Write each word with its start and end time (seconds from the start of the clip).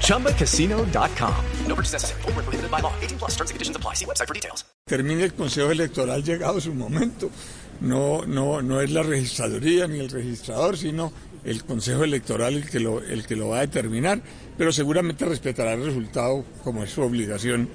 ChumbaCasino.com. 0.00 1.34
No 1.66 1.74
purchase 1.74 1.92
necessary. 1.92 2.22
Full 2.22 2.32
prohibited 2.32 2.70
by 2.70 2.80
law. 2.80 2.92
18 3.02 3.18
plus 3.18 3.32
terms 3.32 3.50
and 3.50 3.56
conditions 3.56 3.76
apply. 3.76 3.94
See 3.94 4.06
website 4.06 4.28
for 4.28 4.34
details. 4.34 4.64
Termine 4.86 5.24
el 5.24 5.32
Consejo 5.32 5.70
Electoral 5.70 6.22
llegado 6.22 6.60
su 6.60 6.74
momento. 6.74 7.30
No, 7.80 8.24
no, 8.26 8.62
no 8.62 8.80
es 8.80 8.90
la 8.90 9.02
registraduría 9.02 9.88
ni 9.88 9.98
el 9.98 10.10
registrador, 10.10 10.76
sino 10.76 11.12
el 11.44 11.64
Consejo 11.64 12.04
Electoral 12.04 12.54
el 12.54 12.68
que, 12.68 12.80
lo, 12.80 13.00
el 13.00 13.26
que 13.26 13.36
lo 13.36 13.48
va 13.48 13.58
a 13.58 13.60
determinar, 13.60 14.22
pero 14.56 14.72
seguramente 14.72 15.24
respetará 15.24 15.72
el 15.72 15.84
resultado 15.84 16.44
como 16.62 16.84
es 16.84 16.90
su 16.90 17.02
obligación 17.02 17.68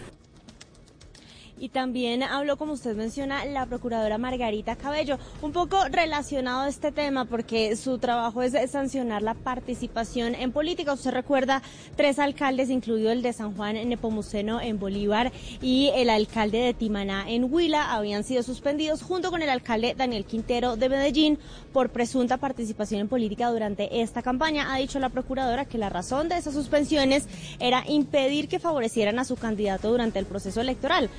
y 1.60 1.70
también 1.70 2.24
habló, 2.24 2.58
como 2.58 2.74
usted 2.74 2.96
menciona, 2.96 3.46
la 3.46 3.66
procuradora 3.66 4.18
Margarita 4.18 4.76
Cabello. 4.76 5.18
Un 5.42 5.52
poco 5.52 5.78
relacionado 5.90 6.62
a 6.62 6.70
este 6.70 6.92
tema, 6.92 7.26
porque 7.26 7.76
su 7.76 7.98
trabajo 7.98 8.42
es 8.42 8.54
sancionar 8.72 9.22
la 9.22 9.34
participación 9.34 10.36
en 10.36 10.52
política. 10.52 10.94
Usted 10.94 11.12
recuerda 11.12 11.62
tres 11.96 12.20
alcaldes, 12.20 12.70
incluido 12.70 13.12
el 13.12 13.22
de 13.22 13.34
San 13.34 13.56
Juan 13.56 13.76
en 13.76 13.90
Nepomuceno 13.90 14.62
en 14.62 14.80
Bolívar 14.80 15.32
y 15.62 15.92
el 15.96 16.10
alcalde 16.10 16.60
de 16.60 16.74
Timaná 16.74 17.30
en 17.30 17.52
Huila, 17.52 17.94
habían 17.94 18.24
sido 18.24 18.44
suspendidos 18.44 19.02
junto 19.02 19.30
con 19.30 19.42
el 19.42 19.50
alcalde 19.50 19.96
Daniel 19.98 20.26
Quintero 20.26 20.76
de 20.76 20.90
Medellín 20.90 21.40
por 21.74 21.90
presunta 21.90 22.38
participación 22.38 23.02
en 23.02 23.08
política 23.08 23.50
durante 23.50 24.02
esta 24.02 24.22
campaña. 24.22 24.74
Ha 24.74 24.78
dicho 24.78 25.00
la 25.00 25.10
procuradora 25.10 25.66
que 25.66 25.78
la 25.78 25.90
razón 25.90 26.30
de 26.30 26.38
esas 26.38 26.54
suspensiones 26.54 27.28
era 27.60 27.84
impedir 27.88 28.48
que 28.48 28.60
favorecieran 28.60 29.20
a 29.20 29.26
su 29.26 29.36
candidato 29.36 29.90
durante 29.90 30.20
el 30.20 30.26
proceso 30.26 30.62
electoral 30.62 31.10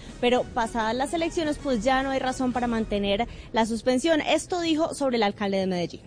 pasadas 0.55 0.95
las 0.95 1.12
elecciones 1.14 1.59
pues 1.62 1.83
ya 1.84 2.03
no 2.03 2.11
hay 2.11 2.19
razón 2.19 2.53
para 2.53 2.67
mantener 2.67 3.27
la 3.53 3.67
suspensión. 3.67 4.20
Esto 4.20 4.61
dijo 4.61 4.95
sobre 4.95 5.17
el 5.17 5.22
alcalde 5.22 5.59
de 5.59 5.67
Medellín. 5.67 6.03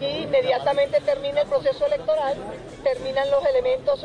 Y 0.00 0.22
inmediatamente 0.22 1.00
termina 1.00 1.40
el 1.40 1.48
proceso 1.48 1.86
electoral, 1.86 2.36
terminan 2.84 3.30
los 3.30 3.44
elementos 3.44 4.04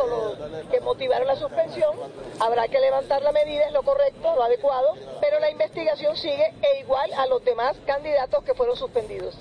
que 0.71 0.81
motivaron 0.81 1.27
la 1.27 1.35
suspensión, 1.35 1.95
habrá 2.39 2.67
que 2.67 2.79
levantar 2.79 3.21
la 3.21 3.31
medida, 3.31 3.65
es 3.67 3.73
lo 3.73 3.83
correcto, 3.83 4.35
lo 4.35 4.43
adecuado, 4.43 4.95
pero 5.21 5.39
la 5.39 5.51
investigación 5.51 6.15
sigue 6.17 6.53
e 6.61 6.79
igual 6.79 7.13
a 7.13 7.27
los 7.27 7.43
demás 7.45 7.77
candidatos 7.85 8.43
que 8.43 8.55
fueron 8.55 8.75
suspendidos. 8.75 9.37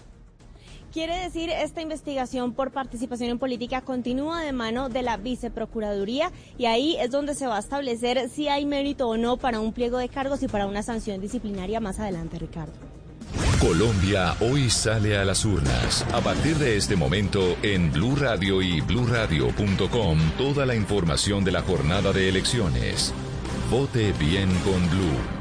Quiere 0.96 1.18
decir, 1.18 1.50
esta 1.50 1.82
investigación 1.82 2.54
por 2.54 2.70
participación 2.70 3.28
en 3.28 3.38
política 3.38 3.82
continúa 3.82 4.40
de 4.40 4.52
mano 4.52 4.88
de 4.88 5.02
la 5.02 5.18
viceprocuraduría 5.18 6.32
y 6.56 6.64
ahí 6.64 6.96
es 6.98 7.10
donde 7.10 7.34
se 7.34 7.46
va 7.46 7.58
a 7.58 7.60
establecer 7.60 8.30
si 8.30 8.48
hay 8.48 8.64
mérito 8.64 9.06
o 9.06 9.18
no 9.18 9.36
para 9.36 9.60
un 9.60 9.74
pliego 9.74 9.98
de 9.98 10.08
cargos 10.08 10.42
y 10.42 10.48
para 10.48 10.66
una 10.66 10.82
sanción 10.82 11.20
disciplinaria 11.20 11.80
más 11.80 12.00
adelante, 12.00 12.38
Ricardo. 12.38 12.72
Colombia 13.60 14.36
hoy 14.40 14.70
sale 14.70 15.18
a 15.18 15.26
las 15.26 15.44
urnas. 15.44 16.02
A 16.14 16.22
partir 16.22 16.56
de 16.56 16.78
este 16.78 16.96
momento, 16.96 17.42
en 17.62 17.92
Blue 17.92 18.16
Radio 18.16 18.62
y 18.62 18.80
bluradio.com, 18.80 20.18
toda 20.38 20.64
la 20.64 20.74
información 20.74 21.44
de 21.44 21.52
la 21.52 21.60
jornada 21.60 22.10
de 22.14 22.30
elecciones. 22.30 23.12
Vote 23.70 24.14
bien 24.18 24.48
con 24.64 24.88
Blue. 24.88 25.35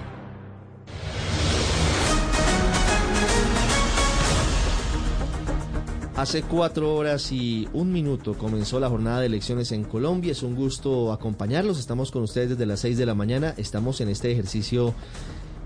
Hace 6.17 6.43
cuatro 6.43 6.95
horas 6.95 7.33
y 7.33 7.67
un 7.73 7.91
minuto 7.91 8.35
comenzó 8.35 8.79
la 8.79 8.87
jornada 8.87 9.19
de 9.19 9.25
elecciones 9.25 9.73
en 9.73 9.83
Colombia. 9.83 10.31
Es 10.31 10.43
un 10.43 10.55
gusto 10.55 11.11
acompañarlos. 11.11 11.77
Estamos 11.77 12.09
con 12.09 12.23
ustedes 12.23 12.51
desde 12.51 12.65
las 12.65 12.79
seis 12.79 12.97
de 12.97 13.05
la 13.05 13.13
mañana. 13.13 13.53
Estamos 13.57 13.99
en 13.99 14.07
este 14.07 14.31
ejercicio 14.31 14.95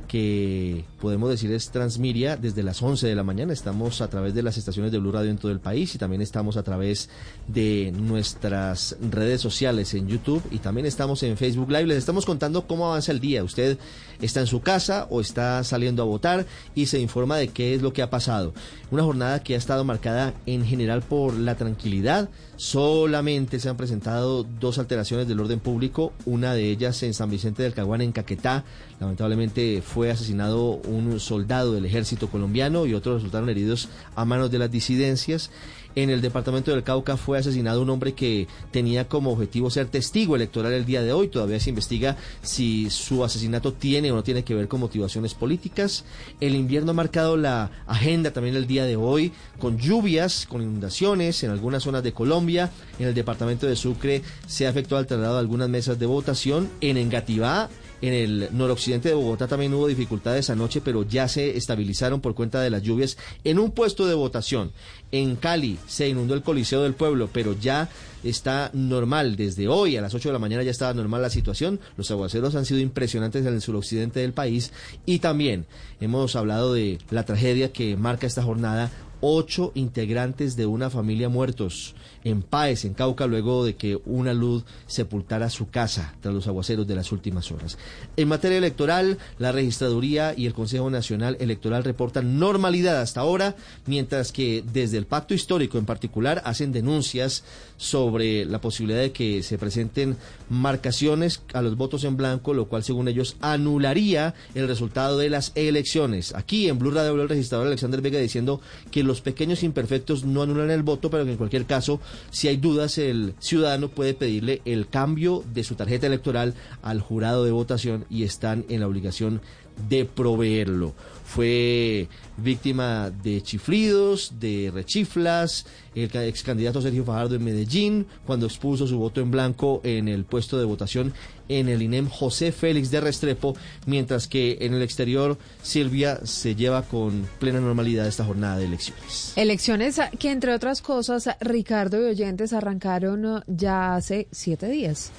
que 0.08 0.86
podemos 1.00 1.30
decir 1.30 1.52
es 1.52 1.70
Transmiria 1.70 2.36
desde 2.36 2.64
las 2.64 2.82
11 2.82 3.06
de 3.06 3.14
la 3.14 3.24
mañana. 3.24 3.54
Estamos 3.54 4.02
a 4.02 4.10
través 4.10 4.34
de 4.34 4.42
las 4.42 4.58
estaciones 4.58 4.92
de 4.92 4.98
Blue 4.98 5.12
Radio 5.12 5.30
en 5.30 5.38
todo 5.38 5.52
el 5.52 5.60
país 5.60 5.94
y 5.94 6.00
también 6.00 6.24
estamos 6.24 6.58
a 6.58 6.64
través 6.64 7.10
de 7.48 7.94
nuestras 7.96 8.98
redes 9.12 9.40
sociales 9.40 9.94
en 9.94 10.08
YouTube 10.08 10.42
y 10.50 10.58
también 10.58 10.88
estamos 10.88 11.22
en 11.22 11.38
Facebook 11.38 11.70
Live. 11.70 11.86
Les 11.86 12.00
estamos 12.00 12.26
contando 12.26 12.66
cómo 12.66 12.88
avanza 12.88 13.12
el 13.12 13.20
día. 13.20 13.44
Usted 13.44 13.78
está 14.22 14.42
en 14.42 14.48
su 14.48 14.62
casa 14.62 15.08
o 15.10 15.22
está 15.22 15.64
saliendo 15.64 16.02
a 16.02 16.06
votar 16.06 16.46
y 16.76 16.88
se 16.88 17.00
informa 17.00 17.38
de 17.38 17.50
qué 17.50 17.74
es 17.74 17.82
lo 17.82 17.94
que 17.94 18.02
ha 18.02 18.10
pasado. 18.10 18.54
Una 18.92 19.04
jornada 19.04 19.44
que 19.44 19.54
ha 19.54 19.58
estado 19.58 19.84
marcada 19.84 20.34
en 20.46 20.66
general 20.66 21.02
por 21.02 21.34
la 21.34 21.56
tranquilidad. 21.56 22.30
Solamente 22.56 23.60
se 23.60 23.70
han 23.70 23.78
presentado 23.78 24.44
dos 24.44 24.80
alteraciones 24.80 25.28
del 25.28 25.40
orden 25.40 25.60
público, 25.60 26.12
una 26.26 26.54
de 26.54 26.70
ellas 26.70 27.02
en 27.04 27.14
San 27.14 27.30
Vicente 27.30 27.64
del 27.64 27.74
Caguán, 27.74 28.02
en 28.02 28.12
Caquetá. 28.12 28.66
Lamentablemente 29.00 29.82
fue 29.82 30.12
asesinado 30.12 30.82
un 30.88 31.20
soldado 31.20 31.74
del 31.74 31.86
ejército 31.86 32.30
colombiano 32.30 32.86
y 32.86 32.94
otros 32.94 33.16
resultaron 33.16 33.50
heridos 33.50 33.88
a 34.16 34.26
manos 34.26 34.52
de 34.52 34.60
las 34.60 34.72
disidencias. 34.72 35.52
En 36.00 36.10
el 36.10 36.22
departamento 36.22 36.72
del 36.72 36.84
Cauca 36.84 37.18
fue 37.18 37.40
asesinado 37.40 37.82
un 37.82 37.90
hombre 37.90 38.14
que 38.14 38.48
tenía 38.72 39.10
como 39.10 39.34
objetivo 39.34 39.70
ser 39.70 39.88
testigo 39.88 40.38
electoral 40.38 40.72
el 40.72 40.86
día 40.86 41.02
de 41.02 41.12
hoy. 41.12 41.28
Todavía 41.28 41.60
se 41.60 41.72
investiga 41.72 42.16
si 42.42 42.90
su 42.90 43.22
asesinato 43.22 43.74
tiene 43.74 44.10
o 44.10 44.16
no 44.16 44.24
tiene 44.24 44.46
que 44.46 44.56
ver 44.56 44.70
con 44.70 44.80
motivaciones 44.80 45.34
políticas. 45.34 46.06
El 46.40 46.56
invierno 46.56 46.92
ha 46.92 46.94
marcado 46.94 47.36
la 47.36 47.72
agenda 47.86 48.32
también 48.32 48.56
el 48.56 48.66
día 48.66 48.86
de 48.86 48.96
hoy, 48.96 49.34
con 49.60 49.78
lluvias, 49.78 50.46
con 50.48 50.62
inundaciones 50.62 51.44
en 51.44 51.52
algunas 51.52 51.84
zonas 51.84 52.02
de 52.02 52.14
Colombia. 52.14 52.72
En 52.98 53.10
el 53.10 53.14
departamento 53.14 53.68
de 53.68 53.76
Sucre 53.76 54.22
se 54.48 54.68
ha 54.68 54.70
efectuado 54.70 55.02
el 55.02 55.08
traslado 55.08 55.34
de 55.34 55.42
algunas 55.42 55.68
mesas 55.68 56.00
de 56.00 56.06
votación. 56.06 56.70
En 56.80 56.96
Engativá 56.96 57.70
en 58.02 58.14
el 58.14 58.50
noroccidente 58.52 59.10
de 59.10 59.16
Bogotá 59.16 59.48
también 59.48 59.74
hubo 59.74 59.88
dificultades 59.88 60.50
anoche, 60.50 60.82
pero 60.82 61.04
ya 61.04 61.28
se 61.28 61.58
estabilizaron 61.58 62.22
por 62.22 62.36
cuenta 62.36 62.62
de 62.62 62.70
las 62.70 62.84
lluvias 62.84 63.18
en 63.44 63.60
un 63.60 63.72
puesto 63.72 64.06
de 64.08 64.14
votación. 64.14 64.72
En 65.12 65.36
Cali 65.36 65.78
se 65.88 66.08
inundó 66.08 66.34
el 66.34 66.44
Coliseo 66.44 66.84
del 66.84 66.94
Pueblo, 66.94 67.30
pero 67.32 67.56
ya 67.60 67.90
está 68.24 68.70
normal. 68.74 69.36
Desde 69.36 69.68
hoy 69.68 69.98
a 69.98 70.02
las 70.02 70.14
8 70.14 70.30
de 70.30 70.34
la 70.34 70.40
mañana 70.40 70.64
ya 70.64 70.72
estaba 70.72 70.94
normal 70.94 71.22
la 71.22 71.30
situación. 71.30 71.80
Los 71.98 72.12
aguaceros 72.12 72.56
han 72.56 72.66
sido 72.66 72.80
impresionantes 72.80 73.46
en 73.46 73.54
el 73.54 73.62
suroccidente 73.62 74.20
del 74.20 74.34
país. 74.34 74.72
Y 75.06 75.20
también 75.20 75.66
hemos 76.00 76.36
hablado 76.36 76.74
de 76.74 77.00
la 77.10 77.24
tragedia 77.24 77.74
que 77.74 77.98
marca 77.98 78.28
esta 78.28 78.44
jornada 78.44 78.92
ocho 79.22 79.72
integrantes 79.76 80.56
de 80.56 80.66
una 80.66 80.90
familia 80.90 81.30
muertos 81.30 81.96
en 82.24 82.42
Páez, 82.42 82.86
en 82.86 82.94
Cauca, 82.94 83.28
luego 83.28 83.64
de 83.64 83.76
que 83.76 84.00
una 84.06 84.34
luz 84.34 84.66
sepultara 84.88 85.50
su 85.50 85.70
casa 85.70 86.16
tras 86.22 86.34
los 86.34 86.48
aguaceros 86.48 86.88
de 86.88 86.96
las 86.96 87.12
últimas 87.12 87.52
horas. 87.52 87.78
En 88.18 88.28
materia 88.28 88.58
electoral, 88.58 89.18
la 89.38 89.52
Registraduría 89.52 90.34
y 90.36 90.46
el 90.46 90.54
Consejo 90.54 90.90
Nacional 90.90 91.38
Electoral 91.40 91.84
reportan 91.84 92.40
normalidad 92.40 93.02
hasta 93.02 93.22
ahora, 93.22 93.56
mientras 93.86 94.32
que 94.32 94.64
desde 94.74 94.98
el 94.98 95.06
Pacto 95.06 95.34
Histórico 95.34 95.78
en 95.78 95.86
particular 95.86 96.42
hacen 96.46 96.72
denuncias 96.72 97.44
sobre 97.78 98.46
la 98.46 98.60
posibilidad 98.60 99.00
de 99.02 99.12
que 99.12 99.44
se 99.44 99.58
presenten 99.58 100.18
marcaciones 100.50 101.42
a 101.54 101.62
los 101.62 101.78
votos 101.78 102.04
en 102.04 102.18
blanco, 102.18 102.54
lo 102.54 102.68
cual 102.68 102.84
según 102.84 103.08
ellos 103.08 103.38
anularía 103.40 104.34
el 104.56 104.68
resultado 104.68 105.18
de 105.18 105.30
las 105.30 105.52
elecciones. 105.56 106.36
Aquí 106.36 106.68
en 106.68 106.80
Blue 106.80 106.92
Radio 106.92 107.20
el 107.22 107.30
registrador 107.30 107.68
Alexander 107.68 108.02
Vega 108.02 108.20
diciendo 108.20 108.62
que 108.92 109.04
los 109.10 109.22
pequeños 109.22 109.64
imperfectos 109.64 110.24
no 110.24 110.44
anulan 110.44 110.70
el 110.70 110.84
voto, 110.84 111.10
pero 111.10 111.24
en 111.24 111.36
cualquier 111.36 111.66
caso, 111.66 112.00
si 112.30 112.48
hay 112.48 112.58
dudas, 112.58 112.98
el 112.98 113.34
ciudadano 113.40 113.90
puede 113.90 114.14
pedirle 114.14 114.62
el 114.66 114.88
cambio 114.88 115.44
de 115.52 115.64
su 115.64 115.76
tarjeta 115.76 116.08
electoral 116.08 116.54
al 116.84 117.02
jurado 117.02 117.44
de 117.44 117.52
votación 117.52 118.06
y 118.10 118.24
están 118.24 118.66
en 118.70 118.80
la 118.80 118.88
obligación 118.88 119.42
de 119.90 120.06
proveerlo. 120.06 120.94
Fue 121.30 122.08
víctima 122.38 123.12
de 123.12 123.44
chiflidos, 123.44 124.34
de 124.40 124.72
rechiflas, 124.74 125.68
el 125.94 126.10
ex 126.12 126.42
candidato 126.42 126.82
Sergio 126.82 127.06
Fajardo 127.06 127.36
en 127.36 127.44
Medellín, 127.44 128.08
cuando 128.26 128.48
expuso 128.48 128.88
su 128.88 128.98
voto 128.98 129.22
en 129.22 129.30
blanco 129.30 129.80
en 129.84 130.08
el 130.08 130.26
puesto 130.26 130.58
de 130.58 130.66
votación 130.66 131.14
en 131.48 131.70
el 131.70 131.84
INEM 131.84 132.10
José 132.10 132.52
Félix 132.52 132.90
de 132.90 133.02
Restrepo, 133.02 133.56
mientras 133.86 134.28
que 134.28 134.58
en 134.62 134.74
el 134.74 134.82
exterior 134.82 135.38
Silvia 135.62 136.20
se 136.24 136.56
lleva 136.56 136.82
con 136.82 137.28
plena 137.40 137.60
normalidad 137.60 138.08
esta 138.08 138.26
jornada 138.26 138.58
de 138.58 138.66
elecciones. 138.66 139.34
Elecciones 139.36 140.02
que, 140.18 140.32
entre 140.32 140.56
otras 140.56 140.82
cosas, 140.82 141.30
Ricardo 141.42 142.02
y 142.02 142.10
oyentes 142.10 142.54
arrancaron 142.54 143.44
ya 143.46 143.96
hace 143.96 144.28
siete 144.32 144.68
días. 144.68 145.12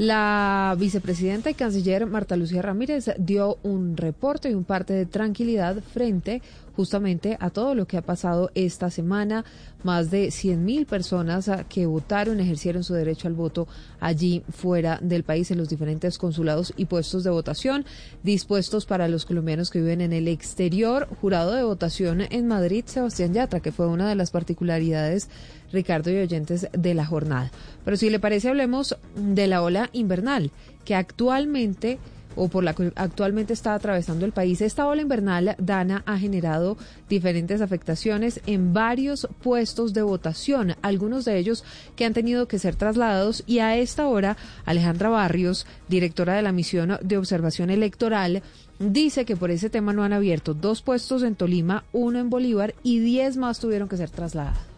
La 0.00 0.74
vicepresidenta 0.78 1.50
y 1.50 1.54
canciller 1.54 2.06
Marta 2.06 2.34
Lucía 2.34 2.62
Ramírez 2.62 3.10
dio 3.18 3.58
un 3.62 3.98
reporte 3.98 4.50
y 4.50 4.54
un 4.54 4.64
parte 4.64 4.94
de 4.94 5.04
tranquilidad 5.04 5.76
frente 5.92 6.40
justamente 6.80 7.36
a 7.40 7.50
todo 7.50 7.74
lo 7.74 7.86
que 7.86 7.98
ha 7.98 8.02
pasado 8.02 8.50
esta 8.54 8.88
semana. 8.88 9.44
Más 9.82 10.10
de 10.10 10.28
100.000 10.28 10.86
personas 10.86 11.48
ah, 11.50 11.64
que 11.68 11.84
votaron, 11.84 12.40
ejercieron 12.40 12.84
su 12.84 12.94
derecho 12.94 13.28
al 13.28 13.34
voto 13.34 13.68
allí 14.00 14.42
fuera 14.50 14.98
del 15.02 15.22
país 15.22 15.50
en 15.50 15.58
los 15.58 15.68
diferentes 15.68 16.16
consulados 16.16 16.72
y 16.78 16.86
puestos 16.86 17.22
de 17.22 17.28
votación 17.28 17.84
dispuestos 18.22 18.86
para 18.86 19.08
los 19.08 19.26
colombianos 19.26 19.70
que 19.70 19.80
viven 19.80 20.00
en 20.00 20.14
el 20.14 20.26
exterior. 20.26 21.06
Jurado 21.20 21.52
de 21.52 21.64
votación 21.64 22.22
en 22.22 22.48
Madrid, 22.48 22.84
Sebastián 22.86 23.34
Yatra, 23.34 23.60
que 23.60 23.72
fue 23.72 23.86
una 23.86 24.08
de 24.08 24.14
las 24.14 24.30
particularidades 24.30 25.28
Ricardo 25.72 26.10
y 26.10 26.16
oyentes 26.16 26.66
de 26.72 26.94
la 26.94 27.04
jornada. 27.04 27.50
Pero 27.84 27.98
si 27.98 28.08
le 28.08 28.20
parece, 28.20 28.48
hablemos 28.48 28.96
de 29.16 29.46
la 29.46 29.62
ola 29.62 29.90
invernal, 29.92 30.50
que 30.86 30.94
actualmente 30.94 31.98
o 32.40 32.48
por 32.48 32.64
la 32.64 32.72
que 32.72 32.90
actualmente 32.96 33.52
está 33.52 33.74
atravesando 33.74 34.24
el 34.24 34.32
país. 34.32 34.62
Esta 34.62 34.86
ola 34.86 35.02
invernal, 35.02 35.56
Dana, 35.58 36.02
ha 36.06 36.16
generado 36.16 36.78
diferentes 37.06 37.60
afectaciones 37.60 38.40
en 38.46 38.72
varios 38.72 39.28
puestos 39.42 39.92
de 39.92 40.00
votación, 40.00 40.74
algunos 40.80 41.26
de 41.26 41.36
ellos 41.36 41.64
que 41.96 42.06
han 42.06 42.14
tenido 42.14 42.48
que 42.48 42.58
ser 42.58 42.76
trasladados 42.76 43.44
y 43.46 43.58
a 43.58 43.76
esta 43.76 44.08
hora 44.08 44.38
Alejandra 44.64 45.10
Barrios, 45.10 45.66
directora 45.88 46.34
de 46.34 46.40
la 46.40 46.52
misión 46.52 46.96
de 47.02 47.18
observación 47.18 47.68
electoral, 47.68 48.42
dice 48.78 49.26
que 49.26 49.36
por 49.36 49.50
ese 49.50 49.68
tema 49.68 49.92
no 49.92 50.02
han 50.02 50.14
abierto 50.14 50.54
dos 50.54 50.80
puestos 50.80 51.22
en 51.22 51.34
Tolima, 51.34 51.84
uno 51.92 52.20
en 52.20 52.30
Bolívar 52.30 52.74
y 52.82 53.00
diez 53.00 53.36
más 53.36 53.60
tuvieron 53.60 53.86
que 53.86 53.98
ser 53.98 54.08
trasladados. 54.08 54.69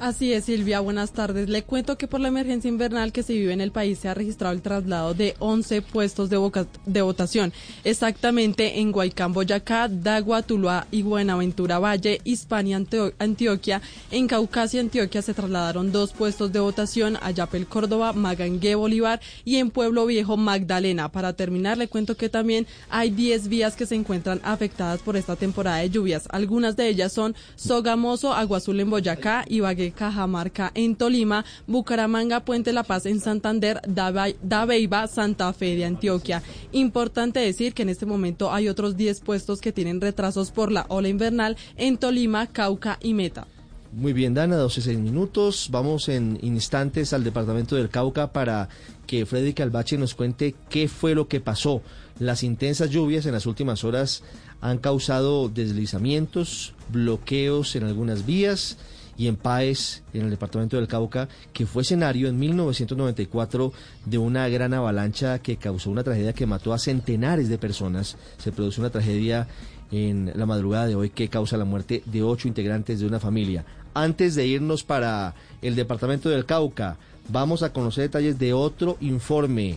Así 0.00 0.32
es, 0.32 0.46
Silvia, 0.46 0.80
buenas 0.80 1.12
tardes. 1.12 1.50
Le 1.50 1.62
cuento 1.62 1.98
que 1.98 2.08
por 2.08 2.20
la 2.20 2.28
emergencia 2.28 2.70
invernal 2.70 3.12
que 3.12 3.22
se 3.22 3.34
vive 3.34 3.52
en 3.52 3.60
el 3.60 3.70
país 3.70 3.98
se 3.98 4.08
ha 4.08 4.14
registrado 4.14 4.54
el 4.54 4.62
traslado 4.62 5.12
de 5.12 5.34
11 5.40 5.82
puestos 5.82 6.30
de, 6.30 7.02
votación, 7.02 7.52
exactamente 7.84 8.80
en 8.80 8.92
Guaycán, 8.92 9.34
Boyacá, 9.34 9.88
Dagua, 9.88 10.40
Tuluá 10.40 10.86
y 10.90 11.02
Buenaventura 11.02 11.78
Valle, 11.78 12.22
Hispania, 12.24 12.80
Antioquia. 13.18 13.82
En 14.10 14.26
Caucasia, 14.26 14.80
Antioquia 14.80 15.20
se 15.20 15.34
trasladaron 15.34 15.92
dos 15.92 16.14
puestos 16.14 16.50
de 16.50 16.60
votación, 16.60 17.18
Ayapel, 17.20 17.66
Córdoba, 17.66 18.14
Magangué, 18.14 18.76
Bolívar 18.76 19.20
y 19.44 19.56
en 19.56 19.68
Pueblo 19.68 20.06
Viejo, 20.06 20.38
Magdalena. 20.38 21.12
Para 21.12 21.34
terminar, 21.34 21.76
le 21.76 21.88
cuento 21.88 22.16
que 22.16 22.30
también 22.30 22.66
hay 22.88 23.10
10 23.10 23.48
vías 23.48 23.76
que 23.76 23.84
se 23.84 23.96
encuentran 23.96 24.40
afectadas 24.44 25.02
por 25.02 25.18
esta 25.18 25.36
temporada 25.36 25.76
de 25.76 25.90
lluvias. 25.90 26.26
Algunas 26.30 26.74
de 26.74 26.88
ellas 26.88 27.12
son 27.12 27.36
Sogamoso, 27.56 28.32
Agua 28.32 28.56
Azul 28.56 28.80
en 28.80 28.88
Boyacá, 28.88 29.44
Ibagué, 29.46 29.89
Cajamarca 29.92 30.70
en 30.74 30.96
Tolima, 30.96 31.44
Bucaramanga, 31.66 32.44
Puente 32.44 32.72
La 32.72 32.82
Paz 32.82 33.06
en 33.06 33.20
Santander, 33.20 33.80
Dabeiba, 33.86 35.06
Santa 35.06 35.52
Fe 35.52 35.76
de 35.76 35.84
Antioquia. 35.84 36.42
Importante 36.72 37.40
decir 37.40 37.74
que 37.74 37.82
en 37.82 37.88
este 37.88 38.06
momento 38.06 38.52
hay 38.52 38.68
otros 38.68 38.96
10 38.96 39.20
puestos 39.20 39.60
que 39.60 39.72
tienen 39.72 40.00
retrasos 40.00 40.50
por 40.50 40.72
la 40.72 40.86
ola 40.88 41.08
invernal 41.08 41.56
en 41.76 41.98
Tolima, 41.98 42.46
Cauca 42.46 42.98
y 43.02 43.14
Meta. 43.14 43.46
Muy 43.92 44.12
bien, 44.12 44.34
Dana, 44.34 44.56
12 44.56 44.96
minutos. 44.98 45.68
Vamos 45.72 46.08
en 46.08 46.38
instantes 46.42 47.12
al 47.12 47.24
departamento 47.24 47.74
del 47.74 47.88
Cauca 47.88 48.32
para 48.32 48.68
que 49.08 49.26
Freddy 49.26 49.52
Calvache 49.52 49.98
nos 49.98 50.14
cuente 50.14 50.54
qué 50.68 50.86
fue 50.86 51.16
lo 51.16 51.26
que 51.26 51.40
pasó. 51.40 51.82
Las 52.20 52.44
intensas 52.44 52.90
lluvias 52.90 53.26
en 53.26 53.32
las 53.32 53.46
últimas 53.46 53.82
horas 53.82 54.22
han 54.60 54.78
causado 54.78 55.48
deslizamientos, 55.48 56.74
bloqueos 56.92 57.74
en 57.74 57.82
algunas 57.82 58.26
vías 58.26 58.76
y 59.20 59.28
en 59.28 59.36
Páez, 59.36 60.02
en 60.14 60.22
el 60.22 60.30
departamento 60.30 60.78
del 60.78 60.88
Cauca, 60.88 61.28
que 61.52 61.66
fue 61.66 61.82
escenario 61.82 62.26
en 62.26 62.38
1994 62.38 63.70
de 64.06 64.16
una 64.16 64.48
gran 64.48 64.72
avalancha 64.72 65.40
que 65.40 65.58
causó 65.58 65.90
una 65.90 66.02
tragedia 66.02 66.32
que 66.32 66.46
mató 66.46 66.72
a 66.72 66.78
centenares 66.78 67.50
de 67.50 67.58
personas. 67.58 68.16
Se 68.38 68.50
produjo 68.50 68.80
una 68.80 68.88
tragedia 68.88 69.46
en 69.92 70.32
la 70.34 70.46
madrugada 70.46 70.86
de 70.86 70.94
hoy 70.94 71.10
que 71.10 71.28
causa 71.28 71.58
la 71.58 71.66
muerte 71.66 72.02
de 72.06 72.22
ocho 72.22 72.48
integrantes 72.48 73.00
de 73.00 73.06
una 73.06 73.20
familia. 73.20 73.66
Antes 73.92 74.36
de 74.36 74.46
irnos 74.46 74.84
para 74.84 75.34
el 75.60 75.76
departamento 75.76 76.30
del 76.30 76.46
Cauca, 76.46 76.96
vamos 77.28 77.62
a 77.62 77.74
conocer 77.74 78.04
detalles 78.04 78.38
de 78.38 78.54
otro 78.54 78.96
informe 79.02 79.76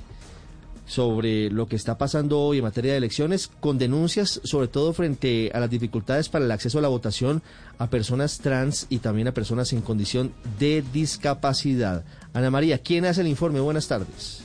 sobre 0.85 1.49
lo 1.49 1.67
que 1.67 1.75
está 1.75 1.97
pasando 1.97 2.39
hoy 2.39 2.57
en 2.57 2.63
materia 2.63 2.91
de 2.91 2.97
elecciones, 2.97 3.49
con 3.59 3.77
denuncias 3.77 4.41
sobre 4.43 4.67
todo 4.67 4.93
frente 4.93 5.51
a 5.53 5.59
las 5.59 5.69
dificultades 5.69 6.29
para 6.29 6.45
el 6.45 6.51
acceso 6.51 6.79
a 6.79 6.81
la 6.81 6.87
votación 6.87 7.41
a 7.77 7.89
personas 7.89 8.39
trans 8.39 8.87
y 8.89 8.99
también 8.99 9.27
a 9.27 9.33
personas 9.33 9.73
en 9.73 9.81
condición 9.81 10.33
de 10.59 10.83
discapacidad. 10.93 12.03
Ana 12.33 12.51
María, 12.51 12.79
¿quién 12.79 13.05
hace 13.05 13.21
el 13.21 13.27
informe? 13.27 13.59
Buenas 13.59 13.87
tardes. 13.87 14.43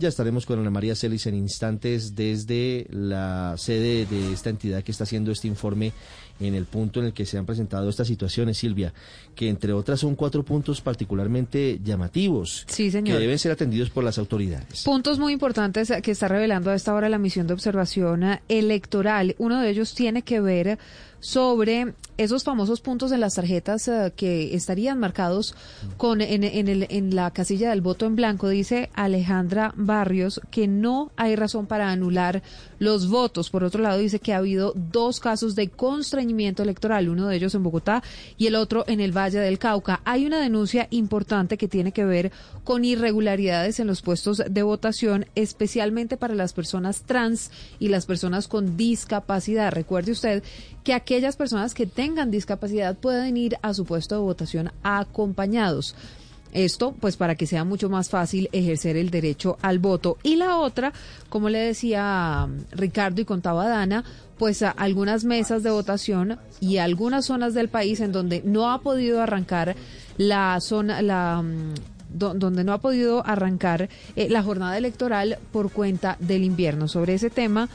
Ya 0.00 0.08
estaremos 0.08 0.46
con 0.46 0.60
Ana 0.60 0.70
María 0.70 0.94
Celis 0.94 1.26
en 1.26 1.34
instantes 1.34 2.14
desde 2.14 2.86
la 2.88 3.56
sede 3.56 4.06
de 4.06 4.32
esta 4.32 4.48
entidad 4.48 4.84
que 4.84 4.92
está 4.92 5.02
haciendo 5.02 5.32
este 5.32 5.48
informe 5.48 5.92
en 6.40 6.54
el 6.54 6.66
punto 6.66 7.00
en 7.00 7.06
el 7.06 7.12
que 7.12 7.26
se 7.26 7.38
han 7.38 7.46
presentado 7.46 7.88
estas 7.88 8.06
situaciones, 8.06 8.58
Silvia, 8.58 8.92
que 9.34 9.48
entre 9.48 9.72
otras 9.72 10.00
son 10.00 10.14
cuatro 10.14 10.44
puntos 10.44 10.80
particularmente 10.80 11.80
llamativos 11.82 12.64
sí, 12.68 12.90
señor. 12.90 13.16
que 13.16 13.20
deben 13.20 13.38
ser 13.38 13.52
atendidos 13.52 13.90
por 13.90 14.04
las 14.04 14.18
autoridades. 14.18 14.84
Puntos 14.84 15.18
muy 15.18 15.32
importantes 15.32 15.92
que 16.02 16.10
está 16.10 16.28
revelando 16.28 16.70
a 16.70 16.74
esta 16.74 16.94
hora 16.94 17.08
la 17.08 17.18
misión 17.18 17.46
de 17.46 17.54
observación 17.54 18.40
electoral. 18.48 19.34
Uno 19.38 19.60
de 19.60 19.70
ellos 19.70 19.94
tiene 19.94 20.22
que 20.22 20.40
ver 20.40 20.78
sobre 21.20 21.94
esos 22.18 22.42
famosos 22.42 22.80
puntos 22.80 23.12
en 23.12 23.20
las 23.20 23.34
tarjetas 23.34 23.86
eh, 23.86 24.12
que 24.14 24.54
estarían 24.54 24.98
marcados 24.98 25.54
con 25.96 26.20
en, 26.20 26.42
el, 26.42 26.86
en 26.90 27.14
la 27.14 27.30
casilla 27.30 27.70
del 27.70 27.80
voto 27.80 28.06
en 28.06 28.16
blanco. 28.16 28.48
Dice 28.48 28.90
Alejandra 28.94 29.72
Barrios 29.76 30.40
que 30.50 30.66
no 30.66 31.12
hay 31.16 31.36
razón 31.36 31.66
para 31.66 31.90
anular 31.90 32.42
los 32.80 33.08
votos. 33.08 33.50
Por 33.50 33.62
otro 33.62 33.82
lado, 33.82 33.98
dice 33.98 34.18
que 34.18 34.34
ha 34.34 34.38
habido 34.38 34.72
dos 34.74 35.20
casos 35.20 35.54
de 35.54 35.68
constreñimiento 35.68 36.62
electoral, 36.64 37.08
uno 37.08 37.28
de 37.28 37.36
ellos 37.36 37.54
en 37.54 37.62
Bogotá 37.62 38.02
y 38.36 38.48
el 38.48 38.56
otro 38.56 38.84
en 38.88 39.00
el 39.00 39.16
Valle 39.16 39.38
del 39.38 39.60
Cauca. 39.60 40.00
Hay 40.04 40.26
una 40.26 40.40
denuncia 40.40 40.88
importante 40.90 41.56
que 41.56 41.68
tiene 41.68 41.92
que 41.92 42.04
ver 42.04 42.32
con 42.64 42.84
irregularidades 42.84 43.78
en 43.78 43.86
los 43.86 44.02
puestos 44.02 44.42
de 44.48 44.62
votación, 44.62 45.26
especialmente 45.36 46.16
para 46.16 46.34
las 46.34 46.52
personas 46.52 47.02
trans 47.02 47.50
y 47.78 47.88
las 47.88 48.06
personas 48.06 48.48
con 48.48 48.76
discapacidad. 48.76 49.72
Recuerde 49.72 50.12
usted 50.12 50.42
que 50.84 50.94
aquellas 50.94 51.36
personas 51.36 51.74
que 51.74 51.86
tengan 51.86 52.30
discapacidad 52.30 52.96
pueden 52.96 53.36
ir 53.36 53.58
a 53.62 53.74
su 53.74 53.84
puesto 53.84 54.14
de 54.14 54.20
votación 54.22 54.70
acompañados. 54.82 55.94
Esto, 56.52 56.94
pues, 56.98 57.16
para 57.16 57.34
que 57.34 57.46
sea 57.46 57.64
mucho 57.64 57.90
más 57.90 58.08
fácil 58.08 58.48
ejercer 58.52 58.96
el 58.96 59.10
derecho 59.10 59.58
al 59.60 59.78
voto. 59.78 60.16
Y 60.22 60.36
la 60.36 60.56
otra, 60.56 60.92
como 61.28 61.50
le 61.50 61.58
decía 61.58 62.46
um, 62.46 62.64
Ricardo 62.72 63.20
y 63.20 63.26
contaba 63.26 63.68
Dana, 63.68 64.04
pues 64.38 64.62
a 64.62 64.70
algunas 64.70 65.24
mesas 65.24 65.62
de 65.62 65.70
votación 65.70 66.38
y 66.60 66.78
algunas 66.78 67.26
zonas 67.26 67.54
del 67.54 67.68
país 67.68 68.00
en 68.00 68.12
donde 68.12 68.42
no 68.44 68.70
ha 68.70 68.80
podido 68.80 69.20
arrancar 69.20 69.76
la 70.16 70.58
zona, 70.60 71.02
la 71.02 71.40
um, 71.40 71.74
donde 72.10 72.64
no 72.64 72.72
ha 72.72 72.78
podido 72.78 73.26
arrancar 73.26 73.88
eh, 74.16 74.28
la 74.30 74.42
jornada 74.42 74.78
electoral 74.78 75.38
por 75.52 75.70
cuenta 75.70 76.16
del 76.20 76.44
invierno. 76.44 76.88
Sobre 76.88 77.14
ese 77.14 77.28
tema, 77.28 77.68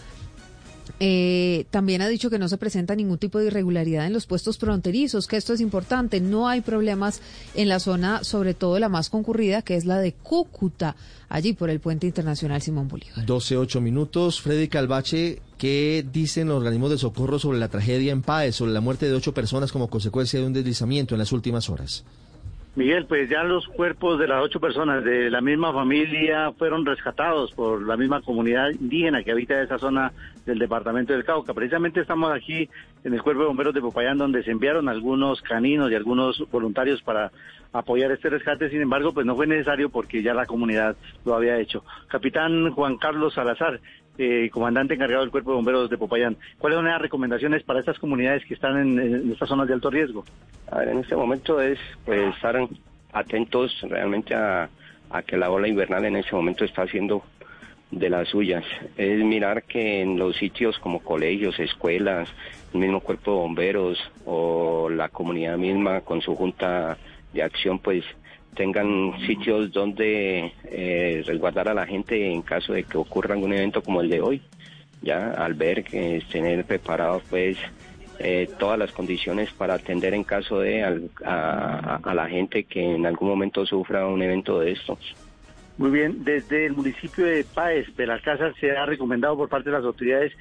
eh, 0.99 1.65
también 1.69 2.01
ha 2.01 2.07
dicho 2.07 2.29
que 2.29 2.39
no 2.39 2.47
se 2.47 2.57
presenta 2.57 2.95
ningún 2.95 3.17
tipo 3.17 3.39
de 3.39 3.47
irregularidad 3.47 4.05
en 4.05 4.13
los 4.13 4.25
puestos 4.25 4.57
fronterizos, 4.57 5.27
que 5.27 5.37
esto 5.37 5.53
es 5.53 5.61
importante. 5.61 6.19
No 6.21 6.47
hay 6.47 6.61
problemas 6.61 7.21
en 7.55 7.69
la 7.69 7.79
zona, 7.79 8.23
sobre 8.23 8.53
todo 8.53 8.79
la 8.79 8.89
más 8.89 9.09
concurrida, 9.09 9.61
que 9.61 9.75
es 9.75 9.85
la 9.85 9.99
de 9.99 10.13
Cúcuta, 10.13 10.95
allí 11.29 11.53
por 11.53 11.69
el 11.69 11.79
puente 11.79 12.07
internacional 12.07 12.61
Simón 12.61 12.87
Bolívar. 12.87 13.25
12, 13.25 13.57
8 13.57 13.81
minutos. 13.81 14.41
Freddy 14.41 14.67
Calvache, 14.67 15.41
¿qué 15.57 16.05
dicen 16.11 16.47
los 16.47 16.57
organismos 16.57 16.91
de 16.91 16.97
socorro 16.97 17.39
sobre 17.39 17.59
la 17.59 17.69
tragedia 17.69 18.11
en 18.11 18.21
Páez, 18.21 18.55
sobre 18.55 18.73
la 18.73 18.81
muerte 18.81 19.07
de 19.07 19.13
ocho 19.13 19.33
personas 19.33 19.71
como 19.71 19.89
consecuencia 19.89 20.39
de 20.39 20.45
un 20.45 20.53
deslizamiento 20.53 21.15
en 21.15 21.19
las 21.19 21.31
últimas 21.31 21.69
horas? 21.69 22.03
Miguel, 22.75 23.05
pues 23.05 23.29
ya 23.29 23.43
los 23.43 23.67
cuerpos 23.67 24.17
de 24.17 24.27
las 24.27 24.43
ocho 24.43 24.59
personas 24.59 25.03
de 25.03 25.29
la 25.29 25.41
misma 25.41 25.71
familia 25.71 26.51
fueron 26.57 26.87
rescatados 26.87 27.51
por 27.51 27.85
la 27.85 27.95
misma 27.97 28.21
comunidad 28.21 28.71
indígena 28.71 29.23
que 29.23 29.31
habita 29.31 29.61
esa 29.61 29.77
zona 29.77 30.11
del 30.43 30.57
departamento 30.57 31.13
del 31.13 31.23
Cauca. 31.23 31.53
Precisamente 31.53 32.01
estamos 32.01 32.33
aquí 32.33 32.67
en 33.03 33.13
el 33.13 33.21
Cuerpo 33.21 33.41
de 33.41 33.47
Bomberos 33.49 33.75
de 33.75 33.81
Popayán, 33.81 34.17
donde 34.17 34.41
se 34.41 34.49
enviaron 34.49 34.89
algunos 34.89 35.39
caninos 35.43 35.91
y 35.91 35.95
algunos 35.95 36.43
voluntarios 36.49 37.03
para 37.03 37.31
apoyar 37.73 38.11
este 38.11 38.31
rescate. 38.31 38.71
Sin 38.71 38.81
embargo, 38.81 39.13
pues 39.13 39.27
no 39.27 39.35
fue 39.35 39.45
necesario 39.45 39.89
porque 39.89 40.23
ya 40.23 40.33
la 40.33 40.47
comunidad 40.47 40.95
lo 41.25 41.35
había 41.35 41.59
hecho. 41.59 41.83
Capitán 42.07 42.71
Juan 42.71 42.97
Carlos 42.97 43.35
Salazar, 43.35 43.81
eh, 44.17 44.49
comandante 44.51 44.93
encargado 44.93 45.21
del 45.21 45.31
Cuerpo 45.31 45.51
de 45.51 45.55
Bomberos 45.55 45.89
de 45.89 45.97
Popayán. 45.97 46.37
¿Cuáles 46.59 46.77
son 46.77 46.85
las 46.85 47.01
recomendaciones 47.01 47.63
para 47.63 47.79
estas 47.79 47.97
comunidades 47.97 48.45
que 48.45 48.53
están 48.53 48.77
en, 48.77 49.31
estas 49.31 49.49
zonas 49.49 49.67
de 49.67 49.73
alto 49.73 49.89
riesgo? 49.89 50.23
A 50.71 50.79
ver, 50.79 50.89
en 50.89 50.99
este 50.99 51.15
momento 51.15 51.59
es 51.59 51.79
pues, 52.05 52.35
estar 52.35 52.55
atentos 53.11 53.75
realmente 53.89 54.35
a, 54.35 54.69
que 55.27 55.37
la 55.37 55.51
ola 55.51 55.67
invernal 55.67 56.05
en 56.05 56.15
ese 56.15 56.35
momento 56.35 56.65
está 56.65 56.83
haciendo 56.83 57.23
de 57.91 58.09
las 58.09 58.27
suyas. 58.29 58.63
Es 58.97 59.23
mirar 59.23 59.63
que 59.63 60.01
en 60.01 60.17
los 60.17 60.35
sitios 60.37 60.79
como 60.79 60.99
colegios, 60.99 61.59
escuelas, 61.59 62.27
el 62.73 62.79
mismo 62.79 62.99
cuerpo 62.99 63.31
de 63.31 63.37
bomberos 63.37 64.11
o 64.25 64.89
la 64.89 65.09
comunidad 65.09 65.57
misma 65.57 66.01
con 66.01 66.21
su 66.21 66.35
junta 66.35 66.97
de 67.31 67.43
acción, 67.43 67.77
pues 67.77 68.03
tengan 68.53 69.13
sitios 69.27 69.71
donde 69.71 70.51
eh, 70.65 71.23
resguardar 71.25 71.67
a 71.69 71.73
la 71.73 71.85
gente 71.85 72.31
en 72.31 72.41
caso 72.41 72.73
de 72.73 72.83
que 72.83 72.97
ocurra 72.97 73.33
algún 73.35 73.53
evento 73.53 73.81
como 73.81 74.01
el 74.01 74.09
de 74.09 74.21
hoy. 74.21 74.41
ya 75.01 75.31
albergues, 75.31 76.25
tener 76.29 76.63
preparados 76.65 77.23
pues 77.29 77.57
eh, 78.19 78.47
todas 78.57 78.79
las 78.79 78.91
condiciones 78.93 79.51
para 79.51 79.73
atender 79.73 80.13
en 80.13 80.23
caso 80.23 80.59
de 80.61 80.81
al- 80.83 81.09
a, 81.25 82.13
la 82.13 82.27
gente 82.29 82.63
que 82.63 82.81
en 82.95 83.05
algún 83.05 83.27
momento 83.27 83.65
sufra 83.65 84.07
un 84.07 84.21
evento 84.21 84.59
de 84.61 84.71
estos. 84.71 84.99
Muy 85.77 85.89
bien, 85.91 86.23
desde 86.23 86.67
el 86.67 86.73
municipio 86.73 87.25
de 87.25 87.43
Páez, 87.43 87.87
Belalcázar, 87.97 88.53
se 88.61 88.71
ha 88.71 88.85
recomendado 88.85 89.35
por 89.35 89.49
parte 89.49 89.71
de 89.71 89.75
las 89.75 89.83
autoridades 89.85 90.31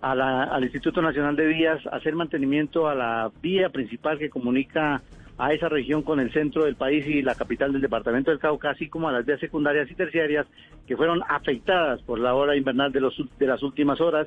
a 0.00 0.14
la- 0.14 0.44
al 0.44 0.62
Instituto 0.62 1.02
Nacional 1.02 1.34
de 1.36 1.46
Vías 1.46 1.80
hacer 1.92 2.14
mantenimiento 2.14 2.88
a 2.88 2.94
la 2.94 3.30
vía 3.42 3.68
principal 3.70 4.16
que 4.18 4.30
comunica 4.30 5.02
a 5.38 5.52
esa 5.52 5.68
región 5.68 6.02
con 6.02 6.18
el 6.20 6.32
centro 6.32 6.64
del 6.64 6.74
país 6.74 7.06
y 7.06 7.22
la 7.22 7.36
capital 7.36 7.72
del 7.72 7.80
departamento 7.80 8.30
del 8.30 8.40
Cauca, 8.40 8.70
así 8.70 8.88
como 8.88 9.08
a 9.08 9.12
las 9.12 9.24
vías 9.24 9.40
secundarias 9.40 9.90
y 9.90 9.94
terciarias 9.94 10.46
que 10.86 10.96
fueron 10.96 11.22
afectadas 11.28 12.02
por 12.02 12.18
la 12.18 12.34
hora 12.34 12.56
invernal 12.56 12.92
de, 12.92 13.00
los, 13.00 13.14
de 13.38 13.46
las 13.46 13.62
últimas 13.62 14.00
horas 14.00 14.26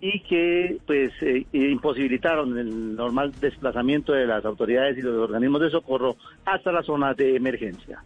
y 0.00 0.20
que 0.20 0.78
pues 0.86 1.12
eh, 1.22 1.46
imposibilitaron 1.52 2.56
el 2.58 2.94
normal 2.94 3.32
desplazamiento 3.40 4.12
de 4.12 4.26
las 4.26 4.44
autoridades 4.44 4.96
y 4.98 5.02
los 5.02 5.16
organismos 5.16 5.60
de 5.60 5.70
socorro 5.70 6.16
hasta 6.44 6.70
la 6.72 6.82
zona 6.82 7.14
de 7.14 7.36
emergencia. 7.36 8.04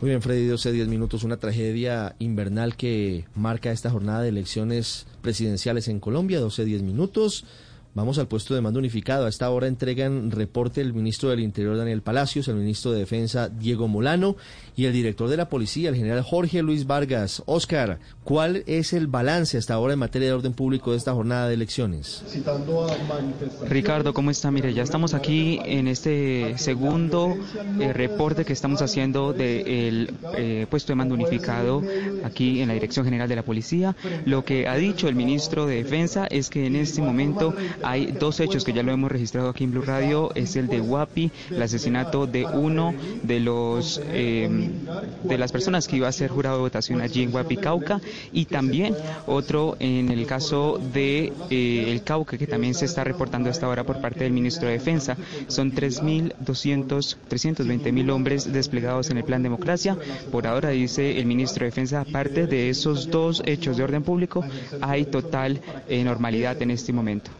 Muy 0.00 0.10
bien, 0.10 0.20
Freddy, 0.20 0.46
12, 0.46 0.72
10 0.72 0.88
minutos. 0.88 1.24
Una 1.24 1.38
tragedia 1.38 2.14
invernal 2.18 2.76
que 2.76 3.24
marca 3.34 3.70
esta 3.70 3.90
jornada 3.90 4.22
de 4.22 4.28
elecciones 4.28 5.06
presidenciales 5.22 5.88
en 5.88 6.00
Colombia, 6.00 6.38
12, 6.38 6.64
10 6.66 6.82
minutos. 6.82 7.46
Vamos 7.96 8.18
al 8.18 8.28
puesto 8.28 8.54
de 8.54 8.60
mando 8.60 8.78
unificado. 8.78 9.24
A 9.24 9.30
esta 9.30 9.48
hora 9.48 9.68
entregan 9.68 10.30
reporte 10.30 10.82
el 10.82 10.92
ministro 10.92 11.30
del 11.30 11.40
Interior, 11.40 11.78
Daniel 11.78 12.02
Palacios, 12.02 12.46
el 12.46 12.56
ministro 12.56 12.92
de 12.92 12.98
Defensa, 12.98 13.48
Diego 13.48 13.88
Molano, 13.88 14.36
y 14.76 14.84
el 14.84 14.92
director 14.92 15.30
de 15.30 15.38
la 15.38 15.48
policía, 15.48 15.88
el 15.88 15.96
general 15.96 16.20
Jorge 16.20 16.60
Luis 16.60 16.86
Vargas. 16.86 17.42
Oscar, 17.46 17.98
¿cuál 18.22 18.64
es 18.66 18.92
el 18.92 19.06
balance 19.06 19.56
hasta 19.56 19.72
ahora 19.72 19.94
en 19.94 19.98
materia 19.98 20.28
de 20.28 20.34
orden 20.34 20.52
público 20.52 20.90
de 20.90 20.98
esta 20.98 21.14
jornada 21.14 21.48
de 21.48 21.54
elecciones? 21.54 22.22
Ricardo, 23.66 24.12
¿cómo 24.12 24.30
está? 24.30 24.50
Mire, 24.50 24.74
ya 24.74 24.82
estamos 24.82 25.14
aquí 25.14 25.58
en 25.64 25.88
este 25.88 26.58
segundo 26.58 27.34
eh, 27.80 27.94
reporte 27.94 28.44
que 28.44 28.52
estamos 28.52 28.82
haciendo 28.82 29.32
del 29.32 30.12
puesto 30.68 30.92
de 30.92 30.96
mando 30.96 31.14
unificado 31.14 31.82
aquí 32.24 32.60
en 32.60 32.68
la 32.68 32.74
Dirección 32.74 33.06
General 33.06 33.26
de 33.26 33.36
la 33.36 33.42
Policía. 33.42 33.96
Lo 34.26 34.44
que 34.44 34.68
ha 34.68 34.74
dicho 34.74 35.08
el 35.08 35.14
ministro 35.14 35.64
de 35.64 35.76
Defensa 35.76 36.26
es 36.26 36.50
que 36.50 36.66
en 36.66 36.76
este 36.76 37.00
momento 37.00 37.54
hay 37.86 38.06
dos 38.06 38.40
hechos 38.40 38.64
que 38.64 38.72
ya 38.72 38.82
lo 38.82 38.90
hemos 38.90 39.12
registrado 39.12 39.48
aquí 39.48 39.62
en 39.62 39.70
Blue 39.70 39.82
Radio. 39.82 40.32
Es 40.34 40.56
el 40.56 40.66
de 40.66 40.80
Guapi, 40.80 41.30
el 41.50 41.62
asesinato 41.62 42.26
de 42.26 42.44
uno 42.44 42.92
de 43.22 43.38
los 43.38 44.00
eh, 44.08 44.70
de 45.22 45.38
las 45.38 45.52
personas 45.52 45.86
que 45.86 45.96
iba 45.96 46.08
a 46.08 46.12
ser 46.12 46.30
jurado 46.30 46.56
de 46.56 46.62
votación 46.62 47.00
allí 47.00 47.22
en 47.22 47.30
Guapi, 47.30 47.56
Cauca, 47.58 48.00
y 48.32 48.46
también 48.46 48.96
otro 49.26 49.76
en 49.78 50.10
el 50.10 50.26
caso 50.26 50.80
de 50.92 51.32
eh, 51.50 51.84
el 51.92 52.02
Cauca 52.02 52.36
que 52.36 52.48
también 52.48 52.74
se 52.74 52.86
está 52.86 53.04
reportando 53.04 53.48
a 53.48 53.52
esta 53.52 53.68
hora 53.68 53.84
por 53.84 54.00
parte 54.00 54.24
del 54.24 54.32
ministro 54.32 54.66
de 54.66 54.74
Defensa. 54.74 55.16
Son 55.46 55.70
3.200, 55.70 57.16
320.000 57.30 58.10
hombres 58.10 58.52
desplegados 58.52 59.10
en 59.10 59.18
el 59.18 59.24
plan 59.24 59.44
democracia. 59.44 59.96
Por 60.32 60.48
ahora 60.48 60.70
dice 60.70 61.20
el 61.20 61.26
ministro 61.26 61.60
de 61.60 61.70
Defensa, 61.70 62.00
aparte 62.00 62.48
de 62.48 62.68
esos 62.68 63.08
dos 63.10 63.42
hechos 63.46 63.76
de 63.76 63.84
orden 63.84 64.02
público, 64.02 64.44
hay 64.80 65.04
total 65.04 65.60
eh, 65.88 66.02
normalidad 66.02 66.60
en 66.60 66.72
este 66.72 66.92
momento. 66.92 67.30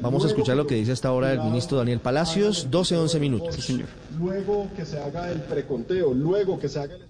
Vamos 0.00 0.24
a 0.24 0.28
escuchar 0.28 0.56
lo 0.56 0.66
que 0.66 0.74
dice 0.74 0.92
hasta 0.92 1.08
ahora 1.08 1.32
el 1.32 1.40
ministro 1.42 1.78
Daniel 1.78 2.00
Palacios, 2.00 2.68
12, 2.70 2.96
11 2.96 3.20
minutos. 3.20 3.72
Luego 4.18 4.68
que 4.76 4.84
se 4.84 4.98
haga 4.98 5.30
el 5.30 5.40
preconteo, 5.42 6.12
luego 6.14 6.58
que 6.58 6.68
se 6.68 6.78
haga 6.78 6.94
el 6.94 7.02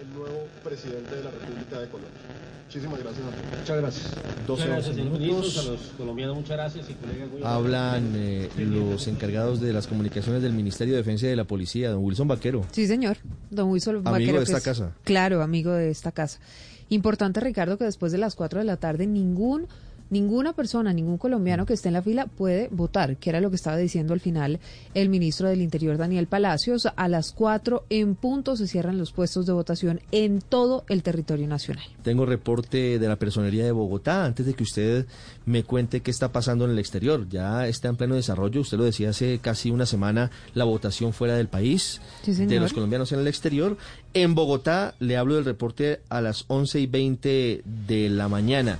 el 0.00 0.14
nuevo 0.14 0.46
presidente 0.62 1.14
de 1.16 1.24
la 1.24 1.30
República 1.30 1.80
de 1.80 1.88
Colombia. 1.88 2.20
Muchísimas 2.66 2.98
gracias 3.00 3.24
a 3.24 3.30
todos. 3.30 3.58
Muchas 3.60 3.76
gracias. 3.76 4.10
12, 4.48 4.70
11 4.72 4.92
minutos. 5.04 5.58
A 5.58 5.70
los 5.70 5.80
colombianos, 5.96 6.36
muchas 6.36 6.56
gracias 6.56 6.86
y 6.90 7.44
Hablan 7.44 8.12
eh, 8.16 8.48
los 8.58 9.06
encargados 9.06 9.60
de 9.60 9.72
las 9.72 9.86
comunicaciones 9.86 10.42
del 10.42 10.52
Ministerio 10.54 10.94
de 10.94 10.98
Defensa 10.98 11.26
y 11.26 11.28
de 11.28 11.36
la 11.36 11.44
Policía, 11.44 11.90
don 11.90 12.02
Wilson 12.02 12.26
Vaquero. 12.26 12.64
Sí, 12.72 12.86
señor. 12.88 13.18
Don 13.50 13.68
Wilson 13.70 13.96
Amigo 13.98 14.10
Vaquero, 14.10 14.32
de 14.32 14.38
que 14.38 14.42
esta 14.44 14.58
es- 14.58 14.64
casa. 14.64 14.92
Claro, 15.04 15.42
amigo 15.42 15.70
de 15.72 15.90
esta 15.90 16.10
casa. 16.10 16.40
Importante, 16.88 17.40
Ricardo, 17.40 17.78
que 17.78 17.84
después 17.84 18.12
de 18.12 18.18
las 18.18 18.34
4 18.34 18.60
de 18.60 18.64
la 18.64 18.76
tarde 18.76 19.06
ningún 19.06 19.66
ninguna 20.14 20.52
persona, 20.52 20.92
ningún 20.92 21.18
colombiano 21.18 21.66
que 21.66 21.72
esté 21.74 21.88
en 21.88 21.94
la 21.94 22.02
fila 22.02 22.26
puede 22.26 22.68
votar, 22.70 23.16
que 23.16 23.30
era 23.30 23.40
lo 23.40 23.50
que 23.50 23.56
estaba 23.56 23.76
diciendo 23.76 24.14
al 24.14 24.20
final 24.20 24.60
el 24.94 25.08
ministro 25.08 25.48
del 25.48 25.60
Interior, 25.60 25.98
Daniel 25.98 26.28
Palacios. 26.28 26.86
A 26.94 27.08
las 27.08 27.32
4 27.32 27.84
en 27.90 28.14
punto 28.14 28.56
se 28.56 28.68
cierran 28.68 28.96
los 28.96 29.10
puestos 29.10 29.44
de 29.44 29.52
votación 29.52 30.00
en 30.12 30.40
todo 30.40 30.84
el 30.88 31.02
territorio 31.02 31.48
nacional. 31.48 31.84
Tengo 32.04 32.26
reporte 32.26 33.00
de 33.00 33.08
la 33.08 33.16
personería 33.16 33.64
de 33.64 33.72
Bogotá. 33.72 34.24
Antes 34.24 34.46
de 34.46 34.54
que 34.54 34.62
usted 34.62 35.06
me 35.46 35.64
cuente 35.64 36.00
qué 36.00 36.12
está 36.12 36.30
pasando 36.30 36.64
en 36.64 36.70
el 36.70 36.78
exterior, 36.78 37.28
ya 37.28 37.66
está 37.66 37.88
en 37.88 37.96
pleno 37.96 38.14
desarrollo. 38.14 38.60
Usted 38.60 38.78
lo 38.78 38.84
decía 38.84 39.10
hace 39.10 39.40
casi 39.40 39.72
una 39.72 39.84
semana, 39.84 40.30
la 40.54 40.64
votación 40.64 41.12
fuera 41.12 41.34
del 41.34 41.48
país, 41.48 42.00
Sí, 42.22 42.32
de 42.32 42.60
los 42.60 42.72
colombianos 42.72 43.10
en 43.10 43.18
el 43.18 43.26
exterior. 43.26 43.76
En 44.14 44.36
Bogotá 44.36 44.94
le 45.00 45.16
hablo 45.16 45.34
del 45.34 45.44
reporte 45.44 46.02
a 46.08 46.20
las 46.20 46.44
11 46.46 46.78
y 46.78 46.86
20 46.86 47.62
de 47.64 48.08
la 48.10 48.28
mañana. 48.28 48.78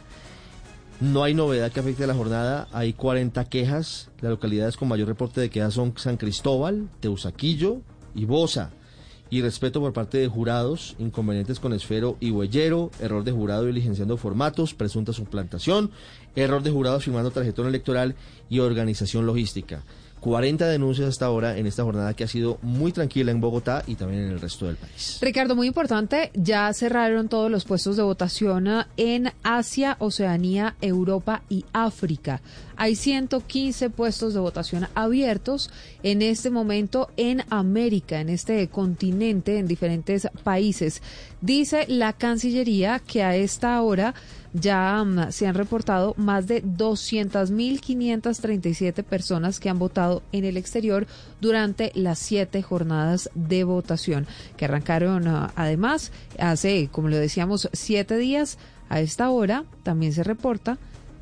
No 1.00 1.24
hay 1.24 1.34
novedad 1.34 1.72
que 1.72 1.80
afecte 1.80 2.04
a 2.04 2.06
la 2.06 2.14
jornada, 2.14 2.68
hay 2.72 2.92
40 2.92 3.44
quejas. 3.46 4.10
Las 4.20 4.30
localidades 4.30 4.76
con 4.76 4.88
mayor 4.88 5.08
reporte 5.08 5.40
de 5.40 5.50
quejas 5.50 5.74
son 5.74 5.92
San 5.96 6.16
Cristóbal, 6.16 6.88
Teusaquillo 7.00 7.80
y 8.14 8.24
Bosa. 8.26 8.70
Y 9.28 9.42
respeto 9.42 9.80
por 9.80 9.92
parte 9.92 10.18
de 10.18 10.28
jurados, 10.28 10.94
inconvenientes 11.00 11.58
con 11.58 11.72
esfero 11.72 12.16
y 12.20 12.30
huellero, 12.30 12.92
error 13.00 13.24
de 13.24 13.32
jurado 13.32 13.64
diligenciando 13.64 14.16
formatos, 14.16 14.74
presunta 14.74 15.12
suplantación, 15.12 15.90
error 16.36 16.62
de 16.62 16.70
jurado 16.70 17.00
firmando 17.00 17.32
tarjetón 17.32 17.66
electoral 17.66 18.14
y 18.48 18.60
organización 18.60 19.26
logística. 19.26 19.82
40 20.24 20.66
denuncias 20.68 21.06
hasta 21.06 21.26
ahora 21.26 21.58
en 21.58 21.66
esta 21.66 21.82
jornada 21.84 22.14
que 22.14 22.24
ha 22.24 22.28
sido 22.28 22.56
muy 22.62 22.92
tranquila 22.92 23.30
en 23.30 23.42
Bogotá 23.42 23.82
y 23.86 23.94
también 23.94 24.22
en 24.22 24.30
el 24.30 24.40
resto 24.40 24.64
del 24.64 24.76
país. 24.76 25.18
Ricardo, 25.20 25.54
muy 25.54 25.66
importante, 25.66 26.30
ya 26.32 26.72
cerraron 26.72 27.28
todos 27.28 27.50
los 27.50 27.66
puestos 27.66 27.98
de 27.98 28.04
votación 28.04 28.66
ah, 28.68 28.88
en 28.96 29.34
Asia, 29.42 29.98
Oceanía, 29.98 30.76
Europa 30.80 31.42
y 31.50 31.66
África. 31.74 32.40
Hay 32.76 32.96
115 32.96 33.90
puestos 33.90 34.34
de 34.34 34.40
votación 34.40 34.88
abiertos 34.94 35.70
en 36.02 36.22
este 36.22 36.50
momento 36.50 37.10
en 37.16 37.44
América, 37.50 38.20
en 38.20 38.28
este 38.28 38.66
continente, 38.68 39.58
en 39.58 39.68
diferentes 39.68 40.28
países. 40.42 41.00
Dice 41.40 41.84
la 41.88 42.12
Cancillería 42.12 42.98
que 42.98 43.22
a 43.22 43.36
esta 43.36 43.80
hora 43.82 44.14
ya 44.54 45.04
mm, 45.04 45.30
se 45.30 45.46
han 45.46 45.54
reportado 45.54 46.14
más 46.16 46.46
de 46.46 46.64
200.537 46.64 49.04
personas 49.04 49.60
que 49.60 49.68
han 49.68 49.78
votado 49.78 50.22
en 50.32 50.44
el 50.44 50.56
exterior 50.56 51.06
durante 51.40 51.92
las 51.94 52.18
siete 52.18 52.62
jornadas 52.62 53.28
de 53.34 53.64
votación 53.64 54.26
que 54.56 54.64
arrancaron 54.64 55.28
ah, 55.28 55.52
además 55.56 56.12
hace, 56.38 56.88
como 56.90 57.08
lo 57.08 57.16
decíamos, 57.16 57.68
siete 57.72 58.16
días. 58.16 58.56
A 58.90 59.00
esta 59.00 59.30
hora 59.30 59.64
también 59.82 60.12
se 60.12 60.22
reporta 60.22 60.76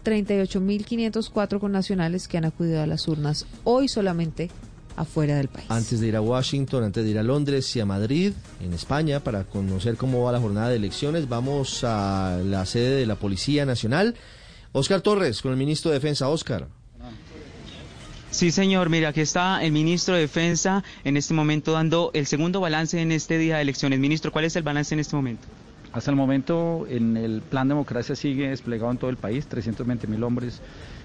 38.504 0.05 1.59
connacionales 1.61 2.29
que 2.29 2.39
han 2.39 2.45
acudido 2.45 2.83
a 2.83 2.87
las 2.87 3.07
urnas 3.09 3.47
hoy 3.65 3.89
solamente 3.89 4.51
afuera 4.97 5.37
del 5.37 5.49
país. 5.49 5.67
Antes 5.71 6.01
de 6.01 6.09
ir 6.09 6.17
a 6.17 6.21
Washington, 6.21 6.85
antes 6.85 7.05
de 7.05 7.11
ir 7.11 7.19
a 7.19 7.23
Londres 7.23 7.75
y 7.77 7.81
a 7.81 7.87
Madrid, 7.87 8.33
en 8.61 8.73
España, 8.73 9.21
para 9.21 9.45
conocer 9.45 9.97
cómo 9.97 10.23
va 10.23 10.33
la 10.33 10.41
jornada 10.41 10.69
de 10.69 10.77
elecciones, 10.77 11.29
vamos 11.29 11.85
a 11.85 12.41
la 12.45 12.67
sede 12.67 12.97
de 12.97 13.07
la 13.07 13.17
Policía 13.17 13.65
Nacional. 13.65 14.15
Oscar 14.73 15.01
Torres, 15.01 15.43
con 15.43 15.53
el 15.53 15.59
ministro 15.59 15.91
de 15.91 15.99
Defensa. 15.99 16.29
Oscar. 16.29 16.69
Sí, 18.31 18.51
señor. 18.51 18.89
Mira, 18.89 19.11
aquí 19.11 19.21
está 19.21 19.63
el 19.63 19.73
ministro 19.73 20.15
de 20.15 20.23
Defensa 20.23 20.83
en 21.05 21.19
este 21.19 21.35
momento 21.35 21.73
dando 21.73 22.11
el 22.15 22.27
segundo 22.27 22.61
balance 22.61 22.99
en 22.99 23.13
este 23.13 23.37
día 23.37 23.57
de 23.57 23.63
elecciones. 23.63 23.99
Ministro, 23.99 24.33
¿cuál 24.33 24.47
es 24.47 24.57
el 24.57 24.63
balance 24.63 24.95
en 24.95 25.01
este 25.01 25.15
momento? 25.15 25.47
Hasta 25.93 26.11
el 26.11 26.17
momento, 26.17 26.87
en 26.89 27.19
el 27.19 27.43
plan 27.43 27.69
democracia 27.69 28.17
sigue 28.17 28.49
desplegado 28.49 28.91
en 28.91 28.97
todo 28.97 29.11
el 29.11 29.19
país, 29.19 29.47
320 29.47 30.07
mil 30.07 30.23
hombres 30.25 30.61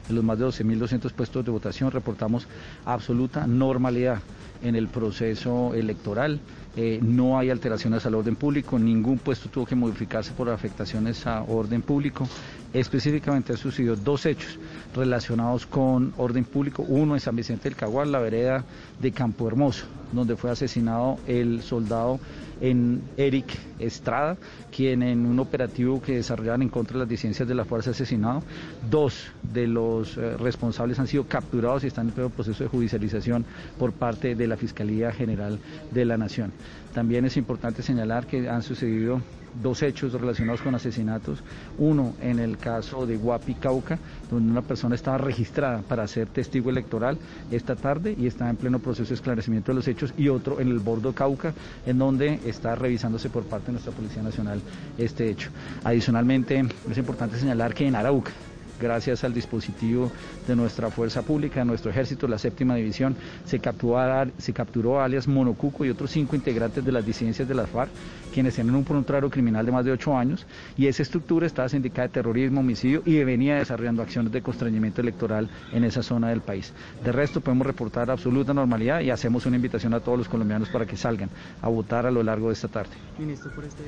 en 0.07 0.15
los 0.15 0.23
más 0.23 0.39
de 0.39 0.45
12.200 0.45 1.11
puestos 1.11 1.43
de 1.43 1.51
votación. 1.51 1.91
Reportamos 1.91 2.47
absoluta 2.85 3.45
normalidad 3.47 4.21
en 4.63 4.75
el 4.75 4.87
proceso 4.87 5.73
electoral. 5.73 6.39
Eh, 6.77 6.99
no 7.01 7.37
hay 7.37 7.49
alteraciones 7.49 8.05
al 8.05 8.15
orden 8.15 8.35
público, 8.35 8.79
ningún 8.79 9.17
puesto 9.17 9.49
tuvo 9.49 9.65
que 9.65 9.75
modificarse 9.75 10.31
por 10.31 10.49
afectaciones 10.49 11.25
a 11.27 11.41
orden 11.41 11.81
público. 11.81 12.27
Específicamente 12.73 13.53
han 13.53 13.57
sucedido 13.57 13.95
dos 13.95 14.25
hechos 14.25 14.59
relacionados 14.95 15.65
con 15.65 16.13
orden 16.17 16.43
público. 16.43 16.83
Uno 16.87 17.15
en 17.15 17.21
San 17.21 17.35
Vicente 17.35 17.69
del 17.69 17.75
Caguar, 17.75 18.07
la 18.07 18.19
vereda 18.19 18.63
de 18.99 19.11
Campo 19.11 19.47
Hermoso, 19.47 19.85
donde 20.11 20.35
fue 20.35 20.51
asesinado 20.51 21.17
el 21.27 21.61
soldado 21.61 22.19
en 22.59 23.01
Eric 23.17 23.57
Estrada, 23.79 24.37
quien 24.75 25.03
en 25.03 25.25
un 25.25 25.39
operativo 25.39 26.01
que 26.01 26.15
desarrollaban 26.15 26.63
en 26.63 26.69
contra 26.69 26.93
de 26.93 26.99
las 26.99 27.09
disidencias 27.09 27.47
de 27.47 27.55
la 27.55 27.65
fuerza 27.65 27.91
asesinado. 27.91 28.43
Dos 28.89 29.27
de 29.43 29.67
los 29.67 30.17
eh, 30.17 30.35
responsables 30.37 30.99
han 30.99 31.07
sido 31.07 31.25
capturados 31.25 31.83
y 31.83 31.87
están 31.87 32.11
en 32.15 32.29
proceso 32.31 32.63
de 32.63 32.69
judicialización 32.69 33.45
por 33.77 33.93
parte 33.93 34.35
de 34.35 34.47
la 34.47 34.57
Fiscalía 34.57 35.11
General 35.11 35.59
de 35.91 36.05
la 36.05 36.17
Nación. 36.17 36.51
También 36.93 37.25
es 37.25 37.37
importante 37.37 37.83
señalar 37.83 38.25
que 38.25 38.49
han 38.49 38.63
sucedido 38.63 39.21
dos 39.61 39.81
hechos 39.83 40.13
relacionados 40.13 40.61
con 40.61 40.75
asesinatos. 40.75 41.39
Uno 41.77 42.13
en 42.21 42.39
el 42.39 42.57
caso 42.57 43.05
de 43.05 43.17
Guapi 43.17 43.55
Cauca, 43.55 43.97
donde 44.29 44.51
una 44.51 44.61
persona 44.61 44.95
estaba 44.95 45.17
registrada 45.17 45.81
para 45.81 46.07
ser 46.07 46.27
testigo 46.27 46.69
electoral 46.69 47.17
esta 47.51 47.75
tarde 47.75 48.15
y 48.17 48.27
está 48.27 48.49
en 48.49 48.55
pleno 48.55 48.79
proceso 48.79 49.09
de 49.09 49.15
esclarecimiento 49.15 49.71
de 49.71 49.75
los 49.75 49.87
hechos. 49.87 50.13
Y 50.17 50.29
otro 50.29 50.59
en 50.59 50.69
el 50.69 50.79
Bordo 50.79 51.13
Cauca, 51.13 51.53
en 51.85 51.97
donde 51.97 52.39
está 52.45 52.75
revisándose 52.75 53.29
por 53.29 53.43
parte 53.43 53.67
de 53.67 53.73
nuestra 53.73 53.91
Policía 53.91 54.23
Nacional 54.23 54.61
este 54.97 55.29
hecho. 55.29 55.49
Adicionalmente, 55.83 56.65
es 56.89 56.97
importante 56.97 57.37
señalar 57.37 57.73
que 57.73 57.87
en 57.87 57.95
Arauca, 57.95 58.31
gracias 58.79 59.23
al 59.23 59.33
dispositivo 59.33 60.11
de 60.47 60.55
nuestra 60.55 60.89
fuerza 60.89 61.21
pública, 61.21 61.59
de 61.59 61.65
nuestro 61.65 61.91
ejército, 61.91 62.27
la 62.27 62.37
séptima 62.37 62.75
división, 62.75 63.15
se 63.45 63.59
capturó, 63.59 63.99
a, 63.99 64.27
se 64.37 64.53
capturó 64.53 65.01
alias 65.01 65.27
Monocuco 65.27 65.85
y 65.85 65.89
otros 65.89 66.11
cinco 66.11 66.35
integrantes 66.35 66.83
de 66.83 66.91
las 66.91 67.05
disidencias 67.05 67.47
de 67.47 67.55
la 67.55 67.67
FARC, 67.67 67.89
quienes 68.33 68.55
tienen 68.55 68.75
un 68.75 68.83
prontuario 68.83 69.29
criminal 69.29 69.65
de 69.65 69.71
más 69.71 69.85
de 69.85 69.91
ocho 69.91 70.15
años, 70.15 70.45
y 70.77 70.87
esa 70.87 71.01
estructura 71.01 71.47
estaba 71.47 71.69
sindicada 71.69 72.07
de 72.07 72.13
terrorismo, 72.13 72.61
homicidio 72.61 73.01
y 73.05 73.23
venía 73.23 73.55
desarrollando 73.55 74.01
acciones 74.01 74.31
de 74.31 74.41
constreñimiento 74.41 75.01
electoral 75.01 75.49
en 75.71 75.83
esa 75.83 76.03
zona 76.03 76.29
del 76.29 76.41
país. 76.41 76.73
De 77.03 77.11
resto, 77.11 77.41
podemos 77.41 77.65
reportar 77.65 78.11
absoluta 78.11 78.53
normalidad 78.53 79.01
y 79.01 79.09
hacemos 79.09 79.45
una 79.45 79.55
invitación 79.55 79.93
a 79.93 79.99
todos 79.99 80.17
los 80.17 80.29
colombianos 80.29 80.69
para 80.69 80.85
que 80.85 80.97
salgan 80.97 81.29
a 81.61 81.67
votar 81.67 82.05
a 82.05 82.11
lo 82.11 82.23
largo 82.23 82.47
de 82.47 82.53
esta 82.53 82.67
tarde. 82.67 82.91
Ministro, 83.17 83.51
por 83.51 83.65
este 83.65 83.83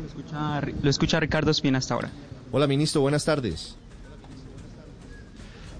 lo 0.00 0.06
escucha, 0.06 0.60
lo 0.82 0.90
escucha 0.90 1.20
Ricardo 1.20 1.50
Espina 1.50 1.78
hasta 1.78 1.94
ahora. 1.94 2.10
Hola, 2.52 2.66
ministro, 2.66 3.00
buenas 3.00 3.24
tardes. 3.24 3.76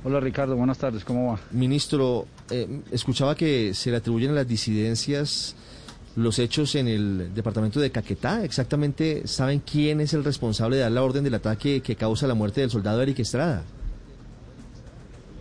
Hola 0.07 0.21
Ricardo, 0.21 0.55
buenas 0.55 0.77
tardes, 0.77 1.03
¿cómo 1.03 1.33
va? 1.33 1.41
Ministro, 1.51 2.27
eh, 2.51 2.83
escuchaba 2.93 3.35
que 3.35 3.73
se 3.73 3.91
le 3.91 3.97
atribuyen 3.97 4.33
a 4.33 4.35
las 4.35 4.47
disidencias 4.47 5.57
los 6.17 6.39
hechos 6.39 6.75
en 6.75 6.89
el 6.89 7.35
departamento 7.35 7.81
de 7.81 7.91
Caquetá. 7.91 8.45
Exactamente, 8.45 9.27
¿saben 9.27 9.61
quién 9.61 10.03
es 10.03 10.13
el 10.13 10.23
responsable 10.23 10.77
de 10.77 10.83
dar 10.83 10.93
la 10.93 11.03
orden 11.03 11.25
del 11.25 11.33
ataque 11.33 11.81
que 11.81 11.97
causa 11.97 12.27
la 12.27 12.35
muerte 12.35 12.61
del 12.61 12.69
soldado 12.69 13.01
Eric 13.01 13.21
Estrada? 13.21 13.63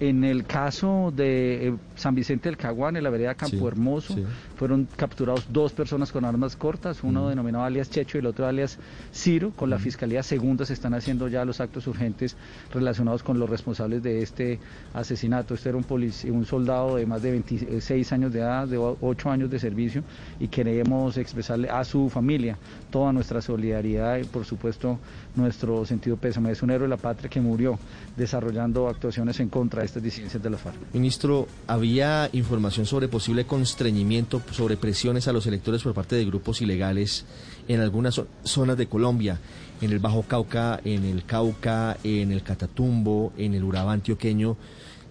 En 0.04 0.26
el 0.26 0.44
caso 0.44 1.14
de 1.16 1.70
eh, 1.70 1.76
San 1.96 2.14
Vicente 2.14 2.50
del 2.50 2.58
Caguán, 2.58 2.98
en 2.98 3.06
la 3.06 3.10
vereda 3.10 3.36
Campo 3.36 3.70
Hermoso, 3.70 4.18
fueron 4.58 4.86
capturados 4.98 5.48
dos 5.50 5.72
personas 5.72 6.12
con 6.12 6.26
armas 6.26 6.58
cortas, 6.58 7.06
uno 7.06 7.30
denominado 7.30 7.64
alias 7.64 7.90
Checho 7.90 8.18
y 8.18 8.20
el 8.20 8.26
otro 8.26 8.46
alias 8.46 8.80
Ciro. 9.14 9.52
Con 9.56 9.70
la 9.70 9.80
Fiscalía 9.80 10.22
Segunda 10.22 10.66
se 10.66 10.74
están 10.74 10.94
haciendo 10.94 11.30
ya 11.30 11.46
los 11.46 11.62
actos 11.62 11.88
urgentes 11.88 12.36
relacionados 12.74 13.24
con 13.24 13.40
los 13.40 13.50
responsables 13.50 14.04
de 14.04 14.22
este 14.22 14.60
asesinato. 14.94 15.54
Este 15.54 15.70
era 15.70 15.78
un, 15.78 15.86
un 15.90 16.46
soldado 16.46 16.98
de 16.98 17.06
más 17.06 17.22
de 17.22 17.32
26 17.32 18.12
años 18.12 18.34
de 18.34 18.40
edad, 18.40 18.68
de 18.68 18.78
8 18.78 19.30
años 19.32 19.50
de 19.50 19.58
servicio, 19.58 20.04
y 20.38 20.50
queremos 20.50 21.16
expresarle 21.16 21.70
a 21.70 21.86
su 21.86 22.10
familia 22.10 22.58
toda 22.92 23.14
nuestra 23.14 23.42
solidaridad 23.42 24.18
y, 24.18 24.26
por 24.26 24.44
supuesto, 24.44 25.00
nuestro 25.36 25.86
sentido 25.86 26.18
pésame. 26.18 26.52
Es 26.52 26.62
un 26.62 26.72
héroe 26.72 26.88
de 26.88 26.90
la 26.90 26.98
patria 26.98 27.30
que 27.30 27.42
murió 27.42 27.78
desarrollando 28.16 28.88
actuaciones 28.88 29.40
en 29.40 29.50
contra 29.50 29.82
de 29.82 29.88
estas 29.88 30.04
disidencias 30.04 30.42
de 30.42 30.50
la 30.50 30.58
FARC. 30.58 30.78
Ministro, 30.94 31.48
había 31.68 32.30
información 32.34 32.86
sobre 32.86 33.08
posible 33.08 33.46
constreñimiento, 33.46 34.42
sobre 34.52 34.78
presiones 34.78 35.28
a 35.28 35.34
los 35.34 35.48
electores 35.48 35.84
por 35.84 35.94
parte 35.94 36.16
de 36.16 36.26
grupos 36.26 36.62
ilegales 36.62 37.26
en 37.68 37.80
algunas 37.80 38.22
zonas 38.44 38.78
de 38.78 38.88
Colombia, 38.88 39.40
en 39.82 39.92
el 39.92 40.00
Bajo 40.00 40.24
Cauca, 40.24 40.80
en 40.84 41.06
el 41.06 41.26
Cauca, 41.26 41.98
en 42.04 42.32
el 42.32 42.44
Catatumbo, 42.44 43.34
en 43.38 43.54
el 43.54 43.64
Urabá 43.64 43.94
antioqueño. 43.94 44.58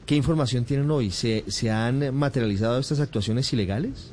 ¿Qué 0.06 0.16
información 0.16 0.64
tienen 0.64 0.90
hoy? 0.90 1.10
¿Se, 1.10 1.44
se 1.48 1.70
han 1.70 2.14
materializado 2.14 2.78
estas 2.78 3.00
actuaciones 3.00 3.52
ilegales? 3.52 4.12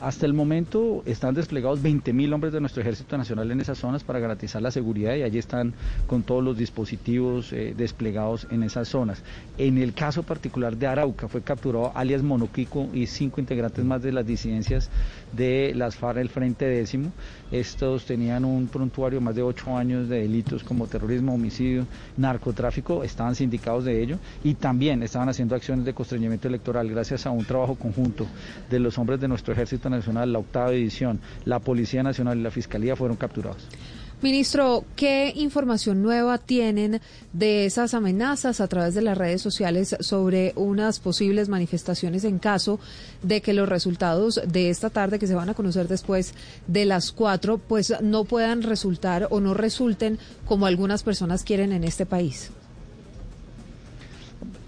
Hasta 0.00 0.24
el 0.24 0.32
momento 0.32 1.02
están 1.04 1.34
desplegados 1.34 1.82
20.000 1.82 2.32
hombres 2.32 2.54
de 2.54 2.60
nuestro 2.60 2.80
Ejército 2.80 3.18
Nacional 3.18 3.50
en 3.50 3.60
esas 3.60 3.76
zonas 3.76 4.02
para 4.02 4.18
garantizar 4.18 4.62
la 4.62 4.70
seguridad 4.70 5.14
y 5.14 5.22
allí 5.22 5.38
están 5.38 5.74
con 6.06 6.22
todos 6.22 6.42
los 6.42 6.56
dispositivos 6.56 7.52
eh, 7.52 7.74
desplegados 7.76 8.46
en 8.50 8.62
esas 8.62 8.88
zonas. 8.88 9.22
En 9.58 9.76
el 9.76 9.92
caso 9.92 10.22
particular 10.22 10.78
de 10.78 10.86
Arauca 10.86 11.28
fue 11.28 11.42
capturado 11.42 11.92
alias 11.94 12.22
Monoquico 12.22 12.88
y 12.94 13.06
cinco 13.08 13.42
integrantes 13.42 13.84
más 13.84 14.02
de 14.02 14.12
las 14.12 14.26
disidencias 14.26 14.88
de 15.32 15.72
las 15.74 15.96
FARC 15.96 16.18
el 16.18 16.28
Frente 16.28 16.64
Décimo. 16.66 17.12
Estos 17.50 18.04
tenían 18.04 18.44
un 18.44 18.68
prontuario 18.68 19.20
más 19.20 19.34
de 19.34 19.42
ocho 19.42 19.76
años 19.76 20.08
de 20.08 20.22
delitos 20.22 20.62
como 20.62 20.86
terrorismo, 20.86 21.34
homicidio, 21.34 21.86
narcotráfico, 22.16 23.02
estaban 23.02 23.34
sindicados 23.34 23.84
de 23.84 24.02
ello 24.02 24.18
y 24.44 24.54
también 24.54 25.02
estaban 25.02 25.28
haciendo 25.28 25.54
acciones 25.54 25.84
de 25.84 25.94
constreñimiento 25.94 26.48
electoral 26.48 26.88
gracias 26.88 27.26
a 27.26 27.30
un 27.30 27.44
trabajo 27.44 27.74
conjunto 27.74 28.26
de 28.68 28.78
los 28.78 28.98
hombres 28.98 29.20
de 29.20 29.28
nuestro 29.28 29.52
Ejército 29.52 29.90
Nacional, 29.90 30.32
la 30.32 30.38
octava 30.38 30.72
edición, 30.72 31.20
la 31.44 31.58
Policía 31.58 32.02
Nacional 32.02 32.38
y 32.38 32.42
la 32.42 32.50
Fiscalía 32.50 32.96
fueron 32.96 33.16
capturados. 33.16 33.66
Ministro, 34.22 34.84
¿qué 34.96 35.32
información 35.34 36.02
nueva 36.02 36.36
tienen 36.36 37.00
de 37.32 37.64
esas 37.64 37.94
amenazas 37.94 38.60
a 38.60 38.68
través 38.68 38.94
de 38.94 39.00
las 39.00 39.16
redes 39.16 39.40
sociales 39.40 39.96
sobre 40.00 40.52
unas 40.56 41.00
posibles 41.00 41.48
manifestaciones 41.48 42.24
en 42.24 42.38
caso 42.38 42.78
de 43.22 43.40
que 43.40 43.54
los 43.54 43.66
resultados 43.66 44.38
de 44.46 44.68
esta 44.68 44.90
tarde, 44.90 45.18
que 45.18 45.26
se 45.26 45.34
van 45.34 45.48
a 45.48 45.54
conocer 45.54 45.88
después 45.88 46.34
de 46.66 46.84
las 46.84 47.12
cuatro, 47.12 47.56
pues 47.56 47.94
no 48.02 48.24
puedan 48.24 48.62
resultar 48.62 49.26
o 49.30 49.40
no 49.40 49.54
resulten 49.54 50.18
como 50.44 50.66
algunas 50.66 51.02
personas 51.02 51.42
quieren 51.42 51.72
en 51.72 51.84
este 51.84 52.04
país? 52.04 52.50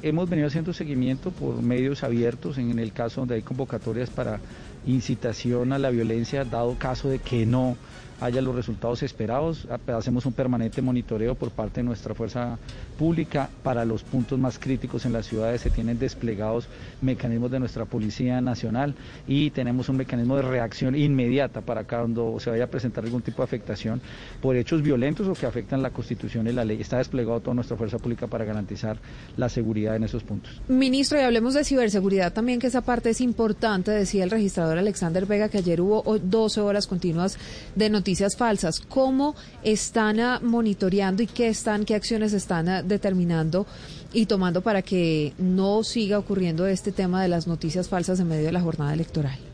Hemos 0.00 0.30
venido 0.30 0.48
haciendo 0.48 0.72
seguimiento 0.72 1.30
por 1.30 1.60
medios 1.60 2.04
abiertos 2.04 2.56
en 2.56 2.78
el 2.78 2.92
caso 2.92 3.20
donde 3.20 3.34
hay 3.34 3.42
convocatorias 3.42 4.08
para 4.08 4.40
incitación 4.86 5.74
a 5.74 5.78
la 5.78 5.90
violencia, 5.90 6.46
dado 6.46 6.74
caso 6.78 7.10
de 7.10 7.18
que 7.18 7.44
no 7.44 7.76
haya 8.20 8.40
los 8.40 8.54
resultados 8.54 9.02
esperados. 9.02 9.66
Hacemos 9.86 10.26
un 10.26 10.32
permanente 10.32 10.80
monitoreo 10.80 11.34
por 11.34 11.50
parte 11.50 11.80
de 11.80 11.84
nuestra 11.84 12.14
fuerza 12.14 12.58
pública. 12.98 13.48
Para 13.62 13.84
los 13.84 14.04
puntos 14.04 14.38
más 14.38 14.58
críticos 14.58 15.04
en 15.06 15.12
las 15.12 15.26
ciudades 15.26 15.60
se 15.60 15.70
tienen 15.70 15.98
desplegados 15.98 16.68
mecanismos 17.00 17.50
de 17.50 17.58
nuestra 17.58 17.84
Policía 17.84 18.40
Nacional 18.40 18.94
y 19.26 19.50
tenemos 19.50 19.88
un 19.88 19.96
mecanismo 19.96 20.36
de 20.36 20.42
reacción 20.42 20.94
inmediata 20.94 21.62
para 21.62 21.84
cuando 21.84 22.38
se 22.38 22.50
vaya 22.50 22.64
a 22.64 22.68
presentar 22.68 23.04
algún 23.04 23.22
tipo 23.22 23.42
de 23.42 23.44
afectación 23.44 24.00
por 24.40 24.56
hechos 24.56 24.82
violentos 24.82 25.26
o 25.26 25.34
que 25.34 25.46
afectan 25.46 25.82
la 25.82 25.90
Constitución 25.90 26.46
y 26.46 26.52
la 26.52 26.64
ley. 26.64 26.80
Está 26.80 26.98
desplegado 26.98 27.40
toda 27.40 27.54
nuestra 27.54 27.76
fuerza 27.76 27.98
pública 27.98 28.28
para 28.28 28.44
garantizar 28.44 28.98
la 29.36 29.48
seguridad 29.48 29.96
en 29.96 30.04
esos 30.04 30.22
puntos. 30.22 30.60
Ministro, 30.68 31.18
y 31.18 31.22
hablemos 31.22 31.54
de 31.54 31.64
ciberseguridad 31.64 32.32
también, 32.32 32.60
que 32.60 32.68
esa 32.68 32.82
parte 32.82 33.10
es 33.10 33.20
importante, 33.20 33.90
decía 33.90 34.22
el 34.22 34.30
registrador 34.30 34.78
Alexander 34.78 35.26
Vega, 35.26 35.48
que 35.48 35.58
ayer 35.58 35.80
hubo 35.80 36.02
12 36.18 36.60
horas 36.60 36.86
continuas 36.86 37.36
de 37.74 37.90
noticias 37.90 38.11
noticias 38.12 38.36
falsas. 38.36 38.78
¿Cómo 38.78 39.34
están 39.62 40.20
ah, 40.20 40.38
monitoreando 40.42 41.22
y 41.22 41.26
qué 41.26 41.48
están, 41.48 41.86
qué 41.86 41.94
acciones 41.94 42.34
están 42.34 42.68
ah, 42.68 42.82
determinando 42.82 43.66
y 44.12 44.26
tomando 44.26 44.60
para 44.60 44.82
que 44.82 45.32
no 45.38 45.82
siga 45.82 46.18
ocurriendo 46.18 46.66
este 46.66 46.92
tema 46.92 47.22
de 47.22 47.28
las 47.28 47.46
noticias 47.46 47.88
falsas 47.88 48.20
en 48.20 48.28
medio 48.28 48.44
de 48.44 48.52
la 48.52 48.60
jornada 48.60 48.92
electoral? 48.92 49.51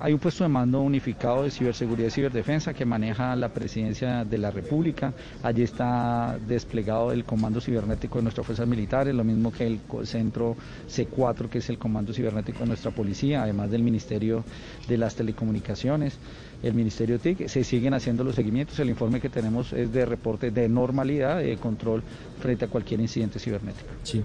Hay 0.00 0.12
un 0.12 0.18
puesto 0.18 0.44
de 0.44 0.48
mando 0.48 0.80
unificado 0.80 1.44
de 1.44 1.50
ciberseguridad 1.50 2.08
y 2.08 2.10
ciberdefensa 2.10 2.74
que 2.74 2.84
maneja 2.84 3.34
la 3.36 3.48
presidencia 3.48 4.24
de 4.24 4.38
la 4.38 4.50
República. 4.50 5.12
Allí 5.42 5.62
está 5.62 6.38
desplegado 6.46 7.12
el 7.12 7.24
comando 7.24 7.60
cibernético 7.60 8.18
de 8.18 8.24
nuestras 8.24 8.46
fuerzas 8.46 8.66
militares, 8.66 9.14
lo 9.14 9.24
mismo 9.24 9.52
que 9.52 9.66
el 9.66 9.80
centro 10.04 10.56
C4, 10.88 11.48
que 11.48 11.58
es 11.58 11.68
el 11.70 11.78
comando 11.78 12.12
cibernético 12.12 12.60
de 12.60 12.66
nuestra 12.66 12.90
policía, 12.90 13.42
además 13.42 13.70
del 13.70 13.82
Ministerio 13.82 14.44
de 14.88 14.98
las 14.98 15.14
Telecomunicaciones 15.14 16.18
el 16.62 16.74
Ministerio 16.74 17.18
TIC. 17.18 17.46
Se 17.48 17.62
siguen 17.62 17.94
haciendo 17.94 18.24
los 18.24 18.34
seguimientos. 18.34 18.78
El 18.78 18.88
informe 18.88 19.20
que 19.20 19.28
tenemos 19.28 19.72
es 19.72 19.92
de 19.92 20.06
reporte 20.06 20.50
de 20.50 20.68
normalidad, 20.68 21.38
de 21.38 21.56
control 21.56 22.02
frente 22.40 22.64
a 22.64 22.68
cualquier 22.68 23.00
incidente 23.00 23.38
cibernético. 23.38 23.88
Sí. 24.02 24.22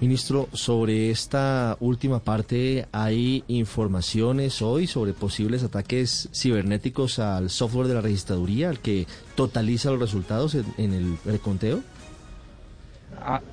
Ministro, 0.00 0.48
sobre 0.52 1.10
esta 1.10 1.76
última 1.80 2.20
parte, 2.20 2.86
¿hay 2.92 3.42
informaciones 3.48 4.62
hoy 4.62 4.86
sobre 4.86 5.12
posibles 5.12 5.64
ataques 5.64 6.28
cibernéticos 6.32 7.18
al 7.18 7.50
software 7.50 7.88
de 7.88 7.94
la 7.94 8.00
registraduría, 8.00 8.68
al 8.68 8.78
que 8.78 9.08
totaliza 9.34 9.90
los 9.90 9.98
resultados 9.98 10.54
en, 10.54 10.92
el 10.92 11.18
reconteo? 11.24 11.80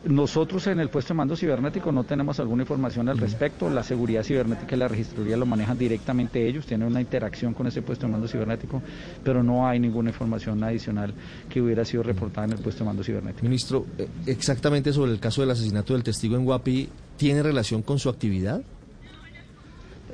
Nosotros 0.05 0.67
en 0.67 0.79
el 0.79 0.89
puesto 0.89 1.13
de 1.13 1.17
mando 1.17 1.35
cibernético 1.35 1.91
no 1.91 2.03
tenemos 2.03 2.39
alguna 2.39 2.63
información 2.63 3.09
al 3.09 3.17
respecto. 3.17 3.69
La 3.69 3.83
seguridad 3.83 4.23
cibernética 4.23 4.75
y 4.75 4.79
la 4.79 4.87
registraduría 4.87 5.37
lo 5.37 5.45
manejan 5.45 5.77
directamente 5.77 6.47
ellos, 6.47 6.65
tienen 6.65 6.87
una 6.87 7.01
interacción 7.01 7.53
con 7.53 7.67
ese 7.67 7.81
puesto 7.81 8.05
de 8.05 8.11
mando 8.11 8.27
cibernético, 8.27 8.81
pero 9.23 9.43
no 9.43 9.67
hay 9.67 9.79
ninguna 9.79 10.09
información 10.09 10.63
adicional 10.63 11.13
que 11.49 11.61
hubiera 11.61 11.85
sido 11.85 12.03
reportada 12.03 12.47
en 12.47 12.53
el 12.53 12.59
puesto 12.59 12.83
de 12.83 12.87
mando 12.87 13.03
cibernético. 13.03 13.43
Ministro, 13.43 13.85
eh, 13.97 14.07
exactamente 14.25 14.93
sobre 14.93 15.11
el 15.11 15.19
caso 15.19 15.41
del 15.41 15.51
asesinato 15.51 15.93
del 15.93 16.03
testigo 16.03 16.35
en 16.35 16.45
Guapi, 16.45 16.89
¿tiene 17.17 17.43
relación 17.43 17.81
con 17.81 17.99
su 17.99 18.09
actividad? 18.09 18.61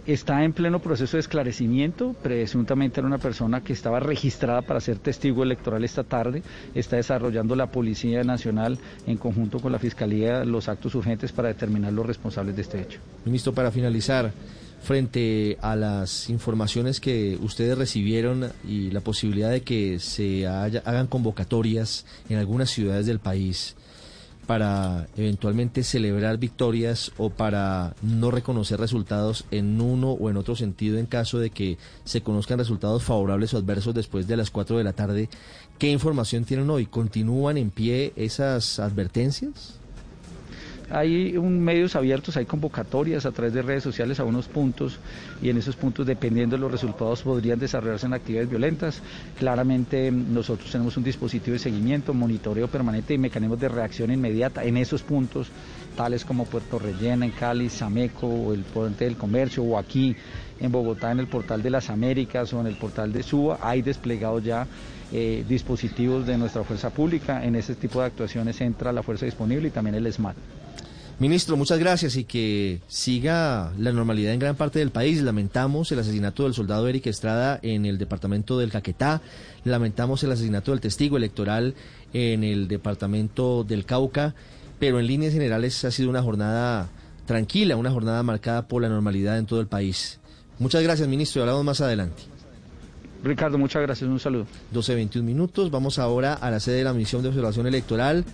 Está 0.06 0.44
en 0.44 0.54
pleno 0.54 0.80
proceso 0.80 1.18
de 1.18 1.22
esclarecimiento. 1.22 2.14
Presuntamente 2.22 3.00
era 3.00 3.08
una 3.08 3.18
persona 3.18 3.62
que 3.62 3.74
estaba 3.74 4.00
registrada 4.00 4.62
para 4.62 4.80
ser 4.80 4.98
testigo 4.98 5.44
electoral 5.44 5.84
esta 5.84 6.04
tarde. 6.04 6.44
Está 6.74 6.96
desarrollando 6.96 7.56
la 7.56 7.72
Policía 7.72 8.24
Nacional 8.24 8.78
en 9.08 9.18
conjunto 9.18 9.60
con 9.60 9.72
la 9.72 9.80
Fiscalía 9.80 10.44
los 10.46 10.70
actos 10.70 10.96
urgentes 10.96 11.32
para 11.32 11.50
determinar 11.50 11.94
los 11.94 12.06
responsables 12.06 12.56
de 12.56 12.62
este 12.62 12.82
hecho. 12.82 13.00
Ministro, 13.26 13.54
para 13.54 13.72
finalizar, 13.72 14.32
frente 14.82 15.58
a 15.62 15.76
las 15.76 16.30
informaciones 16.30 17.00
que 17.00 17.38
ustedes 17.42 17.78
recibieron 17.78 18.52
y 18.68 18.90
la 18.92 19.02
posibilidad 19.02 19.52
de 19.52 19.62
que 19.62 20.00
se 20.00 20.48
hagan 20.48 21.08
convocatorias 21.08 22.06
en 22.30 22.38
algunas 22.38 22.70
ciudades 22.70 23.06
del 23.06 23.20
país 23.20 23.76
para 24.48 25.08
eventualmente 25.18 25.84
celebrar 25.84 26.38
victorias 26.38 27.12
o 27.18 27.30
para 27.30 27.96
no 28.02 28.32
reconocer 28.32 28.80
resultados 28.80 29.46
en 29.52 29.80
uno 29.82 30.12
o 30.12 30.30
en 30.30 30.38
otro 30.38 30.56
sentido 30.56 30.98
en 30.98 31.06
caso 31.06 31.40
de 31.40 31.50
que 31.50 31.78
se 32.04 32.22
conozcan 32.22 32.60
resultados 32.60 33.04
favorables 33.04 33.54
o 33.54 33.58
adversos 33.58 33.94
después 33.94 34.28
de 34.28 34.38
las 34.38 34.52
4 34.52 34.78
de 34.78 34.84
la 34.84 34.94
tarde. 34.94 35.30
¿Qué 35.78 35.90
información 35.90 36.46
tienen 36.46 36.70
hoy? 36.70 36.86
¿Continúan 36.86 37.58
en 37.58 37.72
pie 37.72 38.14
esas 38.16 38.80
advertencias? 38.80 39.81
Hay 40.92 41.34
medios 41.40 41.96
abiertos, 41.96 42.38
hay 42.38 42.46
convocatorias 42.46 43.26
a 43.26 43.32
través 43.32 43.54
de 43.54 43.62
redes 43.62 43.84
sociales 43.84 44.20
a 44.20 44.24
unos 44.24 44.48
puntos 44.48 45.00
y 45.42 45.50
en 45.50 45.58
esos 45.58 45.76
puntos, 45.76 46.06
dependiendo 46.06 46.56
de 46.56 46.62
los 46.62 46.72
resultados, 46.72 47.24
podrían 47.24 47.60
desarrollarse 47.60 48.06
en 48.06 48.14
actividades 48.14 48.50
violentas. 48.50 49.02
Claramente 49.40 50.12
nosotros 50.12 50.72
tenemos 50.72 50.98
un 50.98 51.04
dispositivo 51.04 51.54
de 51.54 51.60
seguimiento, 51.60 52.14
monitoreo 52.14 52.68
permanente 52.68 53.14
y 53.14 53.18
mecanismos 53.18 53.60
de 53.60 53.70
reacción 53.70 54.12
inmediata 54.12 54.64
en 54.64 54.78
esos 54.78 55.02
puntos, 55.02 55.48
tales 55.96 56.26
como 56.26 56.46
Puerto 56.46 56.78
Rellena, 56.78 57.26
en 57.26 57.32
Cali, 57.32 57.70
Sameco, 57.70 58.28
o 58.28 58.54
el 58.54 58.64
Puente 58.64 59.06
del 59.06 59.16
Comercio, 59.16 59.64
o 59.64 59.78
aquí 59.78 60.16
en 60.60 60.72
Bogotá, 60.72 61.12
en 61.12 61.20
el 61.20 61.28
portal 61.28 61.62
de 61.62 61.70
las 61.70 61.90
Américas 61.90 62.54
o 62.54 62.62
en 62.62 62.68
el 62.68 62.76
portal 62.76 63.12
de 63.12 63.24
Suba, 63.24 63.60
hay 63.62 63.82
desplegados 63.82 64.44
ya 64.44 64.68
eh, 65.12 65.44
dispositivos 65.48 66.26
de 66.26 66.38
nuestra 66.38 66.64
fuerza 66.64 66.90
pública. 66.90 67.44
En 67.44 67.56
ese 67.56 67.76
tipo 67.76 68.00
de 68.00 68.06
actuaciones 68.08 68.62
entra 68.62 68.94
la 68.94 69.04
fuerza 69.04 69.26
disponible 69.26 69.68
y 69.68 69.72
también 69.72 69.96
el 69.96 70.12
SMAT. 70.12 70.36
Ministro, 71.22 71.56
muchas 71.56 71.78
gracias 71.78 72.16
y 72.16 72.24
que 72.24 72.82
siga 72.88 73.74
la 73.78 73.92
normalidad 73.92 74.34
en 74.34 74.40
gran 74.40 74.56
parte 74.56 74.80
del 74.80 74.90
país. 74.90 75.22
Lamentamos 75.22 75.92
el 75.92 76.00
asesinato 76.00 76.46
del 76.46 76.56
soldado 76.56 76.88
Eric 76.88 77.06
Estrada 77.06 77.60
en 77.62 77.86
el 77.86 78.00
departamento 78.00 78.58
del 78.58 78.72
Caquetá. 78.72 79.22
Lamentamos 79.64 80.24
el 80.24 80.32
asesinato 80.32 80.72
del 80.72 80.82
testigo 80.82 81.18
electoral 81.18 81.76
en 82.12 82.44
el 82.44 82.68
departamento 82.68 83.64
del 83.64 83.86
Cauca. 83.86 84.34
Pero 84.80 85.00
en 85.00 85.06
líneas 85.06 85.34
generales 85.34 85.86
ha 85.86 85.92
sido 85.92 86.10
una 86.10 86.24
jornada 86.24 86.90
tranquila, 87.28 87.76
una 87.76 87.92
jornada 87.92 88.24
marcada 88.24 88.68
por 88.68 88.82
la 88.82 88.90
normalidad 88.90 89.38
en 89.38 89.46
todo 89.46 89.62
el 89.62 89.68
país. 89.68 90.20
Muchas 90.58 90.82
gracias, 90.82 91.08
ministro. 91.08 91.42
Y 91.42 91.44
hablamos 91.44 91.64
más 91.64 91.82
adelante. 91.82 92.24
Ricardo, 93.24 93.60
muchas 93.60 93.84
gracias. 93.84 94.10
Un 94.10 94.20
saludo. 94.20 94.48
12.21 94.74 95.22
minutos. 95.22 95.70
Vamos 95.70 96.00
ahora 96.00 96.34
a 96.34 96.50
la 96.50 96.60
sede 96.60 96.78
de 96.78 96.84
la 96.84 96.94
misión 96.94 97.22
de 97.22 97.28
observación 97.30 97.68
electoral. 97.68 98.26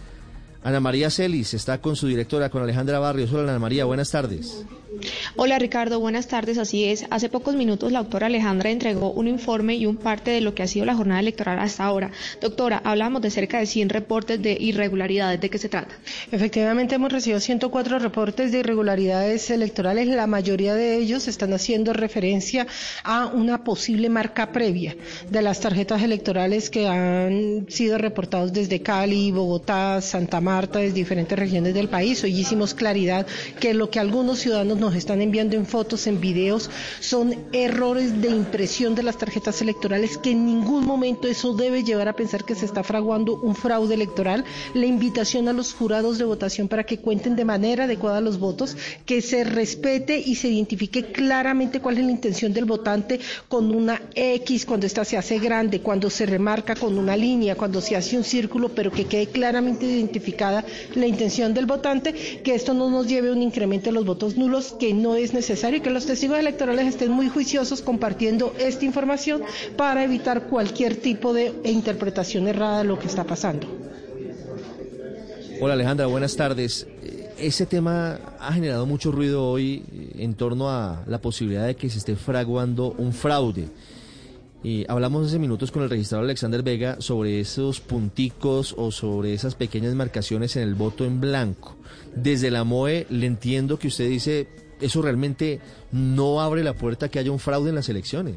Ana 0.63 0.79
María 0.79 1.09
Celis 1.09 1.53
está 1.53 1.79
con 1.79 1.95
su 1.95 2.07
directora, 2.07 2.49
con 2.49 2.63
Alejandra 2.63 2.99
Barrios. 2.99 3.31
Hola 3.31 3.43
Ana 3.43 3.59
María, 3.59 3.85
buenas 3.85 4.11
tardes. 4.11 4.65
Hola 5.35 5.59
Ricardo, 5.59 5.99
buenas 5.99 6.27
tardes. 6.27 6.57
Así 6.57 6.85
es, 6.85 7.05
hace 7.09 7.29
pocos 7.29 7.55
minutos 7.55 7.91
la 7.91 7.99
doctora 7.99 8.27
Alejandra 8.27 8.69
entregó 8.69 9.11
un 9.11 9.27
informe 9.27 9.75
y 9.75 9.85
un 9.85 9.97
parte 9.97 10.31
de 10.31 10.41
lo 10.41 10.55
que 10.55 10.63
ha 10.63 10.67
sido 10.67 10.85
la 10.85 10.95
jornada 10.95 11.19
electoral 11.19 11.59
hasta 11.59 11.83
ahora. 11.83 12.11
Doctora, 12.41 12.81
hablamos 12.83 13.21
de 13.21 13.29
cerca 13.29 13.59
de 13.59 13.65
100 13.65 13.89
reportes 13.89 14.41
de 14.41 14.57
irregularidades. 14.59 15.39
¿De 15.39 15.49
qué 15.49 15.57
se 15.57 15.69
trata? 15.69 15.95
Efectivamente, 16.31 16.95
hemos 16.95 17.11
recibido 17.11 17.39
104 17.39 17.99
reportes 17.99 18.51
de 18.51 18.59
irregularidades 18.59 19.49
electorales. 19.51 20.07
La 20.07 20.27
mayoría 20.27 20.73
de 20.73 20.97
ellos 20.97 21.27
están 21.27 21.53
haciendo 21.53 21.93
referencia 21.93 22.65
a 23.03 23.27
una 23.27 23.63
posible 23.63 24.09
marca 24.09 24.51
previa 24.51 24.95
de 25.29 25.41
las 25.41 25.59
tarjetas 25.59 26.01
electorales 26.01 26.69
que 26.69 26.87
han 26.87 27.67
sido 27.69 27.97
reportados 27.97 28.53
desde 28.53 28.81
Cali, 28.81 29.31
Bogotá, 29.31 30.01
Santa 30.01 30.41
Marta, 30.47 30.79
desde 30.79 30.95
diferentes 30.95 31.37
regiones 31.37 31.73
del 31.73 31.89
país. 31.89 32.23
Hoy 32.23 32.39
hicimos 32.39 32.73
claridad 32.73 33.27
que 33.59 33.73
lo 33.73 33.89
que 33.89 33.99
algunos 33.99 34.39
ciudadanos 34.39 34.77
nos 34.77 34.95
están 34.95 35.21
enviando 35.21 35.57
en 35.57 35.65
fotos, 35.65 36.07
en 36.07 36.21
videos, 36.21 36.69
son 37.01 37.35
errores 37.51 38.21
de 38.21 38.29
impresión 38.29 38.95
de 38.95 39.03
las 39.03 39.17
tarjetas 39.17 39.61
electorales 39.61 40.17
que 40.17 40.31
en 40.31 40.45
ningún 40.45 40.85
momento 40.85 41.27
eso 41.27 41.53
debe 41.53 41.83
llevar 41.83 42.07
a 42.07 42.15
pensar 42.15 42.45
que 42.45 42.55
se 42.55 42.63
está 42.65 42.81
fraguando 42.81 43.35
un 43.41 43.55
fraude 43.55 43.93
electoral. 43.93 44.45
La 44.73 44.85
invitación 44.85 45.49
a 45.49 45.53
los 45.53 45.73
jurados 45.73 46.17
de 46.17 46.23
votación 46.23 46.69
para 46.69 46.85
que 46.85 46.99
cuenten 46.99 47.35
de 47.35 47.43
manera 47.43 47.83
adecuada 47.83 48.21
los 48.21 48.39
votos, 48.39 48.77
que 49.05 49.21
se 49.21 49.43
respete 49.43 50.17
y 50.17 50.35
se 50.35 50.47
identifique 50.47 51.11
claramente 51.11 51.81
cuál 51.81 51.97
es 51.97 52.05
la 52.05 52.11
intención 52.11 52.53
del 52.53 52.63
votante 52.63 53.19
con 53.49 53.75
una 53.75 54.01
X 54.15 54.65
cuando 54.65 54.87
esta 54.87 55.03
se 55.03 55.17
hace 55.17 55.39
grande, 55.39 55.81
cuando 55.81 56.09
se 56.09 56.25
remarca 56.25 56.73
con 56.75 56.97
una 56.97 57.17
línea, 57.17 57.55
cuando 57.55 57.81
se 57.81 57.97
hace 57.97 58.15
un 58.15 58.23
círculo, 58.23 58.69
pero 58.69 58.91
que 58.91 59.03
quede 59.05 59.27
claramente 59.27 59.85
la 60.37 61.07
intención 61.07 61.53
del 61.53 61.65
votante, 61.65 62.13
que 62.43 62.55
esto 62.55 62.73
no 62.73 62.89
nos 62.89 63.07
lleve 63.07 63.29
a 63.29 63.31
un 63.31 63.41
incremento 63.41 63.87
de 63.87 63.93
los 63.93 64.05
votos 64.05 64.37
nulos 64.37 64.75
que 64.79 64.93
no 64.93 65.15
es 65.15 65.33
necesario 65.33 65.79
y 65.79 65.81
que 65.81 65.89
los 65.89 66.05
testigos 66.05 66.39
electorales 66.39 66.87
estén 66.87 67.11
muy 67.11 67.29
juiciosos 67.29 67.81
compartiendo 67.81 68.53
esta 68.59 68.85
información 68.85 69.41
para 69.75 70.03
evitar 70.03 70.43
cualquier 70.43 70.95
tipo 70.95 71.33
de 71.33 71.53
interpretación 71.65 72.47
errada 72.47 72.79
de 72.79 72.83
lo 72.85 72.99
que 72.99 73.07
está 73.07 73.23
pasando. 73.23 73.67
Hola 75.59 75.73
Alejandra, 75.73 76.05
buenas 76.05 76.35
tardes. 76.35 76.85
Ese 77.39 77.65
tema 77.65 78.19
ha 78.39 78.53
generado 78.53 78.85
mucho 78.85 79.11
ruido 79.11 79.49
hoy 79.49 79.83
en 80.17 80.35
torno 80.35 80.69
a 80.69 81.03
la 81.07 81.19
posibilidad 81.19 81.65
de 81.65 81.75
que 81.75 81.89
se 81.89 81.97
esté 81.97 82.15
fraguando 82.15 82.93
un 82.97 83.13
fraude. 83.13 83.67
Y 84.63 84.85
hablamos 84.89 85.27
hace 85.27 85.39
minutos 85.39 85.71
con 85.71 85.83
el 85.83 85.89
registrador 85.89 86.25
Alexander 86.25 86.63
Vega 86.63 86.97
sobre 86.99 87.39
esos 87.39 87.79
punticos 87.79 88.73
o 88.77 88.91
sobre 88.91 89.33
esas 89.33 89.55
pequeñas 89.55 89.93
marcaciones 89.93 90.55
en 90.55 90.63
el 90.63 90.75
voto 90.75 91.05
en 91.05 91.21
blanco. 91.21 91.75
Desde 92.15 92.51
la 92.51 92.63
MOE 92.63 93.05
le 93.09 93.27
entiendo 93.27 93.77
que 93.77 93.87
usted 93.87 94.09
dice 94.09 94.47
eso 94.81 95.01
realmente 95.01 95.59
no 95.91 96.41
abre 96.41 96.63
la 96.63 96.73
puerta 96.73 97.05
a 97.05 97.09
que 97.09 97.19
haya 97.19 97.31
un 97.31 97.39
fraude 97.39 97.69
en 97.69 97.75
las 97.75 97.89
elecciones. 97.89 98.35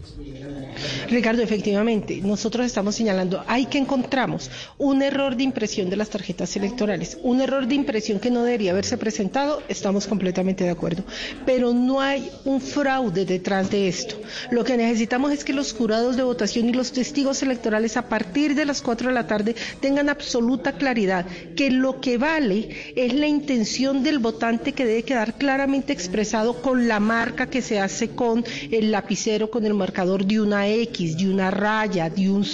Ricardo, 1.08 1.42
efectivamente, 1.42 2.20
nosotros 2.22 2.66
estamos 2.66 2.94
señalando, 2.94 3.42
hay 3.46 3.66
que 3.66 3.78
encontramos 3.78 4.50
un 4.78 5.02
error 5.02 5.36
de 5.36 5.42
impresión 5.42 5.90
de 5.90 5.96
las 5.96 6.10
tarjetas 6.10 6.54
electorales, 6.56 7.18
un 7.22 7.40
error 7.40 7.66
de 7.66 7.74
impresión 7.74 8.20
que 8.20 8.30
no 8.30 8.44
debería 8.44 8.70
haberse 8.72 8.96
presentado, 8.98 9.62
estamos 9.68 10.06
completamente 10.06 10.64
de 10.64 10.70
acuerdo, 10.70 11.02
pero 11.44 11.72
no 11.72 12.00
hay 12.00 12.30
un 12.44 12.60
fraude 12.60 13.24
detrás 13.24 13.70
de 13.70 13.88
esto. 13.88 14.16
Lo 14.50 14.64
que 14.64 14.76
necesitamos 14.76 15.32
es 15.32 15.44
que 15.44 15.52
los 15.52 15.72
jurados 15.72 16.16
de 16.16 16.22
votación 16.22 16.68
y 16.68 16.72
los 16.72 16.92
testigos 16.92 17.42
electorales 17.42 17.96
a 17.96 18.08
partir 18.08 18.54
de 18.54 18.64
las 18.64 18.82
4 18.82 19.08
de 19.08 19.14
la 19.14 19.26
tarde 19.26 19.56
tengan 19.80 20.08
absoluta 20.08 20.72
claridad 20.72 21.26
que 21.56 21.70
lo 21.70 22.00
que 22.00 22.18
vale 22.18 22.92
es 22.94 23.12
la 23.14 23.26
intención 23.26 24.02
del 24.02 24.18
votante 24.18 24.72
que 24.72 24.84
debe 24.84 25.02
quedar 25.02 25.34
claramente 25.34 25.92
expresado 25.92 26.62
con 26.62 26.88
la 26.88 27.00
marca 27.00 27.39
que 27.46 27.62
se 27.62 27.80
hace 27.80 28.08
con 28.08 28.44
el 28.70 28.90
lapicero, 28.90 29.50
con 29.50 29.64
el 29.64 29.74
marcador 29.74 30.24
de 30.24 30.40
una 30.40 30.68
X, 30.68 31.16
de 31.16 31.30
una 31.30 31.50
raya, 31.50 32.10
de 32.10 32.30
un, 32.30 32.44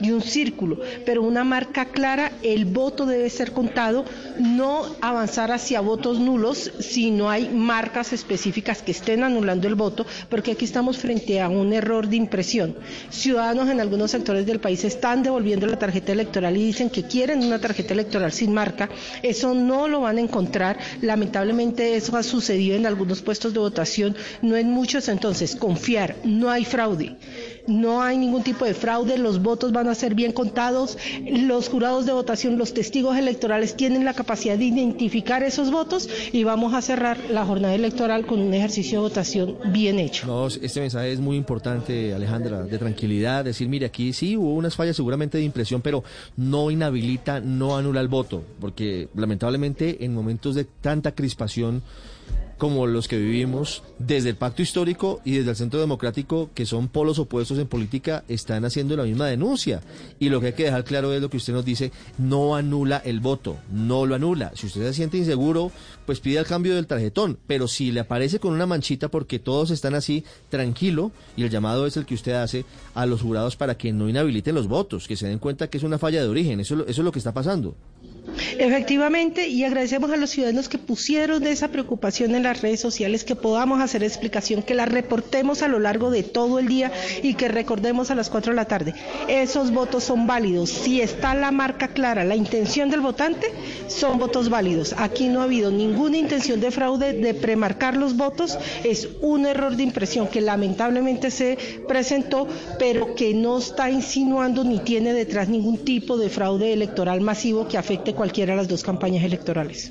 de 0.00 0.14
un 0.14 0.22
círculo, 0.22 0.80
pero 1.04 1.22
una 1.22 1.44
marca 1.44 1.86
clara, 1.86 2.32
el 2.42 2.64
voto 2.64 3.06
debe 3.06 3.28
ser 3.30 3.52
contado, 3.52 4.04
no 4.40 4.86
avanzar 5.00 5.52
hacia 5.52 5.80
votos 5.80 6.18
nulos 6.18 6.72
si 6.80 7.10
no 7.10 7.30
hay 7.30 7.48
marcas 7.48 8.12
específicas 8.12 8.82
que 8.82 8.92
estén 8.92 9.22
anulando 9.22 9.68
el 9.68 9.74
voto, 9.74 10.06
porque 10.28 10.52
aquí 10.52 10.64
estamos 10.64 10.98
frente 10.98 11.40
a 11.40 11.48
un 11.48 11.72
error 11.72 12.08
de 12.08 12.16
impresión. 12.16 12.76
Ciudadanos 13.10 13.68
en 13.68 13.80
algunos 13.80 14.10
sectores 14.10 14.46
del 14.46 14.60
país 14.60 14.84
están 14.84 15.22
devolviendo 15.22 15.66
la 15.66 15.78
tarjeta 15.78 16.12
electoral 16.12 16.56
y 16.56 16.64
dicen 16.64 16.90
que 16.90 17.04
quieren 17.04 17.44
una 17.44 17.60
tarjeta 17.60 17.94
electoral 17.94 18.32
sin 18.32 18.52
marca, 18.52 18.88
eso 19.22 19.54
no 19.54 19.88
lo 19.88 20.00
van 20.00 20.18
a 20.18 20.22
encontrar, 20.22 20.78
lamentablemente 21.02 21.96
eso 21.96 22.16
ha 22.16 22.22
sucedido 22.22 22.76
en 22.76 22.86
algunos 22.86 23.22
puestos 23.22 23.52
de 23.52 23.60
votación. 23.60 24.16
No 24.42 24.56
en 24.56 24.70
muchos, 24.70 25.08
entonces 25.08 25.56
confiar, 25.56 26.16
no 26.24 26.50
hay 26.50 26.64
fraude, 26.64 27.16
no 27.70 28.02
hay 28.02 28.18
ningún 28.18 28.42
tipo 28.42 28.64
de 28.64 28.74
fraude, 28.74 29.16
los 29.18 29.42
votos 29.42 29.72
van 29.72 29.88
a 29.88 29.94
ser 29.94 30.14
bien 30.14 30.32
contados, 30.32 30.98
los 31.24 31.68
jurados 31.68 32.06
de 32.06 32.12
votación, 32.12 32.58
los 32.58 32.74
testigos 32.74 33.16
electorales 33.16 33.76
tienen 33.76 34.04
la 34.04 34.14
capacidad 34.14 34.58
de 34.58 34.64
identificar 34.64 35.42
esos 35.42 35.70
votos 35.70 36.08
y 36.32 36.44
vamos 36.44 36.74
a 36.74 36.82
cerrar 36.82 37.18
la 37.30 37.44
jornada 37.44 37.74
electoral 37.74 38.26
con 38.26 38.40
un 38.40 38.52
ejercicio 38.54 38.98
de 38.98 39.08
votación 39.08 39.56
bien 39.72 39.98
hecho. 39.98 40.48
Este 40.48 40.80
mensaje 40.80 41.12
es 41.12 41.20
muy 41.20 41.36
importante, 41.36 42.12
Alejandra, 42.14 42.62
de 42.62 42.78
tranquilidad, 42.78 43.44
decir, 43.44 43.68
mire, 43.68 43.86
aquí 43.86 44.12
sí 44.12 44.36
hubo 44.36 44.54
unas 44.54 44.74
fallas 44.74 44.96
seguramente 44.96 45.38
de 45.38 45.44
impresión, 45.44 45.82
pero 45.82 46.02
no 46.36 46.70
inhabilita, 46.70 47.40
no 47.40 47.76
anula 47.76 48.00
el 48.00 48.08
voto, 48.08 48.42
porque 48.60 49.08
lamentablemente 49.14 50.04
en 50.04 50.14
momentos 50.14 50.54
de 50.54 50.64
tanta 50.64 51.12
crispación 51.12 51.82
como 52.60 52.86
los 52.86 53.08
que 53.08 53.16
vivimos 53.16 53.82
desde 53.98 54.28
el 54.28 54.36
pacto 54.36 54.60
histórico 54.60 55.22
y 55.24 55.32
desde 55.32 55.50
el 55.50 55.56
centro 55.56 55.80
democrático, 55.80 56.50
que 56.54 56.66
son 56.66 56.88
polos 56.88 57.18
opuestos 57.18 57.58
en 57.58 57.66
política, 57.66 58.22
están 58.28 58.66
haciendo 58.66 58.96
la 58.96 59.04
misma 59.04 59.26
denuncia. 59.26 59.80
Y 60.18 60.28
lo 60.28 60.40
que 60.40 60.48
hay 60.48 60.52
que 60.52 60.64
dejar 60.64 60.84
claro 60.84 61.14
es 61.14 61.22
lo 61.22 61.30
que 61.30 61.38
usted 61.38 61.54
nos 61.54 61.64
dice, 61.64 61.90
no 62.18 62.54
anula 62.54 62.98
el 62.98 63.20
voto, 63.20 63.56
no 63.72 64.04
lo 64.04 64.14
anula. 64.14 64.52
Si 64.54 64.66
usted 64.66 64.82
se 64.82 64.92
siente 64.92 65.16
inseguro, 65.16 65.72
pues 66.04 66.20
pide 66.20 66.38
el 66.38 66.44
cambio 66.44 66.74
del 66.74 66.86
tarjetón, 66.86 67.38
pero 67.46 67.66
si 67.66 67.92
le 67.92 68.00
aparece 68.00 68.40
con 68.40 68.52
una 68.52 68.66
manchita 68.66 69.08
porque 69.08 69.38
todos 69.38 69.70
están 69.70 69.94
así, 69.94 70.22
tranquilo, 70.50 71.12
y 71.36 71.44
el 71.44 71.50
llamado 71.50 71.86
es 71.86 71.96
el 71.96 72.04
que 72.04 72.14
usted 72.14 72.34
hace 72.34 72.66
a 72.94 73.06
los 73.06 73.22
jurados 73.22 73.56
para 73.56 73.78
que 73.78 73.90
no 73.90 74.06
inhabiliten 74.06 74.54
los 74.54 74.68
votos, 74.68 75.08
que 75.08 75.16
se 75.16 75.26
den 75.26 75.38
cuenta 75.38 75.70
que 75.70 75.78
es 75.78 75.82
una 75.82 75.98
falla 75.98 76.20
de 76.20 76.28
origen, 76.28 76.60
eso, 76.60 76.74
eso 76.82 76.90
es 76.90 76.98
lo 76.98 77.10
que 77.10 77.20
está 77.20 77.32
pasando. 77.32 77.74
Efectivamente, 78.58 79.48
y 79.48 79.64
agradecemos 79.64 80.10
a 80.10 80.16
los 80.16 80.30
ciudadanos 80.30 80.68
que 80.68 80.78
pusieron 80.78 81.46
esa 81.46 81.68
preocupación 81.68 82.34
en 82.34 82.42
las 82.42 82.60
redes 82.62 82.80
sociales, 82.80 83.24
que 83.24 83.36
podamos 83.36 83.80
hacer 83.80 84.02
explicación, 84.02 84.62
que 84.62 84.74
la 84.74 84.86
reportemos 84.86 85.62
a 85.62 85.68
lo 85.68 85.78
largo 85.78 86.10
de 86.10 86.22
todo 86.22 86.58
el 86.58 86.68
día 86.68 86.92
y 87.22 87.34
que 87.34 87.48
recordemos 87.48 88.10
a 88.10 88.14
las 88.14 88.30
4 88.30 88.52
de 88.52 88.56
la 88.56 88.64
tarde. 88.64 88.94
Esos 89.28 89.72
votos 89.72 90.04
son 90.04 90.26
válidos. 90.26 90.70
Si 90.70 91.00
está 91.00 91.34
la 91.34 91.50
marca 91.50 91.88
clara, 91.88 92.24
la 92.24 92.36
intención 92.36 92.90
del 92.90 93.00
votante, 93.00 93.46
son 93.88 94.18
votos 94.18 94.48
válidos. 94.48 94.94
Aquí 94.98 95.28
no 95.28 95.40
ha 95.40 95.44
habido 95.44 95.70
ninguna 95.70 96.18
intención 96.18 96.60
de 96.60 96.70
fraude 96.70 97.12
de 97.12 97.34
premarcar 97.34 97.96
los 97.96 98.16
votos. 98.16 98.58
Es 98.84 99.08
un 99.20 99.46
error 99.46 99.76
de 99.76 99.82
impresión 99.82 100.28
que 100.28 100.40
lamentablemente 100.40 101.30
se 101.30 101.58
presentó, 101.88 102.46
pero 102.78 103.14
que 103.14 103.34
no 103.34 103.58
está 103.58 103.90
insinuando 103.90 104.64
ni 104.64 104.78
tiene 104.78 105.12
detrás 105.12 105.48
ningún 105.48 105.78
tipo 105.78 106.16
de 106.16 106.28
fraude 106.28 106.72
electoral 106.72 107.20
masivo 107.20 107.68
que 107.68 107.78
afecte 107.78 108.14
cualquiera 108.30 108.52
de 108.52 108.58
las 108.58 108.68
dos 108.68 108.84
campañas 108.84 109.24
electorales. 109.24 109.90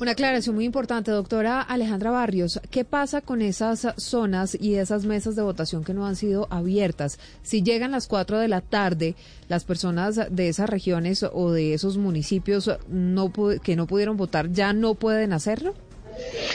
Una 0.00 0.12
aclaración 0.12 0.54
muy 0.54 0.64
importante, 0.64 1.10
doctora 1.10 1.60
Alejandra 1.60 2.12
Barrios. 2.12 2.60
¿Qué 2.70 2.84
pasa 2.84 3.20
con 3.20 3.42
esas 3.42 3.88
zonas 3.96 4.56
y 4.60 4.74
esas 4.74 5.04
mesas 5.04 5.34
de 5.34 5.42
votación 5.42 5.82
que 5.82 5.92
no 5.92 6.06
han 6.06 6.14
sido 6.14 6.46
abiertas? 6.50 7.18
Si 7.42 7.62
llegan 7.62 7.90
las 7.90 8.06
4 8.06 8.38
de 8.38 8.46
la 8.46 8.60
tarde, 8.60 9.16
las 9.48 9.64
personas 9.64 10.20
de 10.30 10.48
esas 10.48 10.70
regiones 10.70 11.24
o 11.24 11.50
de 11.50 11.74
esos 11.74 11.96
municipios 11.96 12.70
no 12.88 13.32
que 13.60 13.74
no 13.74 13.86
pudieron 13.88 14.16
votar, 14.16 14.52
¿ya 14.52 14.72
no 14.72 14.94
pueden 14.94 15.32
hacerlo? 15.32 15.74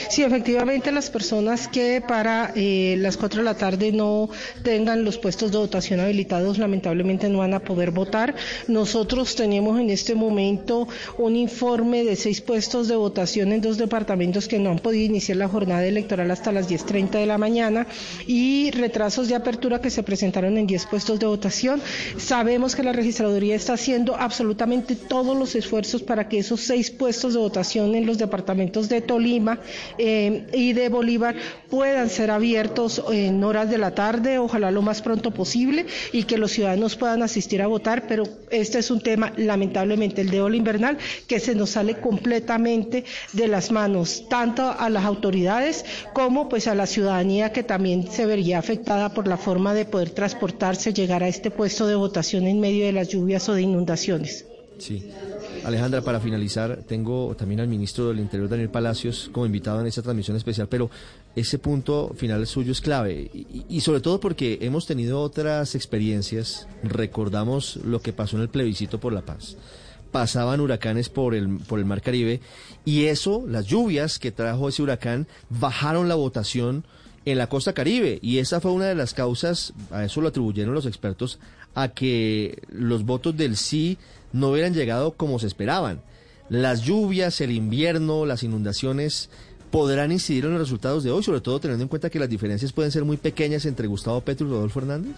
Sí, 0.08 0.22
efectivamente 0.22 0.92
las 0.92 1.10
personas 1.10 1.68
que 1.68 2.02
para 2.06 2.52
eh, 2.54 2.96
las 2.98 3.16
4 3.16 3.40
de 3.40 3.44
la 3.44 3.56
tarde 3.56 3.92
no 3.92 4.28
tengan 4.62 5.04
los 5.04 5.18
puestos 5.18 5.52
de 5.52 5.58
votación 5.58 6.00
habilitados 6.00 6.58
lamentablemente 6.58 7.28
no 7.28 7.38
van 7.38 7.54
a 7.54 7.60
poder 7.60 7.90
votar. 7.90 8.34
Nosotros 8.68 9.34
tenemos 9.34 9.78
en 9.80 9.90
este 9.90 10.14
momento 10.14 10.88
un 11.18 11.36
informe 11.36 12.04
de 12.04 12.16
seis 12.16 12.40
puestos 12.40 12.88
de 12.88 12.96
votación 12.96 13.52
en 13.52 13.60
dos 13.60 13.78
departamentos 13.78 14.48
que 14.48 14.58
no 14.58 14.70
han 14.70 14.78
podido 14.78 15.04
iniciar 15.04 15.36
la 15.38 15.48
jornada 15.48 15.86
electoral 15.86 16.30
hasta 16.30 16.52
las 16.52 16.68
10.30 16.68 17.10
de 17.10 17.26
la 17.26 17.38
mañana 17.38 17.86
y 18.26 18.70
retrasos 18.72 19.28
de 19.28 19.34
apertura 19.34 19.80
que 19.80 19.90
se 19.90 20.02
presentaron 20.02 20.58
en 20.58 20.66
10 20.66 20.86
puestos 20.86 21.18
de 21.18 21.26
votación. 21.26 21.80
Sabemos 22.18 22.74
que 22.74 22.82
la 22.82 22.92
registraduría 22.92 23.56
está 23.56 23.74
haciendo 23.74 24.16
absolutamente 24.16 24.96
todos 24.96 25.36
los 25.36 25.54
esfuerzos 25.54 26.02
para 26.02 26.28
que 26.28 26.38
esos 26.38 26.60
seis 26.60 26.90
puestos 26.90 27.34
de 27.34 27.40
votación 27.40 27.94
en 27.94 28.06
los 28.06 28.18
departamentos 28.18 28.88
de 28.88 29.00
Tolima, 29.00 29.49
eh, 29.98 30.46
y 30.52 30.72
de 30.72 30.88
Bolívar 30.88 31.36
puedan 31.68 32.10
ser 32.10 32.30
abiertos 32.30 33.02
en 33.12 33.42
horas 33.44 33.70
de 33.70 33.78
la 33.78 33.94
tarde, 33.94 34.38
ojalá 34.38 34.70
lo 34.70 34.82
más 34.82 35.02
pronto 35.02 35.30
posible, 35.30 35.86
y 36.12 36.24
que 36.24 36.38
los 36.38 36.52
ciudadanos 36.52 36.96
puedan 36.96 37.22
asistir 37.22 37.62
a 37.62 37.66
votar, 37.66 38.06
pero 38.06 38.24
este 38.50 38.78
es 38.78 38.90
un 38.90 39.00
tema, 39.00 39.32
lamentablemente, 39.36 40.20
el 40.20 40.30
de 40.30 40.40
ola 40.40 40.56
invernal, 40.56 40.98
que 41.26 41.40
se 41.40 41.54
nos 41.54 41.70
sale 41.70 41.96
completamente 42.00 43.04
de 43.32 43.48
las 43.48 43.70
manos, 43.70 44.26
tanto 44.28 44.74
a 44.78 44.88
las 44.90 45.04
autoridades 45.04 45.84
como 46.12 46.48
pues 46.48 46.66
a 46.66 46.74
la 46.74 46.86
ciudadanía 46.86 47.52
que 47.52 47.62
también 47.62 48.10
se 48.10 48.26
vería 48.26 48.58
afectada 48.58 49.12
por 49.14 49.28
la 49.28 49.36
forma 49.36 49.74
de 49.74 49.84
poder 49.84 50.10
transportarse, 50.10 50.92
llegar 50.92 51.22
a 51.22 51.28
este 51.28 51.50
puesto 51.50 51.86
de 51.86 51.94
votación 51.94 52.46
en 52.46 52.60
medio 52.60 52.86
de 52.86 52.92
las 52.92 53.08
lluvias 53.08 53.48
o 53.48 53.54
de 53.54 53.62
inundaciones. 53.62 54.46
Sí. 54.78 55.10
Alejandra, 55.64 56.00
para 56.02 56.20
finalizar, 56.20 56.84
tengo 56.86 57.34
también 57.36 57.60
al 57.60 57.68
ministro 57.68 58.08
del 58.08 58.20
Interior, 58.20 58.48
Daniel 58.48 58.70
Palacios, 58.70 59.28
como 59.32 59.46
invitado 59.46 59.80
en 59.80 59.86
esta 59.86 60.02
transmisión 60.02 60.36
especial, 60.36 60.68
pero 60.68 60.90
ese 61.36 61.58
punto 61.58 62.12
final 62.16 62.46
suyo 62.46 62.72
es 62.72 62.80
clave, 62.80 63.30
y, 63.68 63.80
sobre 63.80 64.00
todo 64.00 64.20
porque 64.20 64.58
hemos 64.62 64.86
tenido 64.86 65.20
otras 65.20 65.74
experiencias, 65.74 66.66
recordamos 66.82 67.76
lo 67.84 68.00
que 68.00 68.12
pasó 68.12 68.36
en 68.36 68.42
el 68.42 68.48
plebiscito 68.48 68.98
por 68.98 69.12
la 69.12 69.22
paz. 69.22 69.56
Pasaban 70.10 70.60
huracanes 70.60 71.08
por 71.08 71.34
el, 71.34 71.58
por 71.58 71.78
el 71.78 71.84
Mar 71.84 72.02
Caribe 72.02 72.40
y 72.84 73.04
eso, 73.04 73.44
las 73.46 73.66
lluvias 73.66 74.18
que 74.18 74.32
trajo 74.32 74.68
ese 74.68 74.82
huracán, 74.82 75.28
bajaron 75.50 76.08
la 76.08 76.16
votación 76.16 76.84
en 77.24 77.38
la 77.38 77.48
costa 77.48 77.74
caribe. 77.74 78.18
Y 78.22 78.38
esa 78.38 78.60
fue 78.60 78.72
una 78.72 78.86
de 78.86 78.96
las 78.96 79.14
causas, 79.14 79.72
a 79.92 80.04
eso 80.04 80.20
lo 80.20 80.28
atribuyeron 80.28 80.74
los 80.74 80.86
expertos, 80.86 81.38
a 81.74 81.88
que 81.88 82.60
los 82.70 83.04
votos 83.04 83.36
del 83.36 83.56
sí 83.56 83.98
no 84.32 84.50
hubieran 84.50 84.74
llegado 84.74 85.12
como 85.12 85.38
se 85.38 85.46
esperaban. 85.46 86.02
Las 86.48 86.82
lluvias, 86.82 87.40
el 87.40 87.52
invierno, 87.52 88.26
las 88.26 88.42
inundaciones 88.42 89.30
podrán 89.70 90.10
incidir 90.12 90.44
en 90.44 90.52
los 90.52 90.60
resultados 90.60 91.04
de 91.04 91.10
hoy, 91.10 91.22
sobre 91.22 91.40
todo 91.40 91.60
teniendo 91.60 91.84
en 91.84 91.88
cuenta 91.88 92.10
que 92.10 92.18
las 92.18 92.28
diferencias 92.28 92.72
pueden 92.72 92.90
ser 92.90 93.04
muy 93.04 93.16
pequeñas 93.16 93.66
entre 93.66 93.86
Gustavo 93.86 94.20
Petro 94.20 94.46
y 94.46 94.50
Rodolfo 94.50 94.80
Hernández. 94.80 95.16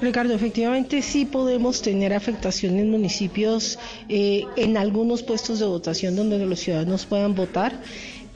Ricardo, 0.00 0.34
efectivamente 0.34 1.02
sí 1.02 1.24
podemos 1.24 1.82
tener 1.82 2.12
afectación 2.14 2.78
en 2.78 2.90
municipios, 2.90 3.78
eh, 4.08 4.44
en 4.56 4.76
algunos 4.76 5.22
puestos 5.22 5.58
de 5.58 5.66
votación 5.66 6.16
donde 6.16 6.38
los 6.38 6.60
ciudadanos 6.60 7.06
puedan 7.06 7.34
votar, 7.34 7.80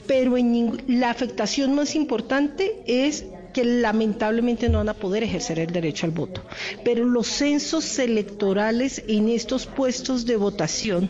pero 0.05 0.37
en 0.37 0.83
la 0.87 1.09
afectación 1.09 1.73
más 1.75 1.95
importante 1.95 2.81
es 2.85 3.25
que 3.53 3.63
lamentablemente 3.63 4.67
no 4.67 4.79
van 4.79 4.89
a 4.89 4.93
poder 4.93 5.23
ejercer 5.23 5.59
el 5.59 5.71
derecho 5.71 6.05
al 6.05 6.11
voto. 6.11 6.43
Pero 6.83 7.05
los 7.05 7.27
censos 7.27 7.99
electorales 7.99 9.03
en 9.07 9.29
estos 9.29 9.65
puestos 9.65 10.25
de 10.25 10.35
votación 10.35 11.09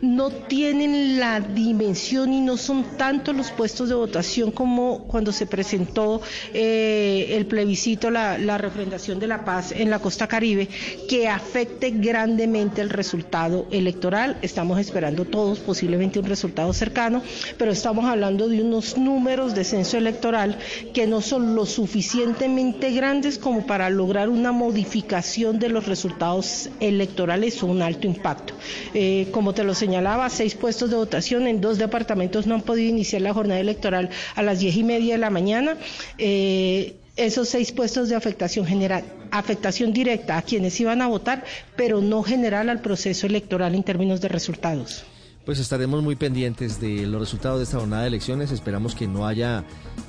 no 0.00 0.30
tienen 0.30 1.18
la 1.18 1.40
dimensión 1.40 2.32
y 2.32 2.40
no 2.40 2.56
son 2.56 2.96
tanto 2.96 3.32
los 3.32 3.50
puestos 3.50 3.88
de 3.88 3.94
votación 3.94 4.50
como 4.50 5.04
cuando 5.04 5.32
se 5.32 5.46
presentó 5.46 6.20
eh, 6.54 7.28
el 7.30 7.46
plebiscito, 7.46 8.10
la, 8.10 8.58
refrendación 8.58 9.18
de 9.18 9.26
la 9.26 9.44
paz 9.44 9.72
en 9.72 9.90
la 9.90 9.98
costa 9.98 10.26
caribe, 10.26 10.68
que 11.08 11.28
afecte 11.28 11.90
grandemente 11.90 12.80
el 12.80 12.90
resultado 12.90 13.66
electoral. 13.70 14.36
Estamos 14.42 14.78
esperando 14.78 15.24
todos 15.24 15.58
posiblemente 15.58 16.18
un 16.18 16.26
resultado 16.26 16.72
cercano, 16.72 17.22
pero 17.58 17.72
estamos 17.72 18.04
hablando 18.04 18.48
de 18.48 18.62
unos 18.62 18.96
números 18.98 19.54
de 19.54 19.64
censo 19.64 19.96
electoral 19.96 20.58
que 20.92 21.06
no 21.06 21.20
son 21.20 21.54
los 21.54 21.70
suficientemente 21.70 22.92
grandes 22.92 23.38
como 23.38 23.66
para 23.66 23.90
lograr 23.90 24.28
una 24.28 24.52
modificación 24.52 25.58
de 25.58 25.68
los 25.68 25.86
resultados 25.86 26.68
electorales 26.80 27.62
o 27.62 27.66
un 27.66 27.82
alto 27.82 28.06
impacto. 28.06 28.54
Eh, 28.94 29.28
como 29.30 29.51
te 29.52 29.64
lo 29.64 29.74
señalaba, 29.74 30.28
seis 30.30 30.54
puestos 30.54 30.90
de 30.90 30.96
votación 30.96 31.46
en 31.46 31.60
dos 31.60 31.78
departamentos 31.78 32.46
no 32.46 32.54
han 32.54 32.62
podido 32.62 32.88
iniciar 32.88 33.22
la 33.22 33.34
jornada 33.34 33.60
electoral 33.60 34.10
a 34.34 34.42
las 34.42 34.60
diez 34.60 34.76
y 34.76 34.84
media 34.84 35.14
de 35.14 35.18
la 35.18 35.30
mañana. 35.30 35.76
Eh, 36.18 36.96
esos 37.16 37.48
seis 37.48 37.72
puestos 37.72 38.08
de 38.08 38.16
afectación 38.16 38.64
general, 38.66 39.04
afectación 39.30 39.92
directa 39.92 40.38
a 40.38 40.42
quienes 40.42 40.80
iban 40.80 41.02
a 41.02 41.08
votar, 41.08 41.44
pero 41.76 42.00
no 42.00 42.22
general 42.22 42.70
al 42.70 42.80
proceso 42.80 43.26
electoral 43.26 43.74
en 43.74 43.82
términos 43.82 44.20
de 44.20 44.28
resultados. 44.28 45.04
Pues 45.44 45.58
estaremos 45.58 46.04
muy 46.04 46.14
pendientes 46.14 46.80
de 46.80 47.04
los 47.04 47.20
resultados 47.20 47.58
de 47.58 47.64
esta 47.64 47.78
jornada 47.78 48.02
de 48.02 48.08
elecciones. 48.08 48.52
Esperamos 48.52 48.94
que 48.94 49.08
no 49.08 49.26
haya 49.26 49.64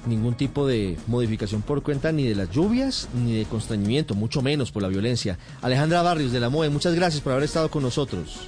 ningún 0.06 0.36
tipo 0.36 0.68
de 0.68 0.96
modificación 1.08 1.64
por 1.64 1.82
cuenta 1.82 2.12
ni 2.12 2.28
de 2.28 2.36
las 2.36 2.52
lluvias 2.52 3.10
ni 3.16 3.40
de 3.40 3.46
constreñimiento, 3.46 4.14
mucho 4.14 4.44
menos 4.44 4.72
por 4.72 4.84
la 4.84 4.90
violencia. 4.90 5.40
Alejandra 5.64 6.04
Barrios 6.04 6.32
de 6.32 6.40
la 6.40 6.50
MOE, 6.50 6.70
muchas 6.70 6.94
gracias 6.94 7.22
por 7.22 7.32
haber 7.34 7.46
estado 7.46 7.72
con 7.72 7.82
nosotros. 7.82 8.48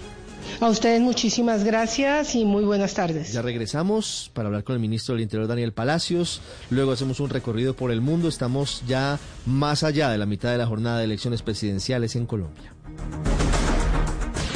A 0.59 0.69
ustedes 0.69 1.01
muchísimas 1.01 1.63
gracias 1.63 2.35
y 2.35 2.45
muy 2.45 2.63
buenas 2.63 2.93
tardes. 2.93 3.33
Ya 3.33 3.41
regresamos 3.41 4.31
para 4.33 4.47
hablar 4.47 4.63
con 4.63 4.75
el 4.75 4.81
ministro 4.81 5.15
del 5.15 5.23
Interior 5.23 5.47
Daniel 5.47 5.73
Palacios. 5.73 6.41
Luego 6.69 6.91
hacemos 6.91 7.19
un 7.19 7.29
recorrido 7.29 7.75
por 7.75 7.91
el 7.91 8.01
mundo. 8.01 8.27
Estamos 8.27 8.83
ya 8.87 9.19
más 9.45 9.83
allá 9.83 10.09
de 10.09 10.17
la 10.17 10.25
mitad 10.25 10.51
de 10.51 10.57
la 10.57 10.67
jornada 10.67 10.99
de 10.99 11.05
elecciones 11.05 11.41
presidenciales 11.41 12.15
en 12.15 12.25
Colombia. 12.25 12.73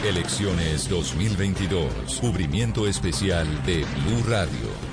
Elecciones 0.05 0.87
2022. 0.87 2.19
Cubrimiento 2.21 2.87
especial 2.87 3.45
de 3.65 3.85
Blue 4.05 4.23
Radio. 4.27 4.89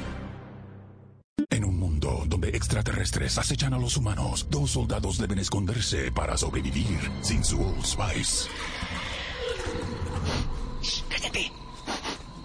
En 1.49 1.65
un 1.65 1.79
mundo 1.79 2.25
donde 2.27 2.49
extraterrestres 2.49 3.39
acechan 3.39 3.73
a 3.73 3.79
los 3.79 3.97
humanos, 3.97 4.49
dos 4.51 4.73
soldados 4.73 5.19
deben 5.19 5.39
esconderse 5.39 6.11
para 6.11 6.37
sobrevivir 6.37 6.99
sin 7.23 7.45
su 7.45 7.61
Old 7.63 7.85
Spice. 7.85 8.49
¡Cállate! 11.09 11.53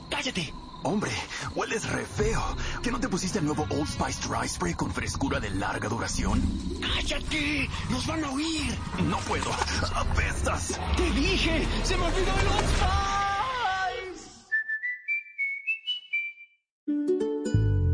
¡Cállate! 0.09 0.53
Hombre, 0.83 1.11
hueles 1.55 1.87
re 1.87 2.05
feo. 2.05 2.41
¿Que 2.81 2.91
no 2.91 2.99
te 2.99 3.07
pusiste 3.07 3.37
el 3.39 3.45
nuevo 3.45 3.67
Old 3.69 3.87
Spice 3.87 4.27
Dry 4.27 4.47
Spray 4.47 4.73
con 4.73 4.91
frescura 4.91 5.39
de 5.39 5.51
larga 5.51 5.87
duración? 5.89 6.41
¡Cállate! 6.81 7.69
¡Nos 7.89 8.07
van 8.07 8.23
a 8.23 8.31
oír! 8.31 8.75
No 9.03 9.17
puedo. 9.19 9.51
¡Apestas! 9.93 10.79
¡Te 10.97 11.11
dije! 11.11 11.67
¡Se 11.83 11.95
me 11.97 12.03
olvidó 12.03 12.39
el 12.39 12.47
Old 12.47 12.67
Spice! 12.67 12.91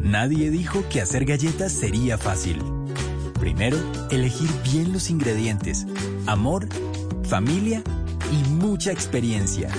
Nadie 0.01 0.49
dijo 0.49 0.87
que 0.89 1.01
hacer 1.01 1.25
galletas 1.25 1.73
sería 1.73 2.17
fácil. 2.17 2.63
Primero, 3.37 3.77
elegir 4.09 4.49
bien 4.63 4.93
los 4.93 5.09
ingredientes, 5.09 5.85
amor, 6.25 6.69
familia 7.27 7.83
y 8.31 8.49
mucha 8.49 8.93
experiencia. 8.93 9.69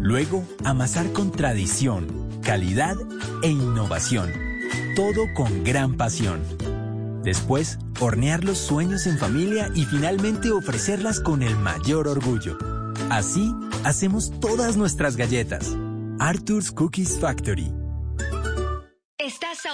Luego, 0.00 0.44
amasar 0.64 1.12
con 1.12 1.30
tradición, 1.30 2.30
calidad 2.42 2.96
e 3.42 3.48
innovación. 3.48 4.32
Todo 4.96 5.22
con 5.34 5.62
gran 5.62 5.94
pasión. 5.94 6.40
Después, 7.22 7.78
hornear 8.00 8.44
los 8.44 8.58
sueños 8.58 9.06
en 9.06 9.18
familia 9.18 9.70
y 9.74 9.84
finalmente 9.84 10.50
ofrecerlas 10.50 11.20
con 11.20 11.42
el 11.42 11.54
mayor 11.56 12.08
orgullo. 12.08 12.56
Así, 13.10 13.54
hacemos 13.84 14.32
todas 14.40 14.76
nuestras 14.76 15.16
galletas. 15.16 15.76
Arthur's 16.18 16.72
Cookies 16.72 17.18
Factory. 17.18 17.70
Estás 19.18 19.66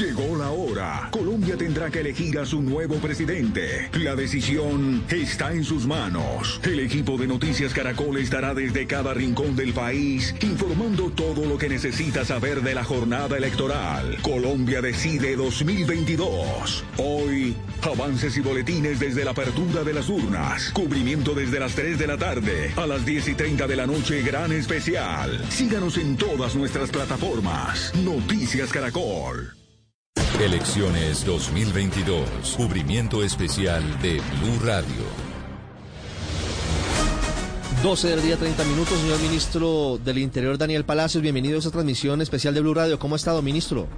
Llegó 0.00 0.36
la 0.36 0.50
hora. 0.50 1.08
Colombia 1.10 1.56
tendrá 1.56 1.90
que 1.90 2.00
elegir 2.00 2.38
a 2.38 2.46
su 2.46 2.62
nuevo 2.62 2.94
presidente. 2.96 3.90
La 3.98 4.14
decisión 4.14 5.04
está 5.10 5.52
en 5.52 5.64
sus 5.64 5.84
manos. 5.84 6.60
El 6.62 6.78
equipo 6.78 7.18
de 7.18 7.26
Noticias 7.26 7.74
Caracol 7.74 8.16
estará 8.16 8.54
desde 8.54 8.86
cada 8.86 9.12
rincón 9.12 9.56
del 9.56 9.74
país 9.74 10.34
informando 10.42 11.10
todo 11.10 11.44
lo 11.44 11.58
que 11.58 11.68
necesita 11.68 12.24
saber 12.24 12.62
de 12.62 12.74
la 12.74 12.84
jornada 12.84 13.36
electoral. 13.36 14.16
Colombia 14.22 14.80
decide 14.80 15.34
2022. 15.36 16.84
Hoy, 16.96 17.56
avances 17.82 18.36
y 18.38 18.40
boletines 18.40 19.00
desde 19.00 19.24
la 19.24 19.32
apertura 19.32 19.82
de 19.82 19.92
las 19.92 20.08
urnas. 20.08 20.70
Cubrimiento 20.70 21.34
desde 21.34 21.60
las 21.60 21.74
3 21.74 21.98
de 21.98 22.06
la 22.06 22.16
tarde 22.16 22.72
a 22.76 22.86
las 22.86 23.04
10 23.04 23.28
y 23.28 23.34
30 23.34 23.66
de 23.66 23.76
la 23.76 23.86
noche, 23.86 24.22
gran 24.22 24.52
especial. 24.52 25.44
Síganos 25.50 25.98
en 25.98 26.16
todas 26.16 26.54
nuestras 26.54 26.90
plataformas. 26.90 27.92
Noticias 27.96 28.70
Caracol. 28.70 29.59
Elecciones 30.40 31.24
2022. 31.24 32.54
Cubrimiento 32.56 33.22
especial 33.22 33.82
de 34.00 34.20
Blue 34.40 34.58
Radio. 34.64 35.30
12 37.82 38.08
del 38.08 38.22
día, 38.22 38.36
30 38.36 38.64
minutos, 38.64 38.98
señor 38.98 39.20
ministro 39.20 39.98
del 40.04 40.18
Interior, 40.18 40.58
Daniel 40.58 40.84
Palacios. 40.84 41.22
Bienvenido 41.22 41.56
a 41.56 41.58
esta 41.58 41.70
transmisión 41.70 42.20
especial 42.20 42.54
de 42.54 42.60
Blue 42.60 42.74
Radio. 42.74 42.98
¿Cómo 42.98 43.14
ha 43.14 43.16
estado, 43.16 43.40
ministro? 43.42 43.88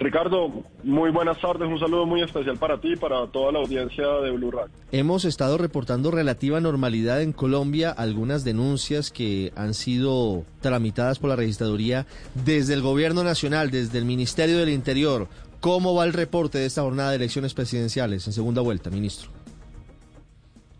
Ricardo, 0.00 0.64
muy 0.82 1.10
buenas 1.10 1.38
tardes. 1.42 1.68
Un 1.68 1.78
saludo 1.78 2.06
muy 2.06 2.22
especial 2.22 2.56
para 2.56 2.80
ti 2.80 2.94
y 2.94 2.96
para 2.96 3.26
toda 3.26 3.52
la 3.52 3.58
audiencia 3.58 4.06
de 4.22 4.30
Blue 4.30 4.50
Radio. 4.50 4.72
Hemos 4.92 5.26
estado 5.26 5.58
reportando 5.58 6.10
relativa 6.10 6.58
normalidad 6.58 7.20
en 7.20 7.34
Colombia, 7.34 7.90
algunas 7.90 8.42
denuncias 8.42 9.10
que 9.10 9.52
han 9.56 9.74
sido 9.74 10.44
tramitadas 10.62 11.18
por 11.18 11.28
la 11.28 11.36
registraduría 11.36 12.06
desde 12.46 12.72
el 12.72 12.80
Gobierno 12.80 13.24
Nacional, 13.24 13.70
desde 13.70 13.98
el 13.98 14.06
Ministerio 14.06 14.56
del 14.56 14.70
Interior. 14.70 15.28
¿Cómo 15.60 15.94
va 15.94 16.06
el 16.06 16.14
reporte 16.14 16.56
de 16.56 16.64
esta 16.64 16.80
jornada 16.80 17.10
de 17.10 17.16
elecciones 17.16 17.52
presidenciales 17.52 18.26
en 18.26 18.32
segunda 18.32 18.62
vuelta, 18.62 18.88
ministro? 18.88 19.30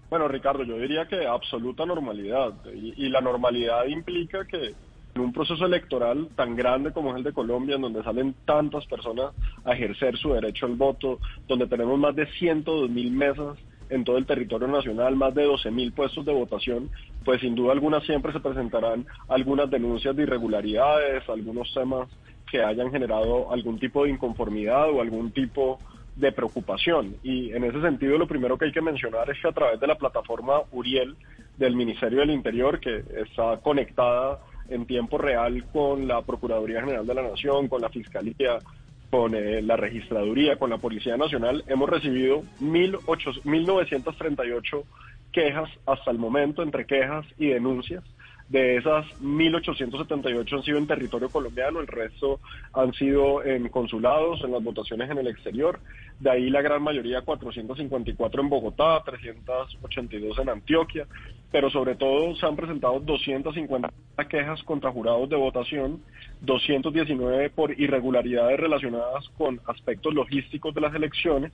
Bueno, 0.08 0.28
Ricardo, 0.28 0.64
yo 0.64 0.78
diría 0.78 1.06
que 1.06 1.26
absoluta 1.26 1.84
normalidad. 1.84 2.54
Y, 2.74 3.04
y 3.04 3.10
la 3.10 3.20
normalidad 3.20 3.84
implica 3.84 4.46
que 4.46 4.74
en 5.14 5.20
un 5.20 5.32
proceso 5.32 5.64
electoral 5.64 6.28
tan 6.36 6.54
grande 6.54 6.92
como 6.92 7.10
es 7.10 7.16
el 7.16 7.24
de 7.24 7.32
Colombia, 7.32 7.76
en 7.76 7.82
donde 7.82 8.02
salen 8.02 8.34
tantas 8.44 8.86
personas 8.86 9.32
a 9.64 9.72
ejercer 9.72 10.16
su 10.16 10.32
derecho 10.32 10.66
al 10.66 10.76
voto, 10.76 11.18
donde 11.48 11.66
tenemos 11.66 11.98
más 11.98 12.14
de 12.14 12.26
102 12.26 12.90
mil 12.90 13.10
mesas 13.10 13.58
en 13.90 14.04
todo 14.04 14.18
el 14.18 14.26
territorio 14.26 14.68
nacional, 14.68 15.16
más 15.16 15.34
de 15.34 15.44
12 15.44 15.70
mil 15.72 15.92
puestos 15.92 16.24
de 16.24 16.32
votación, 16.32 16.90
pues 17.24 17.40
sin 17.40 17.54
duda 17.54 17.72
alguna 17.72 18.00
siempre 18.00 18.32
se 18.32 18.40
presentarán 18.40 19.04
algunas 19.28 19.68
denuncias 19.68 20.14
de 20.14 20.22
irregularidades, 20.22 21.28
algunos 21.28 21.72
temas 21.74 22.08
que 22.50 22.62
hayan 22.62 22.90
generado 22.90 23.52
algún 23.52 23.78
tipo 23.78 24.04
de 24.04 24.10
inconformidad 24.10 24.90
o 24.90 25.00
algún 25.00 25.32
tipo 25.32 25.78
de 26.16 26.32
preocupación. 26.32 27.16
Y 27.22 27.52
en 27.52 27.64
ese 27.64 27.80
sentido, 27.80 28.18
lo 28.18 28.26
primero 28.26 28.58
que 28.58 28.66
hay 28.66 28.72
que 28.72 28.80
mencionar 28.80 29.30
es 29.30 29.40
que 29.40 29.48
a 29.48 29.52
través 29.52 29.80
de 29.80 29.86
la 29.86 29.96
plataforma 29.96 30.62
Uriel 30.72 31.16
del 31.56 31.74
Ministerio 31.76 32.20
del 32.20 32.30
Interior, 32.30 32.80
que 32.80 33.02
está 33.16 33.58
conectada 33.62 34.40
en 34.70 34.86
tiempo 34.86 35.18
real 35.18 35.64
con 35.72 36.08
la 36.08 36.22
Procuraduría 36.22 36.80
General 36.80 37.06
de 37.06 37.14
la 37.14 37.22
Nación, 37.22 37.68
con 37.68 37.82
la 37.82 37.90
Fiscalía, 37.90 38.58
con 39.10 39.34
eh, 39.34 39.60
la 39.60 39.76
Registraduría, 39.76 40.56
con 40.56 40.70
la 40.70 40.78
Policía 40.78 41.16
Nacional, 41.16 41.64
hemos 41.66 41.88
recibido 41.88 42.44
1.938 42.60 44.84
quejas 45.32 45.68
hasta 45.86 46.10
el 46.10 46.18
momento, 46.18 46.62
entre 46.62 46.86
quejas 46.86 47.26
y 47.36 47.48
denuncias. 47.48 48.04
De 48.48 48.76
esas 48.76 49.06
1.878 49.22 50.56
han 50.56 50.62
sido 50.64 50.78
en 50.78 50.88
territorio 50.88 51.28
colombiano, 51.28 51.78
el 51.78 51.86
resto 51.86 52.40
han 52.72 52.92
sido 52.94 53.44
en 53.44 53.68
consulados, 53.68 54.42
en 54.42 54.50
las 54.50 54.62
votaciones 54.62 55.08
en 55.08 55.18
el 55.18 55.28
exterior. 55.28 55.78
De 56.18 56.30
ahí 56.30 56.50
la 56.50 56.60
gran 56.60 56.82
mayoría, 56.82 57.22
454 57.22 58.42
en 58.42 58.48
Bogotá, 58.48 59.02
382 59.04 60.38
en 60.40 60.48
Antioquia, 60.48 61.06
pero 61.50 61.70
sobre 61.70 61.96
todo 61.96 62.34
se 62.36 62.46
han 62.46 62.56
presentado 62.56 63.00
250 63.00 63.90
quejas 64.28 64.62
contra 64.62 64.92
jurados 64.92 65.28
de 65.28 65.36
votación, 65.36 66.00
219 66.42 67.50
por 67.50 67.78
irregularidades 67.78 68.60
relacionadas 68.60 69.28
con 69.36 69.60
aspectos 69.66 70.14
logísticos 70.14 70.74
de 70.74 70.80
las 70.80 70.94
elecciones, 70.94 71.52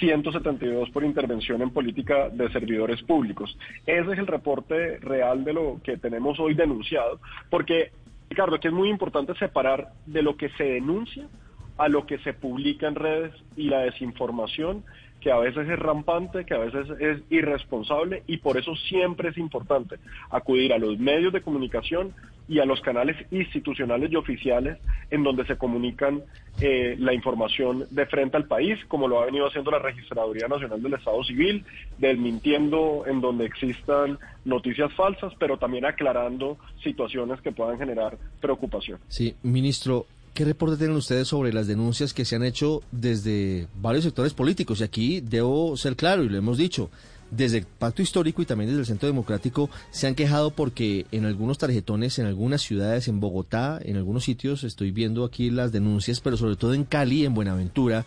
172 0.00 0.90
por 0.90 1.04
intervención 1.04 1.62
en 1.62 1.70
política 1.70 2.28
de 2.30 2.50
servidores 2.50 3.02
públicos. 3.02 3.56
Ese 3.86 4.12
es 4.12 4.18
el 4.18 4.26
reporte 4.26 4.98
real 4.98 5.44
de 5.44 5.52
lo 5.52 5.80
que 5.84 5.96
tenemos 5.96 6.40
hoy 6.40 6.54
denunciado, 6.54 7.20
porque, 7.50 7.92
Ricardo, 8.28 8.56
aquí 8.56 8.68
es 8.68 8.74
muy 8.74 8.88
importante 8.88 9.34
separar 9.34 9.92
de 10.06 10.22
lo 10.22 10.36
que 10.36 10.48
se 10.50 10.64
denuncia 10.64 11.28
a 11.76 11.88
lo 11.88 12.06
que 12.06 12.18
se 12.18 12.34
publica 12.34 12.88
en 12.88 12.96
redes 12.96 13.32
y 13.56 13.68
la 13.68 13.80
desinformación 13.80 14.84
que 15.20 15.32
a 15.32 15.38
veces 15.38 15.68
es 15.68 15.78
rampante, 15.78 16.44
que 16.44 16.54
a 16.54 16.58
veces 16.58 16.88
es 17.00 17.18
irresponsable 17.30 18.22
y 18.26 18.38
por 18.38 18.56
eso 18.56 18.74
siempre 18.76 19.30
es 19.30 19.38
importante 19.38 19.96
acudir 20.30 20.72
a 20.72 20.78
los 20.78 20.98
medios 20.98 21.32
de 21.32 21.42
comunicación 21.42 22.14
y 22.48 22.60
a 22.60 22.64
los 22.64 22.80
canales 22.80 23.16
institucionales 23.30 24.10
y 24.10 24.16
oficiales 24.16 24.78
en 25.10 25.22
donde 25.22 25.44
se 25.46 25.58
comunican 25.58 26.22
eh, 26.60 26.96
la 26.98 27.12
información 27.12 27.86
de 27.90 28.06
frente 28.06 28.36
al 28.36 28.46
país, 28.46 28.78
como 28.88 29.06
lo 29.06 29.20
ha 29.20 29.26
venido 29.26 29.46
haciendo 29.46 29.70
la 29.70 29.78
Registraduría 29.78 30.48
Nacional 30.48 30.82
del 30.82 30.94
Estado 30.94 31.22
Civil, 31.24 31.64
desmintiendo 31.98 33.04
en 33.06 33.20
donde 33.20 33.44
existan 33.44 34.18
noticias 34.44 34.92
falsas, 34.94 35.32
pero 35.38 35.58
también 35.58 35.84
aclarando 35.84 36.56
situaciones 36.82 37.40
que 37.42 37.52
puedan 37.52 37.78
generar 37.78 38.16
preocupación. 38.40 38.98
Sí, 39.08 39.34
ministro, 39.42 40.06
¿Qué 40.38 40.44
reporte 40.44 40.76
tienen 40.76 40.96
ustedes 40.96 41.26
sobre 41.26 41.52
las 41.52 41.66
denuncias 41.66 42.14
que 42.14 42.24
se 42.24 42.36
han 42.36 42.44
hecho 42.44 42.80
desde 42.92 43.66
varios 43.74 44.04
sectores 44.04 44.34
políticos? 44.34 44.78
Y 44.78 44.84
aquí 44.84 45.20
debo 45.20 45.76
ser 45.76 45.96
claro, 45.96 46.22
y 46.22 46.28
lo 46.28 46.38
hemos 46.38 46.56
dicho, 46.56 46.90
desde 47.32 47.58
el 47.58 47.66
Pacto 47.66 48.02
Histórico 48.02 48.40
y 48.40 48.46
también 48.46 48.70
desde 48.70 48.82
el 48.82 48.86
Centro 48.86 49.08
Democrático 49.08 49.68
se 49.90 50.06
han 50.06 50.14
quejado 50.14 50.52
porque 50.52 51.06
en 51.10 51.24
algunos 51.24 51.58
tarjetones, 51.58 52.20
en 52.20 52.26
algunas 52.26 52.62
ciudades, 52.62 53.08
en 53.08 53.18
Bogotá, 53.18 53.80
en 53.82 53.96
algunos 53.96 54.22
sitios, 54.22 54.62
estoy 54.62 54.92
viendo 54.92 55.24
aquí 55.24 55.50
las 55.50 55.72
denuncias, 55.72 56.20
pero 56.20 56.36
sobre 56.36 56.54
todo 56.54 56.72
en 56.72 56.84
Cali, 56.84 57.24
en 57.24 57.34
Buenaventura, 57.34 58.06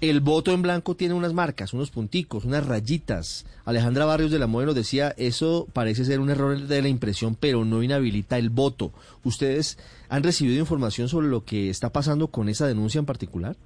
el 0.00 0.20
voto 0.20 0.52
en 0.52 0.62
blanco 0.62 0.94
tiene 0.94 1.14
unas 1.14 1.32
marcas, 1.32 1.72
unos 1.72 1.90
punticos, 1.90 2.44
unas 2.44 2.66
rayitas. 2.66 3.46
Alejandra 3.64 4.04
Barrios 4.04 4.30
de 4.30 4.38
la 4.38 4.46
Modelo 4.46 4.72
decía, 4.72 5.12
eso 5.16 5.66
parece 5.72 6.04
ser 6.04 6.20
un 6.20 6.30
error 6.30 6.56
de 6.56 6.82
la 6.82 6.88
impresión, 6.88 7.34
pero 7.34 7.64
no 7.64 7.82
inhabilita 7.82 8.38
el 8.38 8.50
voto. 8.50 8.92
¿Ustedes 9.24 9.78
han 10.08 10.22
recibido 10.22 10.60
información 10.60 11.08
sobre 11.08 11.26
lo 11.26 11.44
que 11.44 11.68
está 11.68 11.90
pasando 11.90 12.28
con 12.28 12.48
esa 12.48 12.66
denuncia 12.66 13.00
en 13.00 13.06
particular? 13.06 13.56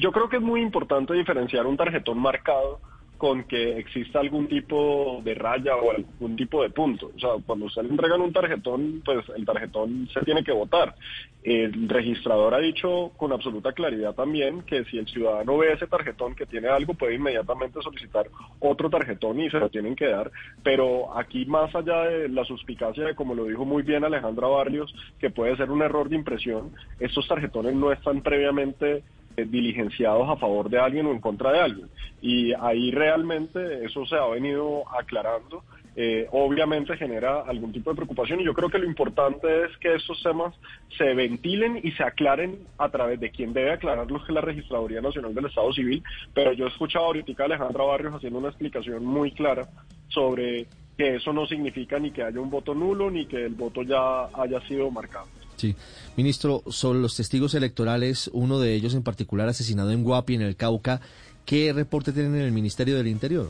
Yo 0.00 0.10
creo 0.10 0.28
que 0.28 0.36
es 0.36 0.42
muy 0.42 0.62
importante 0.62 1.14
diferenciar 1.14 1.66
un 1.66 1.76
tarjetón 1.76 2.18
marcado 2.18 2.80
con 3.18 3.44
que 3.44 3.78
exista 3.78 4.20
algún 4.20 4.48
tipo 4.48 5.20
de 5.24 5.34
raya 5.34 5.76
o 5.76 5.90
algún 5.90 6.36
tipo 6.36 6.62
de 6.62 6.70
punto. 6.70 7.12
O 7.14 7.18
sea, 7.18 7.30
cuando 7.46 7.66
usted 7.66 7.82
le 7.82 7.90
entregan 7.90 8.20
un 8.20 8.32
tarjetón, 8.32 9.02
pues 9.04 9.24
el 9.36 9.44
tarjetón 9.44 10.08
se 10.12 10.20
tiene 10.22 10.42
que 10.42 10.52
votar. 10.52 10.94
El 11.42 11.88
registrador 11.88 12.54
ha 12.54 12.58
dicho 12.58 13.12
con 13.16 13.32
absoluta 13.32 13.72
claridad 13.72 14.14
también 14.14 14.62
que 14.62 14.84
si 14.86 14.98
el 14.98 15.06
ciudadano 15.06 15.58
ve 15.58 15.72
ese 15.72 15.86
tarjetón 15.86 16.34
que 16.34 16.46
tiene 16.46 16.68
algo, 16.68 16.94
puede 16.94 17.14
inmediatamente 17.14 17.82
solicitar 17.82 18.26
otro 18.60 18.88
tarjetón 18.88 19.40
y 19.40 19.50
se 19.50 19.58
lo 19.58 19.68
tienen 19.68 19.94
que 19.94 20.06
dar. 20.06 20.30
Pero 20.62 21.16
aquí, 21.16 21.44
más 21.44 21.74
allá 21.74 22.04
de 22.04 22.28
la 22.28 22.44
suspicacia 22.44 23.04
de, 23.04 23.14
como 23.14 23.34
lo 23.34 23.44
dijo 23.44 23.64
muy 23.64 23.82
bien 23.82 24.04
Alejandra 24.04 24.48
Barrios, 24.48 24.94
que 25.18 25.30
puede 25.30 25.56
ser 25.56 25.70
un 25.70 25.82
error 25.82 26.08
de 26.08 26.16
impresión, 26.16 26.72
estos 26.98 27.28
tarjetones 27.28 27.74
no 27.74 27.92
están 27.92 28.22
previamente 28.22 29.02
diligenciados 29.36 30.28
a 30.28 30.36
favor 30.36 30.68
de 30.70 30.78
alguien 30.78 31.06
o 31.06 31.12
en 31.12 31.20
contra 31.20 31.52
de 31.52 31.60
alguien. 31.60 31.88
Y 32.20 32.52
ahí 32.54 32.90
realmente 32.90 33.84
eso 33.84 34.06
se 34.06 34.16
ha 34.16 34.26
venido 34.26 34.84
aclarando. 34.96 35.62
Eh, 35.96 36.26
obviamente 36.32 36.96
genera 36.96 37.42
algún 37.42 37.72
tipo 37.72 37.90
de 37.90 37.96
preocupación 37.96 38.40
y 38.40 38.44
yo 38.44 38.52
creo 38.52 38.68
que 38.68 38.80
lo 38.80 38.84
importante 38.84 39.64
es 39.64 39.76
que 39.78 39.94
estos 39.94 40.20
temas 40.24 40.52
se 40.98 41.14
ventilen 41.14 41.78
y 41.84 41.92
se 41.92 42.02
aclaren 42.02 42.58
a 42.78 42.88
través 42.88 43.20
de 43.20 43.30
quien 43.30 43.52
debe 43.52 43.70
aclararlos, 43.70 44.22
que 44.22 44.32
es 44.32 44.34
la 44.34 44.40
Registraduría 44.40 45.00
Nacional 45.00 45.32
del 45.32 45.46
Estado 45.46 45.72
Civil, 45.72 46.02
pero 46.34 46.52
yo 46.52 46.64
he 46.64 46.68
escuchado 46.68 47.04
ahorita 47.04 47.40
a 47.40 47.46
Alejandra 47.46 47.84
Barrios 47.84 48.14
haciendo 48.14 48.40
una 48.40 48.48
explicación 48.48 49.04
muy 49.04 49.30
clara 49.30 49.68
sobre 50.08 50.66
que 50.96 51.16
eso 51.16 51.32
no 51.32 51.46
significa 51.46 51.98
ni 52.00 52.10
que 52.10 52.24
haya 52.24 52.40
un 52.40 52.50
voto 52.50 52.74
nulo 52.74 53.08
ni 53.08 53.26
que 53.26 53.44
el 53.44 53.54
voto 53.54 53.82
ya 53.82 54.26
haya 54.34 54.60
sido 54.66 54.90
marcado. 54.90 55.26
Sí. 55.56 55.74
Ministro, 56.16 56.62
sobre 56.68 57.00
los 57.00 57.16
testigos 57.16 57.54
electorales, 57.54 58.30
uno 58.32 58.58
de 58.58 58.74
ellos 58.74 58.94
en 58.94 59.02
particular 59.02 59.48
asesinado 59.48 59.90
en 59.90 60.02
Guapi, 60.02 60.34
en 60.34 60.42
el 60.42 60.56
Cauca, 60.56 61.00
¿qué 61.44 61.72
reporte 61.72 62.12
tienen 62.12 62.34
en 62.36 62.42
el 62.42 62.52
Ministerio 62.52 62.96
del 62.96 63.08
Interior? 63.08 63.48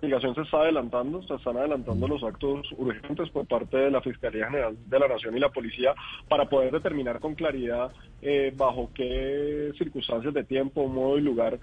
La 0.00 0.06
investigación 0.06 0.34
se 0.36 0.42
está 0.42 0.62
adelantando, 0.62 1.22
se 1.24 1.34
están 1.34 1.56
adelantando 1.56 2.06
los 2.06 2.22
actos 2.22 2.68
urgentes 2.76 3.30
por 3.30 3.46
parte 3.46 3.76
de 3.76 3.90
la 3.90 4.00
Fiscalía 4.00 4.46
General 4.46 4.76
de 4.86 4.98
la 4.98 5.08
Nación 5.08 5.36
y 5.36 5.40
la 5.40 5.48
Policía 5.48 5.92
para 6.28 6.48
poder 6.48 6.70
determinar 6.70 7.18
con 7.18 7.34
claridad 7.34 7.90
eh, 8.22 8.52
bajo 8.56 8.90
qué 8.94 9.72
circunstancias 9.76 10.32
de 10.32 10.44
tiempo, 10.44 10.86
modo 10.86 11.18
y 11.18 11.22
lugar 11.22 11.58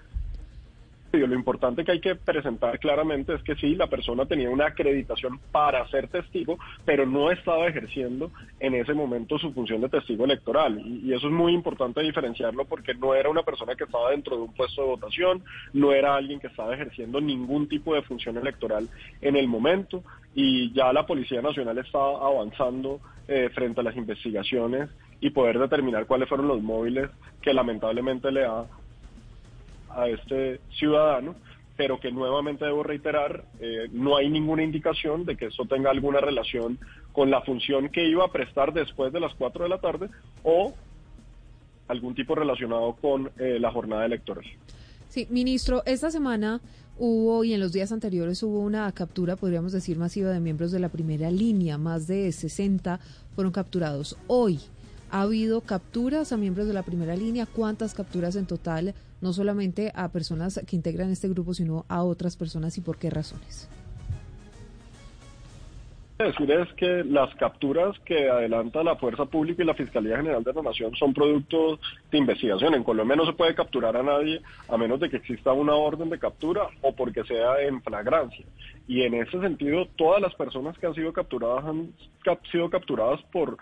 lo 1.12 1.34
importante 1.34 1.84
que 1.84 1.92
hay 1.92 2.00
que 2.00 2.14
presentar 2.14 2.78
claramente 2.78 3.34
es 3.34 3.42
que 3.42 3.54
sí, 3.54 3.74
la 3.74 3.86
persona 3.86 4.26
tenía 4.26 4.50
una 4.50 4.66
acreditación 4.66 5.38
para 5.52 5.86
ser 5.88 6.08
testigo, 6.08 6.58
pero 6.84 7.06
no 7.06 7.30
estaba 7.30 7.66
ejerciendo 7.66 8.30
en 8.60 8.74
ese 8.74 8.92
momento 8.92 9.38
su 9.38 9.52
función 9.52 9.80
de 9.80 9.88
testigo 9.88 10.24
electoral. 10.24 10.78
Y, 10.84 11.12
eso 11.12 11.28
es 11.28 11.32
muy 11.32 11.54
importante 11.54 12.02
diferenciarlo 12.02 12.64
porque 12.66 12.94
no 12.94 13.14
era 13.14 13.30
una 13.30 13.42
persona 13.42 13.74
que 13.74 13.84
estaba 13.84 14.10
dentro 14.10 14.36
de 14.36 14.42
un 14.42 14.52
puesto 14.52 14.82
de 14.82 14.88
votación, 14.88 15.42
no 15.72 15.92
era 15.92 16.16
alguien 16.16 16.40
que 16.40 16.48
estaba 16.48 16.74
ejerciendo 16.74 17.20
ningún 17.20 17.68
tipo 17.68 17.94
de 17.94 18.02
función 18.02 18.36
electoral 18.36 18.88
en 19.22 19.36
el 19.36 19.48
momento. 19.48 20.02
Y 20.34 20.72
ya 20.74 20.92
la 20.92 21.06
Policía 21.06 21.40
Nacional 21.40 21.78
está 21.78 21.98
avanzando 21.98 23.00
eh, 23.28 23.48
frente 23.54 23.80
a 23.80 23.84
las 23.84 23.96
investigaciones 23.96 24.90
y 25.20 25.30
poder 25.30 25.58
determinar 25.58 26.06
cuáles 26.06 26.28
fueron 26.28 26.48
los 26.48 26.60
móviles 26.60 27.08
que 27.40 27.54
lamentablemente 27.54 28.30
le 28.30 28.44
ha 28.44 28.66
a 29.96 30.08
este 30.08 30.60
ciudadano, 30.78 31.34
pero 31.76 32.00
que 32.00 32.10
nuevamente 32.10 32.64
debo 32.64 32.82
reiterar, 32.82 33.44
eh, 33.60 33.88
no 33.92 34.16
hay 34.16 34.30
ninguna 34.30 34.62
indicación 34.62 35.24
de 35.24 35.36
que 35.36 35.46
eso 35.46 35.64
tenga 35.64 35.90
alguna 35.90 36.20
relación 36.20 36.78
con 37.12 37.30
la 37.30 37.42
función 37.42 37.88
que 37.88 38.06
iba 38.06 38.24
a 38.24 38.28
prestar 38.32 38.72
después 38.72 39.12
de 39.12 39.20
las 39.20 39.34
4 39.34 39.64
de 39.64 39.68
la 39.68 39.78
tarde 39.78 40.08
o 40.42 40.74
algún 41.88 42.14
tipo 42.14 42.34
relacionado 42.34 42.94
con 42.94 43.30
eh, 43.38 43.58
la 43.60 43.70
jornada 43.70 44.06
electoral. 44.06 44.44
Sí, 45.08 45.26
ministro, 45.30 45.82
esta 45.86 46.10
semana 46.10 46.60
hubo 46.98 47.44
y 47.44 47.54
en 47.54 47.60
los 47.60 47.72
días 47.72 47.92
anteriores 47.92 48.42
hubo 48.42 48.60
una 48.60 48.90
captura, 48.92 49.36
podríamos 49.36 49.72
decir, 49.72 49.96
masiva 49.98 50.30
de 50.30 50.40
miembros 50.40 50.72
de 50.72 50.80
la 50.80 50.88
primera 50.88 51.30
línea. 51.30 51.78
Más 51.78 52.06
de 52.06 52.30
60 52.32 53.00
fueron 53.34 53.52
capturados. 53.52 54.18
Hoy, 54.26 54.60
¿Ha 55.10 55.22
habido 55.22 55.60
capturas 55.60 56.32
a 56.32 56.36
miembros 56.36 56.66
de 56.66 56.74
la 56.74 56.82
primera 56.82 57.14
línea? 57.14 57.46
¿Cuántas 57.46 57.94
capturas 57.94 58.34
en 58.36 58.46
total? 58.46 58.94
No 59.20 59.32
solamente 59.32 59.92
a 59.94 60.08
personas 60.08 60.60
que 60.66 60.76
integran 60.76 61.10
este 61.10 61.28
grupo, 61.28 61.54
sino 61.54 61.84
a 61.88 62.02
otras 62.02 62.36
personas 62.36 62.76
y 62.76 62.80
por 62.80 62.98
qué 62.98 63.10
razones. 63.10 63.68
Decir 66.18 66.50
es 66.50 66.72
que 66.78 67.04
las 67.04 67.34
capturas 67.34 67.94
que 68.06 68.30
adelanta 68.30 68.82
la 68.82 68.96
Fuerza 68.96 69.26
Pública 69.26 69.62
y 69.62 69.66
la 69.66 69.74
Fiscalía 69.74 70.16
General 70.16 70.42
de 70.42 70.54
la 70.54 70.62
Nación 70.62 70.96
son 70.96 71.12
productos 71.12 71.78
de 72.10 72.16
investigación. 72.16 72.72
En 72.74 72.84
Colombia 72.84 73.16
no 73.16 73.26
se 73.26 73.34
puede 73.34 73.54
capturar 73.54 73.94
a 73.98 74.02
nadie 74.02 74.40
a 74.66 74.78
menos 74.78 74.98
de 74.98 75.10
que 75.10 75.18
exista 75.18 75.52
una 75.52 75.74
orden 75.74 76.08
de 76.08 76.18
captura 76.18 76.68
o 76.80 76.96
porque 76.96 77.22
sea 77.24 77.60
en 77.60 77.82
flagrancia. 77.82 78.46
Y 78.88 79.02
en 79.02 79.12
ese 79.12 79.38
sentido, 79.40 79.88
todas 79.96 80.22
las 80.22 80.34
personas 80.36 80.78
que 80.78 80.86
han 80.86 80.94
sido 80.94 81.12
capturadas 81.12 81.66
han 81.66 81.92
sido 82.50 82.70
capturadas 82.70 83.20
por 83.30 83.58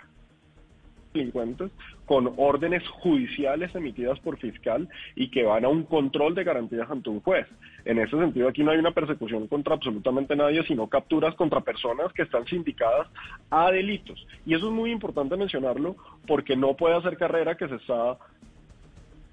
delincuentes 1.14 1.70
con 2.06 2.34
órdenes 2.36 2.86
judiciales 2.88 3.74
emitidas 3.74 4.18
por 4.20 4.36
fiscal 4.36 4.88
y 5.14 5.30
que 5.30 5.44
van 5.44 5.64
a 5.64 5.68
un 5.68 5.84
control 5.84 6.34
de 6.34 6.44
garantías 6.44 6.90
ante 6.90 7.08
un 7.08 7.20
juez. 7.20 7.46
En 7.84 7.98
ese 7.98 8.18
sentido, 8.18 8.48
aquí 8.48 8.62
no 8.62 8.72
hay 8.72 8.78
una 8.78 8.90
persecución 8.90 9.46
contra 9.46 9.74
absolutamente 9.74 10.36
nadie, 10.36 10.62
sino 10.64 10.88
capturas 10.88 11.34
contra 11.36 11.60
personas 11.60 12.12
que 12.12 12.22
están 12.22 12.44
sindicadas 12.46 13.08
a 13.50 13.70
delitos. 13.70 14.26
Y 14.44 14.54
eso 14.54 14.66
es 14.66 14.72
muy 14.72 14.90
importante 14.90 15.36
mencionarlo 15.36 15.96
porque 16.26 16.56
no 16.56 16.74
puede 16.74 16.96
hacer 16.96 17.16
carrera 17.16 17.56
que 17.56 17.68
se 17.68 17.76
está 17.76 18.18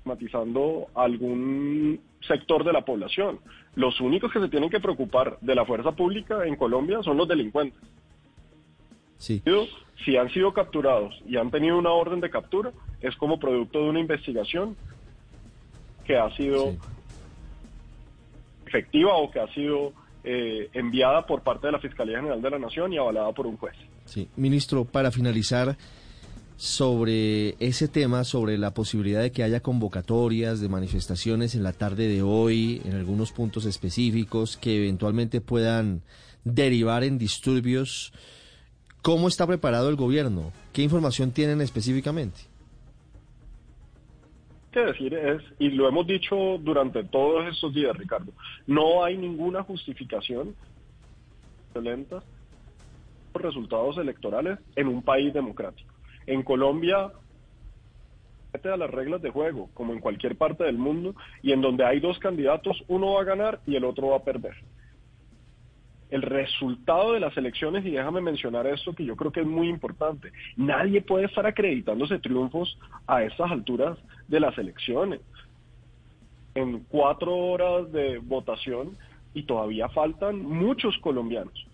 matizando 0.03 0.87
algún 0.95 1.99
sector 2.21 2.63
de 2.63 2.73
la 2.73 2.85
población. 2.85 3.39
Los 3.75 3.99
únicos 4.01 4.31
que 4.31 4.39
se 4.39 4.49
tienen 4.49 4.69
que 4.69 4.79
preocupar 4.79 5.37
de 5.41 5.55
la 5.55 5.65
fuerza 5.65 5.91
pública 5.91 6.45
en 6.45 6.55
Colombia 6.55 7.01
son 7.03 7.17
los 7.17 7.27
delincuentes. 7.27 7.79
Sí. 9.21 9.43
si 10.03 10.17
han 10.17 10.29
sido 10.33 10.51
capturados 10.51 11.13
y 11.27 11.37
han 11.37 11.51
tenido 11.51 11.77
una 11.77 11.91
orden 11.91 12.21
de 12.21 12.31
captura, 12.31 12.71
es 13.01 13.15
como 13.15 13.39
producto 13.39 13.83
de 13.83 13.89
una 13.89 13.99
investigación 13.99 14.75
que 16.03 16.17
ha 16.17 16.35
sido 16.35 16.73
efectiva 18.65 19.15
o 19.15 19.29
que 19.29 19.39
ha 19.39 19.47
sido 19.53 19.93
eh, 20.23 20.69
enviada 20.73 21.27
por 21.27 21.41
parte 21.41 21.67
de 21.67 21.73
la 21.73 21.79
Fiscalía 21.79 22.17
General 22.17 22.41
de 22.41 22.49
la 22.49 22.57
Nación 22.57 22.91
y 22.93 22.97
avalada 22.97 23.31
por 23.31 23.45
un 23.45 23.57
juez. 23.57 23.75
Sí, 24.05 24.27
ministro, 24.35 24.85
para 24.85 25.11
finalizar 25.11 25.77
sobre 26.57 27.55
ese 27.59 27.87
tema, 27.87 28.23
sobre 28.23 28.57
la 28.57 28.73
posibilidad 28.73 29.21
de 29.21 29.31
que 29.31 29.43
haya 29.43 29.59
convocatorias 29.59 30.59
de 30.61 30.69
manifestaciones 30.69 31.53
en 31.53 31.61
la 31.61 31.73
tarde 31.73 32.07
de 32.07 32.23
hoy, 32.23 32.81
en 32.85 32.93
algunos 32.93 33.31
puntos 33.31 33.65
específicos, 33.65 34.57
que 34.57 34.77
eventualmente 34.77 35.41
puedan 35.41 36.01
derivar 36.43 37.03
en 37.03 37.19
disturbios 37.19 38.13
¿Cómo 39.01 39.27
está 39.27 39.47
preparado 39.47 39.89
el 39.89 39.95
gobierno? 39.95 40.51
¿Qué 40.73 40.83
información 40.83 41.31
tienen 41.31 41.61
específicamente? 41.61 42.51
que 44.71 44.79
decir 44.79 45.13
es, 45.13 45.41
y 45.59 45.69
lo 45.71 45.87
hemos 45.89 46.07
dicho 46.07 46.57
durante 46.59 47.03
todos 47.03 47.45
estos 47.45 47.73
días, 47.73 47.93
Ricardo, 47.97 48.31
no 48.67 49.03
hay 49.03 49.17
ninguna 49.17 49.63
justificación 49.63 50.55
violenta 51.73 52.23
por 53.33 53.43
resultados 53.43 53.97
electorales 53.97 54.59
en 54.77 54.87
un 54.87 55.01
país 55.01 55.33
democrático. 55.33 55.93
En 56.25 56.43
Colombia 56.43 57.11
a 58.63 58.77
las 58.77 58.91
reglas 58.91 59.21
de 59.21 59.29
juego, 59.29 59.69
como 59.73 59.93
en 59.93 59.99
cualquier 59.99 60.37
parte 60.37 60.63
del 60.63 60.77
mundo, 60.77 61.15
y 61.41 61.51
en 61.51 61.61
donde 61.61 61.85
hay 61.85 61.99
dos 61.99 62.19
candidatos, 62.19 62.83
uno 62.87 63.13
va 63.13 63.21
a 63.21 63.25
ganar 63.25 63.59
y 63.65 63.75
el 63.75 63.83
otro 63.85 64.09
va 64.09 64.17
a 64.17 64.23
perder 64.23 64.55
el 66.11 66.21
resultado 66.21 67.13
de 67.13 67.21
las 67.21 67.35
elecciones, 67.37 67.85
y 67.85 67.91
déjame 67.91 68.21
mencionar 68.21 68.67
esto 68.67 68.93
que 68.93 69.05
yo 69.05 69.15
creo 69.15 69.31
que 69.31 69.39
es 69.39 69.47
muy 69.47 69.69
importante, 69.69 70.31
nadie 70.57 71.01
puede 71.01 71.25
estar 71.25 71.45
acreditándose 71.47 72.19
triunfos 72.19 72.77
a 73.07 73.23
estas 73.23 73.49
alturas 73.49 73.97
de 74.27 74.39
las 74.39 74.57
elecciones. 74.57 75.21
En 76.53 76.81
cuatro 76.89 77.35
horas 77.35 77.91
de 77.93 78.17
votación 78.19 78.97
y 79.33 79.43
todavía 79.43 79.87
faltan 79.89 80.43
muchos 80.43 80.97
colombianos. 80.97 81.65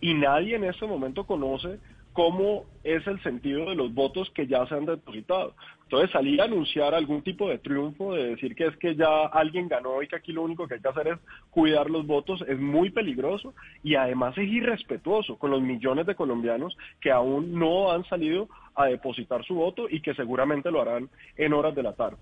Y 0.00 0.12
nadie 0.14 0.56
en 0.56 0.64
este 0.64 0.86
momento 0.86 1.24
conoce 1.24 1.80
cómo 2.18 2.64
es 2.82 3.06
el 3.06 3.22
sentido 3.22 3.70
de 3.70 3.76
los 3.76 3.94
votos 3.94 4.28
que 4.34 4.48
ya 4.48 4.66
se 4.66 4.74
han 4.74 4.86
depositado. 4.86 5.54
Entonces 5.84 6.10
salir 6.10 6.40
a 6.40 6.46
anunciar 6.46 6.92
algún 6.92 7.22
tipo 7.22 7.48
de 7.48 7.58
triunfo, 7.58 8.12
de 8.12 8.30
decir 8.30 8.56
que 8.56 8.66
es 8.66 8.76
que 8.78 8.96
ya 8.96 9.26
alguien 9.26 9.68
ganó 9.68 10.02
y 10.02 10.08
que 10.08 10.16
aquí 10.16 10.32
lo 10.32 10.42
único 10.42 10.66
que 10.66 10.74
hay 10.74 10.80
que 10.80 10.88
hacer 10.88 11.06
es 11.06 11.18
cuidar 11.50 11.88
los 11.88 12.08
votos, 12.08 12.42
es 12.48 12.58
muy 12.58 12.90
peligroso 12.90 13.54
y 13.84 13.94
además 13.94 14.36
es 14.36 14.48
irrespetuoso 14.48 15.38
con 15.38 15.52
los 15.52 15.62
millones 15.62 16.06
de 16.06 16.16
colombianos 16.16 16.76
que 17.00 17.12
aún 17.12 17.56
no 17.56 17.92
han 17.92 18.04
salido 18.06 18.48
a 18.74 18.86
depositar 18.86 19.44
su 19.44 19.54
voto 19.54 19.88
y 19.88 20.00
que 20.00 20.12
seguramente 20.14 20.72
lo 20.72 20.82
harán 20.82 21.08
en 21.36 21.52
horas 21.52 21.76
de 21.76 21.84
la 21.84 21.92
tarde. 21.92 22.16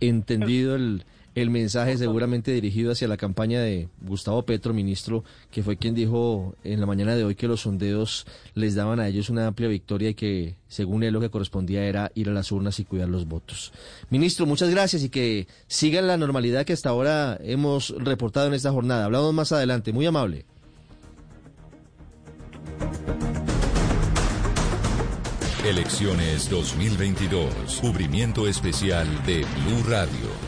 Entendido 0.00 0.76
el 0.76 1.02
el 1.40 1.50
mensaje 1.50 1.96
seguramente 1.96 2.52
dirigido 2.52 2.92
hacia 2.92 3.08
la 3.08 3.16
campaña 3.16 3.60
de 3.60 3.88
Gustavo 4.00 4.44
Petro, 4.44 4.74
ministro, 4.74 5.24
que 5.50 5.62
fue 5.62 5.76
quien 5.76 5.94
dijo 5.94 6.54
en 6.64 6.80
la 6.80 6.86
mañana 6.86 7.16
de 7.16 7.24
hoy 7.24 7.34
que 7.34 7.48
los 7.48 7.62
sondeos 7.62 8.26
les 8.54 8.74
daban 8.74 9.00
a 9.00 9.08
ellos 9.08 9.30
una 9.30 9.46
amplia 9.46 9.68
victoria 9.68 10.10
y 10.10 10.14
que 10.14 10.56
según 10.68 11.02
él 11.02 11.14
lo 11.14 11.20
que 11.20 11.30
correspondía 11.30 11.84
era 11.84 12.10
ir 12.14 12.28
a 12.28 12.32
las 12.32 12.50
urnas 12.52 12.78
y 12.80 12.84
cuidar 12.84 13.08
los 13.08 13.26
votos. 13.26 13.72
Ministro, 14.10 14.46
muchas 14.46 14.70
gracias 14.70 15.02
y 15.02 15.08
que 15.08 15.46
sigan 15.66 16.06
la 16.06 16.16
normalidad 16.16 16.64
que 16.64 16.72
hasta 16.72 16.90
ahora 16.90 17.38
hemos 17.42 17.90
reportado 17.98 18.48
en 18.48 18.54
esta 18.54 18.72
jornada. 18.72 19.04
Hablamos 19.04 19.34
más 19.34 19.52
adelante, 19.52 19.92
muy 19.92 20.06
amable. 20.06 20.44
Elecciones 25.64 26.48
2022. 26.48 27.80
Cubrimiento 27.80 28.48
especial 28.48 29.06
de 29.26 29.44
Blue 29.66 29.82
Radio. 29.86 30.47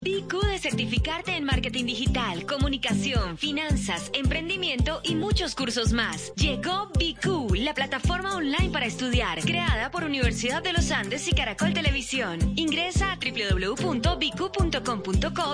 BQ 0.00 0.46
de 0.46 0.58
certificarte 0.58 1.34
en 1.36 1.42
marketing 1.42 1.84
digital, 1.86 2.46
comunicación, 2.46 3.36
finanzas, 3.36 4.10
emprendimiento 4.14 5.00
y 5.02 5.16
muchos 5.16 5.56
cursos 5.56 5.92
más. 5.92 6.32
Llegó 6.36 6.86
BQ, 6.94 7.56
la 7.56 7.74
plataforma 7.74 8.36
online 8.36 8.70
para 8.70 8.86
estudiar, 8.86 9.40
creada 9.40 9.90
por 9.90 10.04
Universidad 10.04 10.62
de 10.62 10.72
los 10.72 10.92
Andes 10.92 11.26
y 11.26 11.32
Caracol 11.32 11.74
Televisión. 11.74 12.38
Ingresa 12.54 13.10
a 13.12 13.16
www.bq.com.co 13.16 13.86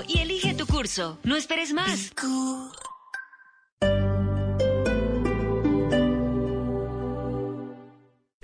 y 0.06 0.18
elige 0.18 0.52
tu 0.52 0.66
curso. 0.66 1.18
No 1.24 1.36
esperes 1.36 1.72
más. 1.72 2.12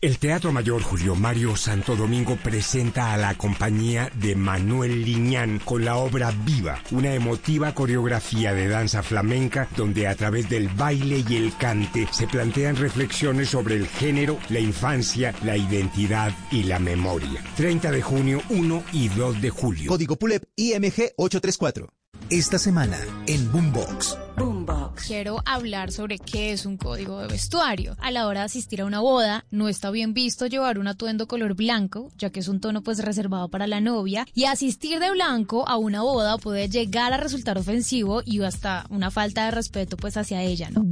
El 0.02 0.16
Teatro 0.16 0.50
Mayor 0.50 0.80
Julio 0.82 1.14
Mario 1.14 1.56
Santo 1.56 1.94
Domingo 1.94 2.34
presenta 2.42 3.12
a 3.12 3.18
la 3.18 3.34
compañía 3.34 4.10
de 4.14 4.34
Manuel 4.34 5.04
Liñán 5.04 5.58
con 5.58 5.84
la 5.84 5.96
obra 5.96 6.32
Viva, 6.42 6.82
una 6.90 7.12
emotiva 7.12 7.74
coreografía 7.74 8.54
de 8.54 8.66
danza 8.66 9.02
flamenca 9.02 9.68
donde 9.76 10.08
a 10.08 10.14
través 10.14 10.48
del 10.48 10.68
baile 10.68 11.22
y 11.28 11.36
el 11.36 11.54
cante 11.54 12.08
se 12.12 12.26
plantean 12.26 12.76
reflexiones 12.76 13.50
sobre 13.50 13.74
el 13.74 13.86
género, 13.86 14.38
la 14.48 14.60
infancia, 14.60 15.34
la 15.44 15.58
identidad 15.58 16.32
y 16.50 16.62
la 16.62 16.78
memoria. 16.78 17.44
30 17.58 17.90
de 17.90 18.00
junio, 18.00 18.40
1 18.48 18.82
y 18.94 19.08
2 19.08 19.42
de 19.42 19.50
julio. 19.50 19.90
Código 19.90 20.16
PULEP 20.16 20.44
IMG 20.56 21.12
834. 21.18 21.99
Esta 22.30 22.60
semana 22.60 22.96
en 23.26 23.50
Boombox. 23.50 24.16
Boombox. 24.36 25.04
Quiero 25.08 25.42
hablar 25.44 25.90
sobre 25.90 26.20
qué 26.20 26.52
es 26.52 26.64
un 26.64 26.76
código 26.76 27.18
de 27.18 27.26
vestuario. 27.26 27.96
A 28.00 28.12
la 28.12 28.28
hora 28.28 28.40
de 28.40 28.46
asistir 28.46 28.82
a 28.82 28.84
una 28.84 29.00
boda, 29.00 29.44
no 29.50 29.68
está 29.68 29.90
bien 29.90 30.14
visto 30.14 30.46
llevar 30.46 30.78
un 30.78 30.86
atuendo 30.86 31.26
color 31.26 31.56
blanco, 31.56 32.12
ya 32.16 32.30
que 32.30 32.38
es 32.38 32.46
un 32.46 32.60
tono 32.60 32.82
pues 32.82 33.02
reservado 33.04 33.48
para 33.48 33.66
la 33.66 33.80
novia, 33.80 34.28
y 34.32 34.44
asistir 34.44 35.00
de 35.00 35.10
blanco 35.10 35.68
a 35.68 35.76
una 35.76 36.02
boda 36.02 36.38
puede 36.38 36.68
llegar 36.68 37.12
a 37.12 37.16
resultar 37.16 37.58
ofensivo 37.58 38.22
y 38.24 38.40
hasta 38.42 38.86
una 38.90 39.10
falta 39.10 39.46
de 39.46 39.50
respeto 39.50 39.96
pues 39.96 40.16
hacia 40.16 40.40
ella, 40.40 40.70
¿no? 40.70 40.86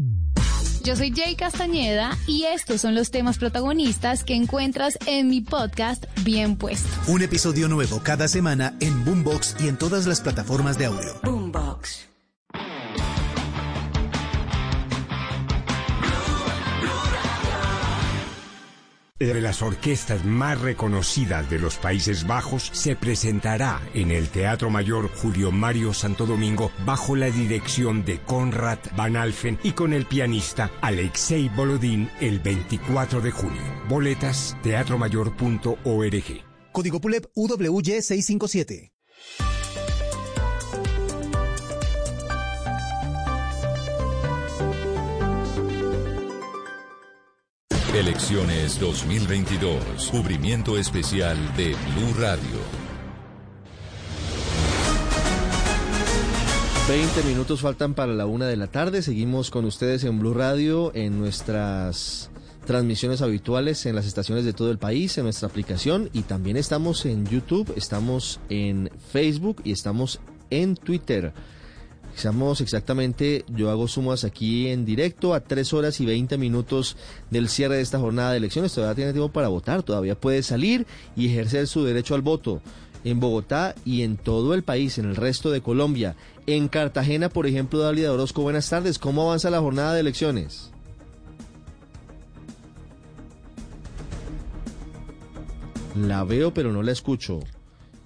Yo 0.83 0.97
soy 0.97 1.13
Jay 1.15 1.37
Castañeda 1.37 2.17
y 2.27 2.45
estos 2.45 2.81
son 2.81 2.95
los 2.95 3.11
temas 3.11 3.39
protagonistas 3.39 4.25
que 4.25 4.35
encuentras 4.35 4.99
en 5.07 5.29
mi 5.29 5.41
podcast 5.41 6.05
Bien 6.25 6.57
Puesto. 6.57 6.89
Un 7.09 7.23
episodio 7.23 7.69
nuevo 7.69 8.01
cada 8.03 8.29
semana 8.29 8.75
en 8.81 9.05
Boombox 9.05 9.57
y 9.61 9.69
en 9.69 9.77
todas 9.77 10.07
las 10.07 10.21
plataformas 10.21 10.79
de 10.79 10.87
audio. 10.87 11.15
Boombox. 11.23 12.08
De 19.27 19.41
las 19.41 19.63
orquestas 19.63 20.25
más 20.25 20.61
reconocidas 20.61 21.51
de 21.51 21.59
los 21.59 21.77
Países 21.77 22.27
Bajos 22.27 22.71
se 22.73 22.97
presentará 22.97 23.81
en 23.95 24.11
el 24.11 24.29
Teatro 24.29 24.71
Mayor 24.71 25.11
Julio 25.11 25.51
Mario 25.51 25.93
Santo 25.93 26.27
Domingo 26.27 26.71
bajo 26.87 27.17
la 27.17 27.31
dirección 27.31 28.05
de 28.05 28.21
Konrad 28.21 28.79
Van 28.97 29.17
Alfen 29.17 29.59
y 29.63 29.73
con 29.73 29.93
el 29.93 30.07
pianista 30.07 30.71
Alexei 30.81 31.49
Bolodín 31.49 32.11
el 32.21 32.39
24 32.39 33.21
de 33.21 33.31
junio. 33.31 33.63
Boletas 33.89 34.57
teatromayor.org. 34.63 36.45
Código 36.73 37.01
PULEP 37.01 37.27
UWY 37.35 38.03
657. 38.03 38.98
Elecciones 47.99 48.79
2022. 48.79 50.11
Cubrimiento 50.13 50.79
especial 50.79 51.37
de 51.57 51.71
Blue 51.71 52.15
Radio. 52.17 52.61
20 56.89 57.23
minutos 57.25 57.61
faltan 57.61 57.95
para 57.95 58.15
la 58.15 58.27
una 58.27 58.47
de 58.47 58.57
la 58.57 58.69
tarde. 58.69 59.03
Seguimos 59.03 59.51
con 59.51 59.65
ustedes 59.65 60.05
en 60.05 60.21
Blue 60.21 60.33
Radio 60.33 60.93
en 60.95 61.19
nuestras 61.19 62.31
transmisiones 62.67 63.21
habituales 63.21 63.85
en 63.85 63.97
las 63.97 64.07
estaciones 64.07 64.45
de 64.45 64.53
todo 64.53 64.71
el 64.71 64.79
país, 64.79 65.19
en 65.19 65.25
nuestra 65.25 65.49
aplicación 65.49 66.09
y 66.13 66.23
también 66.23 66.57
estamos 66.57 67.05
en 67.05 67.27
YouTube, 67.27 67.73
estamos 67.75 68.39
en 68.49 68.91
Facebook 69.11 69.61
y 69.65 69.73
estamos 69.73 70.21
en 70.51 70.77
Twitter. 70.77 71.33
Estamos 72.19 72.61
exactamente, 72.61 73.45
yo 73.47 73.71
hago 73.71 73.87
sumas 73.87 74.25
aquí 74.25 74.67
en 74.67 74.85
directo 74.85 75.35
a 75.35 75.41
3 75.41 75.73
horas 75.73 76.01
y 76.01 76.05
20 76.05 76.37
minutos 76.37 76.97
del 77.31 77.49
cierre 77.49 77.77
de 77.77 77.83
esta 77.83 78.01
jornada 78.01 78.33
de 78.33 78.39
elecciones. 78.39 78.75
Todavía 78.75 78.97
tiene 78.97 79.13
tiempo 79.13 79.31
para 79.31 79.47
votar, 79.47 79.85
todavía 79.85 80.19
puede 80.19 80.43
salir 80.43 80.85
y 81.15 81.29
ejercer 81.29 81.69
su 81.69 81.85
derecho 81.85 82.17
al 82.17 82.23
voto 82.23 82.61
en 83.05 83.21
Bogotá 83.21 83.77
y 83.85 84.03
en 84.03 84.17
todo 84.17 84.55
el 84.55 84.65
país, 84.65 84.99
en 84.99 85.05
el 85.05 85.15
resto 85.15 85.53
de 85.53 85.61
Colombia. 85.61 86.17
En 86.49 86.67
Cartagena, 86.67 87.29
por 87.29 87.47
ejemplo, 87.47 87.79
Dalia 87.79 88.13
Orozco, 88.13 88.43
buenas 88.43 88.69
tardes. 88.69 88.99
¿Cómo 88.99 89.23
avanza 89.23 89.49
la 89.49 89.61
jornada 89.61 89.95
de 89.95 90.01
elecciones? 90.01 90.73
La 95.95 96.25
veo, 96.25 96.53
pero 96.53 96.73
no 96.73 96.83
la 96.83 96.91
escucho. 96.91 97.39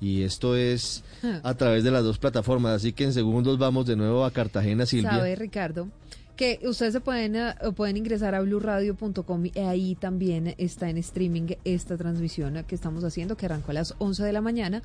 Y 0.03 0.25
esto 0.25 0.55
es 0.55 1.03
a 1.43 1.55
través 1.55 1.85
de 1.85 1.91
las 1.91 2.05
dos 2.05 2.19
plataformas. 2.19 2.77
Así 2.77 2.93
que 2.93 3.05
en 3.05 3.13
segundos 3.13 3.59
vamos 3.59 3.87
de 3.87 3.97
nuevo 3.97 4.25
a 4.25 4.31
Cartagena, 4.31 4.87
Silvia. 4.87 5.11
Sabe, 5.11 5.37
Ricardo, 5.37 5.89
que 6.37 6.61
ustedes 6.65 6.93
se 6.93 7.01
pueden, 7.01 7.37
eh, 7.37 7.55
pueden 7.77 7.97
ingresar 7.97 8.35
a 8.35 8.41
blurradio.com 8.41 9.47
y 9.47 9.59
ahí 9.59 9.95
también 9.95 10.55
está 10.59 10.89
en 10.89 10.99
streaming 10.99 11.55
esta 11.65 11.97
transmisión 11.97 12.65
que 12.67 12.75
estamos 12.75 13.05
haciendo, 13.05 13.37
que 13.37 13.47
arrancó 13.47 13.71
a 13.71 13.75
las 13.75 13.95
11 13.99 14.25
de 14.25 14.33
la 14.33 14.41
mañana 14.41 14.83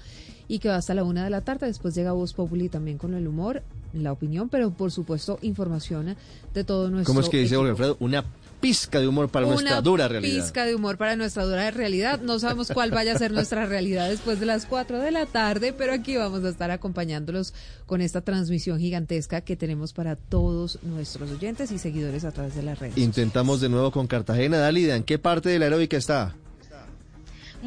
y 0.47 0.59
que 0.59 0.69
va 0.69 0.75
hasta 0.75 0.93
la 0.93 1.03
1 1.03 1.23
de 1.23 1.29
la 1.29 1.41
tarde. 1.41 1.67
Después 1.67 1.95
llega 1.95 2.11
Voz 2.11 2.33
Populi 2.33 2.69
también 2.69 2.97
con 2.97 3.13
el 3.13 3.27
humor, 3.27 3.63
la 3.93 4.11
opinión, 4.11 4.49
pero 4.49 4.71
por 4.71 4.91
supuesto 4.91 5.39
información 5.41 6.15
de 6.53 6.63
todo 6.63 6.89
nuestro 6.89 7.13
¿Cómo 7.13 7.21
es 7.21 7.29
que 7.29 7.37
dice. 7.37 7.55
Jorge 7.55 7.71
Alfredo? 7.71 7.97
Una 7.99 8.25
pizca 8.59 8.99
de 8.99 9.07
humor 9.07 9.29
para 9.29 9.45
nuestra 9.45 9.81
dura 9.81 10.07
realidad. 10.07 10.43
pizca 10.43 10.65
de 10.65 10.75
humor 10.75 10.97
para 10.97 11.15
nuestra 11.15 11.43
dura 11.43 11.69
realidad. 11.71 12.19
No 12.21 12.39
sabemos 12.39 12.69
cuál 12.73 12.91
vaya 12.91 13.13
a 13.13 13.17
ser 13.17 13.31
nuestra 13.31 13.65
realidad 13.65 14.09
después 14.09 14.39
de 14.39 14.45
las 14.45 14.65
4 14.65 14.99
de 14.99 15.11
la 15.11 15.25
tarde, 15.25 15.73
pero 15.73 15.93
aquí 15.93 16.17
vamos 16.17 16.43
a 16.43 16.49
estar 16.49 16.71
acompañándolos 16.71 17.53
con 17.85 18.01
esta 18.01 18.21
transmisión 18.21 18.79
gigantesca 18.79 19.41
que 19.41 19.55
tenemos 19.55 19.93
para 19.93 20.15
todos 20.15 20.79
nuestros 20.83 21.31
oyentes 21.31 21.71
y 21.71 21.77
seguidores 21.77 22.25
a 22.25 22.31
través 22.31 22.55
de 22.55 22.63
las 22.63 22.79
redes. 22.79 22.97
Intentamos 22.97 23.61
de 23.61 23.69
nuevo 23.69 23.91
con 23.91 24.07
Cartagena. 24.07 24.57
Dalida, 24.57 24.95
¿en 24.95 25.03
qué 25.03 25.19
parte 25.19 25.49
de 25.49 25.59
la 25.59 25.65
aeróbica 25.65 25.97
está? 25.97 26.35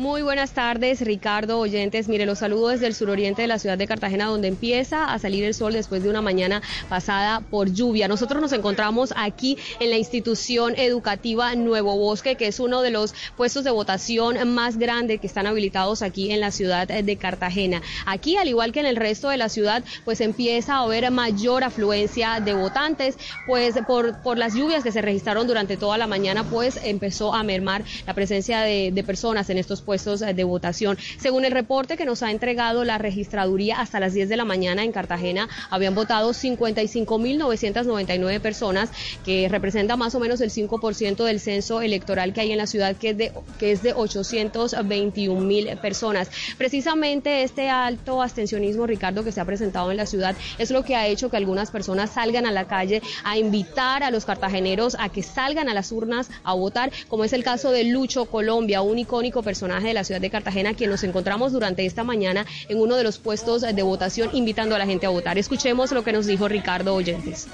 Muy 0.01 0.23
buenas 0.23 0.53
tardes, 0.53 1.03
Ricardo, 1.03 1.59
oyentes. 1.59 2.09
Mire, 2.09 2.25
los 2.25 2.39
saludo 2.39 2.69
desde 2.69 2.87
el 2.87 2.95
suroriente 2.95 3.43
de 3.43 3.49
la 3.49 3.59
ciudad 3.59 3.77
de 3.77 3.87
Cartagena, 3.87 4.25
donde 4.25 4.49
empieza 4.49 5.13
a 5.13 5.19
salir 5.19 5.45
el 5.45 5.53
sol 5.53 5.75
después 5.75 6.03
de 6.03 6.09
una 6.09 6.23
mañana 6.23 6.63
pasada 6.89 7.43
por 7.51 7.71
lluvia. 7.71 8.09
Nosotros 8.09 8.41
nos 8.41 8.55
encontramos 8.55 9.13
aquí 9.15 9.59
en 9.79 9.91
la 9.91 9.99
institución 9.99 10.73
educativa 10.79 11.55
Nuevo 11.55 11.99
Bosque, 11.99 12.37
que 12.37 12.47
es 12.47 12.61
uno 12.61 12.81
de 12.81 12.89
los 12.89 13.13
puestos 13.37 13.63
de 13.63 13.73
votación 13.73 14.55
más 14.55 14.79
grandes 14.79 15.21
que 15.21 15.27
están 15.27 15.47
habilitados 15.47 16.01
aquí 16.01 16.33
en 16.33 16.41
la 16.41 16.51
ciudad 16.51 16.89
de 16.89 17.17
Cartagena. 17.19 17.83
Aquí, 18.07 18.39
al 18.39 18.49
igual 18.49 18.73
que 18.73 18.81
en 18.81 18.87
el 18.87 18.97
resto 18.97 19.29
de 19.29 19.37
la 19.37 19.51
ciudad, 19.51 19.85
pues 20.07 20.23
empieza 20.23 20.77
a 20.77 20.85
haber 20.85 21.11
mayor 21.11 21.63
afluencia 21.63 22.41
de 22.41 22.55
votantes, 22.55 23.19
pues 23.47 23.75
por, 23.87 24.23
por 24.23 24.39
las 24.39 24.55
lluvias 24.55 24.83
que 24.83 24.93
se 24.93 25.03
registraron 25.03 25.47
durante 25.47 25.77
toda 25.77 25.99
la 25.99 26.07
mañana, 26.07 26.45
pues 26.45 26.81
empezó 26.85 27.35
a 27.35 27.43
mermar 27.43 27.85
la 28.07 28.15
presencia 28.15 28.63
de, 28.63 28.93
de 28.93 29.05
personas 29.05 29.51
en 29.51 29.59
estos 29.59 29.83
puestos 29.83 29.90
de 29.91 30.45
votación. 30.45 30.97
Según 31.19 31.45
el 31.45 31.51
reporte 31.51 31.97
que 31.97 32.05
nos 32.05 32.23
ha 32.23 32.31
entregado 32.31 32.85
la 32.85 32.99
registraduría 32.99 33.81
hasta 33.81 33.99
las 33.99 34.15
10 34.15 34.29
de 34.29 34.37
la 34.37 34.45
mañana 34.45 34.85
en 34.85 34.93
Cartagena, 34.93 35.49
habían 35.69 35.97
votado 35.97 36.31
55.999 36.31 38.41
personas, 38.41 38.91
que 39.25 39.49
representa 39.49 39.97
más 39.97 40.15
o 40.15 40.21
menos 40.21 40.41
el 40.41 40.51
5% 40.51 41.25
del 41.25 41.41
censo 41.41 41.83
electoral 41.83 42.33
que 42.33 42.43
hay 42.43 42.53
en 42.53 42.59
la 42.59 42.69
ciudad, 42.69 42.95
que 42.95 43.11
es 43.11 43.19
de, 43.19 43.33
que 43.59 43.73
es 43.73 43.83
de 43.83 43.93
821 43.93 45.41
mil 45.41 45.77
personas. 45.79 46.31
Precisamente 46.57 47.43
este 47.43 47.69
alto 47.69 48.23
abstencionismo, 48.23 48.87
Ricardo, 48.87 49.25
que 49.25 49.33
se 49.33 49.41
ha 49.41 49.45
presentado 49.45 49.91
en 49.91 49.97
la 49.97 50.07
ciudad, 50.07 50.37
es 50.59 50.71
lo 50.71 50.85
que 50.85 50.95
ha 50.95 51.09
hecho 51.09 51.31
que 51.31 51.37
algunas 51.37 51.73
personas 51.73 52.11
salgan 52.11 52.47
a 52.47 52.53
la 52.53 52.69
calle 52.69 53.03
a 53.25 53.39
invitar 53.39 54.05
a 54.05 54.13
los 54.13 54.25
cartageneros 54.25 54.95
a 55.01 55.09
que 55.09 55.25
salgan 55.25 55.69
a 55.69 55.75
las 55.75 55.91
urnas 55.91 56.31
a 56.45 56.55
votar, 56.55 56.93
como 57.09 57.25
es 57.25 57.33
el 57.33 57.43
caso 57.43 57.73
de 57.73 57.83
Lucho 57.85 58.27
Colombia, 58.27 58.83
un 58.83 59.01
icónico 59.01 59.43
personaje 59.43 59.70
de 59.79 59.95
la 59.95 60.03
ciudad 60.03 60.21
de 60.21 60.31
Cartagena, 60.31 60.75
quien 60.75 60.91
nos 60.91 61.05
encontramos 61.05 61.53
durante 61.53 61.87
esta 61.87 62.03
mañana 62.03 62.45
en 62.69 62.79
uno 62.79 62.97
de 62.97 63.05
los 63.05 63.19
puestos 63.19 63.63
de 63.63 63.83
votación 63.83 64.31
invitando 64.33 64.75
a 64.75 64.79
la 64.79 64.87
gente 64.87 65.07
a 65.07 65.11
votar. 65.11 65.39
Escuchemos 65.39 65.93
lo 65.93 66.03
que 66.03 66.13
nos 66.13 66.27
dijo 66.27 66.49
Ricardo 66.49 66.95
Oyentes. 66.95 67.47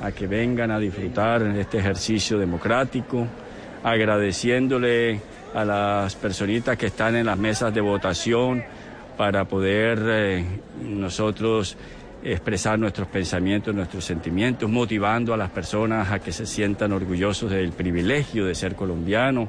a 0.00 0.12
que 0.12 0.26
vengan 0.26 0.70
a 0.70 0.78
disfrutar 0.78 1.42
este 1.42 1.78
ejercicio 1.78 2.38
democrático, 2.38 3.26
agradeciéndole 3.82 5.20
a 5.54 5.64
las 5.64 6.14
personitas 6.14 6.78
que 6.78 6.86
están 6.86 7.16
en 7.16 7.26
las 7.26 7.36
mesas 7.36 7.74
de 7.74 7.80
votación 7.80 8.64
para 9.16 9.44
poder 9.44 9.98
eh, 10.06 10.44
nosotros 10.82 11.76
expresar 12.22 12.78
nuestros 12.78 13.08
pensamientos, 13.08 13.74
nuestros 13.74 14.04
sentimientos, 14.04 14.68
motivando 14.68 15.34
a 15.34 15.36
las 15.36 15.50
personas 15.50 16.10
a 16.10 16.18
que 16.18 16.32
se 16.32 16.46
sientan 16.46 16.92
orgullosos 16.92 17.50
del 17.50 17.72
privilegio 17.72 18.46
de 18.46 18.54
ser 18.54 18.74
colombiano. 18.74 19.48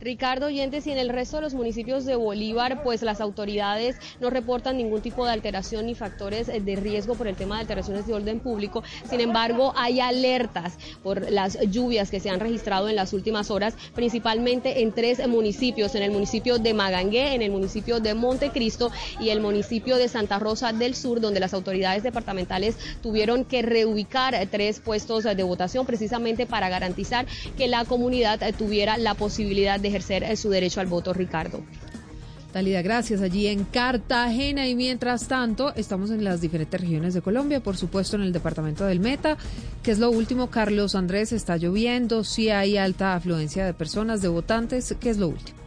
Ricardo 0.00 0.46
Oyentes 0.46 0.86
y 0.86 0.92
en 0.92 0.98
el 0.98 1.10
resto 1.10 1.36
de 1.36 1.42
los 1.42 1.52
municipios 1.52 2.06
de 2.06 2.16
Bolívar, 2.16 2.82
pues 2.82 3.02
las 3.02 3.20
autoridades 3.20 3.96
no 4.18 4.30
reportan 4.30 4.78
ningún 4.78 5.02
tipo 5.02 5.26
de 5.26 5.32
alteración 5.32 5.86
ni 5.86 5.94
factores 5.94 6.46
de 6.46 6.76
riesgo 6.76 7.14
por 7.16 7.28
el 7.28 7.36
tema 7.36 7.56
de 7.56 7.62
alteraciones 7.62 8.06
de 8.06 8.14
orden 8.14 8.40
público. 8.40 8.82
Sin 9.10 9.20
embargo, 9.20 9.74
hay 9.76 10.00
alertas 10.00 10.78
por 11.02 11.30
las 11.30 11.58
lluvias 11.70 12.10
que 12.10 12.18
se 12.18 12.30
han 12.30 12.40
registrado 12.40 12.88
en 12.88 12.96
las 12.96 13.12
últimas 13.12 13.50
horas, 13.50 13.74
principalmente 13.94 14.80
en 14.80 14.92
tres 14.92 15.26
municipios, 15.28 15.94
en 15.94 16.02
el 16.02 16.12
municipio 16.12 16.58
de 16.58 16.72
Magangué, 16.72 17.34
en 17.34 17.42
el 17.42 17.50
municipio 17.50 18.00
de 18.00 18.14
Montecristo 18.14 18.90
y 19.20 19.28
el 19.28 19.40
municipio 19.40 19.96
de 19.96 20.08
Santa 20.08 20.38
Rosa 20.38 20.72
del 20.72 20.94
Sur, 20.94 21.20
donde 21.20 21.40
las 21.40 21.52
autoridades 21.52 22.02
departamentales 22.02 22.76
tuvieron 23.02 23.44
que 23.44 23.60
reubicar 23.60 24.34
tres 24.50 24.80
puestos 24.80 25.24
de 25.24 25.42
votación 25.42 25.84
precisamente 25.84 26.46
para 26.46 26.70
garantizar 26.70 27.26
que 27.58 27.68
la 27.68 27.84
comunidad 27.84 28.40
tuviera 28.56 28.96
la 28.96 29.12
posibilidad 29.12 29.78
de 29.78 29.89
ejercer 29.90 30.22
eh, 30.22 30.36
su 30.36 30.48
derecho 30.48 30.80
al 30.80 30.86
voto, 30.86 31.12
Ricardo. 31.12 31.62
Talida, 32.52 32.82
gracias. 32.82 33.20
Allí 33.20 33.46
en 33.46 33.64
Cartagena 33.64 34.66
y 34.66 34.74
mientras 34.74 35.28
tanto 35.28 35.72
estamos 35.76 36.10
en 36.10 36.24
las 36.24 36.40
diferentes 36.40 36.80
regiones 36.80 37.14
de 37.14 37.22
Colombia, 37.22 37.60
por 37.60 37.76
supuesto 37.76 38.16
en 38.16 38.22
el 38.22 38.32
departamento 38.32 38.84
del 38.84 38.98
Meta, 38.98 39.36
que 39.82 39.92
es 39.92 39.98
lo 39.98 40.10
último. 40.10 40.50
Carlos 40.50 40.94
Andrés, 40.94 41.32
está 41.32 41.56
lloviendo, 41.56 42.24
sí 42.24 42.50
hay 42.50 42.76
alta 42.76 43.14
afluencia 43.14 43.64
de 43.64 43.74
personas, 43.74 44.20
de 44.20 44.28
votantes, 44.28 44.96
¿qué 44.98 45.10
es 45.10 45.18
lo 45.18 45.28
último? 45.28 45.59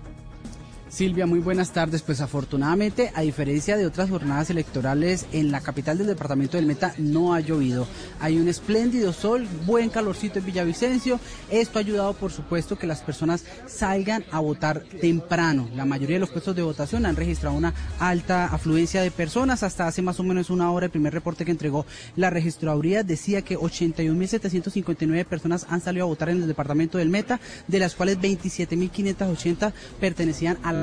Silvia, 0.94 1.26
muy 1.26 1.40
buenas 1.40 1.72
tardes. 1.72 2.04
Pues 2.04 2.22
afortunadamente, 2.22 3.12
a 3.16 3.22
diferencia 3.22 3.76
de 3.78 3.88
otras 3.88 4.12
jornadas 4.12 4.52
electorales, 4.52 5.26
en 5.32 5.52
la 5.52 5.60
capital 5.60 5.98
del 5.98 6.06
departamento 6.06 6.56
del 6.56 6.68
Meta 6.68 6.94
no 7.00 7.34
ha 7.34 7.40
llovido. 7.40 7.88
Hay 8.20 8.38
un 8.38 8.48
espléndido 8.48 9.12
sol, 9.12 9.48
buen 9.66 9.90
calorcito 9.90 10.38
en 10.38 10.46
Villavicencio. 10.46 11.20
Esto 11.50 11.80
ha 11.80 11.82
ayudado, 11.82 12.14
por 12.14 12.32
supuesto, 12.32 12.78
que 12.78 12.86
las 12.86 13.02
personas 13.02 13.44
salgan 13.66 14.24
a 14.30 14.40
votar 14.40 14.84
temprano. 15.02 15.68
La 15.76 15.86
mayoría 15.86 16.18
de 16.18 16.20
los 16.20 16.30
puestos 16.30 16.56
de 16.56 16.62
votación 16.62 17.08
han 17.08 17.16
registrado 17.16 17.56
una 17.56 17.74
alta 17.98 18.46
afluencia 18.46 19.02
de 19.02 19.10
personas. 19.10 19.64
Hasta 19.64 19.88
hace 19.88 20.04
más 20.04 20.20
o 20.20 20.24
menos 20.24 20.52
una 20.52 20.70
hora, 20.70 20.86
el 20.86 20.92
primer 20.92 21.14
reporte 21.14 21.44
que 21.44 21.50
entregó 21.50 21.88
la 22.16 22.30
registraduría 22.30 23.02
decía 23.02 23.42
que 23.42 23.58
81.759 23.58 25.26
personas 25.26 25.66
han 25.72 25.82
salido 25.82 26.06
a 26.06 26.10
votar 26.10 26.30
en 26.30 26.44
el 26.44 26.48
departamento 26.48 27.00
del 27.00 27.10
Meta, 27.10 27.40
de 27.68 27.80
las 27.80 27.96
cuales 27.96 28.20
27.580 28.20 29.74
pertenecían 30.00 30.60
a 30.62 30.74
la 30.74 30.83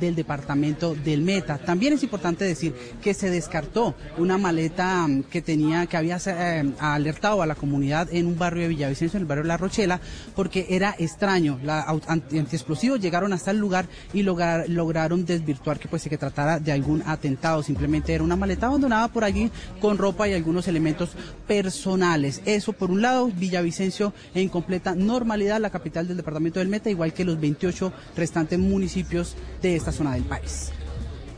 del 0.00 0.14
departamento 0.14 0.94
del 0.94 1.22
Meta. 1.22 1.58
También 1.58 1.92
es 1.92 2.02
importante 2.02 2.44
decir 2.44 2.74
que 3.02 3.14
se 3.14 3.30
descartó 3.30 3.94
una 4.16 4.38
maleta 4.38 5.06
mm, 5.06 5.24
que 5.24 5.42
tenía, 5.42 5.86
que 5.86 5.96
había 5.96 6.18
eh, 6.26 6.72
alertado 6.78 7.42
a 7.42 7.46
la 7.46 7.54
comunidad 7.54 8.08
en 8.12 8.26
un 8.26 8.38
barrio 8.38 8.62
de 8.62 8.68
Villavicencio, 8.68 9.16
en 9.16 9.22
el 9.22 9.28
barrio 9.28 9.44
La 9.44 9.56
Rochela, 9.56 10.00
porque 10.34 10.66
era 10.70 10.94
extraño. 10.98 11.58
La 11.62 11.82
antiexplosivos 12.06 13.00
llegaron 13.00 13.32
hasta 13.32 13.50
el 13.50 13.58
lugar 13.58 13.86
y 14.12 14.22
lograron 14.22 15.24
desvirtuar 15.24 15.78
que 15.78 15.88
pues 15.88 16.02
se 16.02 16.10
que 16.10 16.18
tratara 16.18 16.58
de 16.58 16.72
algún 16.72 17.02
atentado. 17.06 17.62
Simplemente 17.62 18.14
era 18.14 18.24
una 18.24 18.36
maleta 18.36 18.66
abandonada 18.66 19.08
por 19.08 19.24
allí 19.24 19.50
con 19.80 19.98
ropa 19.98 20.28
y 20.28 20.34
algunos 20.34 20.68
elementos 20.68 21.10
personales. 21.46 22.42
Eso 22.44 22.72
por 22.72 22.90
un 22.90 23.02
lado, 23.02 23.30
Villavicencio 23.34 24.12
en 24.34 24.48
completa 24.48 24.94
normalidad, 24.94 25.60
la 25.60 25.70
capital 25.70 26.06
del 26.08 26.16
departamento 26.16 26.60
del 26.60 26.68
Meta, 26.68 26.90
igual 26.90 27.12
que 27.12 27.24
los 27.24 27.40
28 27.40 27.92
restantes 28.16 28.58
municipios 28.58 29.36
de 29.62 29.76
esta 29.76 29.92
zona 29.92 30.14
del 30.14 30.24
país. 30.24 30.72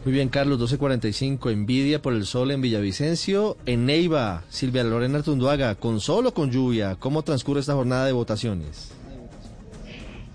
Muy 0.05 0.14
bien, 0.14 0.31
Carlos, 0.31 0.59
12.45, 0.59 1.53
envidia 1.53 2.01
por 2.01 2.14
el 2.14 2.25
sol 2.25 2.51
en 2.53 2.62
Villavicencio, 2.62 3.59
en 3.66 3.85
Neiva, 3.85 4.45
Silvia 4.49 4.83
Lorena 4.83 5.18
Artunduaga, 5.18 5.75
con 5.75 6.01
sol 6.01 6.27
o 6.27 6.33
con 6.33 6.51
lluvia, 6.51 6.97
¿cómo 6.99 7.23
transcurre 7.23 7.61
esta 7.61 7.75
jornada 7.75 8.07
de 8.07 8.12
votaciones? 8.12 8.93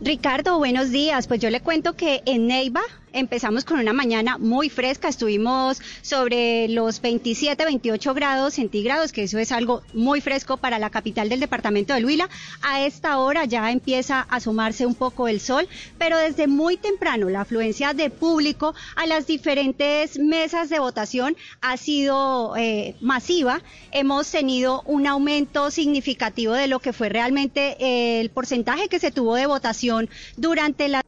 Ricardo, 0.02 0.58
buenos 0.60 0.92
días. 0.92 1.28
Pues 1.28 1.40
yo 1.40 1.50
le 1.50 1.62
cuento 1.62 1.94
que 1.94 2.22
en 2.26 2.48
Neiva 2.48 2.82
empezamos 3.16 3.64
con 3.64 3.80
una 3.80 3.94
mañana 3.94 4.38
muy 4.38 4.70
fresca, 4.70 5.08
estuvimos 5.08 5.82
sobre 6.02 6.68
los 6.68 7.00
27, 7.02 7.64
28 7.64 8.14
grados 8.14 8.56
centígrados, 8.56 9.14
que 9.14 9.24
eso 9.24 9.40
es 9.40 9.54
algo 9.54 9.84
muy 9.94 10.20
fresco 10.20 10.58
para 10.58 10.80
la 10.80 10.90
capital 10.90 11.30
del 11.30 11.40
departamento 11.40 11.94
de 11.94 12.04
Huila. 12.04 12.30
A 12.62 12.82
esta 12.82 13.18
hora 13.20 13.46
ya 13.46 13.72
empieza 13.72 14.20
a 14.20 14.36
asomarse 14.36 14.86
un 14.86 14.96
poco 14.96 15.30
el 15.30 15.40
sol, 15.40 15.68
pero 15.98 16.18
desde 16.18 16.48
muy 16.48 16.76
temprano 16.76 17.30
la 17.30 17.42
afluencia 17.42 17.94
de 17.94 18.10
público 18.10 18.76
a 18.98 19.08
las 19.08 19.28
diferentes 19.28 20.20
mesas 20.20 20.70
de 20.70 20.80
votación 20.80 21.38
ha 21.62 21.78
sido 21.78 22.56
eh, 22.58 22.96
masiva. 23.00 23.62
Hemos 23.94 24.30
tenido 24.30 24.82
un 24.86 25.08
aumento 25.08 25.72
significativo 25.72 26.52
de 26.52 26.68
lo 26.68 26.80
que 26.80 26.92
fue 26.92 27.08
realmente 27.08 28.20
el 28.20 28.30
porcentaje 28.30 28.90
que 28.90 29.00
se 29.00 29.12
tuvo 29.12 29.36
de 29.36 29.46
votación 29.46 30.10
durante 30.36 30.90
la 30.90 31.02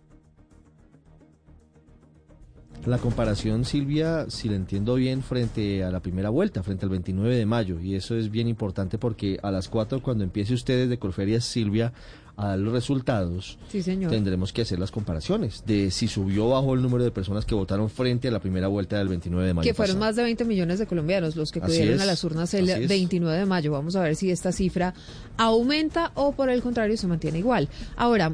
la 2.87 2.97
comparación, 2.97 3.65
Silvia, 3.65 4.29
si 4.29 4.49
la 4.49 4.55
entiendo 4.55 4.95
bien, 4.95 5.21
frente 5.21 5.83
a 5.83 5.91
la 5.91 5.99
primera 5.99 6.29
vuelta, 6.29 6.63
frente 6.63 6.85
al 6.85 6.89
29 6.89 7.35
de 7.35 7.45
mayo. 7.45 7.79
Y 7.79 7.95
eso 7.95 8.15
es 8.15 8.31
bien 8.31 8.47
importante 8.47 8.97
porque 8.97 9.39
a 9.43 9.51
las 9.51 9.67
4, 9.67 10.01
cuando 10.01 10.23
empiece 10.23 10.53
usted 10.53 10.89
de 10.89 10.97
Colferias, 10.97 11.45
Silvia, 11.45 11.93
a 12.37 12.49
dar 12.49 12.59
los 12.59 12.71
resultados, 12.71 13.57
tendremos 13.71 14.53
que 14.53 14.61
hacer 14.61 14.77
las 14.77 14.91
comparaciones 14.91 15.63
de 15.65 15.89
si 15.89 16.07
subió 16.07 16.45
o 16.45 16.49
bajó 16.51 16.75
el 16.75 16.83
número 16.83 17.03
de 17.03 17.09
personas 17.09 17.45
que 17.45 17.55
votaron 17.55 17.89
frente 17.89 18.27
a 18.27 18.31
la 18.31 18.39
primera 18.39 18.67
vuelta 18.67 18.99
del 18.99 19.07
29 19.07 19.47
de 19.47 19.53
mayo. 19.55 19.67
Que 19.67 19.73
fueron 19.73 19.97
más 19.97 20.15
de 20.15 20.21
20 20.21 20.45
millones 20.45 20.77
de 20.77 20.85
colombianos 20.85 21.35
los 21.35 21.51
que 21.51 21.59
acudieron 21.59 21.99
a 21.99 22.05
las 22.05 22.23
urnas 22.23 22.53
el 22.53 22.87
29 22.87 23.39
de 23.39 23.45
mayo. 23.47 23.71
Vamos 23.71 23.95
a 23.95 24.03
ver 24.03 24.15
si 24.15 24.29
esta 24.29 24.51
cifra 24.51 24.93
aumenta 25.35 26.11
o 26.13 26.33
por 26.33 26.49
el 26.49 26.61
contrario 26.61 26.95
se 26.95 27.07
mantiene 27.07 27.39
igual. 27.39 27.69
Ahora, 27.95 28.31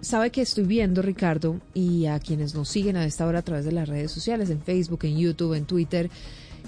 sabe 0.00 0.30
que 0.30 0.42
estoy 0.42 0.64
viendo, 0.64 1.02
Ricardo, 1.02 1.60
y 1.74 2.06
a 2.06 2.18
quienes 2.18 2.54
nos 2.54 2.68
siguen 2.68 2.96
a 2.96 3.04
esta 3.04 3.26
hora 3.26 3.40
a 3.40 3.42
través 3.42 3.64
de 3.64 3.72
las 3.72 3.88
redes 3.88 4.10
sociales, 4.10 4.50
en 4.50 4.60
Facebook, 4.60 5.00
en 5.04 5.18
YouTube, 5.18 5.54
en 5.54 5.64
Twitter, 5.64 6.10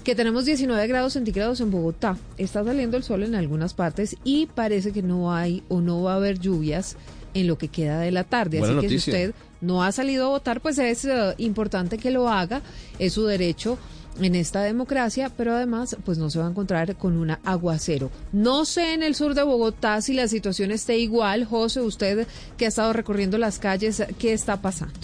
que 0.03 0.15
tenemos 0.15 0.45
19 0.45 0.87
grados 0.87 1.13
centígrados 1.13 1.61
en 1.61 1.71
Bogotá. 1.71 2.17
Está 2.37 2.63
saliendo 2.63 2.97
el 2.97 3.03
sol 3.03 3.23
en 3.23 3.35
algunas 3.35 3.73
partes 3.73 4.15
y 4.23 4.47
parece 4.47 4.91
que 4.91 5.03
no 5.03 5.33
hay 5.33 5.63
o 5.67 5.81
no 5.81 6.03
va 6.03 6.13
a 6.13 6.15
haber 6.15 6.39
lluvias 6.39 6.95
en 7.33 7.47
lo 7.47 7.57
que 7.57 7.67
queda 7.67 7.99
de 7.99 8.11
la 8.11 8.23
tarde. 8.23 8.61
Así 8.61 8.75
que 8.79 8.89
si 8.89 8.95
usted 8.95 9.33
no 9.61 9.83
ha 9.83 9.91
salido 9.91 10.25
a 10.25 10.29
votar, 10.29 10.61
pues 10.61 10.77
es 10.77 11.05
eh, 11.05 11.35
importante 11.37 11.97
que 11.97 12.11
lo 12.11 12.29
haga, 12.29 12.61
es 12.97 13.13
su 13.13 13.25
derecho 13.25 13.77
en 14.19 14.35
esta 14.35 14.63
democracia, 14.63 15.31
pero 15.35 15.53
además 15.53 15.97
pues 16.05 16.17
no 16.17 16.29
se 16.29 16.39
va 16.39 16.47
a 16.47 16.49
encontrar 16.49 16.95
con 16.95 17.17
un 17.17 17.31
aguacero. 17.43 18.11
No 18.31 18.65
sé 18.65 18.93
en 18.93 19.03
el 19.03 19.15
sur 19.15 19.33
de 19.33 19.43
Bogotá 19.43 20.01
si 20.01 20.13
la 20.13 20.27
situación 20.27 20.71
esté 20.71 20.97
igual. 20.97 21.45
José, 21.45 21.81
usted 21.81 22.27
que 22.57 22.65
ha 22.65 22.69
estado 22.69 22.93
recorriendo 22.93 23.37
las 23.37 23.59
calles, 23.59 24.03
¿qué 24.17 24.33
está 24.33 24.61
pasando? 24.61 24.99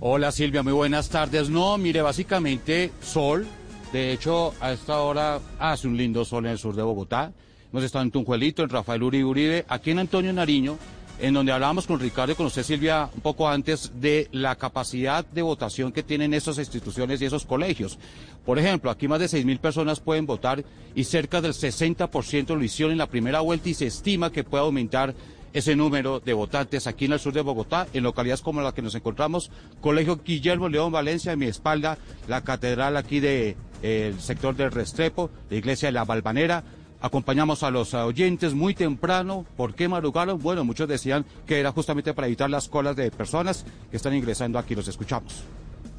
Hola 0.00 0.32
Silvia, 0.32 0.62
muy 0.62 0.72
buenas 0.72 1.08
tardes. 1.08 1.50
No, 1.50 1.76
mire, 1.76 2.02
básicamente 2.02 2.90
sol. 3.02 3.46
De 3.92 4.12
hecho, 4.12 4.54
a 4.60 4.72
esta 4.72 5.00
hora 5.00 5.40
hace 5.58 5.88
un 5.88 5.96
lindo 5.96 6.24
sol 6.24 6.46
en 6.46 6.52
el 6.52 6.58
sur 6.58 6.74
de 6.76 6.82
Bogotá. 6.82 7.32
Hemos 7.72 7.84
estado 7.84 8.04
en 8.04 8.10
Tunjuelito, 8.10 8.62
en 8.62 8.68
Rafael 8.68 9.02
Uribe 9.02 9.24
Uribe, 9.24 9.64
aquí 9.68 9.90
en 9.90 10.00
Antonio 10.00 10.32
Nariño, 10.32 10.78
en 11.20 11.34
donde 11.34 11.52
hablábamos 11.52 11.86
con 11.86 12.00
Ricardo 12.00 12.32
y 12.32 12.34
con 12.34 12.46
usted, 12.46 12.62
Silvia, 12.62 13.10
un 13.14 13.20
poco 13.20 13.48
antes 13.48 13.92
de 14.00 14.28
la 14.32 14.56
capacidad 14.56 15.24
de 15.24 15.42
votación 15.42 15.92
que 15.92 16.02
tienen 16.02 16.34
esas 16.34 16.58
instituciones 16.58 17.20
y 17.20 17.26
esos 17.26 17.44
colegios. 17.44 17.98
Por 18.44 18.58
ejemplo, 18.58 18.90
aquí 18.90 19.06
más 19.06 19.20
de 19.20 19.26
6.000 19.26 19.58
personas 19.58 20.00
pueden 20.00 20.26
votar 20.26 20.64
y 20.94 21.04
cerca 21.04 21.40
del 21.40 21.52
60% 21.52 22.56
lo 22.56 22.64
hicieron 22.64 22.92
en 22.92 22.98
la 22.98 23.06
primera 23.06 23.40
vuelta 23.40 23.68
y 23.68 23.74
se 23.74 23.86
estima 23.86 24.32
que 24.32 24.44
puede 24.44 24.64
aumentar 24.64 25.14
ese 25.52 25.76
número 25.76 26.20
de 26.20 26.32
votantes 26.32 26.86
aquí 26.86 27.06
en 27.06 27.12
el 27.12 27.20
sur 27.20 27.32
de 27.32 27.40
Bogotá, 27.40 27.86
en 27.92 28.04
localidades 28.04 28.40
como 28.40 28.60
la 28.60 28.72
que 28.72 28.82
nos 28.82 28.94
encontramos, 28.94 29.50
Colegio 29.80 30.20
Guillermo 30.24 30.68
León 30.68 30.92
Valencia, 30.92 31.32
en 31.32 31.38
mi 31.40 31.46
espalda, 31.46 31.98
la 32.28 32.42
catedral 32.42 32.96
aquí 32.96 33.20
del 33.20 33.56
de, 33.82 34.14
sector 34.18 34.54
del 34.54 34.70
Restrepo, 34.70 35.30
la 35.50 35.56
iglesia 35.56 35.88
de 35.88 35.92
la 35.92 36.04
Balvanera, 36.04 36.62
Acompañamos 37.00 37.62
a 37.62 37.70
los 37.70 37.94
oyentes 37.94 38.54
muy 38.54 38.74
temprano. 38.74 39.46
¿Por 39.56 39.74
qué 39.74 39.88
madrugaron? 39.88 40.38
Bueno, 40.38 40.64
muchos 40.64 40.88
decían 40.88 41.24
que 41.46 41.58
era 41.58 41.72
justamente 41.72 42.12
para 42.12 42.26
evitar 42.26 42.50
las 42.50 42.68
colas 42.68 42.94
de 42.96 43.10
personas 43.10 43.64
que 43.90 43.96
están 43.96 44.14
ingresando 44.14 44.58
aquí. 44.58 44.74
Los 44.74 44.88
escuchamos. 44.88 45.44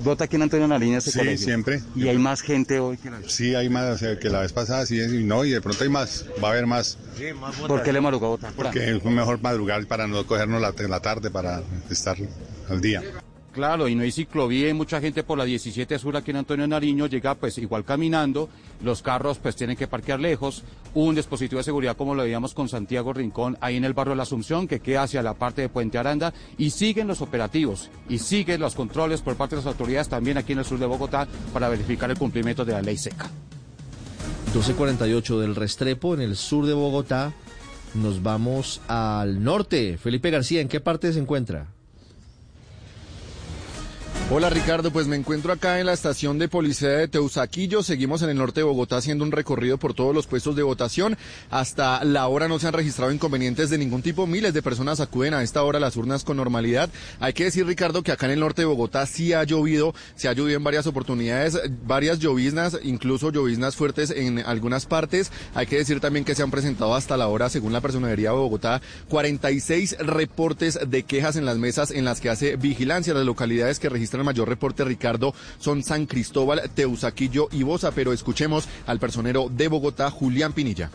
¿Vota 0.03 0.23
aquí 0.23 0.35
en 0.35 0.43
Antonio 0.43 0.67
Nariño 0.67 0.97
este 0.97 1.11
Sí, 1.11 1.37
siempre. 1.37 1.81
¿Y 1.95 2.07
hay 2.07 2.17
más 2.17 2.41
gente 2.41 2.79
hoy 2.79 2.97
que 2.97 3.09
la 3.11 3.21
Sí, 3.27 3.53
hay 3.53 3.69
más 3.69 4.01
que 4.19 4.29
la 4.29 4.41
vez 4.41 4.51
pasada, 4.51 4.85
sí, 4.85 4.99
y 4.99 5.23
no, 5.23 5.45
y 5.45 5.51
de 5.51 5.61
pronto 5.61 5.83
hay 5.83 5.89
más, 5.89 6.25
va 6.43 6.49
a 6.49 6.51
haber 6.51 6.65
más. 6.65 6.97
Sí, 7.17 7.25
más 7.39 7.55
¿Por 7.55 7.83
qué 7.83 7.93
le 7.93 8.01
madrugó 8.01 8.27
a 8.27 8.29
votar? 8.29 8.53
Porque 8.53 8.95
es 8.95 9.03
mejor 9.03 9.41
madrugar 9.41 9.85
para 9.85 10.07
no 10.07 10.25
cogernos 10.25 10.59
la, 10.59 10.73
la 10.87 10.99
tarde, 11.01 11.29
para 11.29 11.61
estar 11.89 12.17
al 12.69 12.81
día. 12.81 13.03
Claro, 13.51 13.89
y 13.89 13.95
no 13.95 14.03
hay 14.03 14.13
ciclovía 14.13 14.69
y 14.69 14.73
mucha 14.73 15.01
gente 15.01 15.23
por 15.23 15.37
la 15.37 15.43
17 15.43 15.99
Sur 15.99 16.15
aquí 16.15 16.31
en 16.31 16.37
Antonio 16.37 16.65
Nariño 16.67 17.07
llega 17.07 17.35
pues 17.35 17.57
igual 17.57 17.83
caminando, 17.83 18.47
los 18.81 19.01
carros 19.01 19.39
pues 19.39 19.57
tienen 19.57 19.75
que 19.75 19.87
parquear 19.87 20.21
lejos, 20.21 20.63
un 20.93 21.15
dispositivo 21.15 21.57
de 21.57 21.65
seguridad 21.65 21.97
como 21.97 22.15
lo 22.15 22.23
veíamos 22.23 22.53
con 22.53 22.69
Santiago 22.69 23.11
Rincón 23.11 23.57
ahí 23.59 23.75
en 23.75 23.83
el 23.83 23.93
barrio 23.93 24.11
de 24.11 24.17
la 24.17 24.23
Asunción 24.23 24.69
que 24.69 24.79
queda 24.79 25.03
hacia 25.03 25.21
la 25.21 25.33
parte 25.33 25.63
de 25.63 25.69
Puente 25.69 25.97
Aranda 25.97 26.33
y 26.57 26.69
siguen 26.69 27.07
los 27.07 27.21
operativos 27.21 27.89
y 28.07 28.19
siguen 28.19 28.61
los 28.61 28.73
controles 28.73 29.21
por 29.21 29.35
parte 29.35 29.57
de 29.57 29.61
las 29.61 29.67
autoridades 29.67 30.07
también 30.07 30.37
aquí 30.37 30.53
en 30.53 30.59
el 30.59 30.65
sur 30.65 30.79
de 30.79 30.85
Bogotá 30.85 31.27
para 31.51 31.67
verificar 31.67 32.09
el 32.09 32.17
cumplimiento 32.17 32.63
de 32.63 32.71
la 32.71 32.81
ley 32.81 32.97
seca. 32.97 33.29
1248 34.45 35.39
del 35.41 35.55
Restrepo 35.55 36.13
en 36.13 36.21
el 36.21 36.37
sur 36.37 36.65
de 36.65 36.73
Bogotá. 36.73 37.33
Nos 37.95 38.23
vamos 38.23 38.81
al 38.87 39.43
norte. 39.43 39.97
Felipe 39.97 40.29
García, 40.29 40.61
¿en 40.61 40.69
qué 40.69 40.79
parte 40.79 41.11
se 41.11 41.19
encuentra? 41.19 41.67
Hola 44.33 44.49
Ricardo, 44.49 44.91
pues 44.91 45.07
me 45.07 45.17
encuentro 45.17 45.51
acá 45.51 45.81
en 45.81 45.87
la 45.87 45.91
estación 45.91 46.39
de 46.39 46.47
policía 46.47 46.87
de 46.87 47.09
Teusaquillo. 47.09 47.83
Seguimos 47.83 48.21
en 48.21 48.29
el 48.29 48.37
norte 48.37 48.61
de 48.61 48.63
Bogotá 48.63 48.95
haciendo 48.95 49.25
un 49.25 49.33
recorrido 49.33 49.77
por 49.77 49.93
todos 49.93 50.15
los 50.15 50.25
puestos 50.25 50.55
de 50.55 50.63
votación. 50.63 51.17
Hasta 51.49 52.01
la 52.05 52.29
hora 52.29 52.47
no 52.47 52.57
se 52.57 52.65
han 52.65 52.71
registrado 52.71 53.11
inconvenientes 53.11 53.69
de 53.69 53.77
ningún 53.77 54.01
tipo. 54.01 54.27
Miles 54.27 54.53
de 54.53 54.61
personas 54.61 55.01
acuden 55.01 55.33
a 55.33 55.43
esta 55.43 55.61
hora 55.63 55.79
a 55.79 55.81
las 55.81 55.97
urnas 55.97 56.23
con 56.23 56.37
normalidad. 56.37 56.89
Hay 57.19 57.33
que 57.33 57.43
decir, 57.43 57.65
Ricardo, 57.65 58.03
que 58.03 58.13
acá 58.13 58.27
en 58.27 58.31
el 58.31 58.39
norte 58.39 58.61
de 58.61 58.67
Bogotá 58.67 59.05
sí 59.05 59.33
ha 59.33 59.43
llovido, 59.43 59.93
se 60.15 60.29
ha 60.29 60.33
llovido 60.33 60.55
en 60.55 60.63
varias 60.63 60.87
oportunidades, 60.87 61.59
varias 61.85 62.19
lloviznas, 62.19 62.79
incluso 62.83 63.33
lloviznas 63.33 63.75
fuertes 63.75 64.11
en 64.11 64.39
algunas 64.39 64.85
partes. 64.85 65.29
Hay 65.55 65.67
que 65.67 65.75
decir 65.75 65.99
también 65.99 66.23
que 66.23 66.35
se 66.35 66.43
han 66.43 66.51
presentado 66.51 66.95
hasta 66.95 67.17
la 67.17 67.27
hora, 67.27 67.49
según 67.49 67.73
la 67.73 67.81
Personería 67.81 68.29
de 68.29 68.37
Bogotá, 68.37 68.81
46 69.09 69.97
reportes 69.99 70.79
de 70.87 71.03
quejas 71.03 71.35
en 71.35 71.43
las 71.43 71.57
mesas 71.57 71.91
en 71.91 72.05
las 72.05 72.21
que 72.21 72.29
hace 72.29 72.55
vigilancia. 72.55 73.13
Las 73.13 73.25
localidades 73.25 73.77
que 73.77 73.89
registran 73.89 74.20
el 74.21 74.25
mayor 74.25 74.47
reporte, 74.47 74.83
Ricardo, 74.83 75.33
son 75.59 75.83
San 75.83 76.05
Cristóbal, 76.05 76.61
Teusaquillo 76.73 77.49
y 77.51 77.63
Bosa, 77.63 77.91
pero 77.91 78.13
escuchemos 78.13 78.67
al 78.87 78.99
personero 78.99 79.49
de 79.49 79.67
Bogotá, 79.67 80.09
Julián 80.09 80.53
Pinilla. 80.53 80.89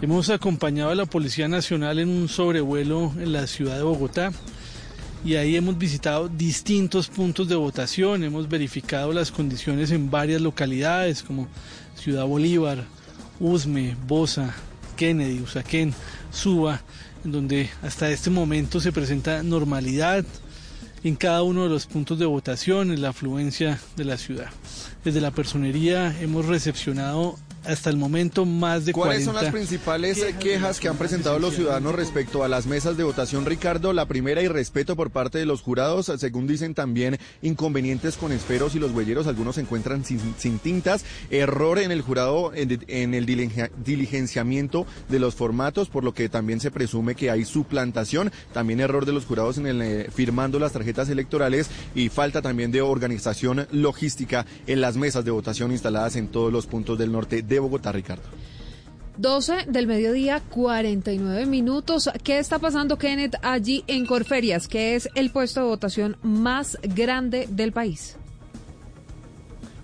Hemos 0.00 0.28
acompañado 0.28 0.90
a 0.90 0.94
la 0.94 1.06
Policía 1.06 1.48
Nacional 1.48 1.98
en 1.98 2.10
un 2.10 2.28
sobrevuelo 2.28 3.12
en 3.18 3.32
la 3.32 3.46
ciudad 3.46 3.76
de 3.76 3.84
Bogotá 3.84 4.32
y 5.24 5.36
ahí 5.36 5.56
hemos 5.56 5.78
visitado 5.78 6.28
distintos 6.28 7.08
puntos 7.08 7.48
de 7.48 7.54
votación, 7.54 8.22
hemos 8.22 8.46
verificado 8.46 9.14
las 9.14 9.30
condiciones 9.30 9.90
en 9.90 10.10
varias 10.10 10.42
localidades 10.42 11.22
como 11.22 11.48
Ciudad 11.94 12.26
Bolívar, 12.26 12.84
Usme, 13.40 13.96
Bosa, 14.06 14.54
Kennedy, 14.96 15.40
Usaquén, 15.40 15.94
Suba 16.30 16.82
en 17.24 17.32
donde 17.32 17.70
hasta 17.82 18.10
este 18.10 18.30
momento 18.30 18.80
se 18.80 18.92
presenta 18.92 19.42
normalidad 19.42 20.24
en 21.04 21.16
cada 21.16 21.42
uno 21.42 21.64
de 21.64 21.68
los 21.68 21.86
puntos 21.86 22.18
de 22.18 22.24
votación, 22.24 22.90
en 22.90 23.02
la 23.02 23.10
afluencia 23.10 23.78
de 23.96 24.04
la 24.04 24.16
ciudad. 24.16 24.50
Desde 25.04 25.20
la 25.20 25.30
personería 25.30 26.18
hemos 26.20 26.46
recepcionado 26.46 27.38
hasta 27.66 27.90
el 27.90 27.96
momento 27.96 28.44
más 28.44 28.84
de 28.84 28.92
¿Cuáles 28.92 29.24
son 29.24 29.34
las 29.34 29.50
principales 29.52 30.22
quejas, 30.40 30.80
que 30.80 30.88
han 30.88 30.96
presentado 30.96 31.38
los 31.38 31.54
ciudadanos 31.54 31.94
respecto 31.94 32.44
a 32.44 32.48
las 32.48 32.66
mesas 32.66 32.96
de 32.96 33.04
votación, 33.04 33.46
Ricardo? 33.46 33.92
La 33.92 34.06
primera, 34.06 34.42
y 34.42 34.48
respeto 34.48 34.96
por 34.96 35.10
parte 35.10 35.38
de 35.38 35.46
los 35.46 35.62
jurados. 35.62 36.12
Según 36.18 36.46
dicen 36.46 36.74
también, 36.74 37.18
inconvenientes 37.42 38.16
con 38.16 38.32
esferos 38.32 38.74
y 38.74 38.78
los 38.78 38.92
huelleros. 38.92 39.26
Algunos 39.26 39.56
se 39.56 39.62
encuentran 39.62 40.04
sin, 40.04 40.58
tintas. 40.58 41.04
Error 41.30 41.78
en 41.78 41.90
el 41.90 42.02
jurado, 42.02 42.52
en, 42.54 43.14
el 43.14 43.26
diligenciamiento 43.26 44.86
de 45.08 45.18
los 45.18 45.34
formatos, 45.34 45.88
por 45.88 46.04
lo 46.04 46.14
que 46.14 46.28
también 46.28 46.60
se 46.60 46.70
presume 46.70 47.14
que 47.14 47.30
hay 47.30 47.44
suplantación. 47.44 48.32
También 48.52 48.80
error 48.80 49.06
de 49.06 49.12
los 49.12 49.26
jurados 49.26 49.58
en 49.58 49.66
el 49.66 49.82
eh, 49.82 50.08
firmando 50.14 50.58
las 50.58 50.72
tarjetas 50.72 51.08
electorales 51.08 51.68
y 51.94 52.08
falta 52.08 52.42
también 52.42 52.70
de 52.70 52.82
organización 52.82 53.66
logística 53.70 54.46
en 54.66 54.80
las 54.80 54.96
mesas 54.96 55.24
de 55.24 55.30
votación 55.30 55.72
instaladas 55.72 56.16
en 56.16 56.28
todos 56.28 56.52
los 56.52 56.66
puntos 56.66 56.98
del 56.98 57.12
norte 57.12 57.42
de 57.42 57.53
Bogotá, 57.60 57.92
Ricardo. 57.92 58.24
12 59.16 59.66
del 59.68 59.86
mediodía, 59.86 60.40
49 60.40 61.46
minutos. 61.46 62.10
¿Qué 62.22 62.38
está 62.38 62.58
pasando, 62.58 62.98
Kenneth, 62.98 63.36
allí 63.42 63.84
en 63.86 64.06
Corferias, 64.06 64.66
que 64.66 64.96
es 64.96 65.08
el 65.14 65.30
puesto 65.30 65.60
de 65.60 65.66
votación 65.66 66.16
más 66.22 66.78
grande 66.82 67.46
del 67.48 67.72
país? 67.72 68.16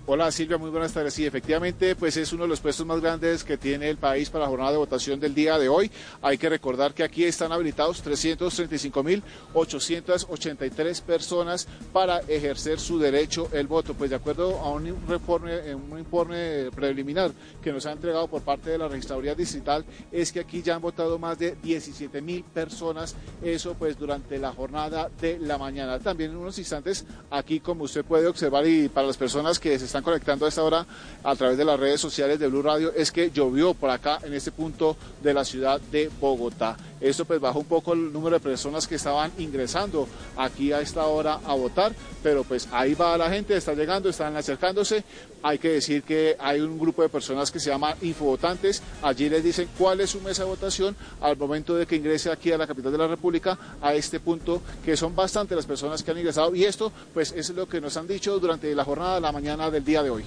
Hola 0.07 0.31
Silvia, 0.31 0.57
muy 0.57 0.71
buenas 0.71 0.93
tardes. 0.93 1.13
Sí, 1.13 1.27
efectivamente, 1.27 1.95
pues 1.95 2.17
es 2.17 2.33
uno 2.33 2.41
de 2.43 2.49
los 2.49 2.59
puestos 2.59 2.87
más 2.87 2.99
grandes 2.99 3.43
que 3.43 3.55
tiene 3.55 3.87
el 3.87 3.97
país 3.97 4.31
para 4.31 4.45
la 4.45 4.49
jornada 4.49 4.71
de 4.71 4.77
votación 4.77 5.19
del 5.19 5.35
día 5.35 5.59
de 5.59 5.69
hoy. 5.69 5.91
Hay 6.23 6.39
que 6.39 6.49
recordar 6.49 6.95
que 6.95 7.03
aquí 7.03 7.23
están 7.23 7.51
habilitados 7.51 8.03
335.883 8.03 11.01
personas 11.03 11.67
para 11.93 12.17
ejercer 12.21 12.79
su 12.79 12.97
derecho 12.97 13.47
el 13.53 13.67
voto. 13.67 13.93
Pues 13.93 14.09
de 14.09 14.15
acuerdo 14.15 14.57
a 14.57 14.71
un 14.71 14.87
informe, 14.87 15.75
un 15.75 15.99
informe 15.99 16.71
preliminar 16.73 17.31
que 17.61 17.71
nos 17.71 17.85
ha 17.85 17.91
entregado 17.91 18.27
por 18.27 18.41
parte 18.41 18.71
de 18.71 18.79
la 18.79 18.87
registraduría 18.87 19.35
distrital, 19.35 19.85
es 20.11 20.31
que 20.31 20.39
aquí 20.39 20.63
ya 20.63 20.73
han 20.73 20.81
votado 20.81 21.19
más 21.19 21.37
de 21.37 21.55
17.000 21.57 22.43
personas. 22.45 23.15
Eso 23.43 23.75
pues 23.75 23.99
durante 23.99 24.39
la 24.39 24.51
jornada 24.51 25.11
de 25.21 25.37
la 25.37 25.59
mañana. 25.59 25.99
También 25.99 26.31
en 26.31 26.37
unos 26.37 26.57
instantes, 26.57 27.05
aquí 27.29 27.59
como 27.59 27.83
usted 27.83 28.03
puede 28.03 28.25
observar 28.25 28.65
y 28.65 28.89
para 28.89 29.05
las 29.05 29.17
personas 29.17 29.59
que 29.59 29.77
se 29.77 29.90
están 29.91 30.03
conectando 30.03 30.45
a 30.45 30.49
esta 30.49 30.63
hora 30.63 30.85
a 31.21 31.35
través 31.35 31.57
de 31.57 31.65
las 31.65 31.77
redes 31.77 31.99
sociales 31.99 32.39
de 32.39 32.47
Blue 32.47 32.61
Radio 32.61 32.93
es 32.95 33.11
que 33.11 33.29
llovió 33.29 33.73
por 33.73 33.89
acá 33.89 34.19
en 34.23 34.33
este 34.33 34.51
punto 34.51 34.95
de 35.21 35.33
la 35.33 35.43
ciudad 35.43 35.81
de 35.91 36.09
Bogotá. 36.19 36.77
Esto 37.01 37.25
pues 37.25 37.41
bajó 37.41 37.59
un 37.59 37.65
poco 37.65 37.93
el 37.93 38.13
número 38.13 38.37
de 38.37 38.39
personas 38.39 38.87
que 38.87 38.95
estaban 38.95 39.31
ingresando 39.39 40.07
aquí 40.37 40.71
a 40.71 40.81
esta 40.81 41.05
hora 41.07 41.39
a 41.43 41.55
votar, 41.55 41.93
pero 42.21 42.43
pues 42.43 42.69
ahí 42.71 42.93
va 42.93 43.17
la 43.17 43.29
gente, 43.29 43.57
está 43.57 43.73
llegando, 43.73 44.07
están 44.07 44.37
acercándose. 44.37 45.03
Hay 45.43 45.57
que 45.57 45.69
decir 45.69 46.03
que 46.03 46.37
hay 46.39 46.59
un 46.59 46.77
grupo 46.77 47.01
de 47.01 47.09
personas 47.09 47.49
que 47.49 47.59
se 47.59 47.71
llama 47.71 47.95
infovotantes. 48.03 48.83
Allí 49.01 49.27
les 49.27 49.43
dicen 49.43 49.67
cuál 49.75 49.99
es 49.99 50.11
su 50.11 50.21
mesa 50.21 50.43
de 50.43 50.49
votación 50.49 50.95
al 51.19 51.35
momento 51.35 51.75
de 51.75 51.87
que 51.87 51.95
ingrese 51.95 52.31
aquí 52.31 52.51
a 52.51 52.57
la 52.59 52.67
capital 52.67 52.91
de 52.91 52.99
la 52.99 53.07
República 53.07 53.57
a 53.81 53.95
este 53.95 54.19
punto, 54.19 54.61
que 54.85 54.95
son 54.95 55.15
bastante 55.15 55.55
las 55.55 55.65
personas 55.65 56.03
que 56.03 56.11
han 56.11 56.19
ingresado. 56.19 56.53
Y 56.53 56.65
esto 56.65 56.91
pues 57.15 57.31
es 57.31 57.49
lo 57.49 57.67
que 57.67 57.81
nos 57.81 57.97
han 57.97 58.07
dicho 58.07 58.39
durante 58.39 58.73
la 58.75 58.85
jornada 58.85 59.15
de 59.15 59.21
la 59.21 59.31
mañana 59.31 59.71
del 59.71 59.80
día 59.85 60.03
de 60.03 60.09
hoy. 60.09 60.23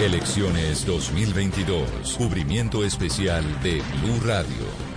Elecciones 0.00 0.86
2022. 0.86 2.16
Cubrimiento 2.16 2.84
especial 2.84 3.44
de 3.62 3.82
Blue 4.02 4.20
Radio. 4.24 4.90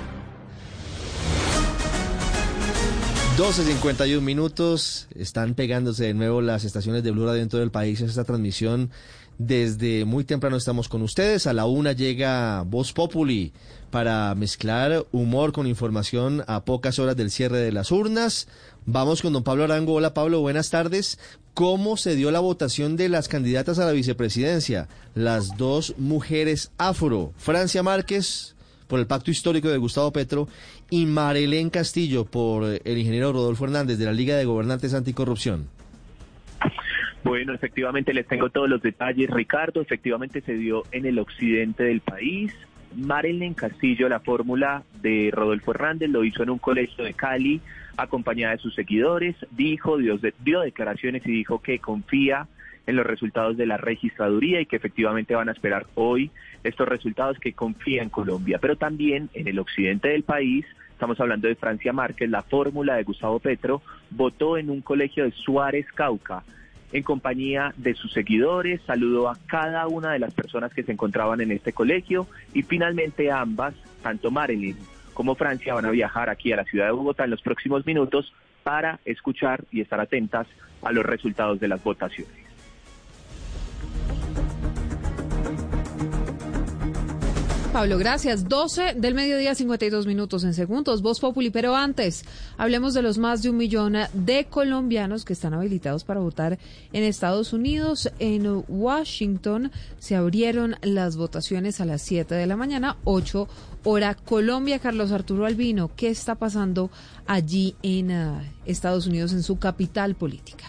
12.51 3.38 4.22
minutos. 4.22 5.08
Están 5.16 5.56
pegándose 5.56 6.06
de 6.06 6.14
nuevo 6.14 6.42
las 6.42 6.64
estaciones 6.64 7.04
de 7.04 7.12
Blue 7.12 7.26
Radio 7.26 7.42
en 7.42 7.50
todo 7.50 7.64
el 7.64 7.72
país. 7.72 8.00
Esta 8.00 8.24
transmisión 8.24 8.92
desde 9.38 10.06
muy 10.06 10.24
temprano 10.24 10.58
estamos 10.58 10.90
con 10.90 11.02
ustedes. 11.02 11.48
A 11.48 11.54
la 11.54 11.66
una 11.66 11.92
llega 11.92 12.64
Voz 12.64 12.94
Populi 12.94 13.54
para 13.92 14.34
mezclar 14.36 15.06
humor 15.12 15.52
con 15.52 15.68
información 15.68 16.44
a 16.48 16.66
pocas 16.66 17.00
horas 17.00 17.16
del 17.16 17.32
cierre 17.32 17.58
de 17.58 17.72
las 17.72 17.92
urnas. 17.92 18.48
Vamos 18.86 19.22
con 19.22 19.34
don 19.34 19.44
Pablo 19.44 19.64
Arango. 19.64 19.94
Hola 19.94 20.14
Pablo, 20.14 20.42
buenas 20.42 20.70
tardes. 20.70 21.20
¿Cómo 21.54 21.98
se 21.98 22.16
dio 22.16 22.32
la 22.32 22.40
votación 22.40 22.98
de 22.98 23.10
las 23.10 23.28
candidatas 23.28 23.80
a 23.80 23.86
la 23.86 23.92
vicepresidencia? 23.92 24.88
Las 25.14 25.58
dos 25.58 25.96
mujeres 25.98 26.72
afro, 26.78 27.32
Francia 27.38 27.84
Márquez 27.84 28.56
por 28.88 29.00
el 29.00 29.08
pacto 29.08 29.32
histórico 29.32 29.70
de 29.70 29.78
Gustavo 29.78 30.12
Petro 30.12 30.48
y 30.90 31.06
Marilén 31.06 31.70
Castillo 31.70 32.26
por 32.26 32.80
el 32.84 32.98
ingeniero 32.98 33.34
Rodolfo 33.34 33.66
Hernández 33.66 33.98
de 33.98 34.06
la 34.06 34.12
Liga 34.12 34.36
de 34.36 34.46
Gobernantes 34.46 34.94
Anticorrupción. 34.94 35.68
Bueno, 37.24 37.54
efectivamente 37.54 38.14
les 38.14 38.28
tengo 38.28 38.50
todos 38.50 38.70
los 38.70 38.82
detalles, 38.82 39.30
Ricardo. 39.30 39.82
Efectivamente 39.82 40.42
se 40.42 40.56
dio 40.56 40.84
en 40.92 41.06
el 41.06 41.20
occidente 41.20 41.84
del 41.84 42.02
país. 42.02 42.54
Marilyn 42.96 43.54
Castillo, 43.54 44.10
la 44.10 44.20
fórmula 44.20 44.84
de 45.02 45.32
Rodolfo 45.34 45.72
Hernández, 45.72 46.10
lo 46.10 46.24
hizo 46.24 46.44
en 46.44 46.50
un 46.50 46.60
colegio 46.60 47.04
de 47.04 47.14
Cali 47.14 47.62
acompañada 47.98 48.54
de 48.54 48.60
sus 48.60 48.76
seguidores, 48.76 49.36
dijo, 49.52 49.98
dio, 49.98 50.20
dio 50.44 50.62
declaraciones 50.62 51.26
y 51.26 51.32
dijo 51.32 51.62
que 51.62 51.80
confía 51.80 52.48
en 52.86 52.96
los 52.96 53.06
resultados 53.06 53.56
de 53.56 53.66
la 53.66 53.78
registraduría 53.78 54.60
y 54.62 54.66
que 54.66 54.76
efectivamente 54.76 55.36
van 55.36 55.50
a 55.50 55.54
esperar 55.54 55.86
hoy 55.96 56.32
estos 56.64 56.88
resultados 56.88 57.40
que 57.40 57.54
confía 57.54 58.04
en 58.04 58.10
Colombia. 58.10 58.58
Pero 58.60 58.76
también 58.76 59.30
en 59.34 59.48
el 59.48 59.60
occidente 59.60 60.10
del 60.10 60.24
país, 60.24 60.66
estamos 60.92 61.20
hablando 61.20 61.48
de 61.48 61.56
Francia 61.56 61.94
Márquez, 61.94 62.30
la 62.30 62.42
fórmula 62.42 62.96
de 62.96 63.04
Gustavo 63.04 63.40
Petro 63.40 63.82
votó 64.10 64.58
en 64.58 64.70
un 64.70 64.82
colegio 64.82 65.24
de 65.24 65.32
Suárez 65.32 65.86
Cauca 65.94 66.44
en 66.94 67.04
compañía 67.04 67.74
de 67.76 67.96
sus 67.96 68.14
seguidores, 68.14 68.80
saludó 68.86 69.28
a 69.28 69.38
cada 69.48 69.88
una 69.88 70.14
de 70.14 70.20
las 70.20 70.34
personas 70.34 70.74
que 70.74 70.84
se 70.84 70.92
encontraban 70.92 71.42
en 71.42 71.52
este 71.52 71.74
colegio 71.74 72.28
y 72.54 72.62
finalmente 72.62 73.32
ambas, 73.32 73.74
tanto 74.02 74.32
Marilyn 74.32 74.78
como 75.14 75.36
Francia 75.36 75.74
van 75.74 75.86
a 75.86 75.92
viajar 75.92 76.30
aquí 76.30 76.52
a 76.52 76.58
la 76.58 76.64
ciudad 76.64 76.86
de 76.86 76.92
Bogotá 76.92 77.24
en 77.24 77.32
los 77.32 77.42
próximos 77.42 77.86
minutos 77.86 78.34
para 78.64 79.00
escuchar 79.06 79.64
y 79.72 79.82
estar 79.82 80.00
atentas 80.00 80.48
a 80.82 80.92
los 80.92 81.06
resultados 81.06 81.60
de 81.60 81.68
las 81.68 81.84
votaciones. 81.84 82.53
Pablo, 87.74 87.98
gracias. 87.98 88.48
12 88.48 88.94
del 88.98 89.16
mediodía, 89.16 89.56
52 89.56 90.06
minutos 90.06 90.44
en 90.44 90.54
segundos. 90.54 91.02
Voz 91.02 91.20
Populi. 91.20 91.50
Pero 91.50 91.76
antes, 91.76 92.24
hablemos 92.56 92.94
de 92.94 93.02
los 93.02 93.18
más 93.18 93.42
de 93.42 93.50
un 93.50 93.58
millón 93.58 93.98
de 94.14 94.46
colombianos 94.46 95.26
que 95.26 95.34
están 95.34 95.56
habilitados 95.56 96.04
para 96.04 96.20
votar 96.20 96.60
en 96.94 97.04
Estados 97.04 97.52
Unidos. 97.52 98.12
En 98.20 98.64
Washington 98.68 99.72
se 99.98 100.16
abrieron 100.16 100.76
las 100.84 101.18
votaciones 101.18 101.82
a 101.82 101.86
las 101.86 102.04
7 102.04 102.36
de 102.36 102.46
la 102.46 102.56
mañana, 102.56 102.98
8 103.06 103.48
hora 103.86 104.14
Colombia. 104.14 104.78
Carlos 104.78 105.12
Arturo 105.12 105.48
Albino, 105.48 105.90
¿qué 105.96 106.10
está 106.10 106.36
pasando 106.36 106.92
allí 107.26 107.76
en 107.82 108.12
ah, 108.12 108.44
Estados 108.66 109.08
Unidos, 109.08 109.34
en 109.34 109.42
su 109.42 109.58
capital 109.58 110.14
política? 110.14 110.66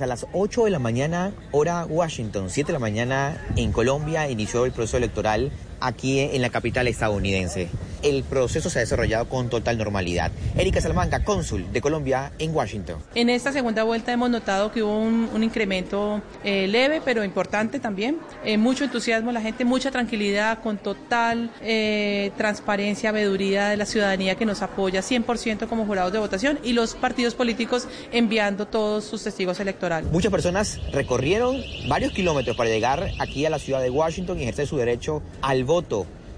A 0.00 0.06
las 0.06 0.26
8 0.32 0.64
de 0.64 0.70
la 0.70 0.78
mañana, 0.78 1.34
hora 1.50 1.84
Washington, 1.84 2.48
7 2.48 2.68
de 2.68 2.72
la 2.72 2.78
mañana 2.78 3.36
en 3.56 3.70
Colombia, 3.70 4.30
inició 4.30 4.64
el 4.64 4.72
proceso 4.72 4.96
electoral 4.96 5.52
aquí 5.82 6.20
en 6.20 6.40
la 6.40 6.50
capital 6.50 6.86
estadounidense. 6.88 7.68
El 8.02 8.24
proceso 8.24 8.68
se 8.70 8.78
ha 8.78 8.82
desarrollado 8.82 9.28
con 9.28 9.48
total 9.48 9.78
normalidad. 9.78 10.32
Erika 10.56 10.80
Salamanca, 10.80 11.22
cónsul 11.24 11.72
de 11.72 11.80
Colombia 11.80 12.32
en 12.38 12.54
Washington. 12.54 12.96
En 13.14 13.30
esta 13.30 13.52
segunda 13.52 13.84
vuelta 13.84 14.12
hemos 14.12 14.30
notado 14.30 14.72
que 14.72 14.82
hubo 14.82 14.98
un, 14.98 15.42
incremento 15.42 16.22
eh, 16.44 16.66
leve, 16.68 17.00
pero 17.04 17.24
importante 17.24 17.80
también. 17.80 18.18
Eh, 18.44 18.56
mucho 18.56 18.84
entusiasmo 18.84 19.32
la 19.32 19.40
gente, 19.40 19.64
mucha 19.64 19.90
tranquilidad, 19.90 20.62
con 20.62 20.78
total 20.78 21.50
eh, 21.60 22.30
transparencia, 22.36 23.12
veeduría 23.12 23.68
de 23.68 23.76
la 23.76 23.86
ciudadanía 23.86 24.36
que 24.36 24.46
nos 24.46 24.62
apoya 24.62 25.00
100% 25.00 25.68
como 25.68 25.84
jurados 25.84 26.12
de 26.12 26.18
votación 26.18 26.58
y 26.62 26.72
los 26.72 26.94
partidos 26.94 27.34
políticos 27.34 27.88
enviando 28.12 28.66
todos 28.66 29.04
sus 29.04 29.22
testigos 29.22 29.58
electorales. 29.60 30.10
Muchas 30.10 30.30
personas 30.30 30.80
recorrieron 30.92 31.60
varios 31.88 32.12
kilómetros 32.12 32.56
para 32.56 32.70
llegar 32.70 33.10
aquí 33.18 33.46
a 33.46 33.50
la 33.50 33.58
ciudad 33.58 33.80
de 33.80 33.90
Washington 33.90 34.38
y 34.38 34.42
ejercer 34.42 34.66
su 34.66 34.76
derecho 34.76 35.22
al 35.40 35.64
voto 35.64 35.71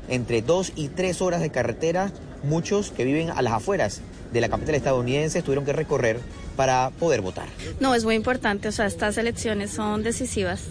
entre 0.08 0.42
dos 0.42 0.72
y 0.76 0.88
tres 0.88 1.20
horas 1.20 1.40
de 1.40 1.50
carretera, 1.50 2.12
muchos 2.42 2.90
que 2.90 3.04
viven 3.04 3.30
a 3.30 3.42
las 3.42 3.54
afueras 3.54 4.00
de 4.34 4.40
la 4.40 4.48
capital 4.48 4.74
estadounidense 4.74 5.42
tuvieron 5.42 5.64
que 5.64 5.72
recorrer 5.72 6.18
para 6.56 6.90
poder 6.90 7.20
votar. 7.20 7.46
No, 7.80 7.94
es 7.94 8.04
muy 8.04 8.14
importante, 8.14 8.68
o 8.68 8.72
sea, 8.72 8.86
estas 8.86 9.16
elecciones 9.16 9.70
son 9.70 10.02
decisivas. 10.02 10.64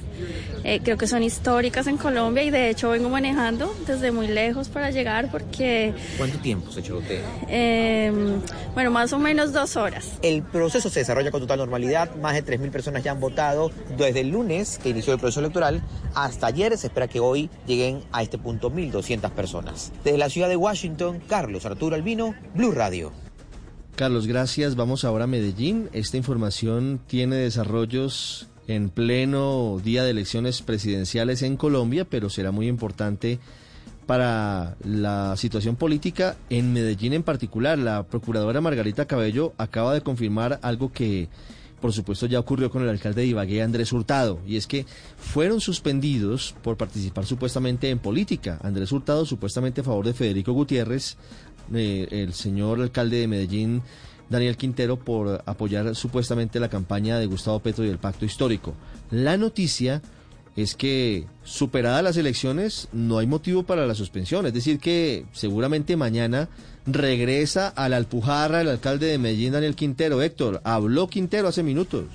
Eh, 0.63 0.79
creo 0.83 0.97
que 0.97 1.07
son 1.07 1.23
históricas 1.23 1.87
en 1.87 1.97
Colombia 1.97 2.43
y 2.43 2.49
de 2.49 2.69
hecho 2.69 2.89
vengo 2.89 3.09
manejando 3.09 3.73
desde 3.85 4.11
muy 4.11 4.27
lejos 4.27 4.69
para 4.69 4.91
llegar 4.91 5.29
porque... 5.31 5.93
¿Cuánto 6.17 6.37
tiempo 6.39 6.71
se 6.71 6.81
echó 6.81 6.97
usted? 6.97 7.21
Em, 7.47 8.39
bueno, 8.73 8.91
más 8.91 9.11
o 9.11 9.19
menos 9.19 9.51
dos 9.51 9.75
horas. 9.75 10.11
El 10.21 10.43
proceso 10.43 10.89
se 10.89 10.99
desarrolla 10.99 11.31
con 11.31 11.41
total 11.41 11.59
normalidad, 11.59 12.15
más 12.15 12.33
de 12.35 12.45
3.000 12.45 12.71
personas 12.71 13.03
ya 13.03 13.11
han 13.11 13.19
votado 13.19 13.71
desde 13.97 14.21
el 14.21 14.29
lunes 14.29 14.79
que 14.81 14.89
inició 14.89 15.13
el 15.13 15.19
proceso 15.19 15.39
electoral 15.39 15.81
hasta 16.15 16.47
ayer, 16.47 16.77
se 16.77 16.87
espera 16.87 17.07
que 17.07 17.19
hoy 17.19 17.49
lleguen 17.65 18.03
a 18.11 18.23
este 18.23 18.37
punto 18.37 18.71
1.200 18.71 19.31
personas. 19.31 19.91
Desde 20.03 20.17
la 20.17 20.29
ciudad 20.29 20.49
de 20.49 20.55
Washington, 20.57 21.21
Carlos 21.27 21.65
Arturo 21.65 21.95
Albino, 21.95 22.35
Blue 22.53 22.71
Radio. 22.71 23.22
Carlos, 23.95 24.25
gracias. 24.25 24.75
Vamos 24.75 25.05
ahora 25.05 25.25
a 25.25 25.27
Medellín. 25.27 25.89
Esta 25.93 26.17
información 26.17 26.99
tiene 27.05 27.35
desarrollos 27.35 28.47
en 28.67 28.89
pleno 28.89 29.79
día 29.83 30.03
de 30.03 30.09
elecciones 30.09 30.63
presidenciales 30.63 31.43
en 31.43 31.57
Colombia, 31.57 32.03
pero 32.03 32.29
será 32.31 32.51
muy 32.51 32.67
importante 32.67 33.39
para 34.07 34.77
la 34.83 35.37
situación 35.37 35.75
política 35.75 36.37
en 36.49 36.73
Medellín 36.73 37.13
en 37.13 37.21
particular. 37.21 37.77
La 37.77 38.03
procuradora 38.03 38.61
Margarita 38.61 39.05
Cabello 39.05 39.53
acaba 39.59 39.93
de 39.93 40.01
confirmar 40.01 40.59
algo 40.63 40.91
que 40.91 41.29
por 41.83 41.91
supuesto 41.91 42.27
ya 42.27 42.39
ocurrió 42.39 42.69
con 42.69 42.81
el 42.81 42.87
alcalde 42.87 43.23
de 43.23 43.27
Ibagué, 43.27 43.61
Andrés 43.61 43.91
Hurtado, 43.91 44.39
y 44.47 44.55
es 44.55 44.67
que 44.67 44.85
fueron 45.17 45.59
suspendidos 45.59 46.55
por 46.63 46.77
participar 46.77 47.25
supuestamente 47.25 47.89
en 47.89 47.99
política. 47.99 48.57
Andrés 48.63 48.93
Hurtado 48.93 49.25
supuestamente 49.25 49.81
a 49.81 49.83
favor 49.83 50.05
de 50.05 50.13
Federico 50.13 50.53
Gutiérrez, 50.53 51.17
eh, 51.73 52.07
el 52.11 52.33
señor 52.33 52.81
alcalde 52.81 53.17
de 53.17 53.27
Medellín, 53.27 53.81
Daniel 54.29 54.57
Quintero, 54.57 54.97
por 54.97 55.43
apoyar 55.45 55.95
supuestamente 55.95 56.59
la 56.59 56.69
campaña 56.69 57.19
de 57.19 57.25
Gustavo 57.25 57.59
Petro 57.59 57.85
y 57.85 57.89
el 57.89 57.99
pacto 57.99 58.25
histórico. 58.25 58.73
La 59.11 59.37
noticia 59.37 60.01
es 60.55 60.75
que 60.75 61.25
superadas 61.43 62.03
las 62.03 62.17
elecciones 62.17 62.87
no 62.91 63.17
hay 63.17 63.27
motivo 63.27 63.63
para 63.63 63.87
la 63.87 63.95
suspensión, 63.95 64.45
es 64.45 64.53
decir 64.53 64.79
que 64.79 65.25
seguramente 65.33 65.97
mañana 65.97 66.49
regresa 66.85 67.69
a 67.69 67.89
la 67.89 67.97
Alpujarra 67.97 68.61
el 68.61 68.69
alcalde 68.69 69.07
de 69.07 69.17
Medellín, 69.17 69.53
Daniel 69.53 69.75
Quintero. 69.75 70.21
Héctor, 70.21 70.61
habló 70.63 71.07
Quintero 71.07 71.47
hace 71.47 71.63
minutos. 71.63 72.05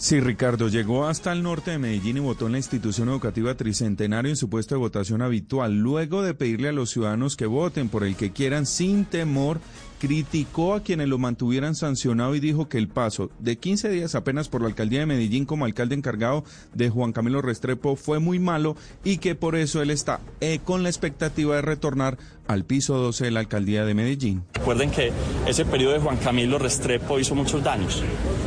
Sí, 0.00 0.18
Ricardo, 0.18 0.68
llegó 0.68 1.06
hasta 1.06 1.30
el 1.30 1.42
norte 1.42 1.72
de 1.72 1.78
Medellín 1.78 2.16
y 2.16 2.20
votó 2.20 2.46
en 2.46 2.52
la 2.52 2.58
institución 2.58 3.10
educativa 3.10 3.54
Tricentenario 3.54 4.30
en 4.30 4.36
su 4.36 4.48
puesto 4.48 4.74
de 4.74 4.78
votación 4.78 5.20
habitual, 5.20 5.78
luego 5.78 6.22
de 6.22 6.32
pedirle 6.32 6.70
a 6.70 6.72
los 6.72 6.88
ciudadanos 6.88 7.36
que 7.36 7.44
voten 7.44 7.90
por 7.90 8.04
el 8.04 8.16
que 8.16 8.32
quieran 8.32 8.64
sin 8.64 9.04
temor 9.04 9.60
criticó 10.00 10.74
a 10.74 10.82
quienes 10.82 11.08
lo 11.08 11.18
mantuvieran 11.18 11.74
sancionado 11.74 12.34
y 12.34 12.40
dijo 12.40 12.68
que 12.68 12.78
el 12.78 12.88
paso 12.88 13.30
de 13.38 13.58
15 13.58 13.90
días 13.90 14.14
apenas 14.14 14.48
por 14.48 14.62
la 14.62 14.68
alcaldía 14.68 15.00
de 15.00 15.06
Medellín 15.06 15.44
como 15.44 15.66
alcalde 15.66 15.94
encargado 15.94 16.42
de 16.74 16.88
Juan 16.88 17.12
Camilo 17.12 17.42
Restrepo 17.42 17.96
fue 17.96 18.18
muy 18.18 18.38
malo 18.38 18.76
y 19.04 19.18
que 19.18 19.34
por 19.34 19.56
eso 19.56 19.82
él 19.82 19.90
está 19.90 20.20
eh, 20.40 20.58
con 20.64 20.82
la 20.82 20.88
expectativa 20.88 21.54
de 21.54 21.62
retornar 21.62 22.16
al 22.48 22.64
piso 22.64 22.96
12 22.96 23.26
de 23.26 23.30
la 23.30 23.40
alcaldía 23.40 23.84
de 23.84 23.94
Medellín. 23.94 24.42
Recuerden 24.54 24.90
que 24.90 25.12
ese 25.46 25.66
periodo 25.66 25.92
de 25.92 26.00
Juan 26.00 26.16
Camilo 26.16 26.58
Restrepo 26.58 27.18
hizo 27.18 27.34
muchos 27.34 27.62
daños 27.62 28.02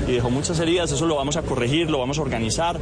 y 0.07 0.13
dejó 0.13 0.31
muchas 0.31 0.59
heridas, 0.59 0.91
eso 0.91 1.05
lo 1.05 1.15
vamos 1.15 1.37
a 1.37 1.43
corregir, 1.43 1.89
lo 1.89 1.99
vamos 1.99 2.17
a 2.17 2.23
organizar. 2.23 2.79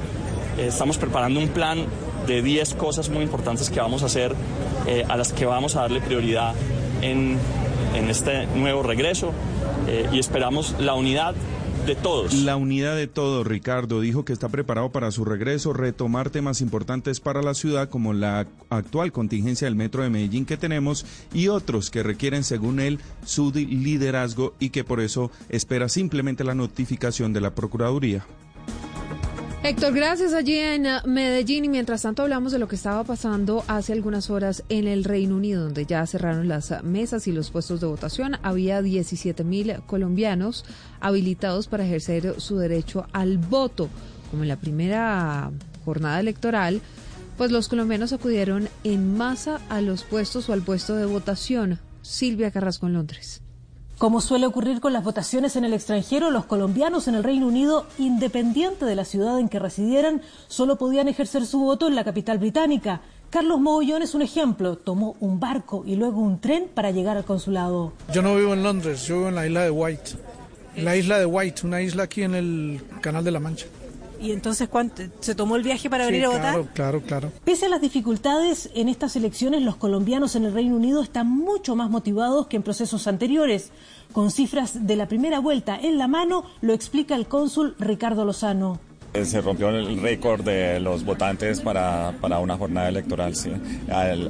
Eh, 0.58 0.68
estamos 0.68 0.98
preparando 0.98 1.42
un 1.42 1.50
plan 1.50 1.86
de 2.26 2.42
10 2.42 2.76
cosas 2.76 3.10
muy 3.10 3.24
importantes 3.24 3.70
que 3.70 3.82
vamos 3.82 4.02
a 4.04 4.06
hacer, 4.06 4.34
eh, 4.88 5.04
a 5.10 5.18
las 5.18 5.34
que 5.34 5.46
vamos 5.46 5.76
a 5.76 5.82
darle 5.82 6.00
prioridad 6.00 6.56
en 7.02 7.38
en 7.94 8.10
este 8.10 8.48
nuevo 8.48 8.84
regreso 8.84 9.34
eh, 9.88 10.08
y 10.12 10.20
esperamos 10.20 10.76
la 10.80 10.94
unidad 10.94 11.36
de 11.86 11.96
todos. 11.96 12.34
La 12.34 12.56
unidad 12.56 12.96
de 12.96 13.08
todos, 13.08 13.46
Ricardo, 13.46 14.02
dijo 14.02 14.24
que 14.24 14.34
está 14.34 14.50
preparado 14.50 14.92
para 14.92 15.12
su 15.12 15.26
regreso, 15.26 15.74
retomar 15.74 16.30
temas 16.30 16.62
importantes 16.62 17.20
para 17.20 17.42
la 17.42 17.54
ciudad 17.54 17.90
como 17.90 18.14
la 18.14 18.48
actual 18.70 19.12
contingencia 19.12 19.66
del 19.66 19.76
Metro 19.76 20.04
de 20.04 20.10
Medellín 20.10 20.46
que 20.46 20.58
tenemos 20.58 21.06
y 21.34 21.48
otros 21.48 21.90
que 21.90 22.04
requieren, 22.04 22.44
según 22.44 22.80
él, 22.80 23.00
su 23.26 23.52
liderazgo 23.52 24.54
y 24.60 24.70
que 24.70 24.84
por 24.84 25.02
eso 25.02 25.32
espera 25.50 25.90
simplemente 25.90 26.44
la 26.44 26.56
notificación 26.56 27.34
de 27.34 27.42
la 27.42 27.56
Procuraduría. 27.56 28.26
Héctor, 29.64 29.94
gracias 29.94 30.34
allí 30.34 30.58
en 30.58 30.88
uh, 30.88 31.06
Medellín 31.08 31.66
y 31.66 31.70
mientras 31.70 32.02
tanto 32.02 32.24
hablamos 32.24 32.52
de 32.52 32.58
lo 32.58 32.68
que 32.68 32.76
estaba 32.76 33.04
pasando 33.04 33.64
hace 33.68 33.94
algunas 33.94 34.32
horas 34.32 34.64
en 34.70 34.88
el 34.88 35.04
Reino 35.04 35.36
Unido, 35.36 35.66
donde 35.66 35.86
ya 35.86 36.04
cerraron 36.08 36.48
las 36.48 36.72
uh, 36.72 36.78
mesas 36.82 37.28
y 37.28 37.32
los 37.32 37.52
puestos 37.52 37.80
de 37.80 37.86
votación. 37.86 38.38
Había 38.42 38.82
17 38.82 39.44
mil 39.44 39.76
colombianos 39.86 40.66
habilitados 41.00 41.68
para 41.68 41.86
ejercer 41.86 42.42
su 42.42 42.58
derecho 42.58 43.06
al 43.14 43.38
voto. 43.38 43.88
Como 44.32 44.42
en 44.42 44.50
la 44.50 44.60
primera 44.60 45.52
jornada 45.86 46.20
electoral, 46.20 46.82
pues 47.38 47.52
los 47.52 47.70
colombianos 47.70 48.14
acudieron 48.14 48.68
en 48.84 49.16
masa 49.16 49.62
a 49.70 49.82
los 49.82 50.04
puestos 50.04 50.50
o 50.50 50.54
al 50.54 50.64
puesto 50.64 50.96
de 50.96 51.06
votación. 51.06 51.78
Silvia 52.02 52.50
Carrasco 52.50 52.88
en 52.88 52.94
Londres. 52.94 53.41
Como 54.02 54.20
suele 54.20 54.48
ocurrir 54.48 54.82
con 54.82 54.94
las 54.94 55.04
votaciones 55.04 55.56
en 55.56 55.64
el 55.64 55.76
extranjero, 55.76 56.32
los 56.32 56.46
colombianos 56.46 57.08
en 57.08 57.14
el 57.14 57.24
Reino 57.24 57.46
Unido, 57.46 57.86
independiente 58.00 58.84
de 58.84 58.96
la 58.96 59.06
ciudad 59.06 59.40
en 59.40 59.48
que 59.48 59.60
residieran, 59.60 60.24
solo 60.48 60.76
podían 60.78 61.08
ejercer 61.08 61.46
su 61.46 61.60
voto 61.60 61.88
en 61.88 61.94
la 61.94 62.04
capital 62.04 62.40
británica. 62.40 63.02
Carlos 63.30 63.60
Mogollón 63.60 64.02
es 64.02 64.16
un 64.16 64.24
ejemplo. 64.24 64.76
Tomó 64.76 65.16
un 65.20 65.40
barco 65.40 65.84
y 65.86 65.98
luego 65.98 66.20
un 66.20 66.42
tren 66.42 66.68
para 66.74 66.90
llegar 66.90 67.16
al 67.16 67.26
consulado. 67.26 67.94
Yo 68.12 68.24
no 68.24 68.36
vivo 68.36 68.54
en 68.54 68.64
Londres, 68.64 69.06
yo 69.06 69.18
vivo 69.18 69.30
en 69.30 69.36
la 69.36 69.46
isla 69.46 69.62
de 69.66 69.70
White. 69.70 70.12
La 70.78 70.96
isla 70.96 71.20
de 71.20 71.28
White, 71.28 71.68
una 71.68 71.84
isla 71.84 72.02
aquí 72.02 72.24
en 72.24 72.34
el 72.34 72.82
Canal 73.02 73.24
de 73.24 73.30
la 73.30 73.40
Mancha. 73.40 73.68
¿Y 74.22 74.32
entonces 74.32 74.70
cuánto, 74.70 75.02
se 75.20 75.34
tomó 75.34 75.56
el 75.56 75.64
viaje 75.64 75.90
para 75.90 76.06
venir 76.06 76.26
a 76.26 76.30
votar? 76.30 76.54
Claro, 76.54 76.70
claro, 76.74 77.02
claro. 77.02 77.32
Pese 77.44 77.66
a 77.66 77.70
las 77.70 77.82
dificultades 77.82 78.70
en 78.76 78.88
estas 78.88 79.16
elecciones, 79.16 79.64
los 79.64 79.78
colombianos 79.78 80.36
en 80.36 80.46
el 80.46 80.54
Reino 80.54 80.76
Unido 80.76 81.02
están 81.02 81.28
mucho 81.28 81.76
más 81.76 81.90
motivados 81.90 82.46
que 82.46 82.58
en 82.58 82.64
procesos 82.64 83.08
anteriores. 83.08 83.72
Con 84.14 84.30
cifras 84.30 84.86
de 84.86 84.96
la 84.96 85.08
primera 85.08 85.40
vuelta 85.40 85.80
en 85.80 85.98
la 85.98 86.08
mano, 86.08 86.44
lo 86.62 86.74
explica 86.74 87.16
el 87.16 87.28
cónsul 87.28 87.76
Ricardo 87.80 88.24
Lozano. 88.24 88.91
Eh, 89.14 89.26
se 89.26 89.42
rompió 89.42 89.70
el 89.70 90.02
récord 90.02 90.42
de 90.42 90.80
los 90.80 91.04
votantes 91.04 91.60
para, 91.60 92.14
para 92.22 92.40
una 92.40 92.58
jornada 92.58 92.88
electoral. 92.88 93.36
Sí. 93.36 93.52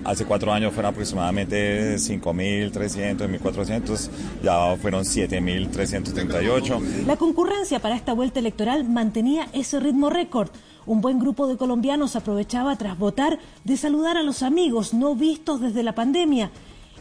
hace 0.03 0.25
cuatro 0.25 0.51
años 0.51 0.73
fueron 0.73 0.93
aproximadamente 0.93 1.97
5.300, 1.97 3.17
1.400, 3.17 4.09
ya 4.41 4.75
fueron 4.77 5.03
7.338. 5.03 7.05
La 7.05 7.15
concurrencia 7.15 7.79
para 7.79 7.95
esta 7.95 8.13
vuelta 8.13 8.39
electoral 8.39 8.83
mantenía 8.83 9.47
ese 9.53 9.79
ritmo 9.79 10.09
récord. 10.09 10.49
Un 10.87 10.99
buen 10.99 11.19
grupo 11.19 11.45
de 11.45 11.57
colombianos 11.57 12.15
aprovechaba 12.15 12.75
tras 12.75 12.97
votar 12.97 13.37
de 13.63 13.77
saludar 13.77 14.17
a 14.17 14.23
los 14.23 14.41
amigos 14.41 14.95
no 14.95 15.13
vistos 15.13 15.61
desde 15.61 15.83
la 15.83 15.93
pandemia. 15.93 16.49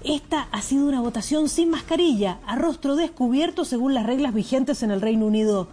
Esta 0.05 0.49
ha 0.53 0.61
sido 0.61 0.87
una 0.87 1.01
votación 1.01 1.49
sin 1.49 1.71
mascarilla, 1.71 2.41
a 2.47 2.57
rostro 2.57 2.97
descubierto 2.97 3.65
según 3.65 3.95
las 3.95 4.05
reglas 4.05 4.35
vigentes 4.35 4.83
en 4.83 4.91
el 4.91 5.01
Reino 5.01 5.27
Unido. 5.27 5.69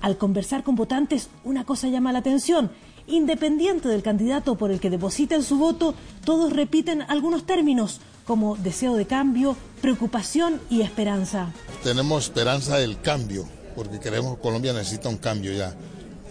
Al 0.00 0.16
conversar 0.18 0.62
con 0.62 0.76
votantes, 0.76 1.28
una 1.44 1.64
cosa 1.64 1.88
llama 1.88 2.12
la 2.12 2.20
atención. 2.20 2.70
Independiente 3.06 3.88
del 3.88 4.02
candidato 4.02 4.56
por 4.56 4.70
el 4.70 4.80
que 4.80 4.90
depositen 4.90 5.42
su 5.42 5.58
voto, 5.58 5.94
todos 6.24 6.52
repiten 6.52 7.02
algunos 7.02 7.44
términos 7.44 8.00
como 8.26 8.56
deseo 8.56 8.96
de 8.96 9.06
cambio, 9.06 9.56
preocupación 9.80 10.60
y 10.68 10.82
esperanza. 10.82 11.52
Tenemos 11.84 12.24
esperanza 12.24 12.78
del 12.78 13.00
cambio, 13.00 13.46
porque 13.76 14.00
queremos 14.00 14.36
que 14.36 14.42
Colombia 14.42 14.72
necesita 14.72 15.08
un 15.08 15.18
cambio 15.18 15.52
ya. 15.52 15.74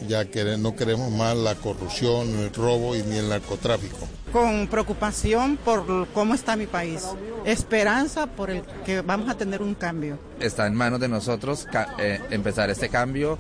Ya 0.08 0.26
que 0.26 0.58
no 0.58 0.76
queremos 0.76 1.12
más 1.12 1.36
la 1.38 1.56
corrupción, 1.56 2.30
el 2.40 2.54
robo 2.54 2.96
y 2.96 3.04
ni 3.04 3.18
el 3.18 3.30
narcotráfico. 3.30 4.08
Con 4.32 4.68
preocupación 4.68 5.58
por 5.58 6.08
cómo 6.14 6.34
está 6.34 6.56
mi 6.56 6.68
país. 6.68 7.06
Esperanza 7.46 8.28
por 8.28 8.50
el 8.50 8.62
que 8.86 9.02
vamos 9.02 9.30
a 9.30 9.38
tener 9.38 9.62
un 9.62 9.74
cambio. 9.74 10.20
Está 10.40 10.68
en 10.68 10.76
manos 10.76 11.00
de 11.00 11.08
nosotros 11.08 11.68
eh, 11.98 12.20
empezar 12.30 12.70
este 12.70 12.90
cambio 12.90 13.38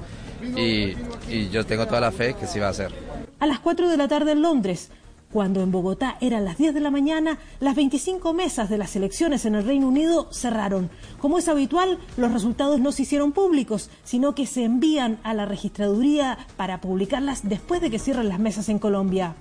y, 0.55 0.95
y 1.27 1.49
yo 1.49 1.65
tengo 1.65 1.85
toda 1.87 1.99
la 1.99 2.11
fe 2.11 2.35
que 2.35 2.47
sí 2.47 2.59
va 2.59 2.69
a 2.69 2.73
ser. 2.73 2.93
A 3.39 3.45
las 3.45 3.59
4 3.59 3.89
de 3.89 3.97
la 3.97 4.07
tarde 4.07 4.31
en 4.31 4.41
Londres, 4.41 4.89
cuando 5.35 5.61
en 5.61 5.69
Bogotá 5.69 6.15
eran 6.21 6.45
las 6.45 6.57
10 6.57 6.73
de 6.73 6.79
la 6.79 6.91
mañana, 6.91 7.39
las 7.59 7.75
25 7.75 8.33
mesas 8.33 8.69
de 8.69 8.77
las 8.77 8.95
elecciones 8.95 9.43
en 9.43 9.55
el 9.55 9.65
Reino 9.65 9.89
Unido 9.89 10.29
cerraron. 10.31 10.89
Como 11.19 11.37
es 11.37 11.49
habitual, 11.49 11.99
los 12.15 12.31
resultados 12.31 12.79
no 12.79 12.93
se 12.93 13.01
hicieron 13.01 13.33
públicos, 13.33 13.89
sino 14.05 14.33
que 14.33 14.45
se 14.45 14.63
envían 14.63 15.19
a 15.23 15.33
la 15.33 15.45
registraduría 15.45 16.37
para 16.55 16.79
publicarlas 16.79 17.49
después 17.49 17.81
de 17.81 17.91
que 17.91 17.99
cierren 17.99 18.29
las 18.29 18.39
mesas 18.39 18.69
en 18.69 18.79
Colombia. 18.79 19.35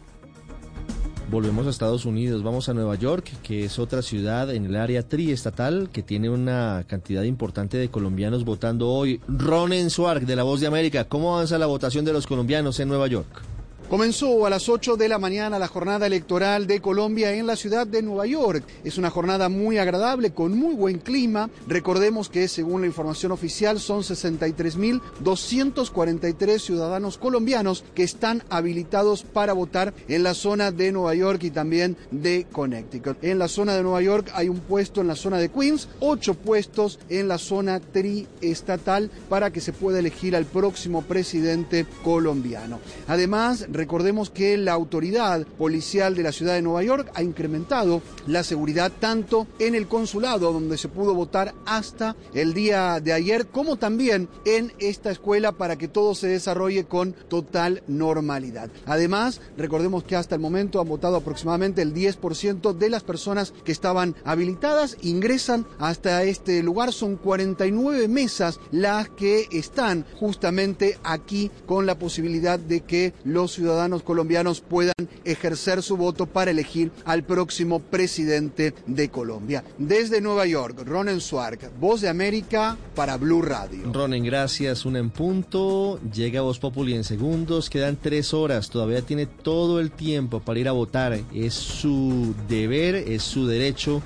Volvemos 1.31 1.69
a 1.69 1.71
Estados 1.71 2.07
Unidos, 2.07 2.43
vamos 2.43 2.69
a 2.69 2.75
Nueva 2.75 2.97
York, 2.97 3.31
que 3.45 3.65
es 3.65 3.79
otra 3.79 4.03
ciudad 4.03 4.53
en 4.53 4.65
el 4.65 4.75
área 4.75 5.09
triestatal 5.09 5.91
que 5.93 6.03
tiene 6.03 6.29
una 6.29 6.87
cantidad 6.89 7.23
importante 7.23 7.77
de 7.77 7.89
colombianos 7.89 8.45
votando 8.45 8.89
hoy. 8.89 9.21
Ronen 9.29 9.91
Swark 9.91 10.27
de 10.27 10.35
La 10.35 10.43
Voz 10.43 10.59
de 10.59 10.67
América, 10.67 11.05
¿cómo 11.05 11.37
avanza 11.37 11.57
la 11.57 11.67
votación 11.67 12.05
de 12.05 12.13
los 12.13 12.27
colombianos 12.27 12.81
en 12.81 12.89
Nueva 12.89 13.07
York? 13.07 13.55
Comenzó 13.89 14.45
a 14.47 14.51
las 14.51 14.71
8 14.71 14.97
de 14.97 15.09
la 15.09 15.19
mañana 15.19 15.59
la 15.59 15.69
jornada 15.69 16.07
electoral 16.07 16.67
de 16.67 16.81
Colombia 16.81 17.33
en 17.33 17.47
la 17.47 17.55
ciudad 17.55 17.87
de 17.87 18.01
Nueva 18.01 18.27
York. 18.27 18.65
Es 18.83 18.97
una 18.97 19.11
jornada 19.11 19.51
muy 19.51 19.77
agradable, 19.77 20.33
con 20.33 20.59
muy 20.59 20.75
buen 20.75 20.99
clima. 20.99 21.51
Recordemos 21.69 22.31
que 22.31 22.49
según 22.49 22.81
la 22.81 22.87
información 22.87 23.31
oficial 23.31 23.79
son 23.79 24.01
63.243 24.01 26.59
ciudadanos 26.59 27.19
colombianos 27.19 27.85
que 27.95 28.05
están 28.05 28.43
habilitados 28.49 29.23
para 29.23 29.53
votar 29.53 29.93
en 30.09 30.23
la 30.23 30.33
zona 30.33 30.71
de 30.71 30.91
Nueva 30.91 31.15
York 31.15 31.45
y 31.45 31.51
también 31.51 31.99
de 32.11 32.47
Connecticut. 32.51 33.23
En 33.23 33.39
la 33.39 33.49
zona 33.49 33.77
de 33.77 33.83
Nueva 33.83 34.01
York 34.01 34.31
hay 34.35 34.49
un 34.49 34.61
puesto 34.61 35.03
en 35.03 35.09
la 35.09 35.17
zona 35.17 35.37
de 35.37 35.51
Queens, 35.51 35.91
ocho 36.01 36.33
puestos 36.33 36.99
en 37.11 37.29
la 37.29 37.37
zona 37.37 37.81
triestatal 37.81 39.11
para 39.29 39.53
que 39.53 39.61
se 39.61 39.75
pueda 39.75 39.99
elegir 39.99 40.35
al 40.35 40.47
próximo 40.47 41.03
presidente 41.03 41.85
colombiano. 42.03 42.81
Además, 43.09 43.67
Recordemos 43.75 44.31
que 44.31 44.57
la 44.57 44.73
autoridad 44.73 45.45
policial 45.59 46.15
de 46.15 46.23
la 46.23 46.31
ciudad 46.31 46.55
de 46.55 46.63
Nueva 46.63 46.85
York 46.85 47.11
ha 47.13 47.25
incrementado 47.25 48.03
la 48.29 48.45
seguridad 48.45 48.93
tanto 49.01 49.49
en 49.59 49.75
el 49.75 49.89
consulado 49.89 50.53
donde 50.53 50.79
se 50.79 50.87
pudo 50.87 51.13
votar 51.13 51.55
hasta 51.67 52.15
el 52.35 52.55
día 52.55 53.01
de 53.01 53.13
ayer, 53.13 53.49
como 53.49 53.75
también 53.75 54.29
en 54.45 54.73
esta 54.79 55.11
escuela 55.11 55.51
para 55.51 55.75
que 55.75 55.89
todo 55.89 56.15
se 56.15 56.29
desarrolle 56.29 56.85
con 56.85 57.15
total 57.15 57.83
normalidad. 57.89 58.71
Además, 58.87 59.41
recordemos 59.57 60.05
que 60.05 60.15
hasta 60.15 60.37
el 60.37 60.41
momento 60.41 60.81
han 60.81 60.87
votado 60.87 61.17
aproximadamente 61.17 61.83
el 61.83 61.93
10% 61.93 62.75
de 62.75 62.91
las 62.91 63.03
personas 63.03 63.53
que 63.65 63.73
estaban 63.73 64.15
habilitadas, 64.25 64.97
ingresan 65.03 65.67
hasta 65.81 66.23
este 66.23 66.63
lugar. 66.63 66.93
Son 66.93 67.17
49 67.17 68.07
mesas 68.07 68.61
las 68.71 69.09
que 69.09 69.49
están 69.51 70.07
justamente 70.15 70.97
aquí 71.03 71.51
con 71.67 71.87
la 71.87 71.99
posibilidad 71.99 72.61
de 72.61 72.83
que 72.83 73.15
los 73.25 73.51
ciudadanos 73.51 73.64
ciudadanos 73.65 74.03
colombianos 74.03 74.61
puedan 74.61 74.93
ejercer 75.25 75.83
su 75.83 75.97
voto 75.97 76.27
para 76.27 76.51
elegir 76.51 76.93
al 77.07 77.25
próximo 77.25 77.81
presidente 77.81 78.75
de 78.87 79.09
Colombia. 79.09 79.65
Desde 79.79 80.21
Nueva 80.21 80.45
York, 80.45 80.83
Ronen 80.85 81.23
Swark, 81.23 81.71
Voz 81.81 82.03
de 82.03 82.11
América 82.11 82.77
para 82.95 83.17
Blue 83.17 83.41
Radio. 83.41 83.91
Ronen, 83.91 84.23
gracias. 84.23 84.85
Una 84.85 84.99
en 84.99 85.09
punto. 85.09 85.99
Llega 86.13 86.43
Voz 86.43 86.59
Populi 86.59 86.93
en 86.93 87.05
segundos. 87.05 87.71
Quedan 87.71 87.97
tres 87.97 88.35
horas. 88.35 88.69
Todavía 88.69 89.01
tiene 89.01 89.25
todo 89.25 89.81
el 89.81 89.91
tiempo 89.91 90.41
para 90.41 90.61
ir 90.61 90.69
a 90.69 90.73
votar. 90.73 91.19
Es 91.33 91.55
su 91.55 92.35
deber, 92.47 92.97
es 92.97 93.23
su 93.23 93.47
derecho 93.47 94.03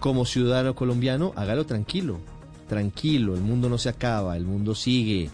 como 0.00 0.24
ciudadano 0.24 0.74
colombiano. 0.74 1.34
Hágalo 1.36 1.66
tranquilo. 1.66 2.20
Tranquilo. 2.70 3.34
El 3.34 3.42
mundo 3.42 3.68
no 3.68 3.76
se 3.76 3.90
acaba. 3.90 4.34
El 4.38 4.46
mundo 4.46 4.74
sigue 4.74 5.28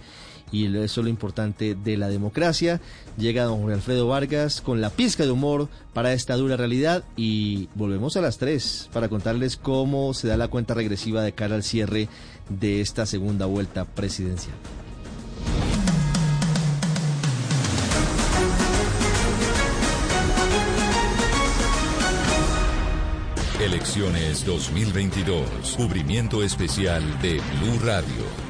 y 0.53 0.67
eso 0.67 1.01
es 1.01 1.05
lo 1.05 1.09
importante 1.09 1.75
de 1.75 1.97
la 1.97 2.09
democracia. 2.09 2.81
Llega 3.17 3.45
don 3.45 3.61
Jorge 3.61 3.75
Alfredo 3.75 4.09
Vargas 4.09 4.61
con 4.61 4.81
la 4.81 4.91
pizca 4.91 5.25
de 5.25 5.31
humor 5.31 5.69
para 5.93 6.13
esta 6.13 6.37
dura 6.37 6.57
realidad 6.57 7.05
y 7.17 7.69
volvemos 7.75 8.17
a 8.17 8.21
las 8.21 8.39
3 8.39 8.91
para 8.93 9.09
contarles 9.09 9.57
cómo 9.57 10.15
se 10.15 10.29
da 10.29 10.37
la 10.37 10.49
cuenta 10.49 10.75
regresiva 10.75 11.23
de 11.23 11.33
cara 11.33 11.55
al 11.55 11.63
cierre 11.63 12.09
de 12.49 12.81
esta 12.81 13.07
segunda 13.07 13.47
vuelta 13.47 13.85
presidencial. 13.85 14.57
Elecciones 23.61 24.47
2022. 24.47 25.77
Cubrimiento 25.77 26.43
especial 26.43 27.03
de 27.21 27.43
Blue 27.61 27.79
Radio. 27.85 28.50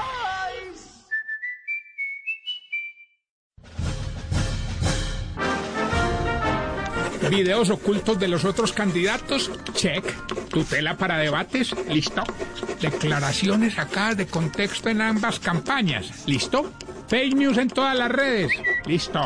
Videos 7.31 7.69
ocultos 7.69 8.19
de 8.19 8.27
los 8.27 8.43
otros 8.43 8.73
candidatos, 8.73 9.49
check. 9.73 10.03
Tutela 10.49 10.97
para 10.97 11.17
debates, 11.17 11.73
listo. 11.87 12.23
Declaraciones 12.81 13.75
sacadas 13.75 14.17
de 14.17 14.27
contexto 14.27 14.89
en 14.89 14.99
ambas 14.99 15.39
campañas, 15.39 16.27
listo. 16.27 16.73
Fake 17.11 17.35
news 17.35 17.57
en 17.57 17.67
todas 17.67 17.93
las 17.97 18.09
redes, 18.09 18.53
listo. 18.85 19.19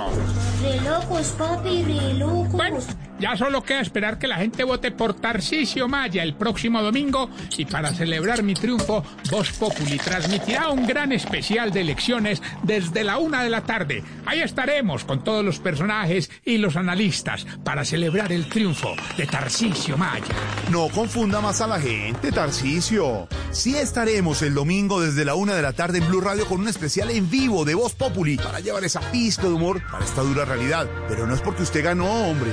Re 0.64 0.82
locos, 0.82 1.36
papi, 1.38 1.84
re 1.84 2.16
locos. 2.16 2.88
Ya 3.20 3.38
solo 3.38 3.64
queda 3.64 3.80
esperar 3.80 4.20
que 4.20 4.28
la 4.28 4.38
gente 4.38 4.66
vote 4.66 4.92
por 4.92 5.14
Tarcisio 5.14 5.88
Maya 5.88 6.22
el 6.22 6.36
próximo 6.36 6.82
domingo 6.82 7.30
y 7.58 7.64
para 7.64 7.94
celebrar 7.94 8.44
mi 8.44 8.56
triunfo, 8.56 9.04
Voz 9.32 9.52
Populi 9.54 9.98
transmitirá 9.98 10.70
un 10.70 10.86
gran 10.86 11.14
especial 11.14 11.72
de 11.72 11.82
elecciones 11.82 12.42
desde 12.64 13.06
la 13.06 13.18
una 13.18 13.44
de 13.44 13.50
la 13.50 13.62
tarde. 13.62 14.04
Ahí 14.26 14.42
estaremos 14.42 15.06
con 15.06 15.24
todos 15.24 15.46
los 15.46 15.60
personajes 15.60 16.30
y 16.44 16.58
los 16.58 16.76
analistas 16.76 17.46
para 17.64 17.86
celebrar 17.86 18.34
el 18.34 18.50
triunfo 18.50 18.96
de 19.16 19.26
Tarcisio 19.28 19.98
Maya. 19.98 20.36
No 20.70 20.90
confunda 20.90 21.40
más 21.40 21.62
a 21.62 21.68
la 21.68 21.80
gente, 21.80 22.34
Tarcisio. 22.34 23.30
Sí 23.52 23.78
estaremos 23.78 24.42
el 24.42 24.54
domingo 24.54 25.00
desde 25.00 25.24
la 25.24 25.36
una 25.36 25.56
de 25.56 25.62
la 25.62 25.72
tarde 25.72 26.00
en 26.00 26.08
Blue 26.10 26.20
Radio 26.20 26.46
con 26.48 26.60
un 26.60 26.68
especial 26.68 27.10
en 27.12 27.30
vivo 27.30 27.64
de 27.64 27.75
Voz 27.76 27.94
Populi 27.94 28.38
para 28.38 28.60
llevar 28.60 28.84
esa 28.84 29.00
pista 29.12 29.44
de 29.44 29.54
humor 29.54 29.82
para 29.92 30.04
esta 30.04 30.22
dura 30.22 30.46
realidad. 30.46 30.88
Pero 31.08 31.28
no 31.28 31.36
es 31.36 31.42
porque 31.42 31.64
usted 31.64 31.84
ganó, 31.84 32.30
hombre. 32.30 32.52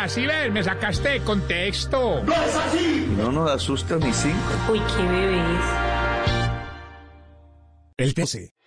Así 0.00 0.26
ves, 0.26 0.52
me 0.52 0.62
sacaste 0.62 1.08
de 1.08 1.20
contexto. 1.20 2.22
¡No 2.22 2.32
es 2.32 2.54
así! 2.54 3.06
No 3.16 3.32
nos 3.32 3.50
asusta 3.50 3.96
ni 3.96 4.12
cinco. 4.12 4.38
Uy, 4.70 4.80
qué 4.96 5.02
bebés. 5.02 5.64
El 7.96 8.14
TC. 8.14 8.57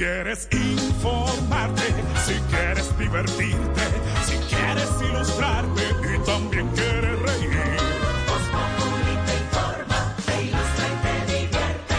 Quieres 0.00 0.48
informarte, 0.50 1.82
si 2.24 2.32
quieres 2.48 2.98
divertirte, 2.98 3.82
si 4.24 4.36
quieres 4.48 4.88
ilustrarte 4.98 5.82
y 6.14 6.18
también 6.24 6.68
quieres 6.68 7.18
reír. 7.20 7.76
Voz 8.26 8.44
Populi 8.54 9.14
te 9.26 9.34
informa, 9.44 10.16
te 10.24 10.42
ilustra 10.44 10.86
y 10.88 10.96
te 11.04 11.14
divierte. 11.32 11.96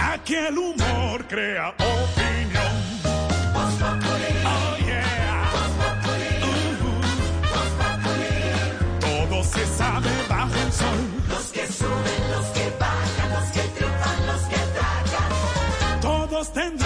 Aquí 0.00 0.34
el 0.36 0.56
humor 0.56 1.26
crea 1.26 1.70
opinión. 1.70 2.74
Voz 3.52 3.74
Populi. 3.74 4.30
Oh 4.46 4.76
yeah. 4.86 5.50
Voz 5.50 5.72
Populi. 5.82 6.30
Voz 7.50 7.70
Populi. 7.80 8.34
Todo 9.00 9.42
se 9.42 9.66
sabe 9.76 10.10
bajo 10.28 10.54
el 10.64 10.72
sol. 10.72 11.00
Los 11.28 11.46
que 11.50 11.66
suben, 11.66 12.22
los 12.30 12.46
que 12.54 12.72
bajan, 12.78 13.28
los 13.34 13.48
que 13.50 13.62
triunfan, 13.74 14.26
los 14.28 14.42
que 14.42 14.60
tragan. 14.76 16.00
Todos 16.00 16.52
tendrán 16.52 16.85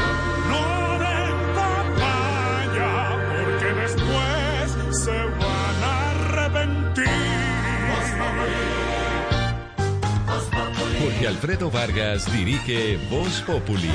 Alfredo 11.31 11.69
Vargas 11.69 12.25
dirige 12.25 12.99
Voz 13.09 13.39
Populi. 13.45 13.89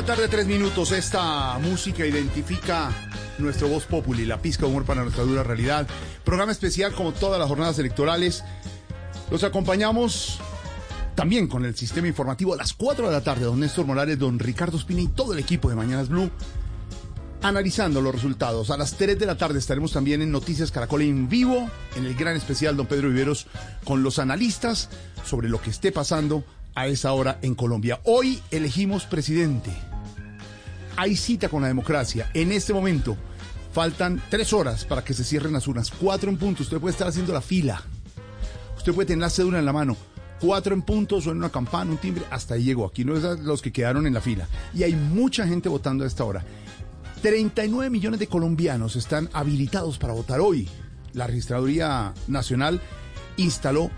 La 0.00 0.06
tarde, 0.06 0.28
tres 0.28 0.46
minutos. 0.46 0.92
Esta 0.92 1.58
música 1.58 2.06
identifica 2.06 2.90
nuestro 3.36 3.68
voz 3.68 3.84
populi, 3.84 4.24
la 4.24 4.40
pizca 4.40 4.62
de 4.62 4.68
humor 4.68 4.86
para 4.86 5.02
nuestra 5.02 5.24
dura 5.24 5.42
realidad. 5.42 5.86
Programa 6.24 6.52
especial 6.52 6.94
como 6.94 7.12
todas 7.12 7.38
las 7.38 7.46
jornadas 7.46 7.78
electorales. 7.78 8.42
Los 9.30 9.44
acompañamos 9.44 10.40
también 11.14 11.48
con 11.48 11.66
el 11.66 11.76
sistema 11.76 12.08
informativo 12.08 12.54
a 12.54 12.56
las 12.56 12.72
4 12.72 13.08
de 13.08 13.12
la 13.12 13.20
tarde. 13.20 13.44
Don 13.44 13.60
Néstor 13.60 13.84
Morales, 13.84 14.18
don 14.18 14.38
Ricardo 14.38 14.78
Espina 14.78 15.02
y 15.02 15.08
todo 15.08 15.34
el 15.34 15.38
equipo 15.38 15.68
de 15.68 15.76
Mañanas 15.76 16.08
Blue. 16.08 16.30
Analizando 17.42 18.00
los 18.00 18.14
resultados. 18.14 18.70
A 18.70 18.78
las 18.78 18.94
3 18.94 19.18
de 19.18 19.26
la 19.26 19.36
tarde 19.36 19.58
estaremos 19.58 19.92
también 19.92 20.22
en 20.22 20.32
Noticias 20.32 20.70
Caracol 20.70 21.02
en 21.02 21.28
vivo, 21.28 21.68
en 21.94 22.06
el 22.06 22.14
gran 22.14 22.36
especial 22.36 22.74
Don 22.74 22.86
Pedro 22.86 23.10
Viveros, 23.10 23.48
con 23.84 24.02
los 24.02 24.18
analistas 24.18 24.88
sobre 25.26 25.50
lo 25.50 25.60
que 25.60 25.68
esté 25.68 25.92
pasando 25.92 26.42
a 26.74 26.86
esa 26.86 27.12
hora 27.12 27.38
en 27.42 27.54
Colombia. 27.54 28.00
Hoy 28.04 28.40
elegimos 28.50 29.04
presidente. 29.04 29.89
Hay 31.00 31.16
cita 31.16 31.48
con 31.48 31.62
la 31.62 31.68
democracia. 31.68 32.30
En 32.34 32.52
este 32.52 32.74
momento 32.74 33.16
faltan 33.72 34.22
tres 34.28 34.52
horas 34.52 34.84
para 34.84 35.02
que 35.02 35.14
se 35.14 35.24
cierren 35.24 35.54
las 35.54 35.66
urnas. 35.66 35.90
Cuatro 35.90 36.28
en 36.28 36.36
punto. 36.36 36.62
Usted 36.62 36.78
puede 36.78 36.92
estar 36.92 37.08
haciendo 37.08 37.32
la 37.32 37.40
fila. 37.40 37.82
Usted 38.76 38.92
puede 38.92 39.06
tener 39.06 39.22
la 39.22 39.30
cédula 39.30 39.60
en 39.60 39.64
la 39.64 39.72
mano. 39.72 39.96
Cuatro 40.42 40.74
en 40.74 40.82
punto, 40.82 41.18
suena 41.22 41.38
una 41.38 41.48
campana, 41.48 41.90
un 41.90 41.96
timbre. 41.96 42.26
Hasta 42.30 42.52
ahí 42.52 42.64
llegó. 42.64 42.84
Aquí 42.84 43.06
no 43.06 43.16
es 43.16 43.22
los 43.40 43.62
que 43.62 43.72
quedaron 43.72 44.06
en 44.06 44.12
la 44.12 44.20
fila. 44.20 44.46
Y 44.74 44.82
hay 44.82 44.94
mucha 44.94 45.46
gente 45.46 45.70
votando 45.70 46.04
a 46.04 46.06
esta 46.06 46.22
hora. 46.22 46.44
39 47.22 47.88
millones 47.88 48.20
de 48.20 48.26
colombianos 48.26 48.94
están 48.94 49.30
habilitados 49.32 49.96
para 49.96 50.12
votar 50.12 50.40
hoy. 50.40 50.68
La 51.14 51.26
Registraduría 51.26 52.12
Nacional 52.28 52.78
instaló 53.38 53.90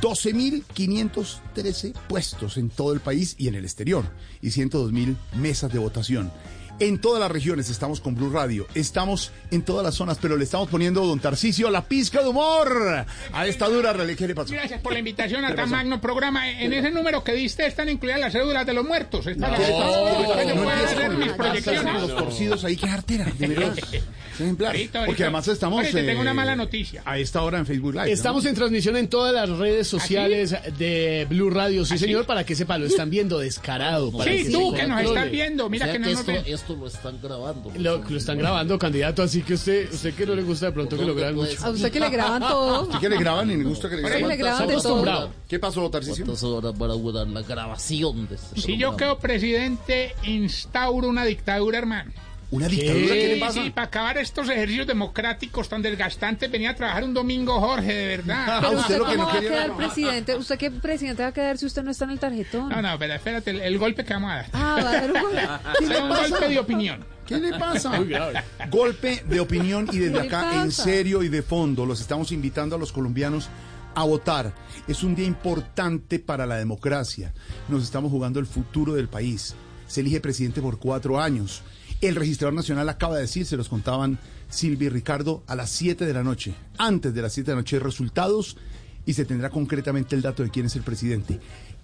12.513 0.00 1.92
puestos 2.08 2.56
en 2.56 2.70
todo 2.70 2.92
el 2.92 3.00
país 3.00 3.34
y 3.38 3.48
en 3.48 3.54
el 3.54 3.64
exterior 3.64 4.04
y 4.40 4.48
102.000 4.48 5.16
mesas 5.36 5.72
de 5.72 5.78
votación. 5.78 6.32
En 6.80 6.98
todas 6.98 7.20
las 7.20 7.30
regiones 7.30 7.70
estamos 7.70 8.00
con 8.00 8.16
Blue 8.16 8.30
Radio, 8.30 8.66
estamos 8.74 9.30
en 9.52 9.62
todas 9.62 9.84
las 9.84 9.94
zonas, 9.94 10.18
pero 10.20 10.36
le 10.36 10.42
estamos 10.42 10.68
poniendo, 10.68 11.06
don 11.06 11.20
Tarcicio, 11.20 11.70
la 11.70 11.84
pizca 11.84 12.20
de 12.20 12.28
humor 12.28 13.06
a 13.32 13.46
esta 13.46 13.68
dura 13.68 13.92
realidad. 13.92 14.18
¿Qué 14.18 14.26
le 14.26 14.34
pasó? 14.34 14.52
Gracias 14.52 14.80
por 14.80 14.92
la 14.92 14.98
invitación 14.98 15.44
a 15.44 15.50
¿Qué 15.50 15.54
tan 15.54 15.70
magno 15.70 16.00
programa. 16.00 16.50
En 16.50 16.72
ese 16.72 16.90
número 16.90 17.22
que 17.22 17.32
diste 17.32 17.64
están 17.64 17.88
incluidas 17.88 18.18
las 18.18 18.32
cédulas 18.32 18.66
de 18.66 18.72
los 18.74 18.84
muertos. 18.84 19.24
Están 19.24 19.52
las- 19.52 19.60
No, 19.60 19.66
Yo 19.68 19.78
no 19.78 20.24
puedo 20.34 20.70
empieces 20.70 20.84
hacer 20.96 21.06
con 21.06 21.18
mis 21.20 21.28
con 21.28 21.36
proyecciones. 21.36 22.00
los 22.02 22.16
torcidos 22.16 22.64
ahí, 22.64 22.76
que 22.76 22.86
artera, 22.86 23.26
de 23.38 23.46
verdad. 23.46 23.76
Porque 25.06 25.22
además 25.22 25.46
estamos 25.46 25.78
Ahorita 25.78 25.96
tengo 26.00 26.10
eh, 26.10 26.22
una 26.22 26.34
mala 26.34 26.56
noticia. 26.56 27.02
a 27.04 27.18
esta 27.18 27.40
hora 27.42 27.58
en 27.58 27.66
Facebook 27.66 27.92
Live. 27.94 28.06
¿no? 28.06 28.12
Estamos 28.12 28.44
en 28.46 28.56
transmisión 28.56 28.96
en 28.96 29.06
todas 29.08 29.32
las 29.32 29.48
redes 29.58 29.86
sociales 29.86 30.56
de 30.76 31.24
Blue 31.30 31.50
Radio. 31.50 31.84
Sí, 31.84 31.98
señor, 31.98 32.26
para 32.26 32.42
que 32.44 32.56
sepa, 32.56 32.76
lo 32.78 32.86
están 32.86 33.10
viendo 33.10 33.38
descarado. 33.38 34.10
para 34.10 34.32
Sí, 34.32 34.50
tú 34.50 34.74
que 34.74 34.88
nos 34.88 35.02
estás 35.02 35.30
viendo, 35.30 35.70
mira 35.70 35.92
que 35.92 36.00
no 36.00 36.10
nos. 36.10 36.24
Esto 36.64 36.76
lo 36.76 36.86
están 36.86 37.20
grabando. 37.22 37.70
Lo, 37.76 37.98
lo 37.98 38.16
están 38.16 38.38
grabando, 38.38 38.78
candidato, 38.78 39.22
así 39.22 39.42
que 39.42 39.54
usted, 39.54 39.92
usted 39.92 40.14
que 40.14 40.24
no 40.24 40.34
le 40.34 40.42
gusta 40.42 40.66
de 40.66 40.72
pronto 40.72 40.96
que 40.96 41.04
lo 41.04 41.14
graben 41.14 41.36
mucho. 41.36 41.62
A 41.62 41.70
usted 41.70 41.92
que 41.92 42.00
le 42.00 42.08
graban 42.08 42.40
todo. 42.40 42.82
¿Usted 42.84 42.98
que 43.00 43.08
le 43.10 43.18
graban 43.18 43.50
y 43.50 43.56
le 43.56 43.64
gusta 43.64 43.90
que 43.90 43.96
le 43.96 44.02
graban? 44.02 44.28
le 44.28 44.36
graban 44.36 44.66
de 44.66 44.72
acostumbrado. 44.72 45.30
¿Qué 45.46 45.58
pasó, 45.58 45.90
Tarcisio? 45.90 46.24
¿Cuántas 46.24 46.42
horas 46.42 46.78
van 46.78 46.90
a 46.90 46.94
durar 46.94 47.26
la 47.28 47.42
grabación 47.42 48.26
de 48.28 48.36
este 48.36 48.60
Si 48.60 48.78
yo 48.78 48.96
quedo 48.96 49.18
presidente, 49.18 50.14
instauro 50.24 51.08
una 51.08 51.24
dictadura, 51.24 51.78
hermano. 51.78 52.12
¿Una 52.54 52.68
dictadura? 52.68 53.14
¿Qué 53.14 53.28
le 53.34 53.36
pasa? 53.40 53.62
Sí, 53.64 53.70
para 53.70 53.86
acabar 53.88 54.18
estos 54.18 54.48
ejercicios 54.48 54.86
democráticos 54.86 55.68
tan 55.68 55.82
desgastantes, 55.82 56.48
venía 56.48 56.70
a 56.70 56.74
trabajar 56.76 57.02
un 57.02 57.12
domingo, 57.12 57.60
Jorge, 57.60 57.92
de 57.92 58.16
verdad. 58.16 58.58
Pero 58.60 58.78
usted, 58.78 58.98
cómo 58.98 59.26
va 59.26 59.34
a 59.34 59.40
quedar 59.40 59.76
presidente, 59.76 60.36
usted 60.36 60.56
qué 60.58 60.70
presidente 60.70 61.22
va 61.24 61.30
a 61.30 61.32
quedar 61.32 61.58
si 61.58 61.66
usted 61.66 61.82
no 61.82 61.90
está 61.90 62.04
en 62.04 62.10
el 62.12 62.20
tarjetón. 62.20 62.68
No, 62.68 62.80
no, 62.80 62.96
pero 62.96 63.14
espérate, 63.14 63.50
el, 63.50 63.60
el 63.60 63.76
golpe 63.78 64.04
que 64.04 64.14
vamos 64.14 64.30
a 64.30 64.34
dar. 64.36 64.46
Ah, 64.52 64.80
va 64.84 64.90
a 64.90 64.92
dar 64.92 65.12
un 65.12 65.20
golpe. 65.20 65.48
¿Qué 65.80 65.86
le 65.86 66.00
un 66.00 66.08
pasa? 66.08 66.28
golpe 66.28 66.48
de 66.48 66.58
opinión. 66.60 67.04
¿Qué 67.26 67.38
le 67.38 67.58
pasa? 67.58 67.90
Muy 67.90 68.08
grave. 68.08 68.42
Golpe 68.70 69.24
de 69.26 69.40
opinión 69.40 69.88
y 69.90 69.98
desde 69.98 70.14
¿Qué 70.14 70.20
le 70.20 70.26
acá, 70.28 70.62
en 70.62 70.70
serio 70.70 71.22
y 71.24 71.28
de 71.28 71.42
fondo, 71.42 71.84
los 71.86 72.00
estamos 72.00 72.30
invitando 72.30 72.76
a 72.76 72.78
los 72.78 72.92
colombianos 72.92 73.48
a 73.96 74.04
votar. 74.04 74.52
Es 74.86 75.02
un 75.02 75.14
día 75.16 75.26
importante 75.26 76.20
para 76.20 76.46
la 76.46 76.56
democracia. 76.56 77.32
Nos 77.68 77.82
estamos 77.82 78.12
jugando 78.12 78.38
el 78.38 78.46
futuro 78.46 78.94
del 78.94 79.08
país. 79.08 79.54
Se 79.86 80.02
elige 80.02 80.20
presidente 80.20 80.60
por 80.60 80.78
cuatro 80.78 81.20
años. 81.20 81.62
El 82.04 82.16
registrador 82.16 82.52
nacional 82.52 82.86
acaba 82.90 83.14
de 83.14 83.22
decir, 83.22 83.46
se 83.46 83.56
los 83.56 83.70
contaban 83.70 84.18
Silvia 84.50 84.86
y 84.86 84.88
Ricardo, 84.90 85.42
a 85.46 85.54
las 85.54 85.70
7 85.70 86.04
de 86.04 86.12
la 86.12 86.22
noche. 86.22 86.54
Antes 86.76 87.14
de 87.14 87.22
las 87.22 87.32
7 87.32 87.50
de 87.50 87.54
la 87.54 87.60
noche, 87.62 87.78
resultados 87.78 88.58
y 89.06 89.14
se 89.14 89.24
tendrá 89.24 89.48
concretamente 89.48 90.14
el 90.14 90.20
dato 90.20 90.42
de 90.42 90.50
quién 90.50 90.66
es 90.66 90.76
el 90.76 90.82
presidente. 90.82 91.40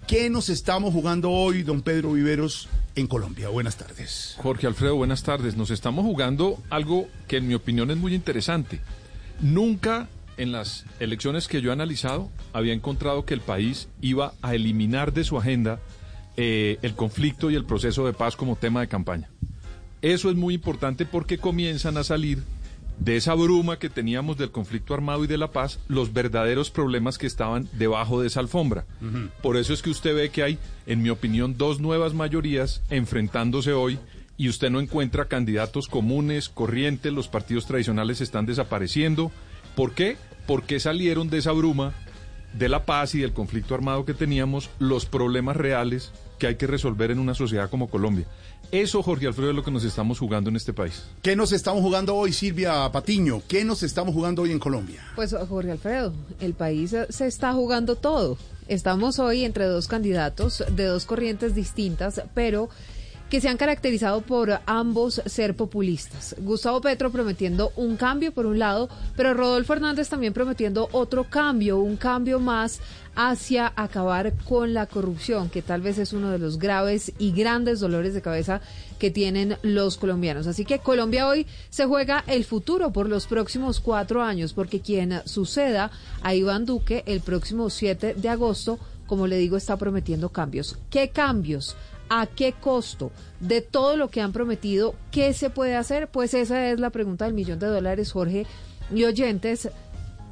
¿Qué 0.07 0.29
nos 0.29 0.51
estamos 0.51 0.93
jugando 0.93 1.31
hoy, 1.31 1.63
don 1.63 1.81
Pedro 1.81 2.13
Viveros, 2.13 2.69
en 2.97 3.07
Colombia? 3.07 3.49
Buenas 3.49 3.79
tardes. 3.79 4.37
Jorge 4.43 4.67
Alfredo, 4.67 4.95
buenas 4.95 5.23
tardes. 5.23 5.57
Nos 5.57 5.71
estamos 5.71 6.05
jugando 6.05 6.63
algo 6.69 7.09
que 7.27 7.39
en 7.39 7.49
mi 7.49 7.55
opinión 7.55 7.91
es 7.91 7.97
muy 7.97 8.15
interesante. 8.15 8.83
Nunca 9.41 10.11
en 10.37 10.53
las 10.53 10.85
elecciones 10.99 11.49
que 11.49 11.63
yo 11.63 11.71
he 11.71 11.73
analizado 11.73 12.31
había 12.53 12.75
encontrado 12.75 13.25
que 13.25 13.33
el 13.33 13.41
país 13.41 13.89
iba 14.03 14.35
a 14.43 14.55
eliminar 14.55 15.15
de 15.15 15.25
su 15.25 15.39
agenda 15.39 15.81
eh, 16.37 16.79
el 16.83 16.95
conflicto 16.95 17.51
y 17.51 17.55
el 17.55 17.65
proceso 17.65 18.05
de 18.05 18.13
paz 18.13 18.37
como 18.37 18.57
tema 18.57 18.83
de 18.83 18.89
campaña. 18.89 19.31
Eso 20.03 20.31
es 20.31 20.37
muy 20.37 20.55
importante 20.55 21.05
porque 21.05 21.39
comienzan 21.39 21.97
a 21.97 22.05
salir 22.05 22.43
de 22.99 23.17
esa 23.17 23.35
bruma 23.35 23.79
que 23.79 23.89
teníamos 23.89 24.37
del 24.37 24.51
conflicto 24.51 24.95
armado 24.95 25.25
y 25.25 25.27
de 25.27 25.39
la 25.39 25.51
paz 25.53 25.81
los 25.89 26.13
verdaderos 26.13 26.71
problemas 26.71 27.17
que 27.17 27.27
estaban 27.27 27.69
debajo 27.73 28.21
de 28.21 28.29
esa 28.29 28.41
alfombra. 28.41 28.85
Por 29.43 29.57
eso 29.57 29.73
es 29.73 29.83
que 29.83 29.91
usted 29.91 30.15
ve 30.15 30.31
que 30.31 30.43
hay, 30.43 30.59
en 30.87 31.03
mi 31.03 31.09
opinión, 31.09 31.57
dos 31.57 31.81
nuevas 31.81 32.15
mayorías 32.15 32.83
enfrentándose 32.91 33.73
hoy 33.73 33.99
y 34.37 34.49
usted 34.49 34.71
no 34.71 34.81
encuentra 34.81 35.29
candidatos 35.29 35.89
comunes, 35.89 36.49
corrientes, 36.49 37.13
los 37.13 37.29
partidos 37.29 37.67
tradicionales 37.67 38.21
están 38.21 38.47
desapareciendo. 38.47 39.33
¿Por 39.75 39.93
qué? 39.93 40.17
Porque 40.47 40.81
salieron 40.81 41.31
de 41.31 41.39
esa 41.39 41.53
bruma 41.53 41.95
de 42.53 42.69
la 42.69 42.85
paz 42.85 43.15
y 43.15 43.21
del 43.21 43.33
conflicto 43.33 43.75
armado 43.75 44.05
que 44.05 44.15
teníamos 44.15 44.71
los 44.79 45.07
problemas 45.07 45.57
reales 45.57 46.13
que 46.39 46.47
hay 46.47 46.57
que 46.57 46.67
resolver 46.67 47.11
en 47.11 47.19
una 47.19 47.35
sociedad 47.35 47.71
como 47.71 47.89
Colombia. 47.89 48.27
Eso, 48.73 49.03
Jorge 49.03 49.27
Alfredo, 49.27 49.51
es 49.51 49.57
lo 49.57 49.65
que 49.65 49.73
nos 49.73 49.83
estamos 49.83 50.21
jugando 50.21 50.49
en 50.49 50.55
este 50.55 50.73
país. 50.73 51.03
¿Qué 51.23 51.35
nos 51.35 51.51
estamos 51.51 51.83
jugando 51.83 52.15
hoy, 52.15 52.33
Silvia 52.33 52.91
Patiño? 52.93 53.43
¿Qué 53.49 53.65
nos 53.65 53.83
estamos 53.83 54.15
jugando 54.15 54.43
hoy 54.43 54.53
en 54.53 54.61
Colombia? 54.61 55.03
Pues 55.17 55.35
Jorge 55.49 55.73
Alfredo, 55.73 56.13
el 56.41 56.55
país 56.55 56.93
eh, 56.93 57.07
se 57.09 57.27
está 57.27 57.53
jugando 57.53 57.97
todo. 57.97 58.39
Estamos 58.69 59.19
hoy 59.19 59.45
entre 59.45 59.65
dos 59.65 59.89
candidatos 59.89 60.65
de 60.71 60.85
dos 60.85 61.05
corrientes 61.05 61.57
distintas, 61.57 62.23
pero 62.33 62.69
que 63.31 63.41
se 63.41 63.49
han 63.49 63.57
caracterizado 63.57 64.23
por 64.23 64.61
ambos 64.67 65.23
ser 65.25 65.55
populistas. 65.55 66.35
Gustavo 66.41 66.81
Petro 66.81 67.13
prometiendo 67.13 67.73
un 67.77 67.97
cambio 67.97 68.33
por 68.33 68.45
un 68.45 68.59
lado, 68.59 68.89
pero 69.17 69.35
Rodolfo 69.35 69.73
Hernández 69.73 70.09
también 70.09 70.33
prometiendo 70.33 70.89
otro 70.91 71.25
cambio, 71.25 71.79
un 71.79 71.97
cambio 71.97 72.41
más 72.41 72.81
hacia 73.15 73.73
acabar 73.77 74.35
con 74.49 74.75
la 74.75 74.87
corrupción, 74.87 75.49
que 75.49 75.63
tal 75.63 75.81
vez 75.81 75.99
es 75.99 76.13
uno 76.13 76.31
de 76.31 76.39
los 76.39 76.59
graves 76.59 77.13
y 77.19 77.31
grandes 77.33 77.79
dolores 77.79 78.15
de 78.15 78.23
cabeza 78.23 78.61
que 78.99 79.11
tienen 79.11 79.57
los 79.63 79.97
colombianos. 79.97 80.49
Así 80.49 80.65
que 80.65 80.81
Colombia 80.81 81.29
hoy 81.29 81.47
se 81.71 81.87
juega 81.87 82.25
el 82.27 82.45
futuro 82.45 82.93
por 82.93 83.09
los 83.09 83.27
próximos 83.27 83.79
cuatro 83.79 84.23
años, 84.23 84.53
porque 84.53 84.81
quien 84.81 85.23
suceda 85.25 85.93
a 86.23 86.35
Iván 86.35 86.67
Duque 86.67 87.05
el 87.07 87.21
próximo 87.21 87.71
7 87.71 88.15
de 88.15 88.29
agosto, 88.29 88.79
como 89.07 89.27
le 89.27 89.39
digo, 89.39 89.57
está 89.57 89.77
prometiendo 89.77 90.31
cambios. 90.31 90.79
¿Qué 90.91 91.11
cambios? 91.11 91.77
¿A 92.11 92.27
qué 92.27 92.53
costo? 92.53 93.13
De 93.39 93.61
todo 93.63 93.97
lo 93.97 94.11
que 94.11 94.21
han 94.21 94.33
prometido, 94.33 94.95
¿qué 95.13 95.33
se 95.33 95.49
puede 95.49 95.77
hacer? 95.77 96.09
Pues 96.09 96.35
esa 96.35 96.69
es 96.71 96.79
la 96.81 96.91
pregunta 96.91 97.25
del 97.25 97.35
millón 97.35 97.59
de 97.61 97.69
dólares, 97.69 98.13
Jorge 98.13 98.47
y 98.95 99.05
oyentes. 99.05 99.69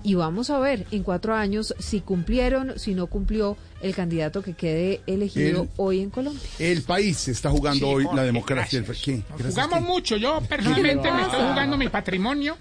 Y 0.04 0.14
vamos 0.14 0.50
a 0.50 0.58
ver 0.60 0.86
en 0.92 1.02
cuatro 1.02 1.34
años 1.34 1.74
si 1.80 2.00
cumplieron, 2.00 2.78
si 2.78 2.94
no 2.94 3.06
cumplió 3.08 3.56
el 3.80 3.94
candidato 3.96 4.42
que 4.42 4.54
quede 4.54 5.00
elegido 5.06 5.62
El- 5.62 5.68
hoy 5.76 6.00
en 6.00 6.10
Colombia. 6.10 6.40
El 6.58 6.82
país 6.82 7.26
está 7.28 7.50
jugando 7.50 7.86
Sí, 7.86 7.92
hoy 7.94 8.04
Jorge, 8.04 8.16
la 8.16 8.22
democracia. 8.24 8.80
¿Qué? 8.84 9.22
Gracias, 9.36 9.54
Jugamos 9.54 9.78
¿qué? 9.80 9.84
mucho. 9.84 10.16
Yo 10.16 10.40
personalmente 10.48 11.10
me 11.10 11.22
estoy 11.22 11.40
jugando 11.48 11.76
mi 11.76 11.88
patrimonio. 11.88 12.56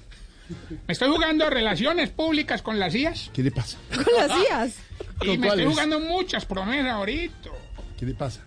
Me 0.88 0.94
estoy 0.94 1.10
jugando 1.10 1.50
relaciones 1.50 2.10
públicas 2.10 2.62
con 2.62 2.80
las 2.80 2.96
IAS. 2.96 3.30
¿Qué 3.34 3.44
le 3.44 3.52
pasa? 3.52 3.78
Con 3.94 4.06
las 4.16 4.32
IAS. 4.50 4.76
Y 5.22 5.28
¿Con 5.28 5.40
me 5.40 5.48
estoy 5.48 5.66
jugando 5.66 6.00
muchas 6.00 6.46
promesas 6.46 6.92
ahorita. 6.94 7.50
¿Qué 8.00 8.06
le 8.06 8.14
pasa? 8.16 8.42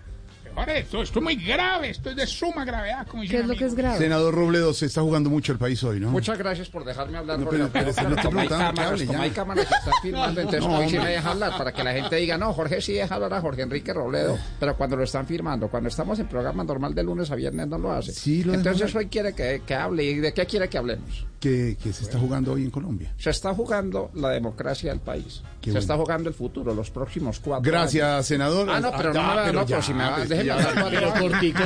Ahora, 0.57 0.77
esto, 0.79 1.03
esto 1.03 1.19
es 1.19 1.23
muy 1.23 1.37
grave, 1.37 1.91
esto 1.91 2.11
es 2.11 2.17
de 2.17 2.27
suma 2.27 2.65
gravedad, 2.65 3.07
como 3.07 3.23
¿Qué 3.23 3.39
es 3.39 3.47
lo 3.47 3.55
que 3.55 3.65
es 3.67 3.75
grave? 3.75 3.99
Senador 3.99 4.35
Robledo, 4.35 4.73
se 4.75 4.87
está 4.87 5.01
jugando 5.03 5.31
mucho 5.31 5.53
el 5.53 5.59
país 5.59 5.83
hoy, 5.85 6.01
¿no? 6.01 6.11
Muchas 6.11 6.37
gracias 6.39 6.69
por 6.69 6.85
dejarme 6.85 7.19
hablar. 7.19 7.39
No, 7.39 7.49
pero- 7.49 7.69
pero 7.73 7.93
si 7.93 8.05
no 8.05 8.17
como 8.23 8.41
hay 8.41 8.49
cámaras, 8.49 9.03
como 9.03 9.23
hay 9.23 9.31
cámaras 9.31 9.67
que 9.67 9.75
están 9.75 9.93
filmando, 10.03 10.41
entonces 10.41 10.69
No, 10.69 10.79
hoy 10.79 10.89
sí 10.91 10.99
me 10.99 11.09
deja 11.11 11.31
hablar 11.31 11.57
para 11.57 11.73
que 11.73 11.85
la 11.85 11.93
gente 11.93 12.17
diga, 12.17 12.37
no, 12.39 12.53
Jorge 12.53 12.81
sí 12.81 12.93
deja 12.95 13.15
hablar 13.15 13.35
a 13.35 13.41
Jorge 13.41 13.63
Enrique 13.63 13.93
Robledo, 13.93 14.39
pero 14.59 14.77
cuando 14.77 14.97
lo 14.97 15.05
están 15.05 15.27
firmando, 15.27 15.69
cuando 15.69 15.89
estamos 15.89 16.19
en 16.19 16.27
programa 16.27 16.65
normal 16.65 16.95
de 16.95 17.03
lunes 17.05 17.31
a 17.31 17.35
viernes 17.37 17.67
no 17.69 17.79
lo 17.79 17.93
hace. 17.93 18.13
Sí, 18.13 18.43
lo 18.45 18.55
entonces 18.55 18.95
hoy 18.95 19.07
quiere 19.07 19.33
que, 19.35 19.63
que 19.67 19.75
hable. 19.75 20.05
¿Y 20.05 20.15
de 20.17 20.33
qué 20.35 20.47
quiere 20.47 20.69
que 20.69 20.79
hablemos? 20.79 21.27
Que, 21.41 21.77
que 21.83 21.91
se 21.93 22.03
está 22.05 22.19
jugando 22.19 22.53
hoy 22.53 22.65
en 22.65 22.71
Colombia. 22.71 23.15
Se 23.17 23.31
está 23.31 23.55
jugando 23.55 24.11
la 24.15 24.29
democracia 24.29 24.91
del 24.91 25.01
país. 25.01 25.41
Qué 25.61 25.67
se 25.67 25.71
bueno. 25.71 25.79
está 25.81 25.97
jugando 25.97 26.29
el 26.29 26.35
futuro, 26.35 26.75
los 26.75 26.91
próximos 26.91 27.41
cuatro 27.41 27.71
Gracias, 27.71 28.05
años. 28.07 28.27
senador. 28.27 28.69
Ah, 28.71 28.81
no, 28.81 28.93
pero 28.95 29.15
no, 29.15 29.21
Ah, 29.21 29.23
me 29.23 29.35
va- 29.37 29.45
pero 29.47 29.61
no, 29.61 29.67
pero 29.67 29.79
ya, 29.79 29.83
si 29.83 29.95
me 29.95 30.05
es 30.23 30.29
hablar 30.49 30.87
Pero 30.91 31.13
cortico, 31.15 31.59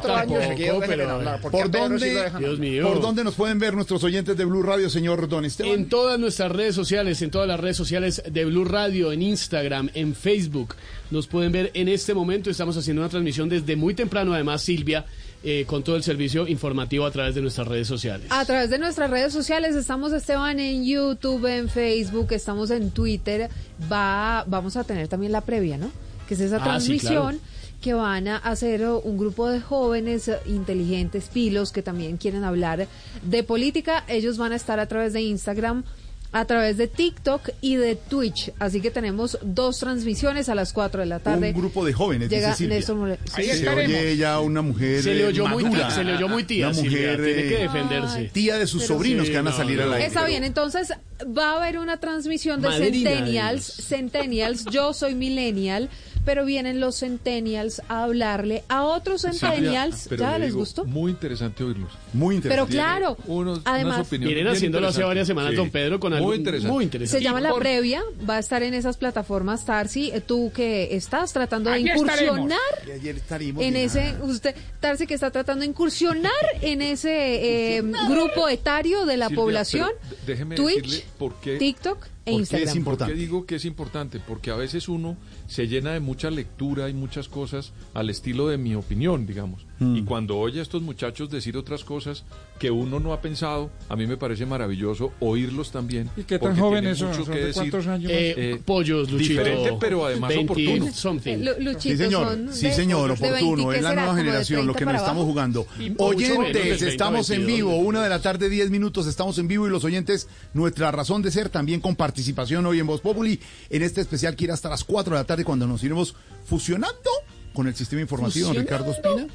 tampoco, 0.00 0.40
pero- 0.86 1.10
hablar, 1.10 1.40
¿Por 1.40 1.52
sí 1.52 1.68
dónde, 1.70 2.14
dejan 2.14 2.40
Dios 2.40 2.58
mío. 2.58 2.88
¿Por 2.88 3.00
dónde 3.00 3.24
nos 3.24 3.34
pueden 3.34 3.58
ver 3.58 3.74
nuestros 3.74 4.02
oyentes 4.04 4.36
de 4.36 4.44
Blue 4.44 4.62
Radio, 4.62 4.88
señor 4.88 5.28
Don 5.28 5.44
Esteban? 5.44 5.72
En 5.72 5.88
todas 5.88 6.18
nuestras 6.18 6.50
redes 6.52 6.74
sociales, 6.74 7.20
en 7.22 7.30
todas 7.30 7.48
las 7.48 7.60
redes 7.60 7.76
sociales 7.76 8.22
de 8.28 8.44
Blue 8.44 8.64
Radio, 8.64 9.12
en 9.12 9.22
Instagram, 9.22 9.90
en 9.94 10.14
Facebook, 10.14 10.74
nos 11.10 11.26
pueden 11.26 11.52
ver 11.52 11.70
en 11.74 11.88
este 11.88 12.14
momento. 12.14 12.50
Estamos 12.50 12.76
haciendo 12.76 13.02
una 13.02 13.08
transmisión 13.08 13.48
desde 13.48 13.76
muy 13.76 13.94
temprano, 13.94 14.32
además, 14.34 14.62
Silvia, 14.62 15.04
eh, 15.46 15.64
con 15.66 15.82
todo 15.82 15.96
el 15.96 16.02
servicio 16.02 16.48
informativo 16.48 17.04
a 17.04 17.10
través 17.10 17.34
de 17.34 17.42
nuestras 17.42 17.68
redes 17.68 17.86
sociales. 17.86 18.28
A 18.30 18.44
través 18.46 18.70
de 18.70 18.78
nuestras 18.78 19.10
redes 19.10 19.30
sociales 19.32 19.76
estamos 19.76 20.12
Esteban 20.12 20.58
en 20.58 20.84
YouTube, 20.86 21.44
en 21.46 21.68
Facebook, 21.68 22.28
estamos 22.32 22.70
en 22.70 22.90
Twitter. 22.92 23.50
Va, 23.92 24.44
vamos 24.46 24.76
a 24.76 24.84
tener 24.84 25.06
también 25.08 25.32
la 25.32 25.42
previa, 25.42 25.76
¿no? 25.76 25.90
Que 26.26 26.32
es 26.34 26.40
esa 26.40 26.56
Ah, 26.56 26.58
sí, 26.60 26.64
transmisión 26.64 27.12
claro. 27.38 27.38
Que 27.84 27.92
van 27.92 28.28
a 28.28 28.38
hacer 28.38 28.80
eh, 28.80 28.88
un 28.88 29.18
grupo 29.18 29.50
de 29.50 29.60
jóvenes 29.60 30.28
eh, 30.28 30.38
inteligentes, 30.46 31.28
pilos, 31.28 31.70
que 31.70 31.82
también 31.82 32.16
quieren 32.16 32.42
hablar 32.42 32.88
de 33.22 33.42
política. 33.42 34.04
Ellos 34.08 34.38
van 34.38 34.52
a 34.52 34.56
estar 34.56 34.80
a 34.80 34.86
través 34.86 35.12
de 35.12 35.20
Instagram, 35.20 35.84
a 36.32 36.46
través 36.46 36.78
de 36.78 36.88
TikTok 36.88 37.50
y 37.60 37.76
de 37.76 37.94
Twitch. 37.94 38.50
Así 38.58 38.80
que 38.80 38.90
tenemos 38.90 39.38
dos 39.42 39.78
transmisiones 39.80 40.48
a 40.48 40.54
las 40.54 40.72
4 40.72 41.00
de 41.00 41.06
la 41.06 41.18
tarde. 41.20 41.50
Un 41.54 41.60
grupo 41.60 41.84
de 41.84 41.92
jóvenes, 41.92 42.30
Llega 42.30 42.48
dice 42.48 42.58
Silvia. 42.58 42.76
Néstor 42.78 42.96
More- 42.96 43.18
Ahí 43.34 43.44
Sí. 43.44 43.50
Se 43.50 43.56
estaremos. 43.58 43.84
oye 43.98 44.10
ella 44.12 44.40
una 44.40 44.62
mujer 44.62 45.02
Se 45.02 45.14
le 45.14 45.20
eh, 45.20 45.26
oyó 45.26 45.46
muy 45.46 45.62
madura. 45.64 45.86
tía, 45.88 45.90
se 45.96 46.04
le 46.04 46.14
oyó 46.16 46.28
muy 46.28 46.44
tía, 46.44 46.66
Una 46.68 46.74
Silvia, 46.74 46.90
mujer 47.12 47.24
tiene 47.24 47.42
que 47.50 47.58
defenderse. 47.58 48.30
tía 48.32 48.56
de 48.58 48.66
sus 48.66 48.82
Pero 48.82 48.94
sobrinos 48.94 49.26
sí, 49.26 49.30
que 49.32 49.36
van 49.36 49.46
a 49.48 49.50
no, 49.50 49.56
salir 49.56 49.76
no. 49.76 49.82
al 49.84 49.92
aire. 49.92 50.06
Está 50.06 50.24
bien, 50.24 50.42
entonces 50.42 50.92
va 51.38 51.50
a 51.52 51.56
haber 51.62 51.78
una 51.78 51.98
transmisión 52.00 52.62
de 52.62 52.68
Madrina 52.68 53.10
Centennials. 53.10 53.64
Centennials, 53.86 54.64
yo 54.72 54.92
soy 54.94 55.14
Millennial, 55.14 55.88
pero 56.24 56.44
vienen 56.44 56.80
los 56.80 57.00
Centennials 57.00 57.82
a 57.88 58.04
hablarle 58.04 58.64
a 58.68 58.82
otros 58.84 59.22
Centennials. 59.22 60.06
Pero 60.08 60.22
¿Ya 60.22 60.32
le 60.32 60.38
les 60.40 60.48
digo, 60.48 60.58
gustó? 60.60 60.84
Muy 60.84 61.10
interesante 61.12 61.64
oírlos. 61.64 61.92
Muy 62.12 62.40
Pero 62.40 62.62
interesante. 62.64 62.72
claro, 62.72 63.16
Unos- 63.26 63.60
además 63.64 64.08
Vienen 64.10 64.48
haciéndolo 64.48 64.88
hace 64.88 65.02
varias 65.02 65.26
semanas, 65.26 65.50
Sí. 65.52 65.56
don 65.56 65.70
Pedro, 65.70 66.00
con 66.00 66.12
algo 66.12 66.28
Muy 66.28 66.36
interesante. 66.36 66.72
muy 66.72 66.84
interesante. 66.84 67.18
se 67.18 67.24
llama 67.24 67.40
La 67.40 67.54
Previa, 67.54 68.02
va 68.28 68.36
a 68.36 68.38
estar 68.38 68.62
en 68.62 68.74
esas 68.74 68.96
plataformas, 68.96 69.64
Tarsi. 69.64 70.10
eh, 70.12 70.20
Tú 70.20 70.50
que 70.54 70.94
estás 70.96 71.32
tratando 71.32 71.70
de 71.70 71.76
Allí 71.76 71.90
incursionar 71.90 72.58
ayer 72.94 73.16
en 73.58 73.76
ese, 73.76 74.14
usted, 74.22 74.54
Tarsi 74.80 75.06
que 75.06 75.14
está 75.14 75.30
tratando 75.30 75.60
de 75.62 75.66
incursionar 75.68 76.32
en 76.62 76.82
ese 76.82 77.76
eh, 77.78 77.82
grupo 78.08 78.48
etario 78.48 79.04
de 79.06 79.16
la 79.16 79.26
Silvia, 79.26 79.42
población, 79.42 79.88
pero 80.26 80.54
Twitch, 80.54 80.82
decirle 80.84 81.04
por 81.18 81.34
qué- 81.40 81.56
TikTok 81.58 82.06
e 82.26 82.30
¿Por 82.30 82.34
qué 82.34 82.40
Instagram. 82.40 82.68
es 82.68 82.76
importante? 82.76 83.12
¿Por 83.12 83.14
qué 83.14 83.20
digo 83.20 83.46
que 83.46 83.54
es 83.56 83.64
importante? 83.64 84.20
Porque 84.20 84.50
a 84.50 84.56
veces 84.56 84.88
uno 84.88 85.16
se 85.46 85.68
llena 85.68 85.92
de 85.92 86.00
mucha 86.00 86.30
lectura 86.30 86.88
y 86.88 86.94
muchas 86.94 87.28
cosas 87.28 87.72
al 87.92 88.08
estilo 88.10 88.48
de 88.48 88.58
mi 88.58 88.74
opinión, 88.74 89.26
digamos. 89.26 89.66
Mm. 89.80 89.96
Y 89.96 90.02
cuando 90.04 90.38
oye 90.38 90.60
a 90.60 90.62
estos 90.62 90.82
muchachos 90.82 91.30
decir 91.30 91.56
otras 91.56 91.82
cosas 91.82 92.24
que 92.60 92.70
uno 92.70 93.00
no 93.00 93.12
ha 93.12 93.20
pensado, 93.20 93.70
a 93.88 93.96
mí 93.96 94.06
me 94.06 94.16
parece 94.16 94.46
maravilloso 94.46 95.12
oírlos 95.18 95.72
también. 95.72 96.08
¿Y 96.16 96.22
qué 96.22 96.38
tan 96.38 96.56
jóvenes 96.56 96.98
son? 96.98 97.12
¿Son 97.12 97.24
que 97.24 97.32
de 97.32 97.46
decir. 97.46 97.54
cuántos 97.72 97.86
años? 97.88 98.10
Eh, 98.12 98.34
Eh, 98.36 98.60
pollos, 98.64 99.10
Luchito. 99.10 99.30
diferente, 99.42 99.76
pero 99.80 100.06
además 100.06 100.28
20 100.28 100.52
oportuno. 100.52 100.92
something. 100.92 101.38
Lu- 101.38 101.52
Luchito, 101.58 101.80
Sí, 101.80 101.96
señor. 101.96 102.26
son 102.28 102.54
Sí, 102.54 102.70
señor, 102.70 103.02
de 103.18 103.20
20, 103.20 103.26
oportuno. 103.44 103.70
¿qué 103.70 103.76
Es 103.76 103.82
la 103.82 103.88
nueva 103.94 104.06
¿Como 104.08 104.16
de 104.18 104.24
generación 104.24 104.66
lo 104.66 104.72
30 104.74 104.78
que 104.78 104.84
nos 104.92 105.02
estamos 105.02 105.24
jugando. 105.24 105.66
Y 105.80 105.92
Oyentes, 105.98 106.52
30, 106.52 106.86
estamos 106.88 107.30
en 107.30 107.38
22. 107.46 107.56
vivo. 107.56 107.76
Una 107.88 108.02
de 108.02 108.08
la 108.08 108.20
tarde, 108.22 108.48
10 108.48 108.70
minutos. 108.70 109.06
Estamos 109.08 109.38
en 109.38 109.48
vivo 109.48 109.66
y 109.66 109.70
los 109.70 109.82
oyentes, 109.84 110.28
nuestra 110.52 110.92
razón 110.92 111.20
de 111.22 111.32
ser, 111.32 111.48
también 111.48 111.80
con 111.80 111.96
participación 111.96 112.64
hoy 112.66 112.78
en 112.78 112.86
Voz 112.86 113.00
Populi. 113.00 113.40
En 113.70 113.82
este 113.82 114.00
especial 114.00 114.36
que 114.36 114.44
irá 114.44 114.54
hasta 114.54 114.68
las 114.68 114.84
4 114.84 115.14
de 115.16 115.20
la 115.20 115.24
tarde 115.26 115.44
cuando 115.44 115.66
nos 115.66 115.82
iremos 115.82 116.14
fusionando 116.44 117.10
con 117.52 117.66
el 117.68 117.74
sistema 117.74 118.02
informativo 118.02 118.48
don 118.48 118.56
Ricardo 118.56 118.90
Espina 118.92 119.26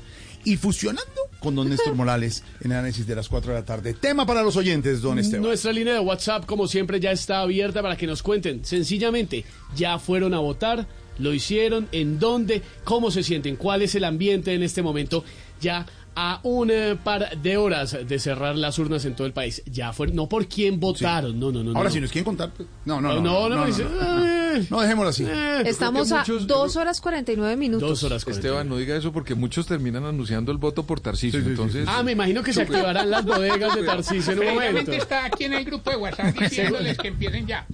y 0.43 0.57
fusionando 0.57 1.29
con 1.39 1.55
don 1.55 1.69
Néstor 1.69 1.95
Morales 1.95 2.43
en 2.61 2.71
el 2.71 2.77
análisis 2.77 3.05
de 3.07 3.15
las 3.15 3.29
4 3.29 3.53
de 3.53 3.59
la 3.59 3.65
tarde. 3.65 3.93
Tema 3.93 4.25
para 4.25 4.43
los 4.43 4.55
oyentes, 4.55 5.01
don 5.01 5.19
Esteban. 5.19 5.43
Nuestra 5.43 5.71
línea 5.71 5.93
de 5.93 5.99
WhatsApp, 5.99 6.45
como 6.45 6.67
siempre, 6.67 6.99
ya 6.99 7.11
está 7.11 7.41
abierta 7.41 7.81
para 7.81 7.95
que 7.95 8.07
nos 8.07 8.23
cuenten. 8.23 8.65
Sencillamente, 8.65 9.45
ya 9.75 9.99
fueron 9.99 10.33
a 10.33 10.39
votar, 10.39 10.87
lo 11.17 11.33
hicieron, 11.33 11.87
en 11.91 12.19
dónde, 12.19 12.61
cómo 12.83 13.11
se 13.11 13.23
sienten, 13.23 13.55
cuál 13.55 13.81
es 13.81 13.95
el 13.95 14.03
ambiente 14.03 14.53
en 14.53 14.63
este 14.63 14.81
momento. 14.81 15.23
Ya 15.61 15.85
a 16.15 16.39
un 16.43 16.69
eh, 16.71 16.97
par 17.01 17.37
de 17.41 17.57
horas 17.57 17.97
de 18.05 18.19
cerrar 18.19 18.55
las 18.57 18.77
urnas 18.79 19.05
en 19.05 19.15
todo 19.15 19.25
el 19.27 19.33
país. 19.33 19.61
Ya 19.65 19.93
fueron, 19.93 20.15
no 20.15 20.27
por 20.27 20.47
quién 20.47 20.79
votaron, 20.79 21.39
no, 21.39 21.51
no, 21.51 21.63
no. 21.63 21.71
Ahora, 21.71 21.89
no. 21.89 21.93
si 21.93 22.01
nos 22.01 22.11
quieren 22.11 22.25
contar, 22.25 22.51
pues, 22.55 22.67
no, 22.85 22.99
no, 22.99 23.09
no. 23.15 23.21
No, 23.21 23.21
no, 23.21 23.49
no, 23.49 23.55
no, 23.61 23.65
dice, 23.65 23.83
no. 23.85 24.25
eh, 24.25 24.65
No, 24.69 24.81
dejémoslo 24.81 25.09
así. 25.09 25.25
eh. 25.27 25.61
Estamos 25.65 26.11
a 26.11 26.23
2 26.27 26.75
horas 26.75 26.99
49 27.01 27.55
minutos. 27.55 27.87
Dos 27.87 28.03
horas. 28.03 28.23
cuarenta. 28.25 28.47
Esteban, 28.47 28.67
no 28.69 28.77
diga 28.77 28.95
eso 28.97 29.11
porque 29.13 29.35
muchos 29.35 29.65
terminan 29.67 30.03
anunciando 30.05 30.51
el 30.51 30.57
voto 30.57 30.83
por 30.85 30.99
Tarcisio. 30.99 31.39
Sí, 31.39 31.45
sí, 31.45 31.45
sí, 31.45 31.49
entonces, 31.51 31.85
Ah, 31.89 32.03
me 32.03 32.11
imagino 32.13 32.43
que 32.43 32.51
se 32.53 32.63
activarán 32.63 33.09
las 33.09 33.23
bodegas 33.25 33.75
de 33.75 33.83
Tarcisio 33.83 34.33
en 34.33 34.39
un 34.39 34.45
momento. 34.45 34.59
Previamente 34.65 34.97
está 34.97 35.25
aquí 35.25 35.45
en 35.45 35.53
el 35.53 35.65
grupo 35.65 35.89
de 35.91 35.97
WhatsApp 35.97 36.35
diciéndoles 36.37 36.97
que 36.97 37.07
empiecen 37.09 37.47
ya. 37.47 37.65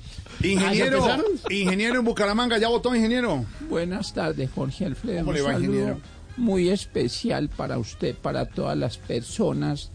Ingeniero, 0.43 1.03
¿Ah, 1.05 1.17
ingeniero 1.49 1.99
en 1.99 2.05
Bucaramanga, 2.05 2.57
¿ya 2.57 2.67
votó, 2.67 2.93
ingeniero? 2.93 3.45
Buenas 3.69 4.13
tardes, 4.13 4.49
Jorge 4.53 4.85
Alfredo. 4.85 5.19
¿Cómo 5.21 5.31
le 5.33 5.41
va, 5.41 5.53
saludo 5.53 5.65
ingeniero? 5.71 5.99
Muy 6.37 6.69
especial 6.69 7.49
para 7.49 7.77
usted, 7.77 8.15
para 8.15 8.45
todas 8.45 8.77
las 8.77 8.97
personas 8.97 9.91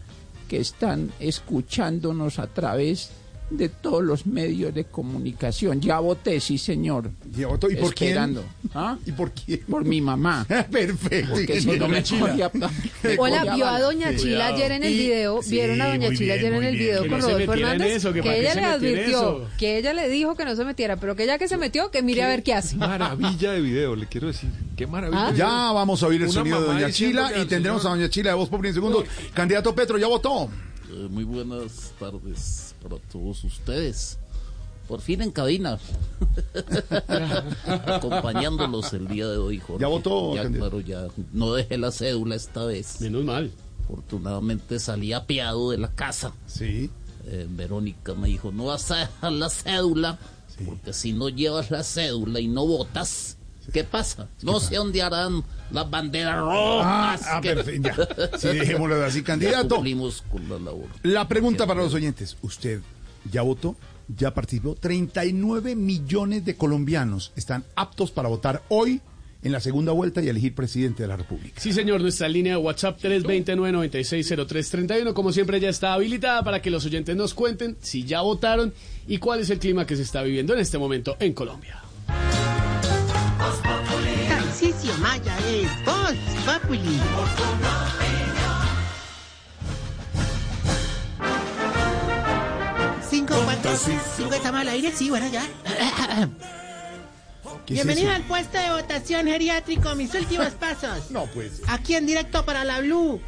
que 0.47 0.59
están 0.59 1.11
escuchándonos 1.19 2.39
a 2.39 2.47
través 2.47 3.11
de 3.51 3.69
todos 3.69 4.03
los 4.03 4.25
medios 4.25 4.73
de 4.73 4.85
comunicación. 4.85 5.81
Ya 5.81 5.99
voté, 5.99 6.39
sí, 6.39 6.57
señor. 6.57 7.11
¿Ya 7.35 7.47
votó? 7.47 7.69
¿Y 7.69 7.75
por 7.75 7.93
quién? 7.93 8.09
Esperando. 8.11 8.43
¿Ah? 8.73 8.97
¿Y 9.05 9.11
por 9.11 9.31
quién? 9.31 9.59
Por 9.69 9.85
mi 9.85 10.01
mamá. 10.01 10.45
Perfecto. 10.71 11.31
Porque 11.33 11.59
si 11.61 11.67
no 11.77 11.87
me 11.87 12.01
cogía- 12.01 12.49
me 12.53 13.15
Hola, 13.17 13.55
vio 13.55 13.65
a 13.67 13.79
doña 13.79 14.15
Chila 14.15 14.47
ayer 14.47 14.71
en 14.71 14.83
el 14.83 14.93
video, 14.93 15.41
sí, 15.43 15.51
vieron 15.51 15.81
a 15.81 15.89
doña 15.89 16.09
Chila 16.09 16.35
bien, 16.35 16.45
ayer 16.45 16.53
en 16.53 16.63
el 16.63 16.77
video 16.77 16.99
con 17.01 17.09
no 17.09 17.17
Rodolfo 17.19 17.53
en 17.53 17.59
Hernández, 17.59 17.95
eso, 17.97 18.13
que 18.13 18.19
ella 18.19 18.55
le 18.55 18.63
advirtió, 18.65 19.19
eso. 19.19 19.47
que 19.57 19.77
ella 19.77 19.93
le 19.93 20.07
dijo 20.09 20.35
que 20.35 20.45
no 20.45 20.55
se 20.55 20.63
metiera, 20.65 20.95
pero 20.95 21.15
que 21.15 21.25
ya 21.25 21.37
que 21.37 21.47
se 21.47 21.57
metió, 21.57 21.91
que 21.91 22.01
mire 22.01 22.23
a 22.23 22.27
ver 22.27 22.43
qué 22.43 22.53
hace. 22.53 22.75
maravilla 22.77 23.51
de 23.51 23.61
video, 23.61 23.95
le 23.95 24.07
quiero 24.07 24.27
decir. 24.27 24.49
Qué 24.77 24.87
maravilla. 24.87 25.27
Ah. 25.27 25.31
de 25.31 25.37
Ya 25.37 25.45
video. 25.47 25.73
vamos 25.73 26.01
a 26.03 26.07
oír 26.07 26.21
el 26.21 26.27
Una 26.29 26.33
sonido 26.33 26.61
de 26.61 26.67
doña 26.67 26.91
Chila 26.91 27.31
y 27.37 27.45
tendremos 27.45 27.85
a 27.85 27.89
doña 27.89 28.09
Chila 28.09 28.29
de 28.31 28.35
voz 28.35 28.49
por 28.49 28.65
en 28.65 28.73
segundos. 28.73 29.03
Candidato 29.33 29.75
Petro, 29.75 29.97
¿ya 29.97 30.07
votó? 30.07 30.49
Eh, 30.91 31.07
muy 31.09 31.23
buenas 31.23 31.93
tardes 31.99 32.75
para 32.83 32.97
todos 33.11 33.43
ustedes. 33.45 34.17
Por 34.87 34.99
fin 34.99 35.21
en 35.21 35.31
cabina. 35.31 35.79
Acompañándolos 37.85 38.91
el 38.91 39.07
día 39.07 39.27
de 39.27 39.37
hoy, 39.37 39.59
Jorge. 39.59 39.81
¿Ya 39.81 39.87
votó, 39.87 40.35
Ya, 40.35 40.49
claro, 40.49 40.81
ya. 40.81 41.07
No 41.31 41.53
dejé 41.53 41.77
la 41.77 41.91
cédula 41.91 42.35
esta 42.35 42.65
vez. 42.65 42.99
Menos 42.99 43.23
mal. 43.23 43.51
Afortunadamente 43.85 44.79
salí 44.79 45.13
apiado 45.13 45.71
de 45.71 45.77
la 45.77 45.93
casa. 45.93 46.33
Sí. 46.45 46.89
Eh, 47.25 47.47
Verónica 47.49 48.13
me 48.13 48.27
dijo, 48.27 48.51
no 48.51 48.65
vas 48.65 48.91
a 48.91 48.97
dejar 48.97 49.31
la 49.31 49.49
cédula, 49.49 50.19
porque 50.65 50.91
si 50.91 51.13
no 51.13 51.29
llevas 51.29 51.71
la 51.71 51.83
cédula 51.83 52.41
y 52.41 52.47
no 52.49 52.65
votas, 52.65 53.37
¿qué 53.71 53.83
pasa? 53.83 54.27
No 54.41 54.59
se 54.59 54.77
ondearán 54.79 55.43
las 55.71 55.89
banderas 55.89 56.35
Ah, 56.37 57.15
rojas. 57.17 57.21
ah, 57.27 57.41
que- 57.41 57.55
perfecto. 57.55 57.89
Ya. 57.89 58.37
Sí, 58.37 58.47
dejémoslo 58.49 59.03
así, 59.03 59.23
candidato. 59.23 59.75
cumplimos 59.75 60.23
con 60.31 60.47
la 60.49 60.59
labor. 60.59 60.87
La 61.03 61.27
pregunta 61.27 61.65
para 61.67 61.81
los 61.81 61.93
oyentes. 61.93 62.37
¿Usted 62.41 62.81
ya 63.31 63.41
votó? 63.41 63.75
¿Ya 64.07 64.33
participó? 64.33 64.75
39 64.75 65.75
millones 65.75 66.43
de 66.43 66.55
colombianos 66.55 67.31
están 67.35 67.63
aptos 67.75 68.11
para 68.11 68.27
votar 68.29 68.61
hoy 68.69 68.99
en 69.43 69.51
la 69.53 69.59
segunda 69.59 69.91
vuelta 69.91 70.21
y 70.21 70.27
elegir 70.29 70.53
presidente 70.53 71.01
de 71.01 71.07
la 71.07 71.17
República. 71.17 71.59
Sí, 71.59 71.73
señor, 71.73 71.99
nuestra 72.01 72.27
línea 72.27 72.53
de 72.53 72.57
WhatsApp 72.61 72.99
329-960331, 73.01 75.13
como 75.13 75.31
siempre, 75.31 75.59
ya 75.59 75.69
está 75.69 75.93
habilitada 75.93 76.43
para 76.43 76.61
que 76.61 76.69
los 76.69 76.85
oyentes 76.85 77.15
nos 77.15 77.33
cuenten 77.33 77.75
si 77.81 78.03
ya 78.03 78.21
votaron 78.21 78.71
y 79.07 79.17
cuál 79.17 79.39
es 79.39 79.49
el 79.49 79.57
clima 79.59 79.85
que 79.87 79.95
se 79.95 80.03
está 80.03 80.21
viviendo 80.21 80.53
en 80.53 80.59
este 80.59 80.77
momento 80.77 81.15
en 81.19 81.33
Colombia. 81.33 81.81
Tarcisio 84.29 84.93
Maya 84.99 85.35
es 85.47 85.67
Voz 85.85 86.15
Populi. 86.45 86.99
Cinco, 93.09 93.35
cuatro, 93.43 93.71
cinco, 94.15 94.33
estamos 94.33 94.61
al 94.61 94.69
aire, 94.69 94.91
sí, 94.91 95.09
bueno, 95.09 95.27
ya. 95.29 95.43
¿Qué 97.65 97.73
es 97.73 97.85
Bienvenido 97.85 98.11
al 98.11 98.23
puesto 98.23 98.57
de 98.57 98.69
votación 98.69 99.27
geriátrico, 99.27 99.93
mis 99.95 100.13
últimos 100.13 100.49
pasos. 100.51 101.11
No, 101.11 101.25
pues. 101.27 101.61
Aquí 101.67 101.95
en 101.95 102.05
directo 102.05 102.45
para 102.45 102.63
la 102.63 102.79
Blue. 102.79 103.19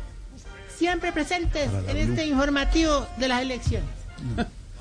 Siempre 0.77 1.11
presentes 1.11 1.69
en 1.71 1.83
Blue. 1.85 1.97
este 1.97 2.25
informativo 2.27 3.05
de 3.17 3.27
las 3.27 3.41
elecciones. 3.41 3.89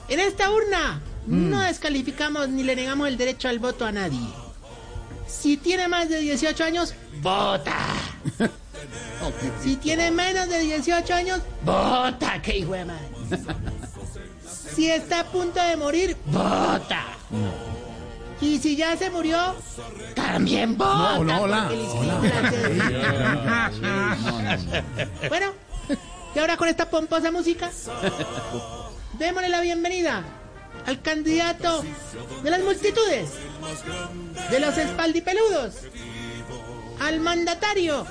En 0.09 0.21
esta 0.21 0.51
urna 0.51 1.01
Mm. 1.27 1.51
no 1.51 1.61
descalificamos 1.61 2.49
ni 2.49 2.65
le 2.65 2.75
negamos 2.75 3.07
el 3.07 3.17
derecho 3.17 3.49
al 3.49 3.61
voto 3.61 3.85
a 3.87 3.93
nadie. 3.93 4.19
Si 5.27 5.57
tiene 5.57 5.89
más 5.89 6.09
de 6.09 6.19
18 6.19 6.65
años, 6.65 6.94
vota. 7.20 7.77
Si 9.62 9.77
tiene 9.77 10.11
menos 10.11 10.49
de 10.49 10.59
18 10.61 11.15
años, 11.15 11.40
vota, 11.65 12.40
que 12.43 12.59
hijo 12.59 12.73
de 12.73 12.85
madre. 12.85 13.09
Si 14.74 14.90
está 14.90 15.20
a 15.20 15.24
punto 15.24 15.62
de 15.62 15.77
morir, 15.77 16.16
vota. 16.27 17.05
Y 18.40 18.59
si 18.59 18.74
ya 18.74 18.97
se 18.97 19.11
murió, 19.11 19.55
también 20.15 20.77
vota. 20.77 21.19
No, 21.19 21.24
no, 21.24 21.43
hola. 21.43 21.70
Bueno, 25.28 25.53
y 26.35 26.39
ahora 26.39 26.57
con 26.57 26.69
esta 26.69 26.90
pomposa 26.90 27.31
música, 27.31 27.70
démosle 29.19 29.49
la 29.49 29.61
bienvenida 29.61 30.24
al 30.87 31.01
candidato 31.03 31.85
de 32.43 32.51
las 32.51 32.61
multitudes, 32.61 33.31
de 34.51 34.61
los 34.61 34.77
espaldipeludos, 34.77 35.75
al 37.01 37.21
mandatario 37.21 38.07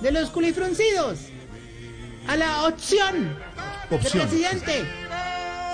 de 0.00 0.10
los 0.12 0.30
culifruncidos, 0.30 1.18
a 2.28 2.36
la 2.36 2.66
opción, 2.66 3.36
Opción. 3.90 4.00
de 4.00 4.26
presidente 4.26 4.72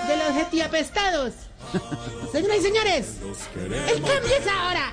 de 0.09 0.17
los 0.17 0.35
jetiapestados. 0.37 1.33
Señoras 2.33 2.59
y 2.59 2.63
señores, 2.63 3.07
el 3.57 4.03
cambio 4.03 4.37
es 4.39 4.47
ahora. 4.47 4.93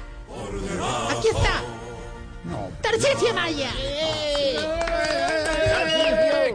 Aquí 1.10 1.28
está. 1.28 1.62
Tarcisio 2.82 3.34
Maya. 3.34 3.72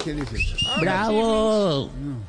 ¿Qué 0.03 0.13
dice? 0.13 0.37
¡Bravo! 0.81 1.91
¡Qué 1.91 2.24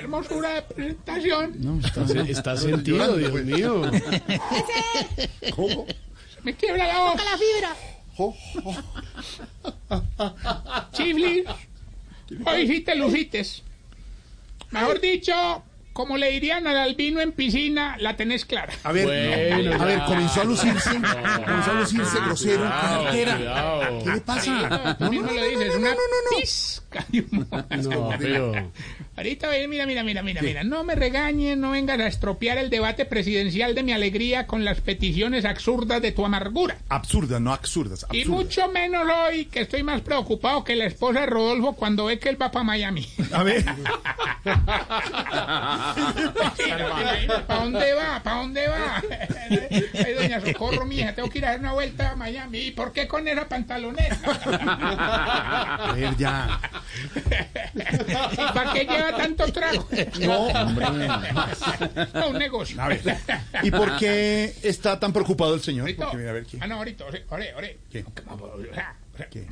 hermosura 0.00 0.54
de 0.54 0.62
presentación! 0.62 1.80
Está, 1.84 2.02
está 2.22 2.56
sentido, 2.56 3.16
Dios 3.16 3.32
mío. 3.44 3.82
¿Cómo? 5.54 5.86
Me 6.44 6.54
quiebra 6.54 6.86
la 6.86 6.98
voz. 7.00 7.12
Toca 7.12 7.24
la 7.24 7.38
fibra. 7.38 7.76
Chiflis, 10.92 11.44
hoy 12.46 12.66
sí 12.66 12.80
te 12.80 12.94
lucites. 12.96 13.62
Mejor 14.70 15.00
dicho, 15.00 15.32
como 15.92 16.16
le 16.16 16.30
dirían 16.30 16.66
al 16.66 16.76
albino 16.76 17.20
en 17.20 17.32
piscina, 17.32 17.96
la 17.98 18.16
tenés 18.16 18.44
clara. 18.44 18.72
A 18.82 18.92
ver, 18.92 19.06
Bueno, 19.06 19.82
a 19.82 19.84
ver, 19.84 20.00
comenzó 20.04 20.40
a 20.42 20.44
lucirse, 20.44 20.90
comenzó 20.90 21.70
a 21.70 21.74
lucirse 21.74 22.20
grosero, 22.20 22.64
cartera. 22.64 23.36
cuidado. 23.36 24.04
¿Qué 24.04 24.10
le 24.10 24.20
pasa? 24.20 24.96
Tú 24.98 25.10
mismo 25.10 25.32
lo 25.32 25.44
dices, 25.44 25.74
una 25.76 25.90
pizca 26.38 27.04
de 27.08 27.20
humor. 27.30 27.66
No, 27.82 28.10
pero. 28.18 28.72
Ahorita, 29.18 29.48
ve, 29.48 29.66
mira, 29.66 29.84
mira, 29.84 30.04
mira, 30.04 30.22
mira, 30.22 30.40
mira. 30.42 30.62
No 30.62 30.84
me 30.84 30.94
regañen, 30.94 31.60
no 31.60 31.72
vengas 31.72 31.98
a 31.98 32.06
estropear 32.06 32.56
el 32.56 32.70
debate 32.70 33.04
presidencial 33.04 33.74
de 33.74 33.82
mi 33.82 33.90
alegría 33.90 34.46
con 34.46 34.64
las 34.64 34.80
peticiones 34.80 35.44
absurdas 35.44 36.00
de 36.00 36.12
tu 36.12 36.24
amargura. 36.24 36.76
Absurdas, 36.88 37.40
no 37.40 37.52
absurdas, 37.52 38.06
Y 38.12 38.26
mucho 38.26 38.68
menos 38.68 39.08
hoy, 39.26 39.46
que 39.46 39.62
estoy 39.62 39.82
más 39.82 40.02
preocupado 40.02 40.62
que 40.62 40.76
la 40.76 40.84
esposa 40.84 41.22
de 41.22 41.26
Rodolfo 41.26 41.72
cuando 41.72 42.04
ve 42.04 42.20
que 42.20 42.28
él 42.28 42.40
va 42.40 42.52
para 42.52 42.62
Miami. 42.62 43.08
A 43.32 43.42
ver, 43.42 43.64
¿Para 47.46 47.60
dónde 47.60 47.94
va? 47.94 48.22
¿Para 48.22 48.36
dónde 48.36 48.68
va? 48.68 49.02
Ay, 49.50 50.14
doña 50.14 50.40
Socorro, 50.40 50.84
mija, 50.86 51.12
tengo 51.14 51.28
que 51.28 51.38
ir 51.38 51.46
a 51.46 51.50
dar 51.50 51.60
una 51.60 51.72
vuelta 51.72 52.10
a 52.10 52.16
Miami. 52.16 52.58
¿Y 52.58 52.70
por 52.70 52.92
qué 52.92 53.08
con 53.08 53.26
esa 53.26 53.48
pantaloneta? 53.48 54.16
a 55.88 55.92
ver, 55.92 56.16
ya. 56.16 56.60
¿Y 58.32 58.52
para 58.54 58.72
qué 58.72 58.84
lleva 58.84 59.07
tanto 59.16 59.52
trago? 59.52 59.88
No, 60.20 60.46
hombre. 60.46 60.86
No, 62.14 62.28
un 62.30 62.38
negocio. 62.38 62.80
A 62.82 62.88
ver, 62.88 63.00
¿y 63.62 63.70
por 63.70 63.96
qué 63.98 64.54
está 64.62 64.98
tan 64.98 65.12
preocupado 65.12 65.54
el 65.54 65.60
señor? 65.60 65.94
Porque 65.96 66.16
mira, 66.16 66.30
a 66.30 66.32
ver 66.34 66.46
qué. 66.46 66.58
Ah, 66.60 66.66
no, 66.66 66.76
ahorita, 66.76 67.04
ore, 67.06 67.24
ore. 67.56 67.78
¿Qué? 67.90 68.04
¿Qué? 69.30 69.46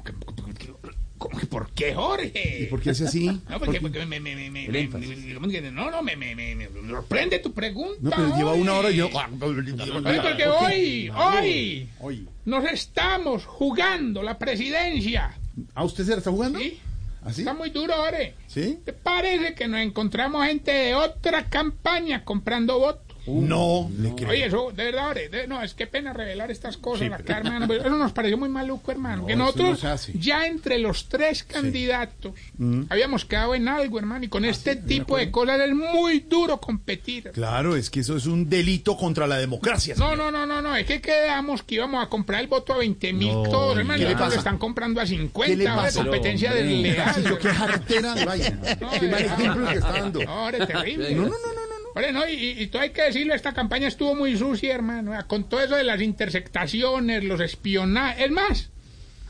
¿Cómo 1.19 1.39
que 1.39 1.47
por 1.47 1.71
qué, 1.71 1.95
Jorge? 1.95 2.59
¿Y 2.65 2.67
por 2.67 2.81
qué 2.81 2.91
hace 2.91 3.05
así? 3.05 3.27
No, 3.49 3.59
porque, 3.59 3.81
porque 3.81 4.05
me, 4.05 4.21
me, 4.21 4.37
me, 4.37 4.51
me, 4.51 4.69
me- 4.69 5.71
no, 5.73 5.91
no, 5.91 6.03
me, 6.03 6.15
me, 6.15 6.35
me, 6.35 6.55
me 6.55 6.69
sorprende 6.89 7.39
tu 7.39 7.53
pregunta. 7.53 7.97
No, 8.03 8.11
pero 8.11 8.37
lleva 8.37 8.53
una 8.53 8.75
hora 8.75 8.91
y 8.91 8.97
yo. 8.97 9.07
Oye, 9.09 10.21
porque 10.21 10.47
hoy, 10.47 11.09
hoy, 11.17 11.89
Hoy. 12.01 12.29
nos 12.45 12.65
estamos 12.71 13.47
jugando 13.47 14.23
la 14.23 14.39
presidencia. 14.39 15.33
¿Ah, 15.75 15.85
usted 15.85 16.05
se 16.05 16.11
la 16.11 16.19
está 16.19 16.31
jugando? 16.31 16.59
¿Sí? 16.59 16.79
¿Así? 17.27 17.41
Está 17.41 17.55
muy 17.55 17.71
duro, 17.71 18.01
Ore. 18.01 18.37
¿Sí? 18.47 18.79
¿Te 18.85 18.93
parece 18.93 19.55
que 19.57 19.67
nos 19.67 19.81
encontramos 19.81 20.47
gente 20.47 20.71
de 20.71 20.95
otra 20.95 21.51
campaña 21.51 22.25
comprando 22.25 22.79
votos? 22.79 23.06
No, 23.27 23.91
le 23.99 24.15
creo. 24.15 24.31
Oye, 24.31 24.47
eso, 24.47 24.73
de 24.75 24.85
verdad, 24.85 25.15
de- 25.15 25.47
no, 25.47 25.63
es 25.63 25.75
que 25.75 25.87
pena 25.87 26.13
revelar 26.13 26.51
estas 26.51 26.77
cosas 26.77 27.11
acá, 27.13 27.39
hermano. 27.39 27.67
pero 27.69 27.81
Eso 27.87 27.97
nos 27.97 28.13
pareció 28.13 28.37
muy 28.39 28.49
maluco, 28.49 28.91
hermano. 28.93 29.27
que 29.27 29.37
nosotros, 29.37 29.69
no 29.71 29.77
se 29.77 29.87
hace. 29.89 30.13
ya 30.19 30.47
entre 30.47 30.79
los 30.79 31.09
tres 31.09 31.43
candidatos, 31.45 32.33
Mm. 32.59 32.83
habíamos 32.89 33.25
quedado 33.25 33.55
en 33.55 33.69
algo, 33.69 33.99
hermano. 33.99 34.25
Y 34.25 34.29
con 34.29 34.45
Ah, 34.45 34.49
este 34.51 34.77
tipo 34.77 35.17
de 35.17 35.31
cosas 35.31 35.61
es 35.61 35.75
muy 35.75 36.21
duro 36.21 36.61
competir. 36.61 37.31
Claro, 37.33 37.77
es 37.77 37.91
que 37.91 38.01
eso 38.01 38.17
es 38.17 38.27
un 38.27 38.49
delito 38.49 38.97
contra 38.97 39.27
la 39.27 39.37
democracia. 39.39 39.95
No, 39.99 40.17
no, 40.17 40.31
no, 40.31 40.47
no, 40.47 40.63
no, 40.63 40.77
es 40.77 40.87
que 40.87 41.01
quedamos 41.01 41.63
que 41.63 41.77
íbamos 41.77 42.05
a 42.05 42.09
comprar 42.09 42.41
el 42.41 42.47
voto 42.47 42.73
a 42.73 42.79
20 42.79 43.13
mil 43.13 43.29
No, 43.33 43.43
todos, 43.45 43.77
hermano. 43.79 43.95
¿qué 43.97 44.01
y 44.03 44.05
le 44.05 44.07
ahorita 44.09 44.21
lo 44.21 44.27
pasa? 44.27 44.39
están 44.39 44.59
comprando 44.59 45.01
a 45.01 45.05
¿Qué 45.05 45.11
le 45.11 45.17
50, 45.19 45.71
ahora 45.71 45.83
pasa? 45.83 46.03
competencia 46.03 46.51
Pero, 46.53 46.63
hombre, 46.71 46.89
desleal. 46.91 47.39
Qué 47.39 47.49
jartera 47.49 48.15
de 48.15 48.25
vaina. 48.25 48.61
Qué 49.01 49.09
mal 49.09 49.25
ejemplo 49.25 49.63
el 49.67 49.69
que 49.73 49.79
está 49.79 49.93
dando. 49.93 50.23
No, 50.25 50.31
ahora 50.31 50.59
es 50.59 50.67
terrible. 50.67 51.15
No, 51.15 51.23
no, 51.23 51.29
no, 51.29 51.35
no, 51.35 51.55
no. 51.55 51.56
Oye, 51.97 52.13
no, 52.13 52.29
y, 52.29 52.67
todo 52.67 52.83
hay 52.83 52.91
que 52.91 53.05
decirlo, 53.05 53.33
esta 53.33 53.55
campaña 53.55 53.89
estuvo 53.89 54.15
muy 54.15 54.37
sucia, 54.37 54.75
hermano. 54.75 55.13
Con 55.27 55.49
todo 55.49 55.63
eso 55.63 55.77
de 55.77 55.83
las 55.83 56.03
intersectaciones, 56.03 57.25
los 57.25 57.41
espionajes. 57.41 58.27
Es 58.27 58.31
más, 58.31 58.69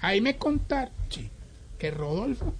ahí 0.00 0.20
me 0.20 0.36
contaron 0.36 0.92
que 1.78 1.90
Rodolfo 1.92 2.56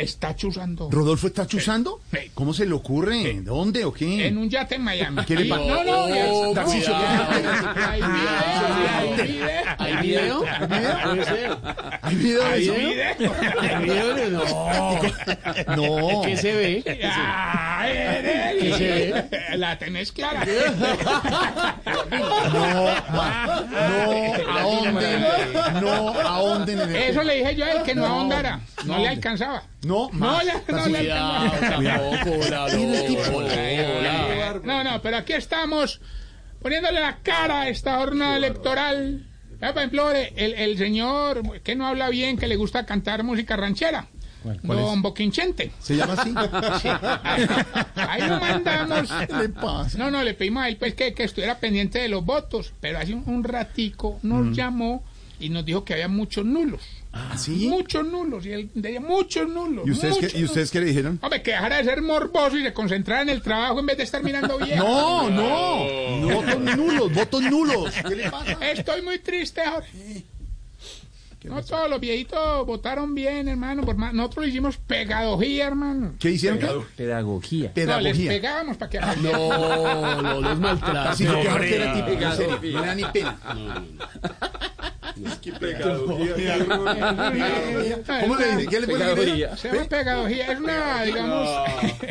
está 0.00 0.34
chuzando. 0.36 0.88
¿Rodolfo 0.90 1.26
está 1.26 1.46
chuzando? 1.46 2.00
Sí. 2.12 2.30
¿Cómo 2.34 2.52
se 2.54 2.66
le 2.66 2.72
ocurre? 2.74 3.40
¿Dónde 3.42 3.84
o 3.84 3.92
qué? 3.92 4.26
En 4.26 4.38
un 4.38 4.48
yate 4.48 4.76
en 4.76 4.82
Miami. 4.82 5.24
¿Qué 5.24 5.36
le 5.36 5.44
pasa? 5.46 5.62
No, 5.64 5.84
no, 5.84 6.08
ya- 6.08 6.26
Oh. 6.30 6.54
Hay 7.88 8.02
video, 8.02 9.74
hay 9.78 9.96
video. 9.96 10.44
¿Hay 10.48 11.16
video? 11.16 11.60
¿Hay 12.02 12.14
video 12.16 12.44
de 12.44 12.52
¿Hay 12.52 12.62
eso? 12.64 12.74
video? 12.74 13.32
¿Hay 13.60 13.84
video? 13.84 14.30
No. 14.30 15.76
No. 15.76 16.22
¿Qué 16.22 16.36
se 16.36 16.52
ve? 16.54 16.82
¿Qué 16.84 18.72
se 18.76 19.08
eh, 19.10 19.56
La 19.56 19.78
tenés 19.78 20.12
clara. 20.12 20.44
No, 22.52 22.86
ma- 23.14 23.64
no 23.70 24.58
ahonden, 24.58 25.24
no 25.80 25.90
ahonden 26.20 26.80
en 26.80 26.90
el 26.90 26.96
Eso 26.96 27.22
le 27.22 27.34
dije 27.36 27.56
yo 27.56 27.64
a 27.64 27.70
él 27.72 27.82
que 27.84 27.94
no 27.94 28.06
ahondara. 28.06 28.60
No 28.84 28.98
le 28.98 29.08
alcanzaba. 29.08 29.62
No, 29.82 30.10
No, 30.12 30.18
más. 30.18 30.44
no 30.68 30.86
la 30.88 31.02
loca. 33.02 34.60
No, 34.62 34.84
no, 34.84 35.02
pero 35.02 35.16
aquí 35.18 35.32
estamos 35.32 36.00
poniéndole 36.60 37.00
la 37.00 37.18
cara 37.22 37.62
a 37.62 37.68
esta 37.68 37.96
jornada 37.98 38.36
electoral. 38.36 39.26
Por 39.58 39.68
ejemplo, 39.78 40.10
el, 40.10 40.54
el 40.54 40.78
señor 40.78 41.60
que 41.62 41.76
no 41.76 41.86
habla 41.86 42.08
bien, 42.08 42.36
que 42.38 42.46
le 42.46 42.56
gusta 42.56 42.86
cantar 42.86 43.22
música 43.24 43.56
ranchera. 43.56 44.06
Don 44.62 45.02
Boquinchente. 45.02 45.70
¿Se 45.80 45.96
llama 45.96 46.14
así? 46.14 46.30
Sí. 46.80 46.88
Ahí 47.96 48.22
lo 48.22 48.40
mandamos. 48.40 49.10
¿Qué 49.28 49.34
le 49.34 49.48
pasa? 49.50 49.98
No, 49.98 50.10
no, 50.10 50.22
le 50.24 50.32
pedimos 50.32 50.62
a 50.62 50.68
él 50.68 50.76
pues, 50.78 50.94
que, 50.94 51.12
que 51.12 51.24
estuviera 51.24 51.58
pendiente 51.58 51.98
de 51.98 52.08
los 52.08 52.24
votos, 52.24 52.72
pero 52.80 52.98
hace 52.98 53.12
un, 53.12 53.22
un 53.26 53.44
ratico 53.44 54.18
nos 54.22 54.56
llamó 54.56 55.04
y 55.38 55.50
nos 55.50 55.64
dijo 55.66 55.84
que 55.84 55.92
había 55.92 56.08
muchos 56.08 56.44
nulos. 56.46 56.80
¿Ah, 57.12 57.36
sí? 57.36 57.66
Muchos 57.68 58.06
nulos, 58.06 58.46
y 58.46 58.52
él 58.52 58.70
decía 58.72 59.00
muchos 59.00 59.48
nulos. 59.48 59.84
¿Y 59.86 59.90
ustedes, 59.90 60.14
muchos 60.14 60.32
qué, 60.32 60.38
¿Y 60.38 60.44
ustedes 60.44 60.70
qué 60.70 60.78
le 60.80 60.86
dijeron? 60.86 61.18
Hombre, 61.22 61.42
que 61.42 61.50
dejara 61.50 61.78
de 61.78 61.84
ser 61.84 62.02
morboso 62.02 62.56
y 62.56 62.62
se 62.62 62.72
concentrara 62.72 63.22
en 63.22 63.30
el 63.30 63.42
trabajo 63.42 63.80
en 63.80 63.86
vez 63.86 63.96
de 63.96 64.04
estar 64.04 64.22
mirando 64.22 64.56
bien. 64.64 64.78
No, 64.78 65.28
no, 65.28 66.28
votos 66.34 66.76
nulos, 66.76 67.12
votos 67.12 67.42
nulos. 67.42 67.92
¿Qué 68.08 68.14
le 68.14 68.30
pasa? 68.30 68.52
Estoy 68.70 69.02
muy 69.02 69.18
triste 69.18 69.60
ahora. 69.60 69.86
No 71.42 71.64
todos 71.64 71.88
los 71.88 71.98
viejitos 72.00 72.66
votaron 72.66 73.14
bien, 73.14 73.48
hermano. 73.48 73.82
Por 73.82 73.96
más- 73.96 74.12
nosotros 74.12 74.44
le 74.44 74.50
hicimos 74.50 74.76
pedagogía, 74.76 75.68
hermano. 75.68 76.12
¿Qué 76.20 76.32
hicieron? 76.32 76.58
¿Qué? 76.58 76.68
Pedagogía. 76.96 77.72
No, 77.74 78.00
les 78.00 78.12
Pedagogía. 78.12 78.30
pegábamos 78.30 78.76
para 78.76 78.90
que 78.90 79.00
No, 79.00 80.22
no 80.22 80.40
los. 80.42 80.58
No 81.20 82.94
ni 82.94 83.04
pena. 83.06 83.38
¿Cómo 88.20 88.36
le 88.36 88.56
dice? 88.56 88.66
¿Qué 88.68 88.80
le 88.80 88.86
puede 88.86 89.14
decir? 89.14 89.48
Se 89.56 89.68
llama 89.68 89.84
pedagogía. 89.88 90.52
Es 90.52 90.58
una, 90.58 91.02
digamos, 91.02 91.48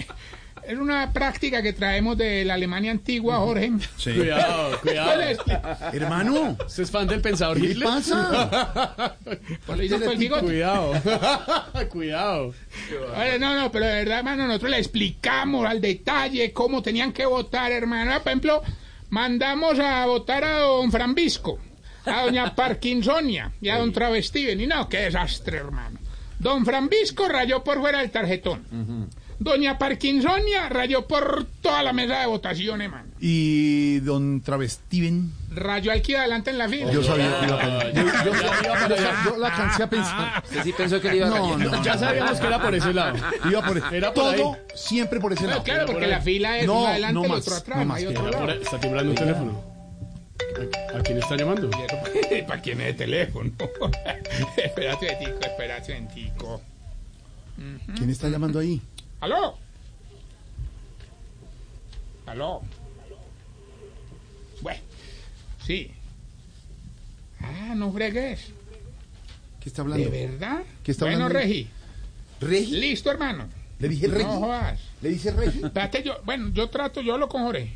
es 0.64 0.78
una 0.78 1.12
práctica 1.14 1.62
que 1.62 1.74
traemos 1.74 2.18
de 2.18 2.46
la 2.46 2.54
Alemania 2.56 2.92
antigua, 2.92 3.38
Jorge. 3.38 3.72
Cuidado, 4.04 4.80
cuidado. 4.82 5.22
Hermano. 5.94 6.58
¿Usted 6.66 6.84
es 6.84 6.92
fan 6.92 7.08
del 7.08 7.22
pensador 7.22 7.58
¿Qué 7.58 7.64
le 7.64 7.72
Hitler? 7.72 7.88
pasa? 7.88 9.16
El 9.68 10.18
bigote. 10.18 10.46
Cuidado. 10.46 10.94
Cuidado. 11.90 12.54
Oye, 13.18 13.40
no, 13.40 13.56
no, 13.56 13.72
pero 13.72 13.86
de 13.86 13.94
verdad, 13.94 14.20
hermano, 14.20 14.48
nosotros 14.48 14.72
le 14.72 14.78
explicamos 14.78 15.66
al 15.68 15.82
detalle 15.82 16.52
cómo 16.54 16.82
tenían 16.82 17.14
que 17.14 17.26
votar, 17.26 17.72
hermano. 17.72 18.12
Por 18.20 18.28
ejemplo, 18.28 18.62
mandamos 19.10 19.80
a 19.80 20.06
votar 20.06 20.44
a 20.44 20.60
don 20.60 20.92
Frambisco, 20.92 21.60
a 22.06 22.24
doña 22.24 22.56
Parkinsonia 22.56 23.52
y 23.62 23.70
a 23.70 23.78
don 23.78 23.92
Travestiven. 23.92 24.60
Y 24.62 24.68
no, 24.68 24.88
qué 24.90 25.00
desastre, 25.02 25.58
hermano. 25.58 26.00
Don 26.40 26.66
Frambisco 26.66 27.28
rayó 27.28 27.64
por 27.64 27.80
fuera 27.80 28.00
del 28.00 28.12
tarjetón. 28.12 29.10
Doña 29.40 29.78
Parkinsonia 29.78 30.68
rayó 30.68 31.08
por 31.08 31.46
toda 31.62 31.82
la 31.82 31.94
mesa 31.94 32.20
de 32.20 32.26
votación, 32.28 32.82
hermano. 32.82 33.08
Y 33.22 34.00
don 34.00 34.42
Travestiven. 34.42 35.32
Rayó 35.52 35.92
aquí 35.94 36.14
adelante 36.16 36.50
en 36.52 36.58
la 36.58 36.68
fila. 36.70 36.92
Yo 36.92 37.02
sabía 37.04 37.40
que 37.40 37.46
iba 37.48 37.62
a. 37.62 37.92
Yo, 37.92 38.04
yo- 38.04 38.34
yo- 38.34 39.32
yo 39.32 39.38
la 39.38 39.48
alcancé 39.48 39.84
a 39.84 39.90
pensar. 39.90 40.44
Usted 40.46 40.64
sí 40.64 40.74
pensó 40.74 41.02
que 41.02 41.10
le 41.10 41.18
iba 41.18 41.28
a 41.28 41.30
No, 41.30 41.58
no. 41.58 41.84
Ya 41.84 41.98
sabíamos 41.98 42.40
que 42.40 42.48
era 42.48 42.62
por 42.62 42.76
ese 42.76 42.94
lado. 42.94 43.18
Iba 43.50 43.62
por 43.62 43.78
Era 43.94 44.14
por 44.14 44.24
Todo 44.36 44.54
ahí. 44.54 44.60
siempre 44.76 45.20
por 45.20 45.34
ese 45.34 45.44
No, 45.44 45.50
lado. 45.50 45.64
claro, 45.64 45.86
porque 45.88 46.08
la 46.08 46.20
fila 46.22 46.58
es 46.60 46.68
No, 46.68 46.80
uno 46.80 46.88
adelante, 46.88 47.14
no 47.16 47.24
el 47.24 47.30
más, 47.32 47.40
otro 47.42 47.56
atrás, 47.56 47.80
no 47.80 47.86
más, 47.86 47.98
hay 47.98 48.04
que 48.06 48.10
otro 48.18 48.30
lado. 48.32 48.52
está 48.52 48.80
timbrando 48.80 49.10
un 49.12 49.18
teléfono. 49.18 49.64
¿A, 50.96 51.02
quién 51.04 51.18
está 51.18 51.36
llamando? 51.36 51.70
¿Para 52.48 52.62
quién 52.62 52.82
es 52.82 52.88
el 52.90 52.96
teléfono? 52.96 53.52
espérate, 54.58 55.18
Tico, 55.20 55.40
espérate, 55.42 56.08
Tico. 56.14 56.62
¿Quién 57.96 58.10
está 58.10 58.30
llamando 58.30 58.60
ahí? 58.60 58.82
¿Aló? 59.20 59.58
¿Aló? 62.26 62.62
Bueno, 64.62 64.82
sí. 65.66 65.92
Ah, 67.42 67.74
no 67.76 67.92
fregues. 67.92 68.52
¿Qué 69.60 69.70
está 69.70 69.84
¿De 69.84 69.94
hablando? 69.94 70.12
verdad? 70.12 70.64
¿Qué 70.84 70.92
está 70.92 71.06
bueno, 71.06 71.26
hablando? 71.26 71.40
Regi. 71.40 71.68
¿Regi? 72.42 72.78
Listo, 72.78 73.12
hermano. 73.12 73.50
¿Le 73.80 73.90
dije 73.90 74.08
Regi? 74.08 74.24
No 74.26 74.40
jodas. 74.40 74.80
¿Le 75.02 75.10
dice 75.10 75.32
Regi? 75.32 75.62
Espérate, 75.64 76.04
yo, 76.04 76.22
bueno, 76.24 76.50
yo 76.54 76.70
trato, 76.70 77.02
yo 77.02 77.14
hablo 77.14 77.28
con 77.30 77.44
Jorge. 77.44 77.74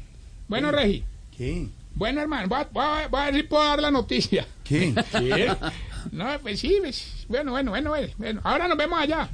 Bueno, 0.47 0.71
Regi. 0.71 1.03
¿Qué? 1.37 1.67
Bueno, 1.95 2.21
hermano, 2.21 2.47
voy 2.47 2.59
a, 2.59 2.67
voy 2.71 2.83
a- 2.83 3.07
voy 3.07 3.21
a 3.21 3.25
ver 3.25 3.35
si 3.35 3.43
puedo 3.43 3.63
dar 3.63 3.79
la 3.81 3.91
noticia. 3.91 4.45
¿Qué? 4.63 4.93
¿Qué? 5.11 5.55
No, 6.11 6.27
pues 6.41 6.59
sí, 6.59 6.77
pues, 6.81 7.25
bueno, 7.29 7.51
bueno, 7.51 7.71
bueno, 7.71 7.93
bueno. 8.17 8.41
Ahora 8.43 8.67
nos 8.67 8.77
vemos 8.77 8.99
allá. 8.99 9.29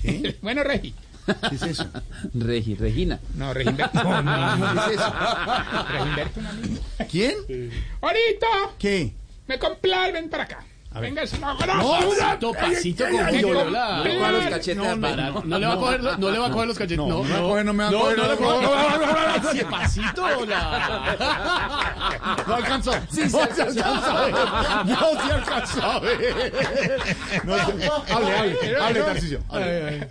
¿Qué? 0.00 0.36
Bueno, 0.42 0.62
Regi. 0.64 0.94
¿Qué 1.50 1.54
es 1.56 1.62
eso? 1.62 1.86
Regi, 2.34 2.74
Regina. 2.76 3.20
No, 3.34 3.52
Regimberto. 3.52 4.02
No, 4.04 4.22
no, 4.22 4.86
¿Qué 4.86 4.94
es 4.94 5.00
eso? 5.00 5.14
Regimberto, 5.92 6.40
un 6.40 6.46
amigo. 6.46 6.82
¿Quién? 7.10 7.34
Ahorita 8.00 8.46
¿Qué? 8.78 9.12
me 9.46 9.58
comprar, 9.58 10.12
ven 10.14 10.30
para 10.30 10.44
acá. 10.44 10.64
Venga, 11.00 11.26
si 11.26 11.38
no, 11.38 11.54
no, 11.54 11.58
Pasito, 11.58 12.52
pasito 12.52 13.04
con 13.04 14.32
los 14.32 14.44
cachetes 14.44 14.76
No, 14.76 15.00
para- 15.00 15.30
no, 15.30 15.42
no 15.44 15.58
le 15.58 15.66
va 15.66 15.72
a 15.74 15.76
coger, 15.76 16.00
no 16.18 16.30
le 16.30 16.38
va 16.38 16.46
a 16.46 16.50
coger 16.50 16.68
los 16.68 16.78
cachetes. 16.78 16.98
No, 16.98 17.08
No, 17.08 17.24
no 17.24 17.34
a 17.34 17.40
coger, 17.40 17.64
no 17.64 17.72
me 17.72 17.82
va 17.84 17.88
a 17.88 17.92
no, 17.92 17.98
coger, 18.00 18.18
no 18.18 18.24
no 18.26 18.32
a 18.32 19.34
a. 19.34 19.52
Sí, 19.52 19.60
pasito, 19.68 20.46
la. 20.46 22.34
No 22.46 22.54
alcanzó. 22.54 22.92
no 22.92 23.06
se 23.10 23.22
alcanzó 23.62 23.84
a 23.84 24.24
ver. 24.24 24.34
No 24.86 25.26
se 25.26 25.32
alcanzó 25.32 25.82
a 25.82 25.98
ver. 26.00 27.02
No 27.44 27.54
Hable, 27.54 27.86
hable, 28.36 28.76
hable, 28.80 29.00
Tarcisio. 29.00 29.40
hable. 29.48 30.08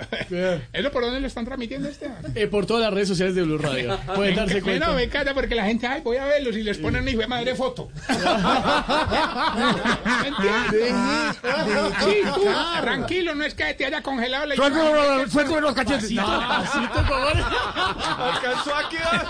¿Eso 0.73 0.91
por 0.91 1.03
dónde 1.03 1.19
lo 1.21 1.27
están 1.27 1.45
transmitiendo 1.45 1.87
este? 1.89 2.09
Eh, 2.35 2.47
por 2.47 2.65
todas 2.65 2.83
las 2.83 2.93
redes 2.93 3.07
sociales 3.07 3.35
de 3.35 3.43
Blue 3.43 3.57
Radio. 3.57 3.97
Pueden 4.15 4.35
darse 4.35 4.59
Bueno, 4.61 4.85
cuenta. 4.85 4.91
me 4.95 5.03
encanta 5.03 5.33
porque 5.33 5.55
la 5.55 5.63
gente, 5.65 5.87
ay, 5.87 6.01
voy 6.01 6.17
a 6.17 6.25
verlos 6.25 6.55
y 6.57 6.63
les 6.63 6.77
ponen 6.77 7.07
hijo 7.07 7.19
de 7.19 7.27
madre 7.27 7.55
foto. 7.55 7.89
¿Me 10.21 10.27
entiendes? 10.27 10.72
Sí, 10.73 12.21
tú, 12.33 12.45
tranquilo, 12.81 13.35
no 13.35 13.43
es 13.43 13.53
que 13.53 13.73
te 13.73 13.85
haya 13.85 14.01
congelado 14.01 14.45
la 14.45 14.55
imagen. 14.55 15.29
Suéltame 15.29 15.61
los 15.61 15.73
cachetes. 15.73 16.11
Pasito, 16.13 16.23
pasito, 16.25 16.93
con 17.07 17.23
Alcanzó 18.23 18.75
a 18.75 18.89
quedar. 18.89 19.27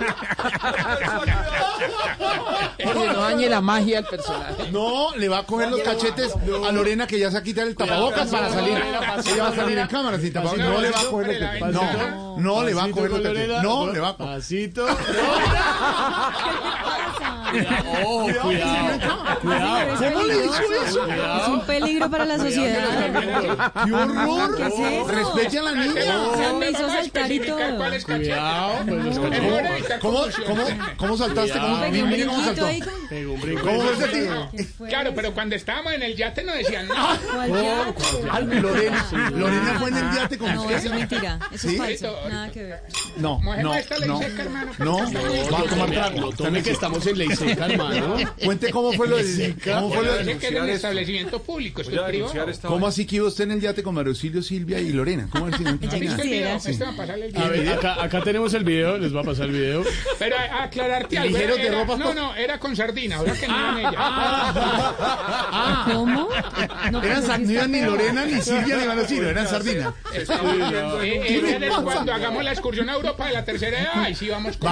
Jorge, 2.83 3.07
no 3.13 3.21
dañe 3.21 3.49
la 3.49 3.61
magia 3.61 4.01
del 4.01 4.05
personaje. 4.05 4.71
No, 4.71 5.15
le 5.15 5.29
va 5.29 5.39
a 5.39 5.43
coger 5.43 5.69
los 5.69 5.81
cachetes 5.81 6.33
a 6.67 6.71
Lorena 6.71 7.07
que 7.07 7.19
ya 7.19 7.29
se 7.29 7.33
va 7.35 7.39
a 7.39 7.43
quitar 7.43 7.67
el 7.67 7.75
tapabocas 7.75 8.29
para 8.29 8.49
salir. 8.49 8.77
Ella 8.77 9.43
va 9.43 9.49
a 9.49 9.55
salir 9.55 9.77
en 9.77 9.87
cámara 9.87 10.17
sin 10.19 10.33
tapabocas. 10.33 10.65
No 10.65 10.81
le 10.81 10.89
va 10.91 10.99
a 10.99 11.05
coger 11.05 11.27
los 11.27 11.37
cachetes. 11.37 11.73
No, 11.73 12.37
no 12.37 12.63
le 12.63 12.73
va 12.73 12.83
a 12.83 12.89
coger 12.89 13.09
los 13.11 13.21
cachetes. 13.21 13.63
No, 13.63 13.91
le 13.91 13.99
va 13.99 14.09
a 14.09 14.17
coger. 14.17 14.33
Pasito. 14.33 14.85
Ojo, 18.03 18.27
cuidado. 18.41 19.39
Cuidado. 19.41 20.13
¿Cómo 20.13 20.25
le 20.25 20.45
hizo 20.45 20.53
eso? 20.85 21.05
Es 21.41 21.47
un 21.47 21.61
peligro 21.65 22.09
para 22.09 22.25
la 22.25 22.37
sociedad. 22.37 23.73
¡Qué 23.85 23.93
horror! 23.93 24.55
¿Qué 24.55 24.63
es 24.63 24.73
eso? 24.73 25.07
Respete 25.07 25.59
a 25.59 25.61
la 25.61 25.71
niña. 25.73 26.03
Se 26.35 26.53
me 26.53 26.69
hizo 26.71 26.89
saltar 26.89 27.31
y 27.31 27.39
todo. 27.39 27.77
¿Cuáles 27.77 28.05
Cuidado. 28.05 28.73
Pues 28.85 29.05
Es 29.05 29.99
¿Cómo, 29.99 30.25
cómo, 30.45 30.63
cómo 30.97 31.17
saltaste? 31.17 31.59
¿Cómo, 31.59 31.77
mire 31.89 32.25
cómo 32.25 32.43
saltó? 32.43 32.67
¿Cómo? 33.61 33.83
¿Qué 34.51 34.63
fue 34.63 34.87
Claro, 34.89 35.11
pero 35.15 35.33
cuando 35.33 35.55
estábamos 35.55 35.93
en 35.93 36.03
el 36.03 36.15
yate 36.15 36.43
no 36.43 36.53
decían 36.53 36.87
nada. 36.87 37.19
Ay, 38.31 38.45
Lorena, 38.45 39.05
Lorena 39.31 39.75
fue 39.79 39.89
en 39.89 39.97
el 39.97 40.15
yate 40.15 40.37
con 40.37 40.53
No, 40.53 40.61
usted. 40.63 40.75
eso 40.75 40.87
es 40.87 40.93
mentira. 40.93 41.39
Eso 41.51 41.69
es 41.69 41.77
falso. 41.77 42.17
Nada 42.29 42.51
que 42.51 42.63
ver. 42.63 42.81
No, 43.17 43.41
no, 43.43 43.55
no, 43.57 44.19
no, 44.79 44.97
va 45.51 45.59
a 45.59 45.63
tomar 45.63 45.91
trago. 45.91 46.19
No 46.19 46.31
tome 46.31 46.63
que 46.63 46.71
estamos 46.71 47.05
en 47.07 47.17
ley 47.17 47.29
seca, 47.35 47.65
hermano. 47.69 48.15
Cuente 48.43 48.71
cómo 48.71 48.93
fue 48.93 49.07
lo 49.07 49.17
de, 49.17 49.55
cómo 49.63 49.91
fue 49.93 50.03
lo 50.03 50.13
de, 50.15 50.23
establecimiento 51.23 51.41
público, 51.43 51.81
esto 51.81 51.91
es 51.95 52.01
privado. 52.07 52.45
cómo 52.67 52.87
así 52.87 53.05
que 53.05 53.15
iba 53.17 53.27
usted 53.27 53.43
en 53.45 53.51
el 53.51 53.61
yate 53.61 53.83
con 53.83 53.95
Mario 53.95 54.11
Auxilio, 54.11 54.41
Silvia 54.41 54.79
y 54.79 54.91
Lorena. 54.91 55.27
¿Cómo 55.31 55.47
así? 55.47 55.63
No 55.63 55.71
nada. 55.71 55.77
¿Viste 55.97 56.21
el 56.21 56.29
video? 56.29 56.55
quisiera. 56.55 56.55
Este 56.55 56.83
va 56.85 56.91
a 56.91 56.95
pasarle 56.95 57.25
el 57.27 57.37
A 57.37 57.47
ver, 57.49 57.59
video. 57.61 57.73
acá, 57.75 58.03
acá 58.03 58.21
tenemos 58.23 58.53
el 58.53 58.63
video, 58.63 58.97
les 58.97 59.15
va 59.15 59.21
a 59.21 59.23
pasar 59.23 59.45
el 59.47 59.51
video. 59.53 59.83
Pero 60.19 60.35
a, 60.37 60.41
a 60.41 60.63
aclararte 60.63 61.17
algo. 61.17 61.37
Ligeros 61.37 61.57
de 61.57 61.67
era- 61.67 61.79
ropa 61.79 61.97
no, 61.97 62.13
no, 62.13 62.35
era 62.35 62.59
con 62.59 62.75
sardina, 62.75 63.17
ahora 63.17 63.33
que 63.33 63.47
no 63.47 63.53
Ah, 63.55 63.77
iban 63.79 63.93
ella. 65.85 65.93
¿Cómo? 65.95 66.29
No, 66.91 67.03
Eran 67.03 67.15
pues, 67.17 67.25
sar- 67.27 67.39
no 67.41 67.51
iban 67.51 67.71
ni 67.71 67.81
Lorena, 67.81 68.25
ni 68.25 68.41
Silvia, 68.41 68.77
ni 68.77 68.85
Mario 68.85 69.01
Auxilio, 69.01 69.29
eran 69.29 69.47
sardinas. 69.47 69.93
Eh, 70.13 70.25
eh, 71.01 71.57
era 71.61 71.81
cuando 71.81 72.13
hagamos 72.13 72.43
la 72.43 72.51
excursión 72.51 72.89
a 72.89 72.93
Europa 72.93 73.27
de 73.27 73.33
la 73.33 73.45
tercera 73.45 73.79
edad, 73.79 73.93
ahí 74.03 74.15
sí 74.15 74.29
vamos 74.29 74.57
con. 74.57 74.71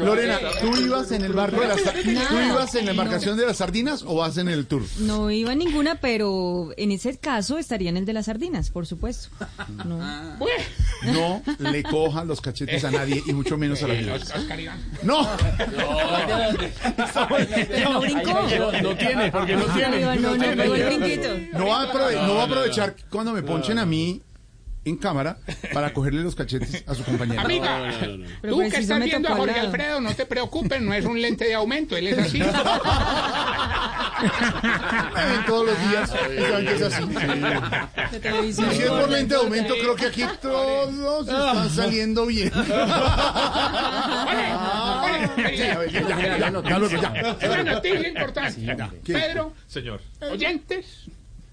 Lorena, 0.00 0.38
¿tú 0.60 0.76
ibas 0.76 1.10
en 1.12 1.24
el 1.24 1.32
barco 1.32 1.60
de 1.60 1.68
las 1.68 1.80
sa- 1.80 1.92
¿Tú 1.92 2.10
ibas 2.10 2.74
en 2.74 2.84
la 2.86 2.90
embarcación 2.92 3.36
de 3.36 3.46
las 3.46 3.60
sardinas 3.98 4.04
o 4.06 4.16
vas 4.16 4.36
en 4.36 4.48
el 4.48 4.66
tour? 4.66 4.82
No 4.98 5.30
iba 5.30 5.54
ninguna, 5.54 5.96
pero 5.96 6.70
en 6.76 6.92
ese 6.92 7.18
caso 7.18 7.58
estaría 7.58 7.90
en 7.90 7.96
el 7.96 8.04
de 8.04 8.12
las 8.12 8.26
sardinas, 8.26 8.70
por 8.70 8.86
supuesto. 8.86 9.28
No. 9.84 9.98
No 11.02 11.42
le 11.58 11.82
coja 11.82 12.24
los 12.24 12.42
cachetes 12.42 12.84
a 12.84 12.90
nadie 12.90 13.22
y 13.26 13.32
mucho 13.32 13.56
menos 13.56 13.82
a 13.82 13.88
la 13.88 13.94
Iván. 13.94 14.20
¡No! 15.02 15.26
Pero 17.68 17.90
no 17.90 18.00
brincó. 18.00 18.32
No, 18.58 18.82
no 18.82 18.96
tiene, 18.96 19.32
porque 19.32 19.56
no 19.56 19.64
tiene. 19.64 20.00
No, 20.00 20.14
no, 20.16 20.36
no. 20.36 21.58
No 21.58 21.74
a, 21.74 21.86
no 22.26 22.34
va 22.34 22.42
a 22.42 22.44
aprovechar 22.44 22.94
cuando 23.08 23.32
me 23.32 23.42
ponchen 23.42 23.78
a 23.78 23.86
mí 23.86 24.20
en 24.84 24.96
cámara 24.96 25.38
para 25.72 25.92
cogerle 25.94 26.22
los 26.22 26.34
cachetes 26.34 26.84
a 26.86 26.94
su 26.94 27.04
compañera. 27.04 27.42
Amiga, 27.42 27.92
tú 28.42 28.60
que 28.60 28.78
estás 28.78 29.02
viendo 29.04 29.28
a 29.28 29.36
Jorge. 29.36 29.60
Alfredo, 29.60 30.00
no 30.00 30.14
te 30.14 30.24
preocupes, 30.26 30.80
no 30.80 30.94
es 30.94 31.04
un 31.04 31.20
lente 31.20 31.44
de 31.44 31.54
aumento, 31.54 31.96
él 31.96 32.08
es 32.08 32.18
así. 32.18 32.38
Me 32.38 32.46
ven 35.30 35.44
todos 35.46 35.66
los 35.66 35.90
días 35.90 36.10
que 36.10 36.74
es 36.74 36.82
así. 36.82 37.02
Y 38.48 38.52
si 38.52 38.62
es 38.62 38.90
por 38.90 39.10
lente 39.10 39.34
de 39.34 39.40
aumento, 39.40 39.74
creo 39.74 39.96
que 39.96 40.06
aquí 40.06 40.24
todos 40.40 41.28
están 41.28 41.70
saliendo 41.70 42.26
bien. 42.26 42.50
Pedro, 49.04 49.52
Señor. 49.66 50.00
oyentes, 50.30 50.86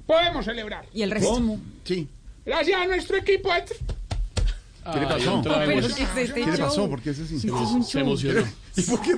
podemos 0.06 0.45
celebrar. 0.45 0.86
Y 0.94 1.02
el 1.02 1.12
resto. 1.12 1.30
¿Cómo? 1.30 1.60
Sí. 1.84 2.08
Gracias 2.48 2.82
a 2.82 2.88
nuestro 2.88 3.18
equipo 3.18 3.53
de... 3.53 3.65
¿Qué 3.65 4.99
le 5.02 5.06
pasó? 5.06 5.41
¿qué 5.44 5.78
es 5.80 5.99
este 5.99 6.34
¿Qué 6.34 6.45
le 6.45 6.57
pasó? 6.57 6.90
¿Por 6.90 7.02
qué 7.02 7.10
es 7.10 7.19
así? 7.19 7.40
Se 7.41 7.99
emocionó. 7.99 8.48
¿Y 8.78 8.82
por 8.84 9.02
qué? 9.02 9.15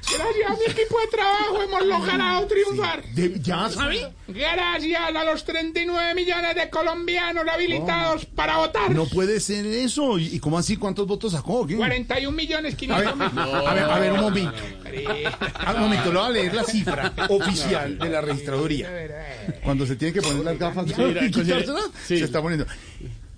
Gracias 0.00 0.50
a 0.50 0.54
mi 0.54 0.64
equipo 0.64 1.00
de 1.00 1.06
trabajo 1.08 1.62
hemos 1.62 1.86
logrado 1.86 2.46
triunfar. 2.46 3.04
De- 3.14 3.40
¿Ya? 3.40 3.68
Gracias 4.28 5.00
a 5.00 5.24
los 5.24 5.44
39 5.44 6.14
millones 6.14 6.54
de 6.54 6.70
colombianos 6.70 7.44
habilitados 7.48 8.24
para 8.26 8.58
votar. 8.58 8.90
No 8.90 9.06
puede 9.06 9.40
ser 9.40 9.66
eso. 9.66 10.18
¿Y 10.18 10.38
cómo 10.40 10.58
así? 10.58 10.76
¿Cuántos 10.76 11.06
votos 11.06 11.32
sacó? 11.32 11.66
¿Qué? 11.66 11.76
41 11.76 12.36
millones 12.36 12.74
A 12.90 12.98
ver, 12.98 13.08
500 13.12 13.32
mil. 13.32 13.54
a 13.54 13.74
ver, 13.74 13.84
a 13.84 13.98
ver, 13.98 14.12
un 14.12 14.20
momento. 14.20 14.52
A 15.54 15.72
un 15.74 15.80
momento, 15.80 16.12
le 16.12 16.18
voy 16.18 16.26
a 16.26 16.30
leer 16.30 16.54
la 16.54 16.64
cifra 16.64 17.12
oficial 17.28 17.98
de 17.98 18.08
la 18.08 18.20
registraduría. 18.20 18.90
Cuando 19.64 19.86
se 19.86 19.96
tiene 19.96 20.12
que 20.12 20.22
poner 20.22 20.44
las 20.44 20.58
gafas 20.58 20.86
sí. 22.06 22.18
se 22.18 22.24
está 22.24 22.40
poniendo. 22.42 22.66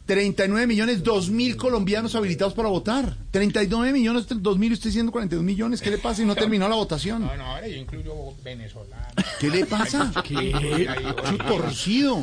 39 0.07 0.67
millones, 0.67 1.03
2 1.03 1.31
mil 1.31 1.57
colombianos 1.57 2.15
habilitados 2.15 2.53
para 2.53 2.69
votar. 2.69 3.17
39 3.31 3.93
millones, 3.93 4.27
2 4.29 4.59
mil, 4.59 4.73
usted 4.75 4.91
diciendo 4.91 5.11
42 5.11 5.43
millones. 5.45 5.81
¿Qué 5.81 5.91
le 5.91 5.97
pasa 5.99 6.23
y 6.23 6.27
no 6.27 6.35
terminó 6.35 6.69
la 6.69 6.75
votación? 6.77 7.23
No, 7.23 7.35
no, 7.37 7.45
ahora 7.45 7.67
yo 7.67 7.77
incluyo 7.77 8.13
venezolanos. 8.45 9.15
¿Qué 9.41 9.49
le 9.49 9.65
pasa? 9.65 10.13
¿Qué? 10.25 10.87
Su 11.29 11.39
torcido. 11.39 12.23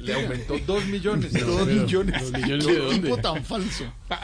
Le 0.00 0.14
aumentó 0.14 0.54
2 0.66 0.86
millones. 0.86 1.32
Dos 1.32 1.66
millones. 1.66 2.22
¿Dos 2.22 2.32
millones 2.32 2.66
¿Qué 2.66 2.72
de 2.72 2.78
dónde? 2.78 3.00
tipo 3.00 3.16
tan 3.18 3.44
falso? 3.44 3.84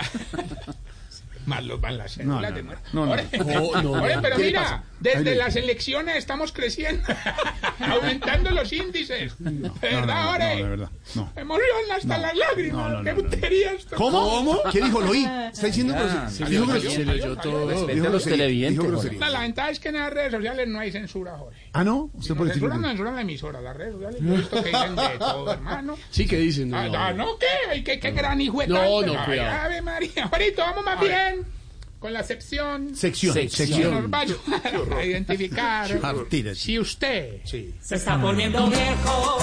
Más 1.47 1.65
los 1.65 1.81
van 1.81 1.97
las 1.97 2.13
cédulas 2.13 2.43
No, 2.43 2.49
no, 2.51 2.55
de 2.57 2.63
no. 2.63 2.67
muerte. 3.07 3.39
No, 3.39 3.53
no. 3.73 3.83
No, 3.83 3.97
no. 3.97 4.03
pero 4.23 4.37
¿Qué 4.37 4.43
le 4.43 4.47
mira, 4.49 4.63
pasa? 4.63 4.85
Desde 5.01 5.31
Ay, 5.31 5.37
las 5.37 5.57
elecciones 5.57 6.17
estamos 6.17 6.53
creciendo, 6.53 7.03
aumentando 7.81 8.51
los 8.51 8.73
índices. 8.73 9.33
¿De 9.39 9.51
No, 9.51 9.69
no, 9.69 9.75
verdad, 9.81 10.23
no, 10.25 10.31
ore? 10.33 10.49
no, 10.51 10.57
de 10.57 10.69
verdad. 10.71 10.91
No. 11.15 11.33
Emoción 11.37 11.67
hasta 11.95 12.19
las 12.19 12.37
lágrimas. 12.37 12.91
No, 12.93 12.99
no, 12.99 13.05
¡Qué 13.05 13.13
no, 13.13 13.17
no. 13.23 13.29
putería 13.31 13.73
esto! 13.73 13.97
¿Cómo? 13.97 14.61
¿Qué 14.73 14.81
dijo? 14.81 15.01
Lo 15.01 15.11
oí. 15.11 15.25
Está 15.53 15.67
diciendo 15.69 15.95
grosería. 15.95 16.29
se 16.31 16.45
Dijo 16.45 16.67
grosería. 16.67 18.11
los 18.11 18.25
televidentes. 18.25 19.19
No, 19.19 19.29
la 19.29 19.41
ventaja 19.41 19.71
es 19.71 19.81
que 19.81 19.89
en 19.89 19.95
las 19.97 20.13
redes 20.13 20.33
sociales 20.33 20.69
no 20.69 20.79
hay 20.81 20.91
censura, 20.93 21.37
Jorge. 21.39 21.59
Ah, 21.73 21.85
¿no? 21.85 22.11
Usted 22.15 22.31
No 22.31 22.37
puede 22.37 22.53
decir. 22.55 22.69
no 22.69 22.89
censuran 22.89 23.15
la 23.15 23.21
emisora, 23.23 23.61
las 23.61 23.77
redes 23.77 23.93
sociales. 23.95 24.21
Yo 24.23 24.35
he 24.35 24.37
visto 24.39 24.63
que 24.63 24.69
dicen 24.71 24.97
de 24.97 25.19
todo, 25.19 25.53
hermano. 25.53 25.99
Sí, 26.11 26.27
que 26.27 26.37
dicen. 26.39 26.75
Ah, 26.75 26.89
no. 26.89 26.99
ah, 26.99 27.13
¿no? 27.13 27.27
¿Qué? 27.39 27.85
¿Qué, 27.99 28.11
gran 28.11 28.41
hijo 28.41 28.61
de 28.61 28.67
No, 28.69 29.03
no, 29.03 29.25
cuidado. 29.25 29.65
Ave 29.67 29.83
María. 29.83 30.29
Ahorita 30.31 30.65
vamos 30.71 30.85
más 30.85 31.01
bien 31.01 31.58
con 31.99 32.13
la 32.13 32.23
sección. 32.23 32.95
Sección. 32.95 33.35
Sección. 33.35 33.95
nos 33.95 34.13
va 34.13 34.19
a 34.19 34.21
ayudar 34.23 34.63
a 34.97 35.05
identificar 35.05 36.01
Martínez. 36.01 36.59
si 36.59 36.79
usted 36.79 37.41
Se 37.45 37.95
está 37.95 38.17
volviendo 38.17 38.67
viejo, 38.69 39.39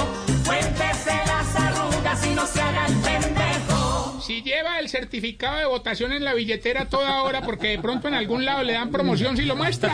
cuéntese 0.45 1.11
las 1.27 1.55
arrugas 1.55 2.25
y 2.25 2.29
no 2.35 2.45
se 2.45 2.61
haga 2.61 2.85
el 2.87 2.95
pendejo. 2.95 4.21
si 4.25 4.41
lleva 4.41 4.79
el 4.79 4.89
certificado 4.89 5.57
de 5.57 5.65
votación 5.65 6.11
en 6.13 6.23
la 6.23 6.33
billetera 6.33 6.85
toda 6.85 7.23
hora 7.23 7.41
porque 7.41 7.67
de 7.69 7.79
pronto 7.79 8.07
en 8.07 8.13
algún 8.13 8.45
lado 8.45 8.63
le 8.63 8.73
dan 8.73 8.89
promoción 8.89 9.35
si 9.37 9.43
lo 9.43 9.55
muestra. 9.55 9.93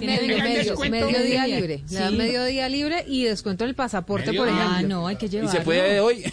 Medio 0.00 1.22
día 1.22 1.46
libre. 1.46 1.82
Le 1.90 1.98
dan 1.98 2.10
Sí. 2.12 2.16
medio 2.16 2.44
día 2.44 2.68
libre 2.68 3.04
y 3.08 3.24
descuento 3.24 3.64
el 3.64 3.74
pasaporte, 3.74 4.28
Medio 4.28 4.42
por 4.42 4.48
ejemplo. 4.48 4.76
Ah, 4.76 4.82
no, 4.82 5.06
hay 5.06 5.16
que 5.16 5.26
¿Y 5.26 5.28
llevarlo. 5.30 5.52
se 5.52 5.64
puede 5.64 6.00
hoy? 6.00 6.24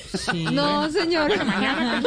No, 0.51 0.89
señor. 0.91 1.27
Bueno, 1.27 1.45
mañana. 1.45 2.01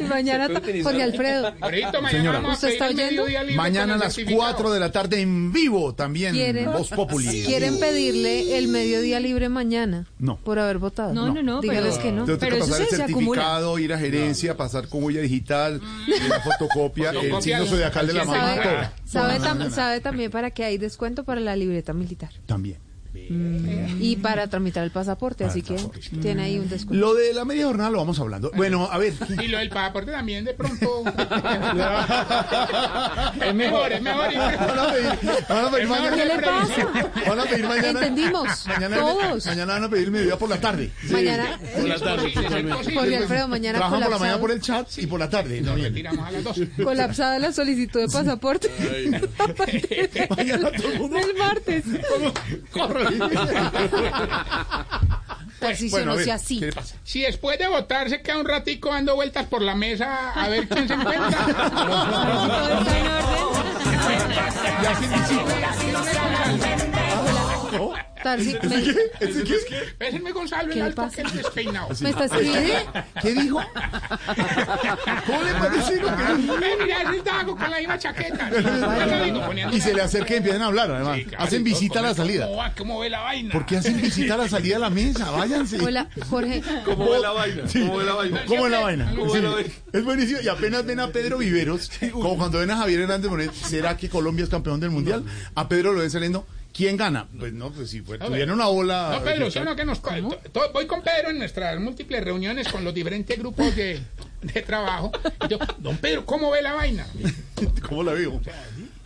Y 0.00 0.04
mañana, 0.04 0.48
Jorge 0.82 1.02
Alfredo. 1.02 1.52
Ahorita 1.60 1.92
mañana 2.00 2.10
Señora. 2.10 2.38
vamos 2.40 2.50
a 2.50 2.54
¿Usted 2.54 2.68
está 2.68 2.88
el 2.88 3.00
oyendo? 3.20 3.56
Mañana 3.56 3.92
a 3.92 3.96
el 3.96 4.00
las 4.00 4.14
certificado. 4.14 4.50
4 4.52 4.70
de 4.72 4.80
la 4.80 4.92
tarde 4.92 5.20
en 5.20 5.52
vivo 5.52 5.94
también. 5.94 6.32
¿Quieren, 6.34 6.72
Voz 6.72 6.88
Populi. 6.90 7.42
quieren 7.44 7.78
pedirle 7.80 8.58
el 8.58 8.68
mediodía 8.68 9.20
libre 9.20 9.48
mañana 9.48 10.06
No. 10.18 10.36
por 10.38 10.58
haber 10.58 10.78
votado. 10.78 11.12
No, 11.14 11.32
no, 11.32 11.42
no, 11.42 11.60
Dígales 11.60 11.94
pero- 11.96 12.02
que 12.02 12.12
no. 12.12 12.20
Entonces 12.22 12.38
Pero 12.38 12.54
tengo 12.56 12.56
que 12.56 12.62
eso 12.64 12.70
pasar 12.70 12.80
el 12.82 12.88
sí 12.88 12.96
se 12.96 13.02
acumula. 13.02 13.42
certificado, 13.42 13.78
ir 13.78 13.92
a 13.92 13.98
gerencia, 13.98 14.56
pasar 14.56 14.88
con 14.88 15.02
huella 15.04 15.20
digital, 15.20 15.80
la 16.28 16.40
fotocopia, 16.40 17.10
el 17.10 17.42
signo 17.42 17.62
al- 17.62 17.68
zodiacal 17.68 18.06
de 18.06 18.12
la 18.14 18.24
todo. 18.24 18.34
¿Sabe, 19.04 19.38
No, 19.38 19.44
tam- 19.44 19.70
sabe 19.70 20.00
también 20.00 20.30
para 20.30 20.50
que 20.50 20.64
hay 20.64 20.78
descuento 20.78 21.24
para 21.24 21.40
la 21.40 21.56
libreta 21.56 21.92
militar 21.92 22.30
También. 22.46 22.78
Y 23.28 24.16
para 24.16 24.46
tramitar 24.48 24.84
el 24.84 24.90
pasaporte, 24.90 25.44
así 25.44 25.62
que 25.62 25.76
tiene 26.20 26.42
ahí 26.44 26.58
un 26.58 26.68
descuento. 26.68 27.06
Lo 27.06 27.14
de 27.14 27.32
la 27.34 27.44
media 27.44 27.66
jornada 27.66 27.90
lo 27.90 27.98
vamos 27.98 28.18
hablando. 28.20 28.50
Bueno, 28.54 28.88
a 28.90 28.98
ver. 28.98 29.12
Y 29.42 29.48
lo 29.48 29.58
del 29.58 29.70
pasaporte 29.70 30.12
también 30.12 30.44
de 30.44 30.54
pronto. 30.54 31.02
es 33.44 33.54
mejor, 33.54 33.92
es 33.92 34.02
mejor. 34.02 34.34
Van 34.34 34.78
a 34.78 34.92
pedir, 34.92 35.08
van 35.48 35.64
a 35.64 35.70
pedir 35.70 35.82
Es 35.82 35.88
mejor 35.88 35.88
mañana. 35.88 36.16
¿Qué 36.16 36.24
le 36.24 36.38
pasa? 36.38 36.86
Van 37.28 37.40
a 37.40 37.44
pedir 37.44 37.66
mañana. 37.66 37.88
Entendimos, 37.88 38.66
Mañana, 38.66 38.96
todos. 38.96 39.46
mañana 39.46 39.72
van 39.74 39.84
a 39.84 39.90
pedir 39.90 40.10
mediodía 40.10 40.38
por 40.38 40.48
la 40.48 40.60
tarde. 40.60 40.90
Mañana, 41.10 41.58
Por 41.76 41.88
la 41.88 41.98
tarde. 41.98 42.32
Jorge 42.94 43.16
Alfredo, 43.16 43.48
mañana 43.48 43.78
Trabajan 43.78 44.02
por 44.02 44.10
la 44.10 44.18
mañana 44.18 44.40
por 44.40 44.50
el 44.50 44.60
chat 44.60 44.88
y 44.98 45.06
por 45.06 45.20
la 45.20 45.28
tarde. 45.28 45.60
No, 45.60 45.74
bien. 45.74 45.88
Retiramos 45.88 46.26
a 46.26 46.30
las 46.30 46.44
dos. 46.44 46.60
colapsada 46.84 47.38
la 47.38 47.52
solicitud 47.52 48.00
de 48.00 48.08
pasaporte. 48.08 48.68
Mañana 50.36 50.70
todo 50.72 50.92
el 50.92 50.98
mundo. 50.98 51.16
El 51.18 51.34
martes. 51.36 51.84
Corre. 52.72 53.07
Tarcisio, 55.60 55.90
Bueno, 55.90 56.12
a 56.12 56.14
no 56.14 56.16
ver, 56.16 56.24
sea 56.24 56.34
así. 56.36 56.60
¿Qué 56.60 56.66
le 56.66 56.72
pasa? 56.72 56.96
Si 57.02 57.20
después 57.22 57.58
de 57.58 57.66
votar 57.68 58.08
se 58.08 58.22
queda 58.22 58.38
un 58.38 58.46
ratico 58.46 58.90
dando 58.90 59.14
vueltas 59.16 59.46
por 59.46 59.62
la 59.62 59.74
mesa 59.74 60.32
a 60.32 60.48
ver 60.48 60.68
quién 60.68 60.86
se 60.86 60.94
encuentra. 60.94 61.30
Todo 61.30 62.74
está 62.76 62.98
en 62.98 63.06
orden. 63.06 63.48
Ya 67.72 68.07
Tarsi, 68.22 68.50
¿Ese 68.56 68.68
me, 68.68 68.82
qué? 68.82 68.96
¿Ese 69.20 69.44
qué? 69.44 69.54
Pésenme 69.98 70.32
Gonzalo 70.32 70.66
¿Qué 70.68 70.72
el 70.74 70.78
le 70.78 70.84
alto 70.86 71.02
pasa? 71.02 71.16
que 71.16 71.22
el 71.22 71.32
despeinado. 71.32 71.88
me 72.00 72.10
está 72.10 72.24
escribiendo. 72.24 72.92
¿Qué 73.22 73.34
dijo? 73.34 73.62
¿Cómo 75.26 75.42
le 75.42 75.52
parece? 75.54 75.94
Ve, 75.98 76.76
Mira, 76.82 77.02
ese 77.12 77.22
taco 77.22 77.56
con 77.56 77.70
la 77.70 77.78
misma 77.78 77.98
chaqueta. 77.98 78.50
Y 79.72 79.80
se 79.80 79.94
le 79.94 80.02
acerca 80.02 80.34
y 80.34 80.36
empiezan 80.38 80.62
a 80.62 80.66
hablar, 80.66 80.90
además. 80.90 81.16
Sí, 81.18 81.24
claro, 81.24 81.44
hacen 81.44 81.64
visita 81.64 81.98
a 81.98 82.02
la 82.02 82.08
¿cómo 82.08 82.16
salida. 82.26 82.46
va? 82.50 82.72
¿Cómo 82.76 83.00
ve 83.00 83.10
la 83.10 83.20
vaina? 83.20 83.52
¿Por 83.52 83.66
qué 83.66 83.76
hacen 83.78 84.00
visita 84.00 84.34
a 84.34 84.36
la 84.38 84.48
salida 84.48 84.74
de 84.76 84.80
la 84.80 84.90
mesa? 84.90 85.30
Váyanse. 85.30 85.78
Hola, 85.80 86.08
Jorge. 86.28 86.62
¿Cómo 86.84 87.10
ve 87.10 87.18
la 87.20 87.30
vaina? 87.30 87.62
¿Cómo 87.72 87.96
ve 87.98 88.04
la 88.04 88.14
vaina? 88.14 88.44
¿Cómo 88.46 88.66
es 88.66 88.72
la 88.72 88.80
vaina? 88.80 89.10
¿Cómo 89.16 89.30
Sí, 89.30 89.36
es 89.38 89.42
la 89.44 89.50
vaina? 89.50 89.70
Es 89.92 90.04
buenísimo. 90.04 90.40
Y 90.42 90.48
apenas 90.48 90.84
ven 90.86 91.00
a 91.00 91.08
Pedro 91.08 91.38
Viveros, 91.38 91.90
como 92.12 92.36
cuando 92.36 92.58
ven 92.58 92.70
a 92.70 92.76
Javier 92.76 93.00
Hernández 93.00 93.30
Moreno, 93.30 93.52
¿será 93.54 93.96
que 93.96 94.08
Colombia 94.08 94.44
es 94.44 94.50
campeón 94.50 94.80
del 94.80 94.90
mundial? 94.90 95.24
A 95.54 95.68
Pedro 95.68 95.92
lo 95.92 96.00
ven 96.00 96.10
saliendo. 96.10 96.46
¿Quién 96.78 96.96
gana? 96.96 97.26
Pues 97.36 97.52
no, 97.52 97.72
pues 97.72 97.90
si 97.90 98.00
fuera, 98.02 98.24
tuviera 98.24 98.52
una 98.54 98.66
bola. 98.68 99.10
No, 99.18 99.24
Pedro, 99.24 99.50
¿sí 99.50 99.58
o 99.58 99.64
no 99.64 99.74
que 99.74 99.84
nos... 99.84 100.00
to- 100.00 100.38
to- 100.52 100.72
voy 100.72 100.86
con 100.86 101.02
Pedro 101.02 101.30
en 101.30 101.38
nuestras 101.38 101.78
múltiples 101.80 102.22
reuniones 102.22 102.68
con 102.68 102.84
los 102.84 102.94
diferentes 102.94 103.36
grupos 103.36 103.74
de, 103.74 104.00
de 104.42 104.62
trabajo. 104.62 105.10
Y 105.44 105.48
yo, 105.48 105.58
don 105.78 105.96
Pedro, 105.98 106.24
¿cómo 106.24 106.52
ve 106.52 106.62
la 106.62 106.74
vaina? 106.74 107.04
¿Cómo 107.88 108.04
la 108.04 108.12
veo? 108.12 108.40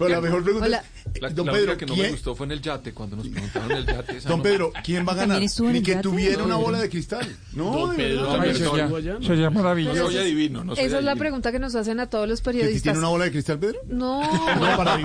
Pero 0.06 0.14
la 0.16 0.20
mejor 0.20 0.42
pregunta 0.44 0.66
Hola. 0.66 0.84
es, 1.14 1.22
La, 1.22 1.28
don 1.30 1.46
la 1.46 1.52
Pedro, 1.52 1.64
única 1.72 1.78
que 1.78 1.86
no 1.86 1.92
me 1.94 1.98
¿quién, 2.00 2.12
gustó 2.12 2.34
fue 2.34 2.46
en 2.46 2.52
el 2.52 2.60
yate, 2.62 2.92
cuando 2.92 3.16
nos 3.16 3.28
preguntaron 3.28 3.70
el 3.72 3.86
yate. 3.86 4.16
esa 4.18 4.28
don 4.28 4.38
no- 4.38 4.42
Pedro, 4.42 4.72
¿quién 4.84 5.06
va 5.06 5.12
a 5.12 5.14
ganar? 5.14 5.28
¿También 5.36 5.42
estuvo 5.50 5.66
en 5.68 5.72
Ni 5.74 5.82
que 5.82 5.90
yate? 5.92 6.02
tuviera 6.02 6.42
una 6.44 6.54
No. 6.54 6.60
bola 6.60 6.78
de 6.80 6.88
cristal. 6.90 7.36
No, 7.52 7.64
Don 7.76 7.96
Pedro, 7.96 8.32
sería- 8.32 9.50
maravilloso. 9.50 9.94
Yo 9.94 10.06
soy 10.06 10.16
adivino, 10.18 10.64
no 10.64 10.74
soy 10.76 10.84
Esa 10.84 10.98
es 10.98 11.04
la 11.04 11.16
pregunta 11.16 11.52
que 11.52 11.58
nos 11.58 11.74
hacen 11.74 12.00
a 12.00 12.06
todos 12.08 12.28
los 12.28 12.40
¿Que 12.40 12.50
ti 12.52 12.58
periodistas. 12.58 12.82
tiene 12.82 12.98
una 12.98 13.08
bola 13.08 13.24
de 13.24 13.30
cristal, 13.32 13.58
Pedro? 13.58 13.78
No, 13.86 14.22
No, 14.60 14.76
para 14.76 14.96
mí. 14.96 15.04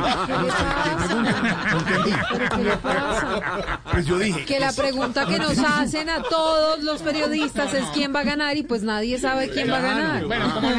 ¿qué 2.55 2.63
le 2.63 2.77
pasa? 2.77 3.79
No. 3.85 3.91
Pues 3.91 4.05
yo 4.05 4.17
dije. 4.19 4.45
Que 4.45 4.59
la 4.59 4.71
pregunta 4.73 5.25
que 5.25 5.37
nos 5.39 5.57
hacen 5.57 6.09
a 6.09 6.21
todos 6.23 6.81
los 6.83 7.01
periodistas 7.01 7.73
es 7.73 7.83
quién 7.93 8.13
va 8.15 8.21
a 8.21 8.23
ganar 8.23 8.57
y 8.57 8.63
pues 8.63 8.83
nadie 8.83 9.17
sabe 9.19 9.49
quién 9.49 9.69
va 9.71 9.77
a 9.77 9.81
ganar. 9.81 10.25
Bueno, 10.25 10.53
como 10.53 10.69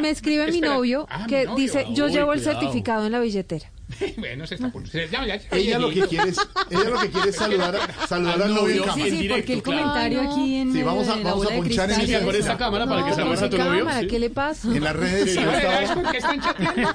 me 0.00 0.10
escribe 0.10 0.50
mi 0.50 0.60
novio 0.60 1.06
Ah, 1.10 1.26
que 1.28 1.46
dice, 1.56 1.86
yo 1.92 2.08
llevo 2.08 2.32
el 2.32 2.40
certificado 2.40 3.06
en 3.06 3.12
la 3.12 3.20
billetera. 3.20 3.59
теперь. 3.60 3.79
Bueno, 4.16 4.46
se 4.46 4.54
está... 4.56 4.70
se- 4.90 5.08
ya- 5.08 5.24
ya- 5.26 5.40
Ella 5.52 5.78
lo 5.78 5.90
que 5.90 6.06
quiere 6.06 6.30
es, 6.30 6.38
ella 6.70 6.90
lo 6.90 6.98
que 7.00 7.10
quiere 7.10 7.30
es 7.30 7.36
saludar, 7.36 7.76
a- 7.76 8.06
saludar 8.06 8.42
al 8.42 8.54
novio 8.54 8.68
en 8.70 8.76
novio, 8.78 8.84
cámara. 8.84 9.04
Sí, 9.04 9.10
sí, 9.10 9.16
directo, 9.16 9.36
porque 9.40 9.52
el 9.54 9.62
comentario 9.62 10.22
no. 10.22 10.32
aquí 10.32 10.56
en 10.56 10.72
Sí, 10.72 10.82
vamos 10.82 11.08
a- 11.08 11.14
eh, 11.18 11.20
vamos 11.24 11.46
a 11.46 11.50
ponchar 11.56 11.90
en 11.90 12.00
esta 12.00 12.56
cámara 12.58 12.86
para 12.86 13.04
que 13.04 13.10
No, 13.10 13.16
saludes 13.16 13.42
a 13.42 13.50
tu 13.50 13.58
novio. 13.58 13.78
cámara, 13.84 14.00
sí. 14.00 14.06
¿qué 14.06 14.18
le 14.18 14.30
pasa? 14.30 14.68
En 14.68 14.84
las 14.84 14.96
redes. 14.96 15.34
¿Sabes 15.34 15.64
estaba- 15.64 15.94
por 16.02 16.10
qué 16.12 16.18
están 16.18 16.40
chateando? 16.40 16.94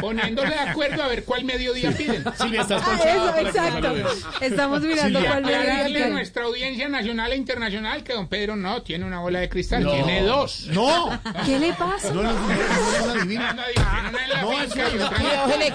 Poniéndose 0.00 0.48
de 0.48 0.54
acuerdo 0.58 1.02
a 1.02 1.08
ver 1.08 1.24
cuál 1.24 1.44
mediodía 1.44 1.90
piden. 1.92 2.24
Silvia, 2.36 2.62
estás 2.62 2.82
Ah, 2.86 2.98
eso, 3.04 3.48
exacto. 3.48 3.94
Estamos 4.40 4.82
mirando 4.82 5.20
cuál 5.20 5.44
Aclararle 5.44 5.70
a 5.70 5.82
mediodía 5.84 6.08
nuestra 6.08 6.44
audiencia 6.44 6.88
nacional 6.88 7.32
e 7.32 7.36
internacional 7.36 8.02
que 8.04 8.12
don 8.12 8.28
Pedro 8.28 8.56
no 8.56 8.82
tiene 8.82 9.04
una 9.04 9.20
bola 9.20 9.40
de 9.40 9.48
cristal, 9.48 9.82
No. 9.84 9.92
tiene 9.92 10.22
dos. 10.22 10.66
No, 10.70 11.20
¿Qué 11.46 11.58
le 11.58 11.72
pasa? 11.74 12.12
no, 12.12 12.22
no, 12.22 12.32
no, 12.32 12.38
no, 12.38 13.14
no, 13.14 13.14
no. 13.14 13.20
No, 13.24 14.52
No, 14.52 14.58
le 14.60 14.66
quiebra. 14.68 15.10
No, 15.10 15.46
no, 15.46 15.68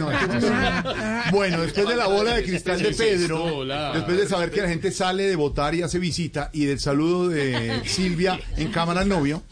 No, 0.00 0.10
Bueno, 1.30 1.60
después 1.62 1.88
de 1.88 1.96
la 1.96 2.06
bola 2.06 2.34
de 2.34 2.42
cristal 2.44 2.82
de 2.82 2.92
Pedro, 2.92 3.64
después 3.94 4.16
de 4.16 4.26
saber 4.28 4.50
que 4.50 4.62
la 4.62 4.68
gente 4.68 4.90
sale 4.92 5.24
de 5.24 5.36
votar 5.36 5.74
y 5.74 5.82
hace 5.82 5.98
visita, 5.98 6.50
y 6.52 6.64
del 6.66 6.80
saludo 6.80 7.28
de 7.28 7.82
Silvia 7.84 8.38
en 8.56 8.70
cámara 8.70 9.00
al 9.00 9.08
novio, 9.08 9.42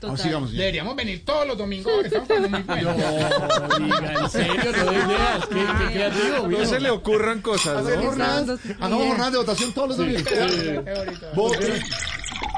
vamos, 0.00 0.20
sigamos. 0.20 0.52
Deberíamos 0.52 0.96
venir 0.96 1.24
todos 1.24 1.46
los 1.46 1.56
domingos. 1.56 1.92
estamos 2.04 2.28
muy 2.50 2.62
buenos. 2.62 2.96
No, 2.96 3.78
diga, 3.78 4.14
en 4.20 4.30
serio, 4.30 4.54
no 4.56 4.72
de 4.90 4.96
ideas. 4.98 5.46
Qué, 5.46 5.54
qué 5.86 5.92
creativo. 5.94 6.36
No 6.42 6.48
mira. 6.48 6.66
se 6.66 6.80
le 6.80 6.90
ocurran 6.90 7.40
cosas, 7.40 7.78
Hagamos 7.78 7.96
¿no? 7.96 8.02
jornadas, 8.10 8.60
hagamos 8.80 9.06
jornadas 9.08 9.32
de 9.32 9.38
votación 9.38 9.72
todos 9.72 9.88
los 9.88 9.96
domingos. 9.98 10.24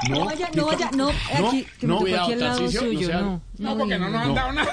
No 0.09 0.25
vaya, 0.25 0.49
no 0.53 0.65
vaya, 0.65 0.89
no, 0.93 1.09
aquí, 1.09 1.67
que 1.79 1.87
me 1.87 1.93
no. 1.93 1.99
tocó 1.99 2.15
aquí 2.23 2.33
al 2.33 2.39
lado 2.39 2.59
no 2.61 2.71
suyo, 2.71 3.07
sea- 3.07 3.19
no. 3.21 3.41
No, 3.57 3.77
porque 3.77 3.97
no 3.97 4.09
nos 4.09 4.21
han 4.21 4.27
No. 4.29 4.33
dado 4.35 4.51
nada. 4.53 4.71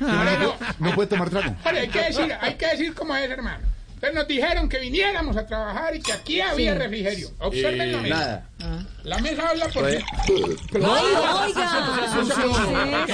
Ahora 0.00 0.38
no. 0.38 0.54
No 0.78 0.94
puede 0.94 1.08
tomar 1.08 1.30
trago. 1.30 1.54
Ahora, 1.64 1.80
hay 1.80 1.88
que 1.88 2.00
decir, 2.02 2.32
hay 2.40 2.54
que 2.54 2.66
decir 2.66 2.94
como 2.94 3.14
es, 3.16 3.30
hermano. 3.30 3.66
Entonces 3.98 4.14
nos 4.14 4.28
dijeron 4.28 4.68
que 4.68 4.78
viniéramos 4.78 5.36
a 5.36 5.44
trabajar 5.44 5.96
y 5.96 6.00
que 6.00 6.12
aquí 6.12 6.40
había 6.40 6.72
Sí. 6.74 6.78
refrigerio. 6.78 7.30
Observen 7.40 7.90
la 7.90 7.98
mesa. 7.98 8.14
Nada. 8.16 8.44
La 9.02 9.18
mesa 9.18 9.48
habla 9.48 9.68
por 9.68 9.90
sí. 9.90 9.96
Oiga, 10.74 11.44
oiga. 11.44 13.04
¿qué 13.06 13.12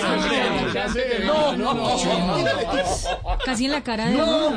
es 0.85 0.97
eso? 0.97 1.24
No, 1.24 1.56
no, 1.56 1.74
no. 1.74 1.97
Casi 3.44 3.65
en 3.66 3.73
la 3.73 3.82
cara 3.82 4.06
de. 4.06 4.15
No, 4.16 4.52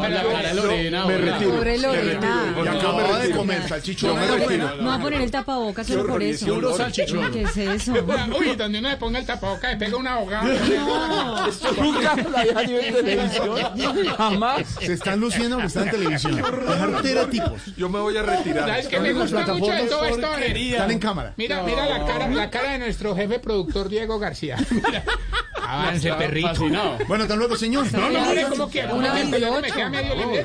pero 0.00 0.14
la 0.14 0.22
cara 0.22 0.48
de 0.48 0.54
Lorena. 0.54 1.06
Me 1.06 1.18
retiro. 1.18 1.50
Pobre 1.52 1.78
Lorena. 1.78 2.54
Y 2.64 2.68
acaba 2.68 3.18
de 3.18 3.30
comer 3.30 3.68
salchichón. 3.68 4.16
No, 4.16 4.76
no 4.76 4.88
va 4.88 4.94
a 4.96 5.00
poner 5.00 5.20
el 5.22 5.30
tapabocas 5.30 5.86
solo 5.86 6.06
por 6.06 6.22
eso. 6.22 6.46
Puro 6.46 6.76
salchichón. 6.76 7.32
¿Qué 7.32 7.42
es 7.42 7.56
eso? 7.56 7.92
Uy, 8.38 8.54
donde 8.56 8.78
uno 8.80 8.88
le 8.90 8.96
ponga 8.96 9.18
el 9.18 9.26
tapabocas, 9.26 9.72
le 9.72 9.76
pega 9.78 9.96
una 9.96 10.14
ahogada. 10.14 10.44
No. 10.44 11.46
Nunca 11.82 12.16
lo 12.16 12.36
había 12.38 12.58
a 12.58 12.62
nivel 12.64 12.92
de 12.94 13.02
televisión. 13.02 13.56
Jamás. 14.16 14.66
Se 14.80 14.92
están 14.94 15.20
luciendo 15.20 15.58
que 15.72 15.78
están 15.78 15.84
en 15.84 15.90
televisión. 15.90 16.36
Dejar 17.02 17.26
tipos. 17.30 17.76
Yo 17.76 17.88
me 17.88 17.98
voy 18.00 18.16
a 18.16 18.22
retirar. 18.22 18.68
¿Sabes 18.68 18.88
qué 18.88 19.00
me 19.00 19.12
gusta 19.12 19.54
mucho 19.54 19.72
de 19.72 19.82
todo 19.84 20.04
esto? 20.04 20.34
Están 20.36 20.90
en 20.90 20.98
cámara. 20.98 21.34
Mira, 21.36 21.62
mira 21.62 21.88
la 21.88 22.04
cara, 22.04 22.28
la 22.28 22.50
cara 22.50 22.72
de 22.72 22.78
nuestro 22.78 23.14
jefe 23.16 23.38
productor 23.38 23.88
Diego 23.88 24.18
García. 24.18 24.56
Mira. 24.70 25.04
Avance, 25.62 26.08
Está 26.08 26.18
perrito. 26.18 26.48
fascinado. 26.48 26.98
Bueno, 27.06 27.24
hasta 27.24 27.36
luego, 27.36 27.54
señor. 27.56 27.86
No, 27.92 28.10
no, 28.10 28.26
mire 28.26 28.44
cómo 28.48 28.68
quiero. 28.68 28.96
Una 28.96 29.14
Me 29.14 29.20
veintiocho. 29.24 29.62
queda 29.74 29.88
medio 29.90 30.14
libre. 30.16 30.44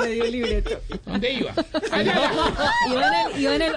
Medio 0.00 0.24
libreto. 0.24 0.80
¿Dónde 1.06 1.32
iba? 1.32 1.52
Allá, 1.92 2.12
allá. 2.12 2.42
Iba 2.88 3.06
en 3.06 3.14
el... 3.14 3.40
Iba 3.40 3.54
en 3.56 3.62
el 3.62 3.72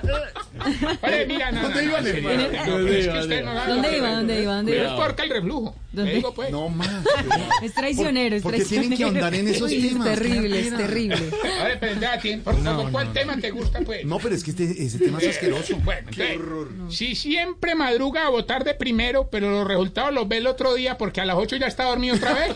Oye, 1.03 1.25
mira, 1.27 1.51
no, 1.51 1.61
no, 1.61 1.67
¿Dónde 1.69 1.83
no, 1.83 1.89
iba, 1.89 2.01
no, 2.01 2.07
no, 2.07 2.09
no, 2.09 2.13
que 2.13 2.21
no 2.21 3.67
¿Dónde 3.67 3.89
que- 3.89 3.97
iba? 3.97 4.09
¿Dónde 4.11 4.41
iba? 4.41 4.55
¿Dónde 4.55 4.75
iba? 4.77 4.85
es 4.87 4.91
porca 4.93 5.23
el 5.23 5.29
reflujo. 5.29 5.75
¿Dónde? 5.93 6.15
Digo, 6.15 6.33
pues. 6.33 6.51
No 6.51 6.69
más. 6.69 6.89
Es 7.61 7.73
traicionero, 7.73 8.35
es 8.35 8.41
¿Por 8.43 8.51
qué 8.51 8.57
traicionero. 8.57 8.89
tienen 8.89 8.97
que 8.97 9.03
ahondar 9.05 9.35
en 9.35 9.47
esos 9.47 9.71
Uy, 9.71 9.89
temas? 9.89 10.07
Es 10.07 10.19
terrible, 10.19 10.59
es 10.59 10.75
terrible. 10.75 11.29
A 11.61 11.63
ver, 11.65 11.79
pero 11.79 11.99
ya, 12.01 12.19
por 12.43 12.61
favor, 12.61 12.91
¿cuál 12.91 13.13
tema 13.13 13.37
te 13.37 13.51
gusta, 13.51 13.79
pues? 13.81 14.03
No, 14.05 14.17
pero 14.17 14.35
es 14.35 14.43
que 14.43 14.51
este, 14.51 14.83
ese 14.83 14.99
tema 14.99 15.19
es 15.19 15.29
asqueroso. 15.29 15.77
Bueno, 15.77 16.09
entonces, 16.09 16.97
si 16.97 17.15
siempre 17.15 17.75
madruga 17.75 18.25
a 18.25 18.29
votar 18.29 18.63
de 18.63 18.73
primero, 18.73 19.29
pero 19.29 19.49
los 19.51 19.67
resultados 19.67 20.13
los 20.13 20.27
ve 20.27 20.37
el 20.37 20.47
otro 20.47 20.73
día 20.73 20.97
porque 20.97 21.21
a 21.21 21.25
las 21.25 21.37
8 21.37 21.57
ya 21.57 21.67
está 21.67 21.85
dormido 21.85 22.15
otra 22.15 22.33
vez. 22.33 22.55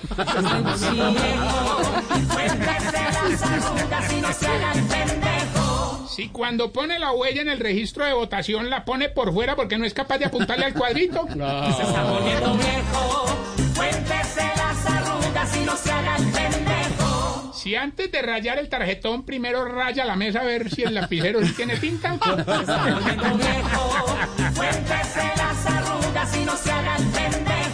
Cuéntese 2.33 2.91
las 2.91 3.41
arrugas 3.43 4.13
y 4.13 4.21
no 4.21 4.33
se. 4.33 5.56
Si 6.17 6.29
cuando 6.29 6.73
pone 6.73 6.97
la 6.97 7.11
huella 7.11 7.43
en 7.43 7.47
el 7.47 7.59
registro 7.59 8.03
de 8.03 8.11
votación 8.11 8.71
la 8.71 8.85
pone 8.85 9.07
por 9.07 9.31
fuera 9.31 9.55
porque 9.55 9.77
no 9.77 9.85
es 9.85 9.93
capaz 9.93 10.17
de 10.17 10.25
apuntarle 10.25 10.65
al 10.65 10.73
cuadrito. 10.73 11.27
Se 11.27 11.83
está 11.83 12.11
poniendo 12.11 12.57
viejo. 12.57 13.25
Cuéntese 13.75 14.41
las 14.57 14.85
arrugas 14.87 15.57
y 15.57 15.59
no 15.63 15.75
se 15.77 15.91
haga 15.91 16.15
el 16.15 16.23
pendejo. 16.23 17.53
Si 17.53 17.75
antes 17.75 18.11
de 18.11 18.23
rayar 18.23 18.57
el 18.57 18.67
tarjetón 18.67 19.25
primero 19.25 19.65
raya 19.65 20.05
la 20.05 20.15
mesa 20.15 20.39
a 20.39 20.43
ver 20.43 20.71
si 20.71 20.81
el 20.81 20.95
lapicero 20.95 21.45
sí 21.45 21.53
tiene 21.53 21.75
tinta. 21.77 22.17
Se 22.17 22.41
está 22.41 22.99
poniendo 22.99 23.37
viejo. 23.37 24.17
Cuéntese 24.55 25.31
las 25.37 25.65
arrugas 25.67 26.35
y 26.35 26.45
no 26.45 26.57
se 26.57 26.71
haga 26.71 26.95
el 26.95 27.05
pendejo. 27.09 27.66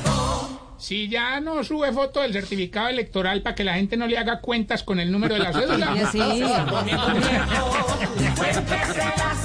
Si 0.83 1.07
ya 1.07 1.39
no 1.39 1.63
sube 1.63 1.93
foto 1.93 2.19
del 2.19 2.33
certificado 2.33 2.89
electoral 2.89 3.41
para 3.41 3.55
que 3.55 3.63
la 3.63 3.75
gente 3.75 3.95
no 3.95 4.05
le 4.05 4.17
haga 4.17 4.41
cuentas 4.41 4.83
con 4.83 4.99
el 4.99 5.09
número 5.13 5.35
de 5.35 5.39
la 5.39 5.53
cédula. 5.53 5.95
Las 5.95 6.13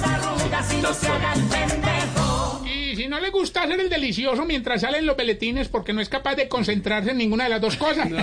arrugas 0.03 0.73
y 0.73 0.81
no 0.81 0.93
se 0.93 1.07
haga 1.07 1.33
el 1.33 1.43
pendejo. 1.43 2.61
Y 2.65 2.95
si 2.97 3.07
no 3.07 3.21
le 3.21 3.29
gusta 3.29 3.63
hacer 3.63 3.79
el 3.79 3.87
delicioso 3.89 4.43
mientras 4.43 4.81
salen 4.81 5.05
los 5.05 5.15
beletines 5.15 5.69
porque 5.69 5.93
no 5.93 6.01
es 6.01 6.09
capaz 6.09 6.35
de 6.35 6.49
concentrarse 6.49 7.11
en 7.11 7.17
ninguna 7.17 7.45
de 7.45 7.51
las 7.51 7.61
dos 7.61 7.77
cosas. 7.77 8.09
No, 8.09 8.17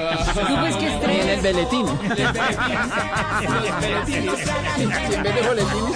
pues 0.61 0.77
qué 0.77 0.87
En 0.87 1.11
el 1.11 1.29
estrés. 1.31 1.43
beletín. 1.43 1.87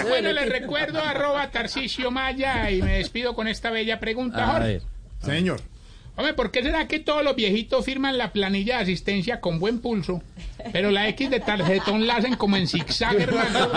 Bueno, 0.09 0.33
les 0.33 0.49
recuerdo 0.49 1.03
arroba 1.03 1.51
Tarcisio 1.51 2.11
Maya 2.11 2.71
y 2.71 2.81
me 2.81 2.99
despido 2.99 3.35
con 3.35 3.47
esta 3.47 3.71
bella 3.71 4.01
pregunta, 4.01 4.43
A 4.45 4.53
Jorge. 4.53 4.67
ver. 4.69 4.83
Señor. 5.23 5.61
Hombre, 6.21 6.35
¿por 6.35 6.51
qué 6.51 6.63
será 6.63 6.87
que 6.87 6.99
todos 6.99 7.25
los 7.25 7.35
viejitos 7.35 7.83
firman 7.83 8.19
la 8.19 8.31
planilla 8.31 8.77
de 8.77 8.83
asistencia 8.83 9.41
con 9.41 9.59
buen 9.59 9.79
pulso? 9.79 10.23
Pero 10.71 10.91
la 10.91 11.09
X 11.09 11.31
de 11.31 11.41
tarjetón 11.41 12.07
la 12.07 12.17
hacen 12.17 12.37
como 12.37 12.59
en 12.59 12.69
zigzag, 12.69 13.17
hermano. 13.21 13.71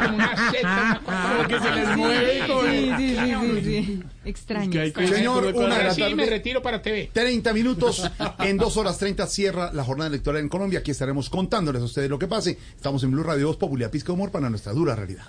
Como 0.00 0.14
una 0.14 0.50
Z. 0.52 1.00
Como 1.04 1.48
que 1.48 1.58
se 1.60 1.70
les 1.74 1.96
mueve. 1.96 2.42
Sí, 2.46 2.92
sí, 2.96 3.16
sí, 3.16 3.34
sí, 3.42 3.84
sí. 3.86 4.02
Extraño. 4.24 4.80
Señor, 5.08 5.46
una 5.46 5.50
de 5.52 5.72
Ahora 5.74 5.84
la 5.88 5.94
sí 5.94 6.02
me 6.02 6.10
tarde. 6.10 6.26
retiro 6.30 6.62
para 6.62 6.80
TV. 6.80 7.10
30 7.12 7.52
minutos, 7.52 8.08
en 8.38 8.56
2 8.56 8.76
horas 8.76 8.96
30 8.98 9.26
cierra 9.26 9.72
la 9.72 9.82
jornada 9.82 10.10
electoral 10.10 10.40
en 10.40 10.48
Colombia. 10.48 10.78
Aquí 10.78 10.92
estaremos 10.92 11.28
contándoles 11.28 11.82
a 11.82 11.86
ustedes 11.86 12.08
lo 12.08 12.20
que 12.20 12.28
pase. 12.28 12.56
Estamos 12.76 13.02
en 13.02 13.10
Blue 13.10 13.24
Radio 13.24 13.48
2 13.48 13.56
Popular 13.56 13.90
Pisco 13.90 14.12
Humor 14.12 14.30
para 14.30 14.48
nuestra 14.48 14.72
dura 14.72 14.94
realidad. 14.94 15.26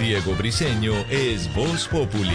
Diego 0.00 0.34
Briseño 0.34 0.94
es 1.10 1.54
Voz 1.54 1.86
Populi. 1.86 2.34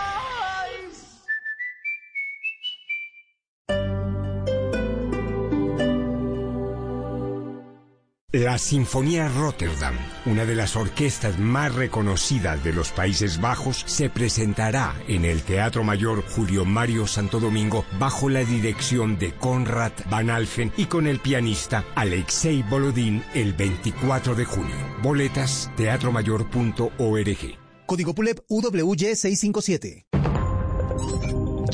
La 8.33 8.57
Sinfonía 8.57 9.27
Rotterdam, 9.27 9.93
una 10.25 10.45
de 10.45 10.55
las 10.55 10.77
orquestas 10.77 11.37
más 11.37 11.75
reconocidas 11.75 12.63
de 12.63 12.71
los 12.71 12.91
Países 12.91 13.41
Bajos, 13.41 13.83
se 13.85 14.09
presentará 14.09 14.95
en 15.09 15.25
el 15.25 15.41
Teatro 15.41 15.83
Mayor 15.83 16.23
Julio 16.23 16.63
Mario 16.63 17.07
Santo 17.07 17.41
Domingo 17.41 17.83
bajo 17.99 18.29
la 18.29 18.45
dirección 18.45 19.19
de 19.19 19.33
Konrad 19.33 19.91
Van 20.09 20.29
Alphen 20.29 20.71
y 20.77 20.85
con 20.85 21.07
el 21.07 21.19
pianista 21.19 21.83
Alexei 21.93 22.63
Bolodín 22.63 23.21
el 23.33 23.51
24 23.51 24.33
de 24.33 24.45
junio. 24.45 24.77
Boletas 25.03 25.69
teatromayor.org. 25.75 27.57
Código 27.85 28.15
PULEP 28.15 28.39
UWY657. 28.47 30.05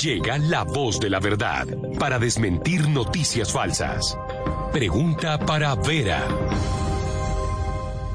Llega 0.02 0.38
la 0.40 0.64
voz 0.64 1.00
de 1.00 1.10
la 1.10 1.20
verdad 1.20 1.68
para 2.00 2.18
desmentir 2.18 2.88
noticias 2.88 3.52
falsas. 3.52 4.18
Pregunta 4.78 5.40
para 5.40 5.74
Vera. 5.74 6.24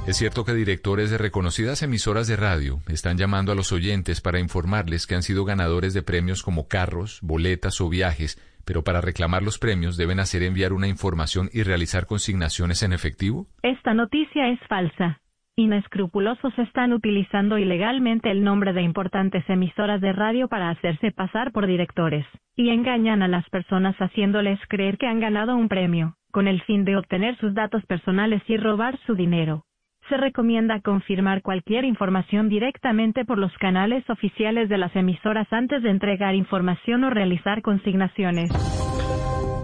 Es 0.06 0.16
cierto 0.16 0.44
que 0.44 0.55
directores 0.55 1.10
de 1.10 1.18
reconocidas 1.18 1.82
emisoras 1.82 2.28
de 2.28 2.36
radio 2.36 2.78
están 2.86 3.18
llamando 3.18 3.51
a 3.51 3.56
los 3.56 3.72
oyentes 3.72 4.20
para 4.20 4.39
informarles 4.39 5.09
que 5.09 5.16
han 5.16 5.24
sido 5.24 5.44
ganadores 5.44 5.93
de 5.93 6.05
premios 6.05 6.44
como 6.44 6.68
carros, 6.68 7.18
boletas 7.20 7.80
o 7.80 7.89
viajes, 7.89 8.40
pero 8.64 8.84
para 8.84 9.01
reclamar 9.01 9.43
los 9.43 9.59
premios 9.59 9.97
deben 9.97 10.20
hacer 10.20 10.44
enviar 10.44 10.72
una 10.72 10.86
información 10.86 11.51
y 11.52 11.64
realizar 11.64 12.06
consignaciones 12.06 12.84
en 12.84 12.93
efectivo. 12.93 13.48
Esta 13.64 13.93
noticia 13.93 14.48
es 14.48 14.60
falsa. 14.68 15.20
Inescrupulosos 15.55 16.59
están 16.59 16.95
utilizando 16.95 17.59
ilegalmente 17.59 18.31
el 18.31 18.43
nombre 18.43 18.73
de 18.73 18.81
importantes 18.81 19.45
emisoras 19.51 20.01
de 20.01 20.15
radio 20.15 20.49
para 20.49 20.70
hacerse 20.70 21.12
pasar 21.12 21.53
por 21.53 21.66
directores, 21.66 22.24
y 22.57 22.70
engañan 22.70 23.23
a 23.23 23.29
las 23.29 23.47
personas 23.51 23.95
haciéndoles 23.97 24.59
creer 24.69 24.97
que 24.97 25.07
han 25.07 25.20
ganado 25.20 25.55
un 25.55 25.69
premio, 25.69 26.15
con 26.31 26.49
el 26.49 26.62
fin 26.62 26.87
de 26.87 26.97
obtener 26.97 27.37
sus 27.37 27.53
datos 27.53 27.85
personales 27.85 28.43
y 28.49 28.57
robar 28.57 28.99
su 29.05 29.15
dinero. 29.15 29.66
Se 30.09 30.16
recomienda 30.16 30.81
confirmar 30.81 31.43
cualquier 31.43 31.85
información 31.85 32.49
directamente 32.49 33.27
por 33.27 33.37
los 33.37 33.53
canales 33.59 34.09
oficiales 34.09 34.70
de 34.70 34.79
las 34.79 34.97
emisoras 34.97 35.53
antes 35.53 35.83
de 35.83 35.91
entregar 35.91 36.35
información 36.35 37.05
o 37.05 37.11
realizar 37.11 37.61
consignaciones. 37.61 38.51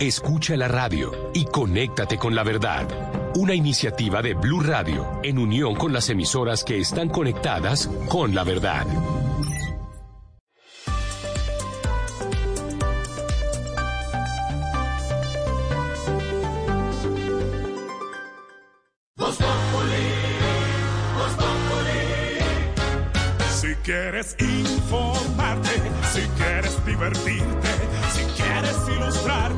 Escucha 0.00 0.56
la 0.56 0.68
radio 0.68 1.10
y 1.34 1.44
conéctate 1.44 2.18
con 2.18 2.32
la 2.32 2.44
verdad. 2.44 2.86
Una 3.34 3.52
iniciativa 3.52 4.22
de 4.22 4.34
Blue 4.34 4.60
Radio 4.60 5.18
en 5.24 5.40
unión 5.40 5.74
con 5.74 5.92
las 5.92 6.08
emisoras 6.08 6.62
que 6.62 6.78
están 6.78 7.08
conectadas 7.08 7.90
con 8.08 8.32
la 8.32 8.44
verdad. 8.44 8.86
Si 23.50 23.74
quieres 23.82 24.36
informarte, 24.38 25.70
si 26.12 26.20
quieres 26.36 26.86
divertirte, 26.86 27.68
si 28.12 28.22
quieres 28.40 28.76
ilustrarte 28.96 29.57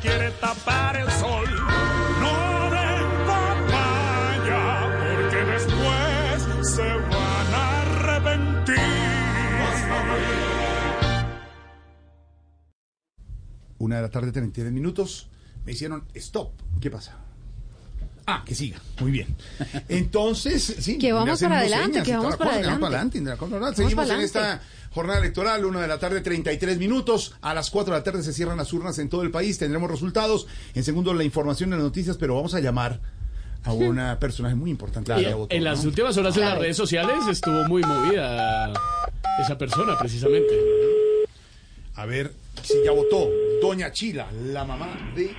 Quiere 0.00 0.30
tapar 0.32 0.96
el 0.96 1.10
sol. 1.10 1.46
No 2.20 2.70
den 2.70 3.26
papaya, 3.26 4.62
porque 5.00 5.36
después 5.52 6.74
se 6.74 6.82
van 6.82 7.54
a 7.54 7.80
arrepentir. 7.82 8.76
Una 13.78 13.96
de 13.96 14.02
la 14.02 14.10
tarde, 14.10 14.32
33 14.32 14.72
minutos. 14.72 15.28
Me 15.64 15.72
hicieron 15.72 16.04
stop. 16.14 16.52
¿Qué 16.80 16.90
pasa? 16.90 17.16
Ah, 18.26 18.42
que 18.46 18.54
siga. 18.54 18.80
Muy 19.00 19.10
bien. 19.10 19.34
Entonces, 19.88 20.62
sí. 20.78 20.98
Que 20.98 21.12
vamos 21.12 21.40
para 21.40 21.58
adelante, 21.58 22.02
que 22.02 22.16
vamos 22.16 22.36
para 22.36 22.50
cosa, 22.50 22.60
adelante. 22.60 22.86
adelante, 22.86 23.18
Indira 23.18 23.36
Control. 23.36 23.60
Vamos 23.60 23.76
Seguimos 23.76 23.94
para 24.06 24.18
en 24.18 24.24
esta 24.24 24.38
adelante. 24.40 24.64
Jornada 24.90 25.18
electoral, 25.20 25.64
una 25.64 25.80
de 25.80 25.88
la 25.88 25.98
tarde, 25.98 26.20
33 26.20 26.78
minutos. 26.78 27.34
A 27.42 27.54
las 27.54 27.70
4 27.70 27.92
de 27.94 27.98
la 28.00 28.04
tarde 28.04 28.22
se 28.22 28.32
cierran 28.32 28.56
las 28.58 28.72
urnas 28.72 28.98
en 28.98 29.08
todo 29.08 29.22
el 29.22 29.30
país. 29.30 29.58
Tendremos 29.58 29.90
resultados. 29.90 30.46
En 30.74 30.84
segundo, 30.84 31.14
la 31.14 31.24
información 31.24 31.70
de 31.70 31.76
las 31.76 31.84
noticias, 31.84 32.16
pero 32.16 32.34
vamos 32.36 32.54
a 32.54 32.60
llamar 32.60 33.00
a 33.64 33.72
una 33.72 34.18
personaje 34.18 34.54
muy 34.54 34.70
importante. 34.70 35.12
ya 35.22 35.34
votó, 35.36 35.54
en 35.54 35.64
las 35.64 35.82
¿no? 35.82 35.90
últimas 35.90 36.16
horas 36.16 36.34
en 36.36 36.40
las 36.42 36.50
Claro. 36.50 36.62
redes 36.62 36.76
sociales 36.76 37.14
estuvo 37.30 37.64
muy 37.68 37.82
movida 37.82 38.72
esa 39.40 39.56
persona, 39.58 39.96
precisamente. 39.98 40.48
A 41.94 42.06
ver 42.06 42.32
si 42.62 42.74
ya 42.84 42.92
votó. 42.92 43.28
Doña 43.60 43.92
Chila, 43.92 44.26
la 44.32 44.64
mamá 44.64 44.88
de. 45.14 45.34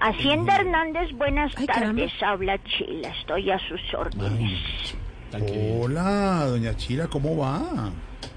Hacienda 0.00 0.56
Hernández, 0.56 1.10
buenas 1.16 1.54
tardes. 1.66 2.12
Habla 2.22 2.58
Chila, 2.64 3.14
estoy 3.20 3.50
a 3.50 3.58
sus 3.68 3.80
órdenes. 3.94 4.58
Hola, 5.78 6.46
doña 6.48 6.74
Chila, 6.76 7.08
¿cómo 7.08 7.36
va? 7.36 7.90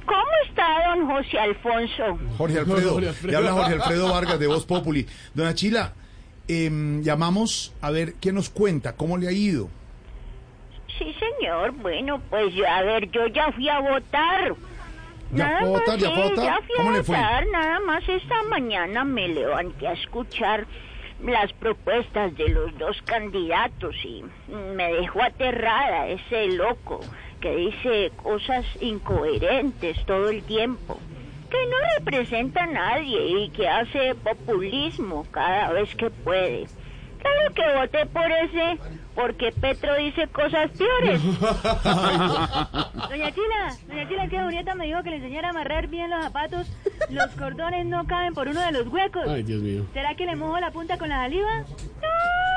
¿Cómo 0.09 0.31
está 0.49 0.65
don 0.95 1.07
José 1.07 1.39
Alfonso? 1.39 2.17
Jorge 2.37 2.59
Alfredo. 2.59 2.91
Jorge 2.93 3.07
Alfredo. 3.09 3.31
Le 3.31 3.37
habla 3.37 3.51
Jorge 3.53 3.73
Alfredo 3.75 4.11
Vargas 4.11 4.39
de 4.39 4.47
Voz 4.47 4.65
Populi. 4.65 5.05
Doña 5.35 5.53
Chila, 5.53 5.93
em, 6.47 7.01
llamamos 7.03 7.73
a 7.81 7.91
ver 7.91 8.15
qué 8.15 8.31
nos 8.33 8.49
cuenta, 8.49 8.95
cómo 8.95 9.17
le 9.17 9.27
ha 9.27 9.31
ido. 9.31 9.69
Sí, 10.97 11.15
señor. 11.19 11.71
Bueno, 11.73 12.19
pues 12.29 12.53
yo- 12.53 12.67
a 12.67 12.81
ver, 12.81 13.09
yo 13.11 13.27
ya 13.27 13.51
fui 13.51 13.69
a 13.69 13.79
votar. 13.79 14.55
¿Ya 15.31 15.45
nada 15.45 15.59
más, 15.61 15.69
votar? 15.69 15.99
¿Ya 15.99 16.07
a 16.07 16.19
votar? 16.23 16.45
ya 16.45 16.57
fui 16.65 16.75
¿Cómo 16.77 16.89
a 16.89 16.93
le 16.93 17.03
fue? 17.03 17.15
votar. 17.15 17.45
Nada 17.51 17.79
más 17.81 18.09
esta 18.09 18.43
mañana 18.49 19.03
me 19.03 19.27
levanté 19.27 19.87
a 19.87 19.93
escuchar 19.93 20.65
las 21.23 21.53
propuestas 21.53 22.35
de 22.35 22.49
los 22.49 22.75
dos 22.79 22.97
candidatos 23.05 23.95
y 24.03 24.23
me 24.75 24.91
dejó 24.93 25.21
aterrada 25.21 26.07
ese 26.07 26.47
loco 26.47 27.01
que 27.39 27.55
dice 27.55 28.11
cosas 28.21 28.65
incoherentes 28.81 30.05
todo 30.05 30.29
el 30.29 30.43
tiempo, 30.43 30.99
que 31.49 31.57
no 31.67 31.77
representa 31.97 32.63
a 32.63 32.67
nadie 32.67 33.43
y 33.43 33.49
que 33.49 33.67
hace 33.67 34.15
populismo 34.15 35.25
cada 35.31 35.71
vez 35.71 35.95
que 35.95 36.09
puede. 36.09 36.67
Claro 37.19 37.53
que 37.53 37.77
voté 37.77 38.05
por 38.05 38.31
ese 38.31 38.77
porque 39.13 39.51
Petro 39.51 39.95
dice 39.95 40.27
cosas 40.29 40.71
peores. 40.71 41.21
Doña 43.09 43.31
Chila, 43.31 43.75
doña 43.87 44.07
Chila, 44.07 44.23
es 44.23 44.29
que 44.29 44.39
Julieta 44.41 44.75
me 44.75 44.85
dijo 44.85 45.03
que 45.03 45.09
le 45.09 45.17
enseñara 45.17 45.49
a 45.49 45.51
amarrar 45.51 45.87
bien 45.87 46.09
los 46.09 46.23
zapatos. 46.23 46.71
Los 47.09 47.27
cordones 47.31 47.85
no 47.85 48.07
caben 48.07 48.33
por 48.33 48.47
uno 48.47 48.61
de 48.61 48.71
los 48.71 48.87
huecos. 48.87 49.27
Ay, 49.27 49.43
Dios 49.43 49.61
mío. 49.61 49.85
¿Será 49.93 50.15
que 50.15 50.25
le 50.25 50.37
mojo 50.37 50.57
la 50.59 50.71
punta 50.71 50.97
con 50.97 51.09
la 51.09 51.23
saliva? 51.23 51.59
No, 51.59 52.48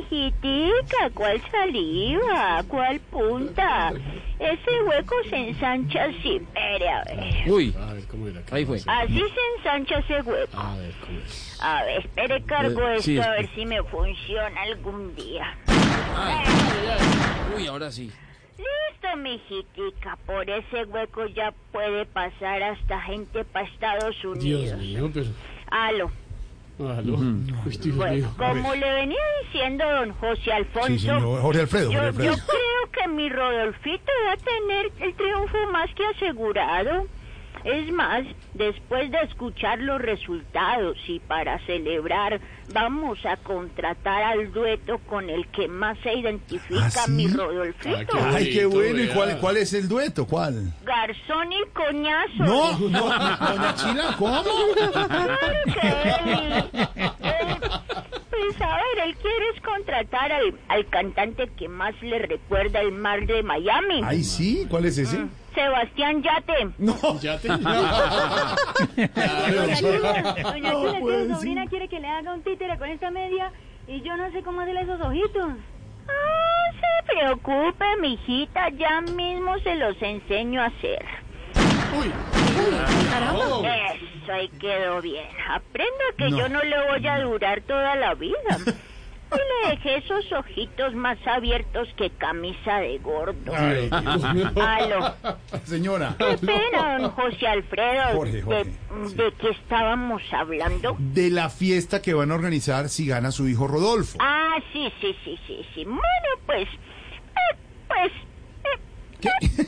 mijitica, 0.00 1.10
¿cuál 1.14 1.40
saliva? 1.50 2.62
¿Cuál 2.68 3.00
punta? 3.00 3.92
Ese 4.38 4.82
hueco 4.82 5.14
se 5.30 5.36
ensancha 5.48 6.04
así. 6.04 6.36
Espere, 6.36 6.88
a 6.88 7.04
ver. 7.04 7.50
Uy, 7.50 7.74
A 7.78 7.92
ver, 7.92 8.04
¿cómo 8.06 8.28
era? 8.28 8.42
ahí 8.50 8.64
fue. 8.64 8.78
Así 8.86 9.18
se 9.18 9.56
ensancha 9.58 9.98
ese 9.98 10.20
hueco. 10.22 10.56
A 10.58 10.76
ver, 10.76 10.92
¿cómo 11.04 11.18
es? 11.20 11.58
A 11.62 11.84
ver, 11.84 12.00
espere, 12.04 12.42
cargo 12.42 12.88
Eh, 12.88 12.92
esto 12.96 13.02
sí, 13.04 13.18
a 13.18 13.30
ver 13.30 13.48
si 13.54 13.64
me 13.66 13.82
funciona 13.84 14.62
algún 14.62 15.14
día. 15.14 15.56
Uy, 17.56 17.66
ahora 17.66 17.90
sí. 17.90 18.10
Listo, 18.58 19.16
mijitica, 19.16 20.16
por 20.26 20.48
ese 20.48 20.84
hueco 20.84 21.26
ya 21.26 21.52
puede 21.72 22.06
pasar 22.06 22.62
hasta 22.62 23.00
gente 23.02 23.44
para 23.44 23.66
Estados 23.66 24.16
Dios 24.22 24.36
Unidos. 24.70 24.78
mío, 24.78 25.10
pero... 25.12 25.26
Aló. 25.70 26.10
Aló. 26.78 27.14
Uy, 27.14 27.76
Dios 27.80 27.96
Bueno, 27.96 28.14
mío. 28.16 28.30
como 28.36 28.74
le 28.74 28.94
venía 28.94 29.18
diciendo 29.44 29.84
don 29.88 30.10
José 30.14 30.52
Alfonso, 30.52 30.88
Sí, 30.88 30.98
señor. 30.98 31.40
Jorge 31.40 31.60
Alfredo, 31.60 31.90
yo, 31.92 31.98
Jorge 32.00 32.08
Alfredo. 32.08 32.36
yo 32.36 32.42
creo 32.46 32.90
que 32.92 33.08
mi 33.08 33.28
Rodolfito 33.28 34.12
va 34.26 34.32
a 34.32 34.36
tener 34.36 34.92
el 35.00 35.14
triunfo 35.14 35.56
más 35.72 35.88
que 35.94 36.04
asegurado. 36.16 37.06
Es 37.64 37.90
más, 37.92 38.24
después 38.52 39.10
de 39.10 39.22
escuchar 39.22 39.78
los 39.78 40.00
resultados 40.00 40.98
y 41.08 41.18
para 41.20 41.58
celebrar, 41.64 42.38
vamos 42.74 43.18
a 43.24 43.38
contratar 43.38 44.22
al 44.22 44.52
dueto 44.52 44.98
con 45.08 45.30
el 45.30 45.46
que 45.48 45.66
más 45.66 45.96
se 46.02 46.12
identifica 46.12 46.84
¿Ah, 46.86 46.90
sí? 46.90 47.10
mi 47.12 47.26
Rodolfito. 47.28 48.18
Ay, 48.22 48.50
qué 48.52 48.66
bueno. 48.66 49.00
¿Y 49.02 49.08
cuál, 49.08 49.38
cuál 49.38 49.56
es 49.56 49.72
el 49.72 49.88
dueto? 49.88 50.26
¿Cuál? 50.26 50.74
Garzón 50.84 51.52
y 51.52 51.62
coñazo. 51.72 52.44
No, 52.44 52.78
no, 52.90 53.00
doña 53.00 53.74
Chila, 53.74 54.14
¿cómo? 54.18 54.42
Claro 54.82 55.36
que 55.80 55.88
él, 55.88 56.64
él, 57.22 57.70
pues 58.40 58.60
a 58.60 58.76
ver, 58.76 59.06
él 59.06 59.14
quiere 59.16 59.48
es 59.54 59.60
contratar 59.62 60.32
al, 60.32 60.54
al 60.68 60.86
cantante 60.88 61.48
que 61.56 61.68
más 61.68 61.94
le 62.02 62.18
recuerda 62.18 62.80
el 62.80 62.92
mar 62.92 63.24
de 63.26 63.42
Miami. 63.42 64.02
Ay, 64.04 64.22
sí, 64.24 64.66
¿cuál 64.68 64.84
es 64.86 64.98
ese? 64.98 65.24
Sebastián 65.54 66.22
Yate. 66.22 66.68
No. 66.78 66.96
¿Yate? 67.20 67.48
Doña 67.58 67.64
doña 70.42 70.72
No 70.72 70.94
Chila, 70.94 70.98
es 70.98 71.04
que 71.04 71.26
ser. 71.26 71.34
sobrina 71.34 71.66
quiere 71.68 71.88
que 71.88 72.00
le 72.00 72.08
haga 72.08 72.34
un 72.34 72.42
títere 72.42 72.76
con 72.78 72.88
esta 72.88 73.10
media 73.10 73.52
y 73.86 74.00
yo 74.02 74.16
no 74.16 74.30
sé 74.32 74.42
cómo 74.42 74.60
hacerle 74.62 74.82
esos 74.82 75.00
ojitos. 75.00 75.48
No 76.06 76.80
se 76.80 77.14
preocupe, 77.14 77.84
mijita, 78.00 78.68
ya 78.70 79.00
mismo 79.00 79.58
se 79.60 79.74
los 79.76 80.00
enseño 80.02 80.60
a 80.62 80.66
hacer. 80.66 81.04
Eso 84.24 84.32
ahí 84.32 84.48
quedó 84.60 85.00
bien. 85.00 85.26
Aprenda 85.50 86.04
que 86.18 86.30
No. 86.30 86.38
yo 86.38 86.48
no 86.48 86.62
le 86.62 86.76
voy 86.88 87.06
a 87.06 87.20
durar 87.20 87.60
toda 87.62 87.94
la 87.96 88.14
vida. 88.14 88.34
Y 89.32 89.36
le 89.36 89.70
dejé 89.70 89.96
esos 89.96 90.30
ojitos 90.32 90.94
más 90.94 91.18
abiertos 91.26 91.88
que 91.96 92.08
camisa 92.10 92.76
de 92.78 92.98
gordo. 92.98 93.52
Ay, 93.56 93.88
Dios 93.90 94.34
mío. 94.34 94.50
Aló. 94.62 95.14
Señora. 95.64 96.14
Qué 96.18 96.38
pena, 96.46 96.98
don 97.00 97.10
José 97.10 97.48
Alfredo. 97.48 98.02
Jorge, 98.14 98.42
Jorge, 98.42 98.64
de, 98.64 99.24
¿De 99.24 99.32
qué 99.32 99.48
estábamos 99.50 100.22
hablando? 100.30 100.94
De 101.00 101.30
la 101.30 101.50
fiesta 101.50 102.00
que 102.00 102.14
van 102.14 102.30
a 102.30 102.34
organizar 102.36 102.88
si 102.88 103.08
gana 103.08 103.32
su 103.32 103.48
hijo 103.48 103.66
Rodolfo. 103.66 104.18
Ah, 104.20 104.54
sí, 104.72 104.92
sí, 105.00 105.16
sí, 105.24 105.36
sí, 105.48 105.66
sí. 105.74 105.84
Bueno, 105.84 106.00
pues, 106.46 106.68
eh, 106.68 107.56
pues... 107.88 108.12
eh, 108.62 109.28
eh, 109.58 109.66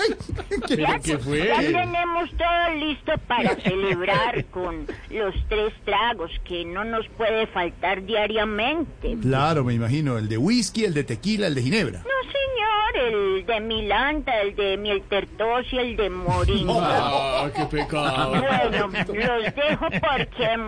ya, 0.76 0.98
¿Qué 0.98 1.18
fue? 1.18 1.46
ya 1.46 1.56
tenemos 1.60 2.30
todo 2.36 2.74
listo 2.76 3.12
para 3.26 3.54
celebrar 3.56 4.44
con 4.46 4.86
los 5.10 5.34
tres 5.48 5.72
tragos 5.84 6.30
que 6.44 6.64
no 6.64 6.84
nos 6.84 7.06
puede 7.10 7.46
faltar 7.48 8.04
diariamente. 8.04 9.16
Claro, 9.20 9.64
me 9.64 9.74
imagino. 9.74 10.18
El 10.18 10.28
de 10.28 10.36
whisky, 10.38 10.84
el 10.84 10.94
de 10.94 11.04
tequila, 11.04 11.46
el 11.46 11.54
de 11.54 11.62
ginebra. 11.62 11.98
No, 12.00 12.30
señor, 12.30 13.12
el 13.12 13.46
de 13.46 13.60
Milanta, 13.60 14.40
el 14.40 14.56
de 14.56 14.76
Miel 14.76 15.02
Tertos 15.08 15.66
y 15.72 15.78
el 15.78 15.96
de 15.96 16.10
Moringa. 16.10 16.72
Ah, 17.42 17.48
qué 17.54 17.64
pecado. 17.64 18.30
Bueno, 18.30 18.88
los 18.88 19.54
dejo 19.54 19.86
porque 19.90 20.58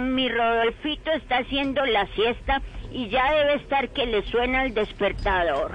mi 0.00 0.28
Rodolfito 0.28 1.10
está 1.12 1.38
haciendo 1.38 1.84
la 1.84 2.06
siesta 2.14 2.62
y 2.90 3.08
ya 3.10 3.32
debe 3.32 3.54
estar 3.56 3.88
que 3.90 4.06
le 4.06 4.22
suena 4.30 4.64
el 4.64 4.72
despertador. 4.74 5.72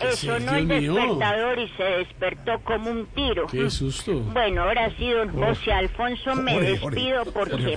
¡Ay, 0.00 0.08
le 0.10 0.16
sonó! 0.16 0.52
Sí, 0.52 0.58
el 0.58 0.68
despertador 0.68 1.58
y 1.58 1.68
se 1.76 1.82
despertó 1.82 2.60
como 2.64 2.90
un 2.90 3.06
tiro. 3.06 3.46
Qué 3.46 3.70
susto. 3.70 4.12
Bueno, 4.20 4.62
ahora 4.62 4.90
sí, 4.96 5.10
don 5.10 5.30
José 5.30 5.72
Alfonso, 5.72 6.34
me 6.36 6.60
despido 6.60 7.24
porque 7.32 7.76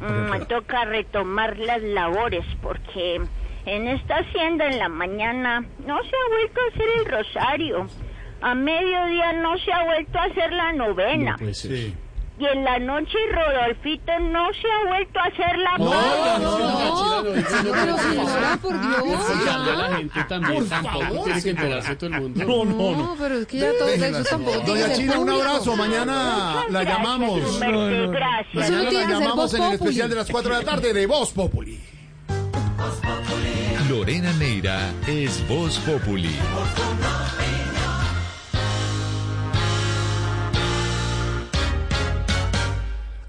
mm, 0.00 0.30
me 0.30 0.40
toca 0.46 0.84
retomar 0.84 1.58
las 1.58 1.82
labores 1.82 2.44
porque 2.62 3.20
en 3.66 3.88
esta 3.88 4.16
hacienda 4.16 4.66
en 4.66 4.78
la 4.78 4.88
mañana 4.88 5.60
no 5.86 6.02
se 6.02 6.16
ha 6.16 6.28
vuelto 6.28 6.60
a 6.60 6.68
hacer 6.68 6.88
el 6.98 7.04
rosario. 7.06 7.86
A 8.40 8.54
mediodía 8.54 9.32
no 9.34 9.58
se 9.58 9.72
ha 9.72 9.84
vuelto 9.84 10.18
a 10.18 10.24
hacer 10.24 10.52
la 10.52 10.72
novena. 10.72 11.36
No 11.40 11.54
ser. 11.54 11.92
Y 12.40 12.46
en 12.46 12.62
la 12.64 12.78
noche 12.78 13.16
Rodolfito 13.32 14.12
no 14.20 14.46
se 14.52 14.68
ha 14.70 14.88
vuelto 14.88 15.18
a 15.18 15.24
hacer 15.24 15.58
la 15.58 15.78
No, 15.78 16.38
no, 16.38 16.58
no, 16.58 17.22
no, 17.22 17.22
Pero 17.24 17.98
señora, 17.98 18.58
por 18.62 18.80
Dios. 18.80 19.20
Escuchando 19.20 19.72
a 19.72 19.76
la 19.76 19.96
gente 19.96 20.24
también, 20.28 20.54
Por 20.60 20.68
tampoco 20.68 21.00
favor, 21.00 21.24
tiene 21.24 21.34
que 21.34 21.40
señora. 21.40 21.62
enterarse 21.62 21.96
todo 21.96 22.10
el 22.10 22.20
mundo. 22.20 22.44
No, 22.44 22.64
no, 22.64 22.96
No, 22.96 23.16
pero 23.18 23.38
es 23.38 23.46
que 23.46 23.58
ya 23.58 23.72
todo 23.78 23.88
eso 23.88 24.24
tampoco 24.30 24.60
tiene 24.60 24.84
que 24.84 24.94
China, 24.94 25.18
un 25.18 25.30
abrazo. 25.30 25.76
Mañana 25.76 26.64
la 26.70 26.84
llamamos. 26.84 27.58
gracias. 27.60 28.54
Mañana 28.70 28.90
la 28.92 29.08
llamamos 29.08 29.54
en 29.54 29.62
el 29.64 29.72
especial 29.74 30.08
de 30.08 30.14
las 30.16 30.30
4 30.30 30.52
de 30.52 30.58
la 30.60 30.64
tarde 30.64 30.92
de 30.92 31.06
Voz 31.06 31.32
Populi. 31.32 31.80
Lorena 33.90 34.32
Neira 34.34 34.92
es 35.06 35.46
Voz 35.48 35.78
Populi. 35.78 36.36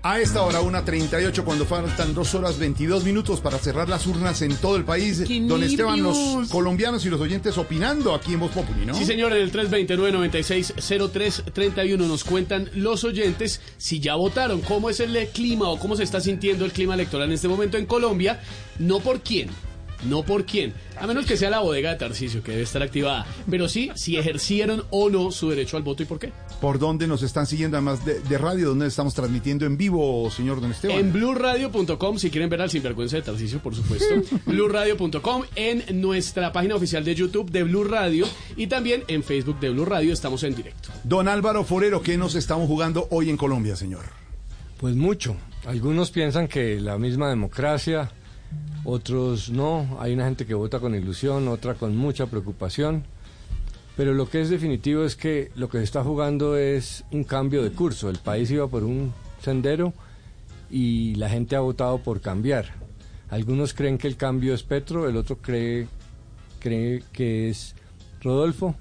A 0.02 0.22
esta 0.22 0.44
hora, 0.44 0.62
1.38, 0.62 1.44
cuando 1.44 1.66
faltan 1.66 2.14
2 2.14 2.36
horas 2.36 2.58
22 2.58 3.04
minutos 3.04 3.42
para 3.42 3.58
cerrar 3.58 3.90
las 3.90 4.08
urnas 4.08 4.42
en 4.42 4.56
todo 4.56 4.78
el 4.78 4.86
país. 4.86 5.22
¡Qué 5.28 5.42
Don 5.42 5.62
Esteban, 5.62 6.02
los 6.02 6.48
colombianos 6.48 7.06
y 7.06 7.10
los 7.10 7.20
oyentes 7.20 7.58
opinando 7.58 8.16
aquí 8.16 8.32
en 8.32 8.40
Voz 8.40 8.52
Populi, 8.52 8.86
¿no? 8.86 8.94
Sí, 8.94 9.04
señor, 9.04 9.34
en 9.34 9.42
el 9.42 9.52
329-960331 9.52 11.98
nos 11.98 12.24
cuentan 12.24 12.70
los 12.76 13.04
oyentes 13.04 13.60
si 13.78 14.00
ya 14.00 14.16
votaron, 14.16 14.62
cómo 14.62 14.90
es 14.90 15.02
el 15.02 15.28
clima 15.34 15.68
o 15.68 15.78
cómo 15.78 15.98
se 15.98 16.04
está 16.04 16.22
sintiendo 16.22 16.64
el 16.64 16.72
clima 16.72 16.94
electoral 16.94 17.28
en 17.28 17.34
este 17.34 17.50
momento 17.50 17.78
en 17.78 17.86
Colombia, 17.86 18.40
no 18.80 19.02
por 19.02 19.20
quién. 19.20 19.50
No 20.04 20.24
por 20.24 20.46
quién, 20.46 20.74
a 20.98 21.08
menos 21.08 21.26
que 21.26 21.36
sea 21.36 21.50
la 21.50 21.60
bodega 21.60 21.92
de 21.92 21.98
Tarcisio 21.98 22.42
que 22.42 22.52
debe 22.52 22.64
estar 22.64 22.82
activada, 22.82 23.26
pero 23.50 23.68
sí 23.68 23.92
si 23.96 24.18
ejercieron 24.18 24.84
o 24.90 25.10
no 25.10 25.32
su 25.32 25.50
derecho 25.50 25.78
al 25.78 25.84
voto 25.84 26.04
y 26.04 26.06
por 26.06 26.20
qué. 26.20 26.32
¿Por 26.62 26.80
dónde 26.80 27.08
nos 27.08 27.22
están 27.22 27.46
siguiendo 27.46 27.78
además 27.78 28.06
de, 28.06 28.20
de 28.22 28.38
radio? 28.38 28.70
¿Dónde 28.70 28.88
estamos 28.88 29.14
transmitiendo 29.14 29.66
en 29.66 29.78
vivo, 29.78 30.30
señor 30.32 30.62
Don 30.62 30.72
Esteban? 30.72 30.98
En 30.98 31.14
blueradio.com, 31.14 32.18
si 32.18 32.30
quieren 32.30 32.50
ver 32.50 32.62
al 32.62 32.70
sinvergüenza 32.70 33.18
de 33.18 33.24
Tarcisio, 33.24 33.60
por 33.60 33.76
supuesto. 33.76 34.16
blueradio.com, 34.46 35.44
en 35.56 36.02
nuestra 36.02 36.52
página 36.52 36.76
oficial 36.76 37.04
de 37.04 37.16
YouTube 37.16 37.52
de 37.52 37.64
Blue 37.64 37.84
Radio 37.84 38.26
y 38.56 38.68
también 38.68 39.04
en 39.08 39.24
Facebook 39.24 39.60
de 39.60 39.70
Blue 39.70 39.86
Radio 39.86 40.14
estamos 40.14 40.44
en 40.44 40.56
directo. 40.56 40.90
Don 41.04 41.28
Álvaro 41.28 41.64
Forero, 41.64 42.02
¿qué 42.02 42.18
nos 42.18 42.36
estamos 42.36 42.68
jugando 42.68 43.08
hoy 43.12 43.30
en 43.30 43.38
Colombia, 43.38 43.76
señor? 43.76 44.06
Pues 44.78 44.96
mucho. 44.96 45.36
Algunos 45.66 46.12
piensan 46.12 46.48
que 46.48 46.80
la 46.80 46.98
misma 46.98 47.30
democracia, 47.30 48.12
otros 48.84 49.50
no. 49.50 49.98
Hay 50.00 50.14
una 50.14 50.26
gente 50.26 50.46
que 50.46 50.54
vota 50.54 50.80
con 50.80 50.96
ilusión, 50.96 51.48
otra 51.48 51.76
con 51.76 51.96
mucha 51.96 52.28
preocupación. 52.28 53.04
Pero 53.96 54.14
lo 54.14 54.30
que 54.30 54.42
es 54.42 54.50
definitivo 54.50 55.04
es 55.04 55.16
que 55.16 55.52
lo 55.56 55.70
que 55.70 55.80
se 55.80 55.84
está 55.84 56.04
jugando 56.04 56.56
es 56.56 57.04
un 57.12 57.24
cambio 57.24 57.64
de 57.64 57.72
curso. 57.72 58.10
El 58.10 58.20
país 58.20 58.50
iba 58.50 58.68
por 58.68 58.84
un 58.84 59.14
sendero 59.42 59.94
y 60.70 61.16
la 61.16 61.30
gente 61.30 61.56
ha 61.56 61.60
votado 61.60 61.98
por 61.98 62.22
cambiar. 62.22 62.68
Algunos 63.30 63.74
creen 63.74 63.98
que 63.98 64.08
el 64.08 64.16
cambio 64.16 64.54
es 64.54 64.64
Petro, 64.64 65.08
el 65.08 65.18
otro 65.18 65.38
cree, 65.38 65.88
cree 66.60 67.04
que 67.12 67.50
es 67.50 67.76
Rodolfo. 68.22 68.76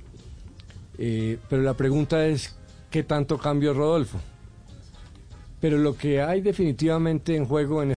Eh, 0.98 1.38
pero 1.48 1.62
la 1.62 1.74
pregunta 1.74 2.26
es, 2.26 2.56
¿qué 2.90 3.02
tanto 3.02 3.38
cambio 3.38 3.74
Rodolfo? 3.74 4.18
Pero 5.60 5.78
lo 5.78 5.96
que 5.96 6.22
hay 6.22 6.40
definitivamente 6.40 7.34
en 7.34 7.44
juego 7.44 7.82
en 7.82 7.86